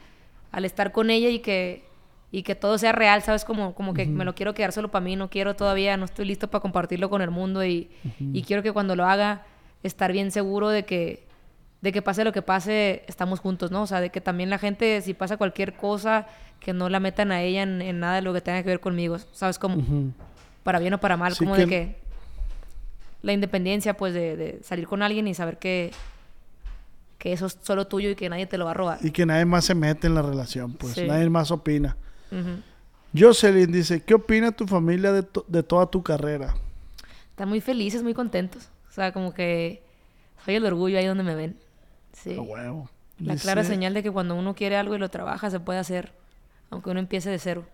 al 0.53 0.65
estar 0.67 0.93
con 0.93 1.09
ella 1.09 1.31
y 1.31 1.39
que, 1.39 1.85
y 2.31 2.43
que 2.43 2.55
todo 2.55 2.77
sea 2.77 2.93
real, 2.93 3.23
¿sabes? 3.23 3.47
Como, 3.47 3.75
como 3.75 3.95
que 3.95 4.05
me 4.05 4.27
lo 4.27 4.35
quiero 4.35 4.53
quedar 4.53 4.73
solo 4.73 4.91
para 4.91 5.03
mí, 5.03 5.17
no 5.17 5.31
quiero 5.31 5.57
todavía, 5.57 5.97
no 5.97 6.05
estoy 6.05 6.27
listo 6.27 6.49
para 6.51 6.61
compartirlo 6.61 7.09
con 7.09 7.23
el 7.23 7.31
mundo 7.31 7.65
y, 7.65 7.89
y 8.35 8.43
quiero 8.43 8.63
que 8.63 8.73
cuando 8.73 8.95
lo 8.95 9.07
haga 9.07 9.47
estar 9.83 10.13
bien 10.13 10.31
seguro 10.31 10.69
de 10.69 10.85
que, 10.85 11.27
de 11.81 11.93
que 11.93 12.03
pase 12.03 12.25
lo 12.25 12.33
que 12.33 12.43
pase, 12.43 13.05
estamos 13.07 13.41
juntos, 13.41 13.71
¿no? 13.71 13.83
O 13.85 13.87
sea, 13.87 14.03
de 14.03 14.11
que 14.11 14.21
también 14.21 14.51
la 14.51 14.59
gente, 14.59 15.01
si 15.01 15.15
pasa 15.15 15.39
cualquier 15.39 15.73
cosa, 15.73 16.27
que 16.61 16.75
no 16.75 16.91
la 16.91 17.01
metan 17.01 17.33
a 17.33 17.41
ella 17.41 17.63
en, 17.63 17.81
en 17.81 18.01
nada 18.01 18.17
de 18.17 18.23
lo 18.23 18.35
que 18.35 18.43
tenga 18.43 18.63
que 18.63 18.69
ver 18.69 18.81
conmigo, 18.81 19.17
¿sabes? 19.33 19.59
Como 19.59 19.77
para 20.63 20.79
bien 20.79 20.93
o 20.93 20.99
para 21.01 21.17
mal, 21.17 21.33
Sí, 21.33 21.39
como 21.39 21.55
que- 21.55 21.61
de 21.63 21.69
que 21.69 22.08
la 23.23 23.33
independencia, 23.33 23.95
pues, 23.97 24.15
de, 24.15 24.37
de 24.37 24.61
salir 24.63 24.87
con 24.87 25.03
alguien 25.03 25.27
y 25.29 25.35
saber 25.35 25.59
que, 25.59 25.91
que 27.19 27.33
eso 27.33 27.47
es 27.47 27.59
solo 27.63 27.87
tuyo 27.87 28.11
y 28.11 28.15
que 28.15 28.29
nadie 28.29 28.47
te 28.47 28.59
lo 28.59 28.65
va 28.65 28.71
a 28.73 28.75
robar. 28.75 28.99
Y 29.03 29.11
que 29.11 29.27
nadie 29.27 29.45
más 29.45 29.65
se 29.65 29.75
mete 29.75 30.07
en 30.07 30.15
la 30.15 30.23
relación, 30.23 30.73
pues. 30.75 30.95
Sí. 30.95 31.07
Nadie 31.07 31.29
más 31.31 31.51
opina. 31.51 31.97
Jocelyn 33.17 33.73
dice, 33.73 34.03
¿qué 34.03 34.15
opina 34.15 34.53
tu 34.53 34.67
familia 34.67 35.13
de, 35.13 35.23
to- 35.23 35.45
de 35.49 35.63
toda 35.63 35.87
tu 35.87 36.03
carrera? 36.03 36.55
Están 37.31 37.49
muy 37.49 37.61
felices, 37.61 38.03
muy 38.03 38.15
contentos. 38.15 38.69
O 38.89 38.93
sea, 38.93 39.13
como 39.13 39.33
que 39.33 39.83
soy 40.45 40.57
el 40.57 40.67
orgullo 40.67 40.99
ahí 40.99 41.07
donde 41.07 41.25
me 41.25 41.35
ven. 41.35 41.57
Sí. 42.13 42.37
A 42.37 42.41
huevo. 42.43 42.91
La 43.19 43.33
Dice 43.33 43.45
clara 43.45 43.65
señal 43.65 43.95
de 43.95 44.03
que 44.03 44.11
cuando 44.11 44.35
uno 44.35 44.55
quiere 44.55 44.77
algo 44.77 44.95
y 44.95 44.99
lo 44.99 45.09
trabaja, 45.09 45.51
se 45.51 45.59
puede 45.59 45.79
hacer. 45.79 46.13
Aunque 46.71 46.91
uno 46.91 47.01
empiece 47.01 47.31
de 47.31 47.39
cero. 47.39 47.65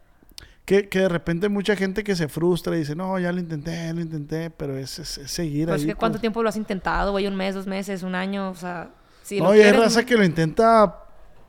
Que, 0.64 0.88
que 0.88 1.00
de 1.00 1.08
repente 1.10 1.46
hay 1.46 1.52
mucha 1.52 1.76
gente 1.76 2.02
que 2.04 2.16
se 2.16 2.26
frustra 2.28 2.74
y 2.74 2.78
dice, 2.80 2.96
no, 2.96 3.18
ya 3.18 3.30
lo 3.32 3.38
intenté, 3.40 3.92
lo 3.92 4.00
intenté, 4.00 4.48
pero 4.50 4.78
es, 4.78 4.98
es- 4.98 5.18
es 5.18 5.30
seguir 5.30 5.68
Pues 5.68 5.82
ahí. 5.82 5.88
que 5.88 5.94
¿cuánto 5.94 6.14
pues. 6.16 6.20
tiempo 6.22 6.42
lo 6.42 6.48
has 6.48 6.56
intentado, 6.56 7.12
güey? 7.12 7.26
Un 7.26 7.36
mes, 7.36 7.54
dos 7.54 7.66
meses, 7.66 8.02
un 8.02 8.14
año, 8.14 8.50
o 8.50 8.54
sea... 8.54 8.88
Si 9.22 9.38
lo 9.38 9.44
no, 9.44 9.54
y 9.54 9.60
hay 9.60 9.72
raza 9.72 10.04
que 10.06 10.16
lo 10.16 10.24
intenta 10.24 11.00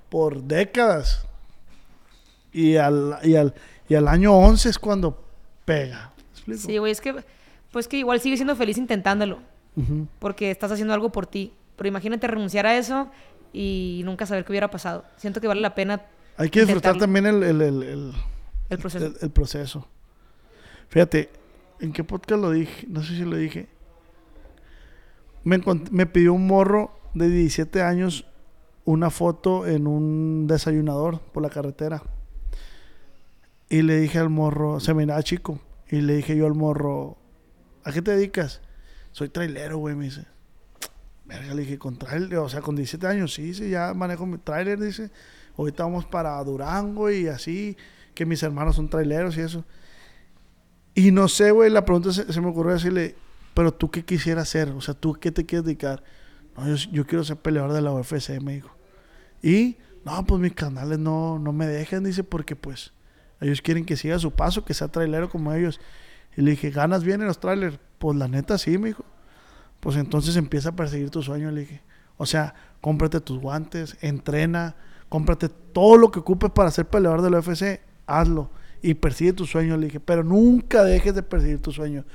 por 0.09 0.43
décadas. 0.43 1.25
Y 2.51 2.75
al, 2.77 3.17
y 3.23 3.35
al, 3.35 3.53
y 3.89 3.95
al 3.95 4.07
año 4.07 4.33
11 4.33 4.69
es 4.69 4.79
cuando 4.79 5.23
pega. 5.65 6.11
Sí, 6.57 6.77
güey, 6.77 6.91
es 6.91 7.01
que... 7.01 7.15
Pues 7.71 7.87
que 7.89 7.97
igual 7.97 8.19
sigue 8.21 8.37
siendo 8.37 8.55
feliz 8.55 8.77
intentándolo. 8.77 9.39
Porque 10.19 10.51
estás 10.51 10.71
haciendo 10.71 10.93
algo 10.93 11.11
por 11.11 11.25
ti. 11.27 11.53
Pero 11.75 11.87
imagínate 11.89 12.27
renunciar 12.27 12.65
a 12.65 12.77
eso 12.77 13.09
y 13.51 14.01
nunca 14.05 14.25
saber 14.25 14.45
qué 14.45 14.53
hubiera 14.53 14.69
pasado. 14.71 15.03
Siento 15.17 15.41
que 15.41 15.47
vale 15.47 15.59
la 15.59 15.75
pena 15.75 16.01
Hay 16.37 16.49
que 16.49 16.61
disfrutar 16.61 16.95
intentarlo. 16.95 16.99
también 16.99 17.25
el, 17.25 17.43
el- 17.43 17.61
el- 17.61 17.83
el- 17.83 18.13
el 18.69 18.77
proceso. 18.77 19.13
el- 19.21 19.31
proceso. 19.31 19.87
Fíjate, 20.89 21.29
¿en 21.79 21.91
qué 21.93 22.03
podcast 22.03 22.41
lo 22.41 22.51
dije? 22.51 22.85
No 22.89 23.03
sé 23.03 23.15
si 23.15 23.23
lo 23.23 23.35
dije. 23.37 23.67
Me, 25.43 25.61
me 25.91 26.05
pidió 26.05 26.33
un 26.33 26.47
morro 26.47 26.97
de 27.13 27.29
17 27.29 27.81
años 27.81 28.25
una 28.83 29.09
foto 29.09 29.65
en 29.67 29.87
un 29.87 30.47
desayunador 30.47 31.19
por 31.19 31.43
la 31.43 31.49
carretera. 31.49 32.03
Y 33.69 33.81
le 33.81 33.99
dije 33.99 34.19
al 34.19 34.29
morro, 34.29 34.79
se 34.79 34.93
miraba 34.93 35.21
chico. 35.23 35.59
Y 35.89 36.01
le 36.01 36.15
dije 36.15 36.35
yo 36.35 36.45
al 36.45 36.53
morro, 36.53 37.17
¿a 37.83 37.91
qué 37.91 38.01
te 38.01 38.11
dedicas? 38.11 38.61
Soy 39.11 39.29
trailero, 39.29 39.77
güey, 39.77 39.95
me 39.95 40.05
dice. 40.05 40.25
Verga, 41.25 41.53
le 41.55 41.61
dije, 41.63 41.79
con 41.79 41.97
trailer, 41.97 42.37
o 42.39 42.49
sea, 42.49 42.61
con 42.61 42.75
17 42.75 43.07
años, 43.07 43.33
sí, 43.33 43.55
sí, 43.55 43.69
ya 43.69 43.93
manejo 43.95 44.25
mi 44.27 44.37
trailer, 44.37 44.79
dice. 44.79 45.09
Ahorita 45.57 45.83
vamos 45.83 46.05
para 46.05 46.43
Durango 46.43 47.09
y 47.09 47.27
así, 47.27 47.75
que 48.15 48.25
mis 48.25 48.41
hermanos 48.41 48.77
son 48.77 48.89
traileros 48.89 49.37
y 49.37 49.41
eso. 49.41 49.63
Y 50.95 51.11
no 51.11 51.27
sé, 51.27 51.51
güey, 51.51 51.69
la 51.69 51.85
pregunta 51.85 52.11
se, 52.11 52.41
me 52.41 52.47
ocurrió 52.47 52.73
decirle, 52.73 53.15
pero 53.53 53.73
tú 53.73 53.91
qué 53.91 54.03
quisieras 54.03 54.47
hacer, 54.47 54.69
o 54.69 54.81
sea, 54.81 54.93
tú 54.93 55.13
qué 55.13 55.31
te 55.31 55.45
quieres 55.45 55.65
dedicar. 55.65 56.01
No, 56.57 56.67
yo, 56.67 56.75
yo 56.91 57.05
quiero 57.05 57.23
ser 57.23 57.37
peleador 57.37 57.73
de 57.73 57.81
la 57.81 57.91
UFC, 57.91 58.41
me 58.41 58.55
dijo. 58.55 58.71
Y, 59.43 59.77
no, 60.05 60.25
pues 60.25 60.41
mis 60.41 60.53
canales 60.53 60.97
no, 60.97 61.37
no 61.37 61.51
me 61.51 61.67
dejan, 61.67 62.03
dice, 62.03 62.23
porque 62.23 62.55
pues 62.55 62.93
ellos 63.41 63.61
quieren 63.61 63.85
que 63.85 63.97
siga 63.97 64.17
su 64.19 64.31
paso, 64.31 64.63
que 64.63 64.73
sea 64.73 64.87
trailero 64.87 65.29
como 65.29 65.53
ellos. 65.53 65.79
Y 66.37 66.41
le 66.41 66.51
dije, 66.51 66.71
¿ganas 66.71 67.03
bien 67.03 67.21
en 67.21 67.27
los 67.27 67.39
trailers? 67.39 67.77
Pues 67.97 68.17
la 68.17 68.27
neta 68.27 68.57
sí, 68.57 68.77
me 68.77 68.87
dijo. 68.87 69.05
Pues 69.79 69.97
entonces 69.97 70.35
empieza 70.37 70.69
a 70.69 70.75
perseguir 70.75 71.09
tu 71.09 71.21
sueño, 71.21 71.51
le 71.51 71.61
dije. 71.61 71.81
O 72.17 72.25
sea, 72.25 72.55
cómprate 72.81 73.19
tus 73.19 73.39
guantes, 73.39 73.97
entrena, 74.01 74.75
cómprate 75.09 75.49
todo 75.49 75.97
lo 75.97 76.11
que 76.11 76.19
ocupes 76.19 76.51
para 76.51 76.71
ser 76.71 76.85
peleador 76.87 77.21
de 77.21 77.29
la 77.29 77.39
UFC, 77.39 77.81
hazlo. 78.07 78.49
Y 78.81 78.93
persigue 78.93 79.33
tu 79.33 79.45
sueño, 79.45 79.77
le 79.77 79.87
dije. 79.87 79.99
Pero 79.99 80.23
nunca 80.23 80.83
dejes 80.83 81.15
de 81.15 81.23
perseguir 81.23 81.59
tu 81.61 81.71
sueño. 81.71 82.05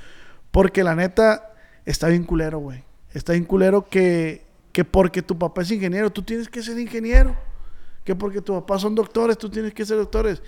Porque 0.51 0.83
la 0.83 0.95
neta, 0.95 1.53
está 1.85 2.07
bien 2.07 2.23
culero, 2.23 2.59
güey. 2.59 2.83
Está 3.13 3.33
bien 3.33 3.43
culero 3.45 3.87
que, 3.89 4.45
que 4.71 4.85
porque 4.85 5.21
tu 5.21 5.37
papá 5.37 5.63
es 5.63 5.71
ingeniero, 5.71 6.09
tú 6.11 6.21
tienes 6.23 6.47
que 6.47 6.61
ser 6.63 6.79
ingeniero. 6.79 7.35
Que 8.05 8.15
porque 8.15 8.41
tu 8.41 8.53
papá 8.53 8.79
son 8.79 8.95
doctores, 8.95 9.37
tú 9.37 9.49
tienes 9.49 9.73
que 9.73 9.85
ser 9.85 9.97
doctores. 9.97 10.41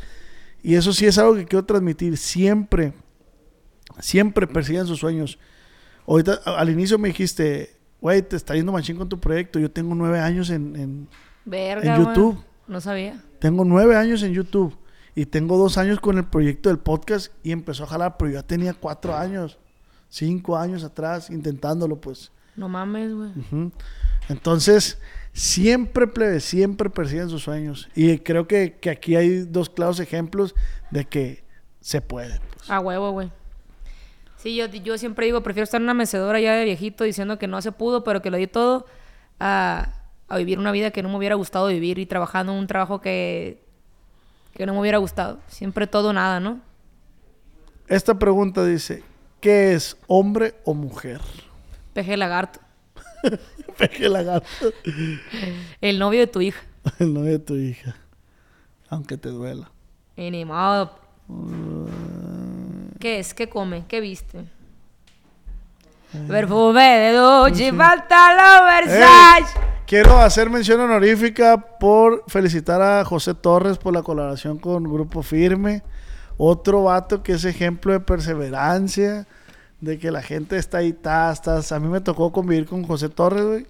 Y 0.62 0.76
eso 0.76 0.94
sí 0.94 1.06
es 1.06 1.18
algo 1.18 1.36
que 1.36 1.46
quiero 1.46 1.66
transmitir. 1.66 2.18
Siempre, 2.18 2.94
siempre 4.00 4.48
persigan 4.48 4.88
sus 4.88 5.00
sueños. 5.00 5.38
Ahorita, 6.08 6.40
al 6.46 6.70
inicio 6.70 6.98
me 6.98 7.10
dijiste, 7.10 7.76
güey, 8.02 8.22
te 8.22 8.36
está 8.36 8.56
yendo 8.56 8.72
machín 8.72 8.98
con 8.98 9.08
tu 9.10 9.20
proyecto. 9.20 9.60
Yo 9.60 9.70
tengo 9.72 9.94
nueve 9.96 10.20
años 10.20 10.50
en, 10.50 10.76
en- 10.76 11.08
Verga, 11.46 11.96
en 11.96 12.02
güey. 12.04 12.16
YouTube. 12.16 12.44
No 12.68 12.80
sabía. 12.80 13.22
tengo 13.40 13.66
nueve 13.66 13.96
años 13.98 14.24
en 14.24 14.32
YouTube. 14.32 14.74
Y 15.16 15.26
tengo 15.28 15.58
dos 15.58 15.78
años 15.78 16.00
con 16.00 16.18
el 16.18 16.26
proyecto 16.26 16.70
del 16.70 16.80
podcast 16.80 17.32
y 17.44 17.52
empezó 17.52 17.84
a 17.84 17.88
jalar, 17.88 18.18
pero 18.18 18.32
yo 18.32 18.40
ya 18.40 18.44
tenía 18.44 18.74
cuatro 18.74 19.16
años, 19.16 19.60
cinco 20.10 20.58
años 20.58 20.84
atrás 20.84 21.30
intentándolo, 21.30 22.02
pues. 22.02 22.32
No 22.56 22.68
mames, 22.70 23.14
güey. 23.14 23.32
Entonces, 24.30 25.00
siempre, 25.34 26.08
plebe, 26.08 26.40
siempre 26.40 26.90
persiguen 26.90 27.30
sus 27.30 27.44
sueños. 27.44 27.90
Y 27.96 28.20
creo 28.20 28.48
que, 28.48 28.78
que 28.80 28.90
aquí 28.90 29.16
hay 29.16 29.40
dos 29.42 29.70
claros 29.70 30.00
ejemplos 30.00 30.56
de 30.92 31.06
que 31.06 31.44
se 31.80 32.02
puede. 32.02 32.40
pues. 32.56 32.70
A 32.70 32.80
huevo, 32.80 33.12
güey. 33.12 33.32
Sí, 34.38 34.56
yo, 34.56 34.66
yo 34.68 34.98
siempre 34.98 35.26
digo, 35.26 35.42
prefiero 35.42 35.64
estar 35.64 35.80
en 35.80 35.84
una 35.86 35.94
mecedora 35.94 36.40
ya 36.40 36.54
de 36.54 36.66
viejito 36.66 37.04
diciendo 37.04 37.40
que 37.40 37.48
no 37.48 37.62
se 37.62 37.72
pudo, 37.72 38.04
pero 38.04 38.22
que 38.22 38.30
lo 38.30 38.38
di 38.38 38.48
todo, 38.48 38.86
a, 39.40 40.04
a 40.28 40.38
vivir 40.38 40.60
una 40.60 40.72
vida 40.72 40.92
que 40.92 41.02
no 41.02 41.10
me 41.10 41.18
hubiera 41.18 41.36
gustado 41.36 41.68
vivir 41.68 41.98
y 41.98 42.06
trabajando 42.06 42.52
en 42.52 42.60
un 42.60 42.68
trabajo 42.68 43.00
que, 43.00 43.63
que 44.54 44.66
no 44.66 44.74
me 44.74 44.80
hubiera 44.80 44.98
gustado. 44.98 45.40
Siempre 45.48 45.88
todo 45.88 46.10
o 46.10 46.14
nada, 46.14 46.40
¿no? 46.40 46.60
Esta 47.88 48.18
pregunta 48.18 48.66
dice, 48.66 49.04
¿qué 49.42 49.74
es 49.74 49.98
hombre 50.08 50.56
o 50.64 50.74
mujer? 50.74 51.22
Peje 51.94 52.18
lagarto. 52.18 52.60
Peje 53.78 54.10
lagarto. 54.10 54.48
El 55.82 56.00
novio 56.00 56.22
de 56.22 56.28
tu 56.28 56.42
hija. 56.42 56.62
El 57.00 57.14
novio 57.14 57.32
de 57.34 57.40
tu 57.40 57.56
hija. 57.56 57.96
Aunque 58.90 59.18
te 59.18 59.30
duela. 59.30 59.72
Y 60.16 60.30
ni 60.32 60.46
modo. 60.46 60.96
¿Qué 63.00 63.20
es? 63.20 63.34
¿Qué 63.34 63.50
come? 63.50 63.86
¿Qué 63.88 64.00
viste? 64.02 64.46
Perfume 66.28 66.84
de 66.84 67.20
Gucci, 67.20 67.72
pantalón 67.72 68.68
Versace. 68.68 69.73
Quiero 69.86 70.18
hacer 70.20 70.50
mención 70.50 70.80
honorífica 70.80 71.78
por 71.78 72.24
felicitar 72.28 72.82
a 72.82 73.04
José 73.04 73.34
Torres 73.34 73.78
por 73.78 73.94
la 73.94 74.02
colaboración 74.02 74.58
con 74.58 74.86
Grupo 74.86 75.24
Firme. 75.24 75.84
Otro 76.38 76.84
vato 76.84 77.22
que 77.22 77.34
es 77.34 77.44
ejemplo 77.44 77.92
de 77.92 78.00
perseverancia, 78.00 79.28
de 79.82 80.00
que 80.00 80.10
la 80.10 80.22
gente 80.22 80.58
está 80.58 80.78
ahí, 80.80 80.90
está. 80.90 81.32
A 81.32 81.80
mí 81.80 81.90
me 81.90 82.00
tocó 82.00 82.32
convivir 82.32 82.66
con 82.66 82.84
José 82.84 83.10
Torres, 83.10 83.44
güey. 83.44 83.68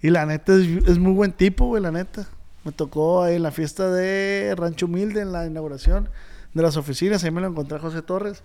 Y 0.00 0.08
la 0.08 0.24
neta 0.24 0.54
es, 0.54 0.98
muy 0.98 1.12
buen 1.12 1.32
tipo, 1.32 1.66
güey, 1.66 1.82
la 1.82 1.92
neta. 1.92 2.26
Me 2.64 2.72
tocó 2.72 3.26
en 3.26 3.42
la 3.42 3.50
fiesta 3.50 3.90
de 3.90 4.54
Rancho 4.56 4.86
Humilde, 4.86 5.20
en 5.20 5.32
la 5.32 5.46
inauguración 5.46 6.08
de 6.54 6.62
las 6.62 6.78
oficinas, 6.78 7.24
ahí 7.24 7.30
me 7.30 7.42
lo 7.42 7.48
encontré 7.48 7.76
a 7.76 7.80
José 7.80 8.00
Torres. 8.00 8.42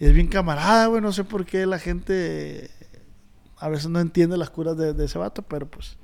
Es 0.00 0.12
bien 0.12 0.26
camarada, 0.26 0.86
güey, 0.86 1.00
no 1.00 1.12
sé 1.12 1.22
por 1.22 1.46
qué 1.46 1.66
la 1.66 1.78
gente 1.78 2.68
a 3.58 3.68
veces 3.68 3.88
no 3.88 4.00
entiende 4.00 4.36
las 4.36 4.50
curas 4.50 4.76
de, 4.76 4.92
de 4.92 5.04
ese 5.04 5.18
vato, 5.18 5.42
pero 5.42 5.70
pues 5.70 5.96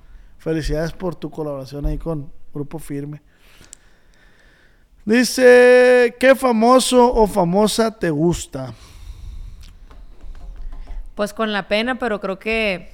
felicidades 0.48 0.92
por 0.92 1.14
tu 1.14 1.30
colaboración 1.30 1.84
ahí 1.84 1.98
con 1.98 2.32
Grupo 2.54 2.78
Firme. 2.78 3.20
Dice, 5.04 6.16
¿qué 6.18 6.34
famoso 6.34 7.12
o 7.12 7.26
famosa 7.26 7.98
te 7.98 8.08
gusta? 8.08 8.72
Pues 11.14 11.34
con 11.34 11.52
la 11.52 11.68
pena, 11.68 11.98
pero 11.98 12.18
creo 12.18 12.38
que. 12.38 12.90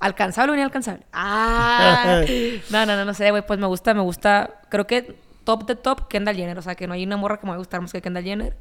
¿Alcanzable 0.00 0.52
o 0.52 0.54
inalcanzable? 0.54 1.04
Ah. 1.12 2.22
no, 2.70 2.86
no, 2.86 2.96
no, 2.96 3.04
no 3.04 3.12
sé, 3.12 3.30
güey. 3.30 3.46
Pues 3.46 3.58
me 3.58 3.66
gusta, 3.66 3.92
me 3.92 4.00
gusta. 4.00 4.62
Creo 4.70 4.86
que 4.86 5.18
top 5.44 5.66
de 5.66 5.76
top, 5.76 6.08
Kendall 6.08 6.36
Jenner. 6.36 6.56
O 6.56 6.62
sea, 6.62 6.74
que 6.74 6.86
no 6.86 6.94
hay 6.94 7.04
una 7.04 7.18
morra 7.18 7.38
que 7.38 7.44
me 7.44 7.50
va 7.50 7.56
a 7.56 7.58
gustar 7.58 7.82
más 7.82 7.92
que 7.92 8.00
Kendall 8.00 8.24
Jenner. 8.24 8.56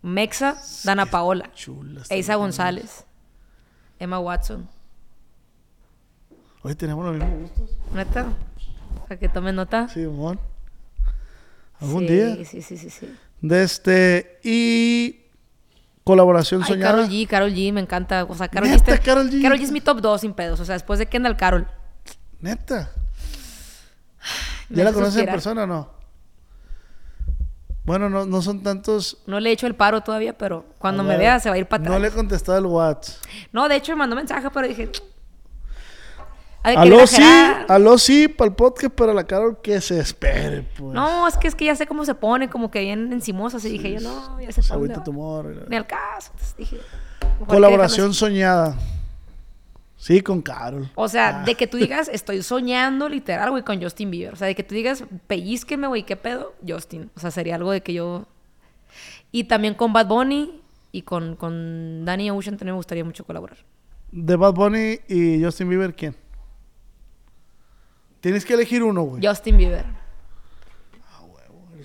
Mexa, 0.00 0.56
Dana 0.84 1.04
Paola. 1.04 1.50
Chula. 1.54 2.02
González. 2.36 3.04
Emma 3.98 4.18
Watson. 4.18 4.70
Hoy 6.64 6.74
tenemos 6.74 7.04
los 7.04 7.14
mismos 7.14 7.40
gustos. 7.42 7.70
¿Neta? 7.92 8.26
Para 9.06 9.20
que 9.20 9.28
tomen 9.28 9.54
nota. 9.54 9.86
Sí, 9.88 10.02
amor. 10.04 10.38
Algún 11.80 12.06
Sí, 12.08 12.12
día. 12.14 12.36
Sí, 12.44 12.62
sí, 12.62 12.76
sí, 12.78 12.90
sí. 12.90 13.14
De 13.42 13.62
este. 13.62 14.40
Y. 14.42 15.20
Colaboración 16.04 16.62
Ay, 16.62 16.68
soñada. 16.68 16.92
Carol 16.92 17.08
G, 17.08 17.26
Carol 17.28 17.52
G, 17.52 17.72
me 17.72 17.80
encanta. 17.80 18.24
O 18.24 18.34
sea, 18.34 18.48
Carol 18.48 18.68
G, 18.70 18.74
está- 18.74 18.98
Karol 18.98 19.30
G. 19.30 19.42
Karol 19.42 19.58
G 19.58 19.62
es 19.62 19.72
mi 19.72 19.80
top 19.82 20.00
2 20.00 20.20
sin 20.22 20.32
pedos. 20.32 20.58
O 20.60 20.64
sea, 20.64 20.72
después 20.74 20.98
de 20.98 21.06
Kendall, 21.06 21.36
Carol. 21.36 21.68
Neta. 22.40 22.90
Me 24.70 24.78
¿Ya 24.78 24.84
la 24.84 24.92
conoces 24.92 25.16
en 25.20 25.26
persona 25.26 25.64
o 25.64 25.66
no? 25.66 25.90
Bueno, 27.84 28.08
no, 28.08 28.24
no 28.24 28.40
son 28.40 28.62
tantos. 28.62 29.18
No 29.26 29.38
le 29.40 29.50
he 29.50 29.52
hecho 29.52 29.66
el 29.66 29.74
paro 29.74 30.00
todavía, 30.00 30.36
pero 30.38 30.64
cuando 30.78 31.02
me 31.02 31.18
vea 31.18 31.38
se 31.40 31.50
va 31.50 31.56
a 31.56 31.58
ir 31.58 31.66
para 31.66 31.82
atrás. 31.82 31.94
No 31.94 32.00
le 32.00 32.08
he 32.08 32.10
contestado 32.10 32.56
el 32.56 32.64
WhatsApp. 32.64 33.22
No, 33.52 33.68
de 33.68 33.76
hecho 33.76 33.92
me 33.92 33.96
mandó 33.96 34.16
mensaje, 34.16 34.48
pero 34.50 34.66
dije. 34.66 34.90
"Ha 36.64 36.70
de 36.70 36.76
querer 36.76 36.92
Aló 36.94 37.06
sí, 37.06 37.16
exagerar". 37.16 37.66
aló 37.68 37.98
sí, 37.98 38.26
para 38.28 38.48
el 38.48 38.54
podcast, 38.56 38.92
para 38.94 39.14
la 39.14 39.24
Carol 39.24 39.60
que 39.62 39.80
se 39.80 40.00
espere, 40.00 40.62
pues. 40.76 40.92
No, 40.94 41.28
es 41.28 41.36
que 41.36 41.46
es 41.46 41.54
que 41.54 41.66
ya 41.66 41.76
sé 41.76 41.86
cómo 41.86 42.04
se 42.04 42.14
pone, 42.16 42.48
como 42.50 42.70
que 42.72 42.80
bien 42.80 43.12
encimosa. 43.12 43.58
Así 43.58 43.68
dije 43.68 43.92
yo, 43.92 44.00
no, 44.00 44.40
ya 44.40 44.50
sé 44.50 44.62
Se 44.62 44.68
para 44.68 44.80
dónde 44.80 44.94
agüita 44.94 44.98
va. 45.00 45.04
tu 45.04 45.12
morro. 45.12 45.50
Ni 45.68 45.76
al 45.76 45.86
caso. 45.86 46.30
Entonces 46.32 46.56
dije. 46.56 46.76
Colaboración 47.46 48.12
soñada. 48.14 48.76
Sí, 49.96 50.20
con 50.20 50.42
Carol. 50.42 50.90
O 50.96 51.08
sea, 51.08 51.40
Ah. 51.40 51.44
de 51.44 51.54
que 51.54 51.66
tú 51.66 51.76
digas, 51.78 52.08
estoy 52.12 52.42
soñando 52.42 53.08
literal, 53.08 53.50
güey, 53.50 53.62
con 53.62 53.80
Justin 53.82 54.10
Bieber. 54.10 54.34
O 54.34 54.36
sea, 54.36 54.46
de 54.46 54.54
que 54.54 54.62
tú 54.62 54.74
digas, 54.74 55.04
pellizqueme, 55.26 55.86
güey, 55.86 56.02
¿qué 56.04 56.16
pedo? 56.16 56.54
Justin. 56.66 57.10
O 57.16 57.20
sea, 57.20 57.30
sería 57.30 57.54
algo 57.54 57.70
de 57.72 57.82
que 57.82 57.94
yo. 57.94 58.26
Y 59.32 59.44
también 59.44 59.74
con 59.74 59.92
Bad 59.92 60.06
Bunny 60.08 60.60
y 60.92 61.02
con, 61.02 61.36
con 61.36 62.04
Danny 62.04 62.30
Ocean 62.30 62.56
también 62.56 62.74
me 62.74 62.78
gustaría 62.78 63.04
mucho 63.04 63.24
colaborar. 63.24 63.58
De 64.12 64.36
Bad 64.36 64.52
Bunny 64.54 64.98
y 65.08 65.42
Justin 65.42 65.68
Bieber, 65.68 65.94
¿quién? 65.94 66.14
Tienes 68.24 68.46
que 68.46 68.54
elegir 68.54 68.82
uno, 68.82 69.02
güey. 69.02 69.22
Justin 69.26 69.58
Bieber. 69.58 69.84
Ah, 71.12 71.20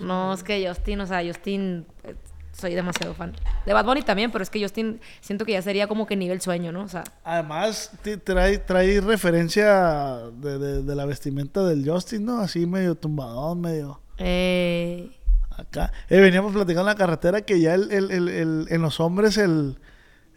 No, 0.00 0.32
es 0.32 0.42
que 0.42 0.66
Justin, 0.66 1.00
o 1.02 1.06
sea, 1.06 1.22
Justin, 1.22 1.84
eh, 2.04 2.14
soy 2.52 2.74
demasiado 2.74 3.12
fan. 3.14 3.34
De 3.66 3.74
Bad 3.74 3.84
Bunny 3.84 4.00
también, 4.00 4.30
pero 4.32 4.42
es 4.42 4.48
que 4.48 4.58
Justin 4.62 5.02
siento 5.20 5.44
que 5.44 5.52
ya 5.52 5.60
sería 5.60 5.86
como 5.86 6.06
que 6.06 6.16
nivel 6.16 6.40
sueño, 6.40 6.72
¿no? 6.72 6.84
O 6.84 6.88
sea, 6.88 7.04
Además, 7.24 7.90
trae, 8.24 8.56
trae 8.56 9.02
referencia 9.02 10.16
de, 10.32 10.58
de- 10.58 10.82
de 10.82 10.94
la 10.94 11.04
vestimenta 11.04 11.62
del 11.62 11.86
Justin, 11.86 12.24
¿no? 12.24 12.40
Así 12.40 12.64
medio 12.66 12.94
tumbadón, 12.94 13.60
medio 13.60 14.00
eh, 14.16 15.10
acá. 15.50 15.92
Eh, 16.08 16.20
veníamos 16.20 16.52
platicando 16.54 16.90
en 16.90 16.94
la 16.94 16.94
carretera 16.94 17.42
que 17.42 17.60
ya 17.60 17.74
el, 17.74 17.90
el- 17.92 18.10
el- 18.10 18.28
el- 18.30 18.66
en 18.70 18.80
los 18.80 18.98
hombres 18.98 19.36
el, 19.36 19.78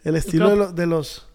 el 0.04 0.16
estilo 0.16 0.50
de, 0.50 0.56
crop. 0.56 0.68
lo- 0.68 0.72
de 0.74 0.86
los 0.86 1.28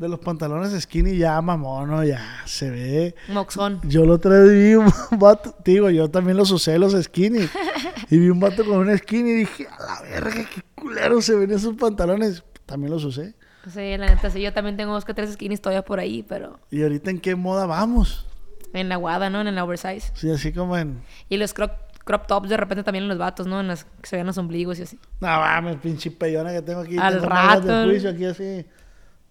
de 0.00 0.08
los 0.08 0.18
pantalones 0.18 0.72
skinny 0.80 1.18
ya 1.18 1.40
mamón, 1.42 1.90
¿no? 1.90 2.02
Ya 2.02 2.40
se 2.46 2.70
ve. 2.70 3.14
Moxón. 3.28 3.80
Yo 3.84 4.06
lo 4.06 4.14
otra 4.14 4.30
vez 4.40 4.50
vi 4.50 4.74
un 4.74 4.90
vato, 5.18 5.54
digo, 5.62 5.90
yo 5.90 6.10
también 6.10 6.38
los 6.38 6.50
usé 6.50 6.78
los 6.78 6.94
skinny. 6.94 7.46
y 8.10 8.18
vi 8.18 8.30
un 8.30 8.40
vato 8.40 8.64
con 8.64 8.78
un 8.78 8.96
skinny 8.96 9.30
y 9.30 9.34
dije, 9.34 9.66
a 9.68 9.84
la 9.84 10.00
verga, 10.00 10.48
qué 10.54 10.62
culero 10.74 11.20
se 11.20 11.34
ven 11.34 11.50
esos 11.50 11.76
pantalones. 11.76 12.42
También 12.64 12.90
los 12.90 13.04
usé. 13.04 13.34
Sí, 13.70 13.96
la 13.98 14.06
neta, 14.06 14.30
sí, 14.30 14.40
yo 14.40 14.54
también 14.54 14.78
tengo 14.78 14.94
dos 14.94 15.04
que 15.04 15.12
tres 15.12 15.34
skinnies 15.34 15.60
todavía 15.60 15.82
por 15.82 16.00
ahí, 16.00 16.24
pero 16.26 16.58
¿Y 16.70 16.82
ahorita 16.82 17.10
en 17.10 17.20
qué 17.20 17.34
moda 17.34 17.66
vamos? 17.66 18.26
en 18.72 18.88
la 18.88 18.96
guada, 18.96 19.28
¿no? 19.28 19.40
En 19.42 19.54
la 19.54 19.64
oversize. 19.64 20.12
Sí, 20.14 20.30
así 20.30 20.52
como 20.52 20.78
en... 20.78 21.02
Y 21.28 21.36
los 21.36 21.52
crop, 21.52 21.72
crop 22.04 22.26
tops 22.26 22.48
de 22.48 22.56
repente 22.56 22.84
también 22.84 23.02
en 23.02 23.08
los 23.08 23.18
vatos, 23.18 23.46
¿no? 23.46 23.60
En 23.60 23.66
las 23.66 23.84
que 23.84 24.08
se 24.08 24.16
vean 24.16 24.28
los 24.28 24.38
ombligos 24.38 24.78
y 24.78 24.82
así. 24.82 24.98
No 25.20 25.26
mames, 25.26 25.76
pinche 25.76 26.10
peyona 26.10 26.52
que 26.52 26.62
tengo 26.62 26.80
aquí. 26.80 26.96
Al 26.96 27.14
tengo 27.14 27.26
rato. 27.26 27.66
de 27.66 27.84
juicio 27.90 28.10
aquí 28.10 28.24
así. 28.24 28.64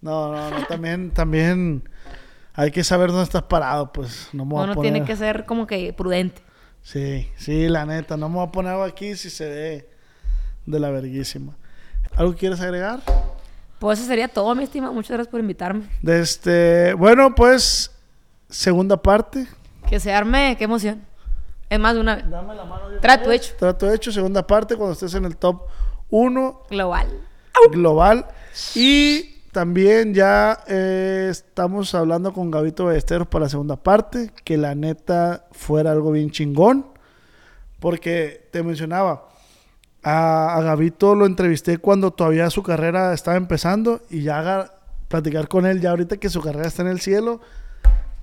No, 0.00 0.32
no, 0.32 0.50
no, 0.50 0.66
también, 0.66 1.10
también 1.10 1.88
hay 2.54 2.70
que 2.70 2.82
saber 2.84 3.10
dónde 3.10 3.24
estás 3.24 3.42
parado, 3.42 3.92
pues. 3.92 4.28
No 4.32 4.44
me 4.44 4.54
voy 4.54 4.70
a 4.70 4.74
poner... 4.74 4.92
tiene 4.92 5.06
que 5.06 5.16
ser 5.16 5.44
como 5.44 5.66
que 5.66 5.92
prudente. 5.92 6.42
Sí, 6.82 7.28
sí, 7.36 7.68
la 7.68 7.84
neta, 7.84 8.16
no 8.16 8.28
me 8.28 8.36
voy 8.36 8.46
a 8.46 8.52
poner 8.52 8.72
algo 8.72 8.84
aquí 8.84 9.14
si 9.16 9.28
se 9.28 9.48
ve 9.48 9.90
de 10.66 10.80
la 10.80 10.90
verguísima. 10.90 11.56
¿Algo 12.16 12.34
quieres 12.34 12.60
agregar? 12.60 13.00
Pues 13.78 13.98
eso 13.98 14.08
sería 14.08 14.28
todo, 14.28 14.54
mi 14.54 14.64
estima. 14.64 14.90
Muchas 14.90 15.12
gracias 15.12 15.30
por 15.30 15.40
invitarme. 15.40 15.84
Este, 16.06 16.94
bueno, 16.94 17.34
pues, 17.34 17.90
segunda 18.48 18.96
parte. 18.96 19.46
Que 19.88 20.00
se 20.00 20.12
arme, 20.12 20.56
qué 20.58 20.64
emoción. 20.64 21.02
Es 21.68 21.78
más 21.78 21.94
de 21.94 22.00
una 22.00 22.16
vez. 22.16 22.28
Dame 22.28 22.54
la 22.54 22.64
mano. 22.64 22.84
Trato 23.00 23.30
hecho. 23.30 23.54
Trato 23.58 23.90
hecho, 23.92 24.10
segunda 24.12 24.46
parte, 24.46 24.76
cuando 24.76 24.92
estés 24.92 25.14
en 25.14 25.24
el 25.24 25.36
top 25.36 25.62
1 26.10 26.62
Global. 26.68 27.08
global. 27.70 28.26
Y 28.74 29.39
también 29.52 30.14
ya 30.14 30.60
eh, 30.68 31.28
estamos 31.30 31.94
hablando 31.94 32.32
con 32.32 32.50
Gabito 32.50 32.84
Ballesteros 32.86 33.26
para 33.28 33.44
la 33.44 33.48
segunda 33.48 33.76
parte, 33.76 34.30
que 34.44 34.56
la 34.56 34.74
neta 34.74 35.46
fuera 35.52 35.92
algo 35.92 36.12
bien 36.12 36.30
chingón. 36.30 36.86
Porque 37.78 38.46
te 38.50 38.62
mencionaba, 38.62 39.28
a, 40.02 40.54
a 40.56 40.62
Gabito 40.62 41.14
lo 41.14 41.24
entrevisté 41.26 41.78
cuando 41.78 42.10
todavía 42.10 42.50
su 42.50 42.62
carrera 42.62 43.12
estaba 43.14 43.36
empezando 43.36 44.02
y 44.10 44.22
ya 44.22 44.38
haga- 44.38 44.74
platicar 45.08 45.48
con 45.48 45.66
él 45.66 45.80
ya 45.80 45.90
ahorita 45.90 46.18
que 46.18 46.28
su 46.28 46.40
carrera 46.40 46.68
está 46.68 46.82
en 46.82 46.88
el 46.88 47.00
cielo, 47.00 47.40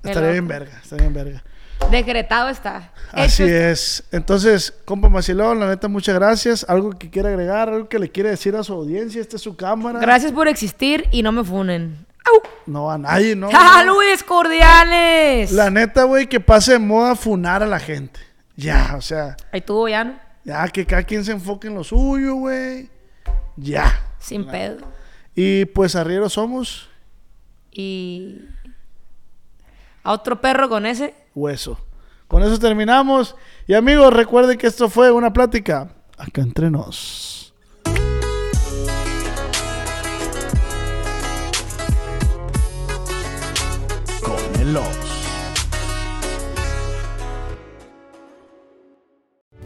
estaría 0.04 0.32
bien 0.32 0.48
verga, 0.48 0.80
estaría 0.82 1.10
bien 1.10 1.14
verga. 1.26 1.44
Decretado 1.92 2.50
está. 2.50 2.92
Así 3.12 3.44
Hecho 3.44 3.54
es. 3.54 4.04
Entonces, 4.12 4.74
compa 4.86 5.10
Macilón, 5.10 5.60
la 5.60 5.68
neta, 5.68 5.88
muchas 5.88 6.16
gracias. 6.16 6.66
Algo 6.68 6.92
que 6.92 7.10
quiera 7.10 7.30
agregar, 7.30 7.70
algo 7.70 7.88
que 7.88 8.00
le 8.00 8.10
quiere 8.10 8.30
decir 8.30 8.56
a 8.56 8.64
su 8.64 8.74
audiencia, 8.74 9.22
esta 9.22 9.38
es 9.38 9.42
su 9.42 9.56
cámara. 9.56 10.00
Gracias 10.00 10.32
por 10.32 10.48
existir 10.48 11.08
y 11.12 11.22
no 11.24 11.32
me 11.32 11.44
funen. 11.44 12.06
No 12.66 12.92
a 12.92 12.98
nadie, 12.98 13.36
¿no? 13.36 13.50
¡Saludes 13.52 14.24
cordiales! 14.24 15.52
La 15.52 15.70
neta, 15.70 16.04
güey, 16.04 16.28
que 16.28 16.40
pase 16.40 16.74
de 16.74 16.80
moda 16.80 17.16
funar 17.16 17.64
a 17.64 17.68
la 17.68 17.80
gente. 17.80 18.20
Ya, 18.56 18.96
o 18.98 19.02
sea, 19.02 19.38
Ahí 19.52 19.62
tuvo 19.62 19.88
ya, 19.88 20.04
¿no? 20.04 20.20
ya 20.44 20.68
que 20.68 20.86
cada 20.86 21.04
quien 21.04 21.24
se 21.24 21.32
enfoque 21.32 21.68
en 21.68 21.76
lo 21.76 21.84
suyo, 21.84 22.36
güey. 22.36 22.90
Ya. 23.56 24.02
Sin 24.20 24.46
pedo. 24.46 24.80
Y 25.36 25.66
pues 25.66 25.96
arrieros 25.96 26.34
somos 26.34 26.90
Y. 27.72 28.42
A 30.04 30.12
otro 30.12 30.42
perro 30.42 30.68
con 30.70 30.86
ese. 30.86 31.14
Hueso. 31.38 31.78
Con 32.28 32.44
eso 32.44 32.60
terminamos. 32.60 33.36
Y 33.68 33.74
amigos, 33.74 34.14
recuerden 34.14 34.58
que 34.58 34.68
esto 34.68 34.90
fue 34.90 35.12
una 35.12 35.32
plática 35.32 35.90
acá 36.18 36.42
entre 36.42 36.70
nos. 36.70 37.54
Con 44.22 44.62
el 44.62 44.74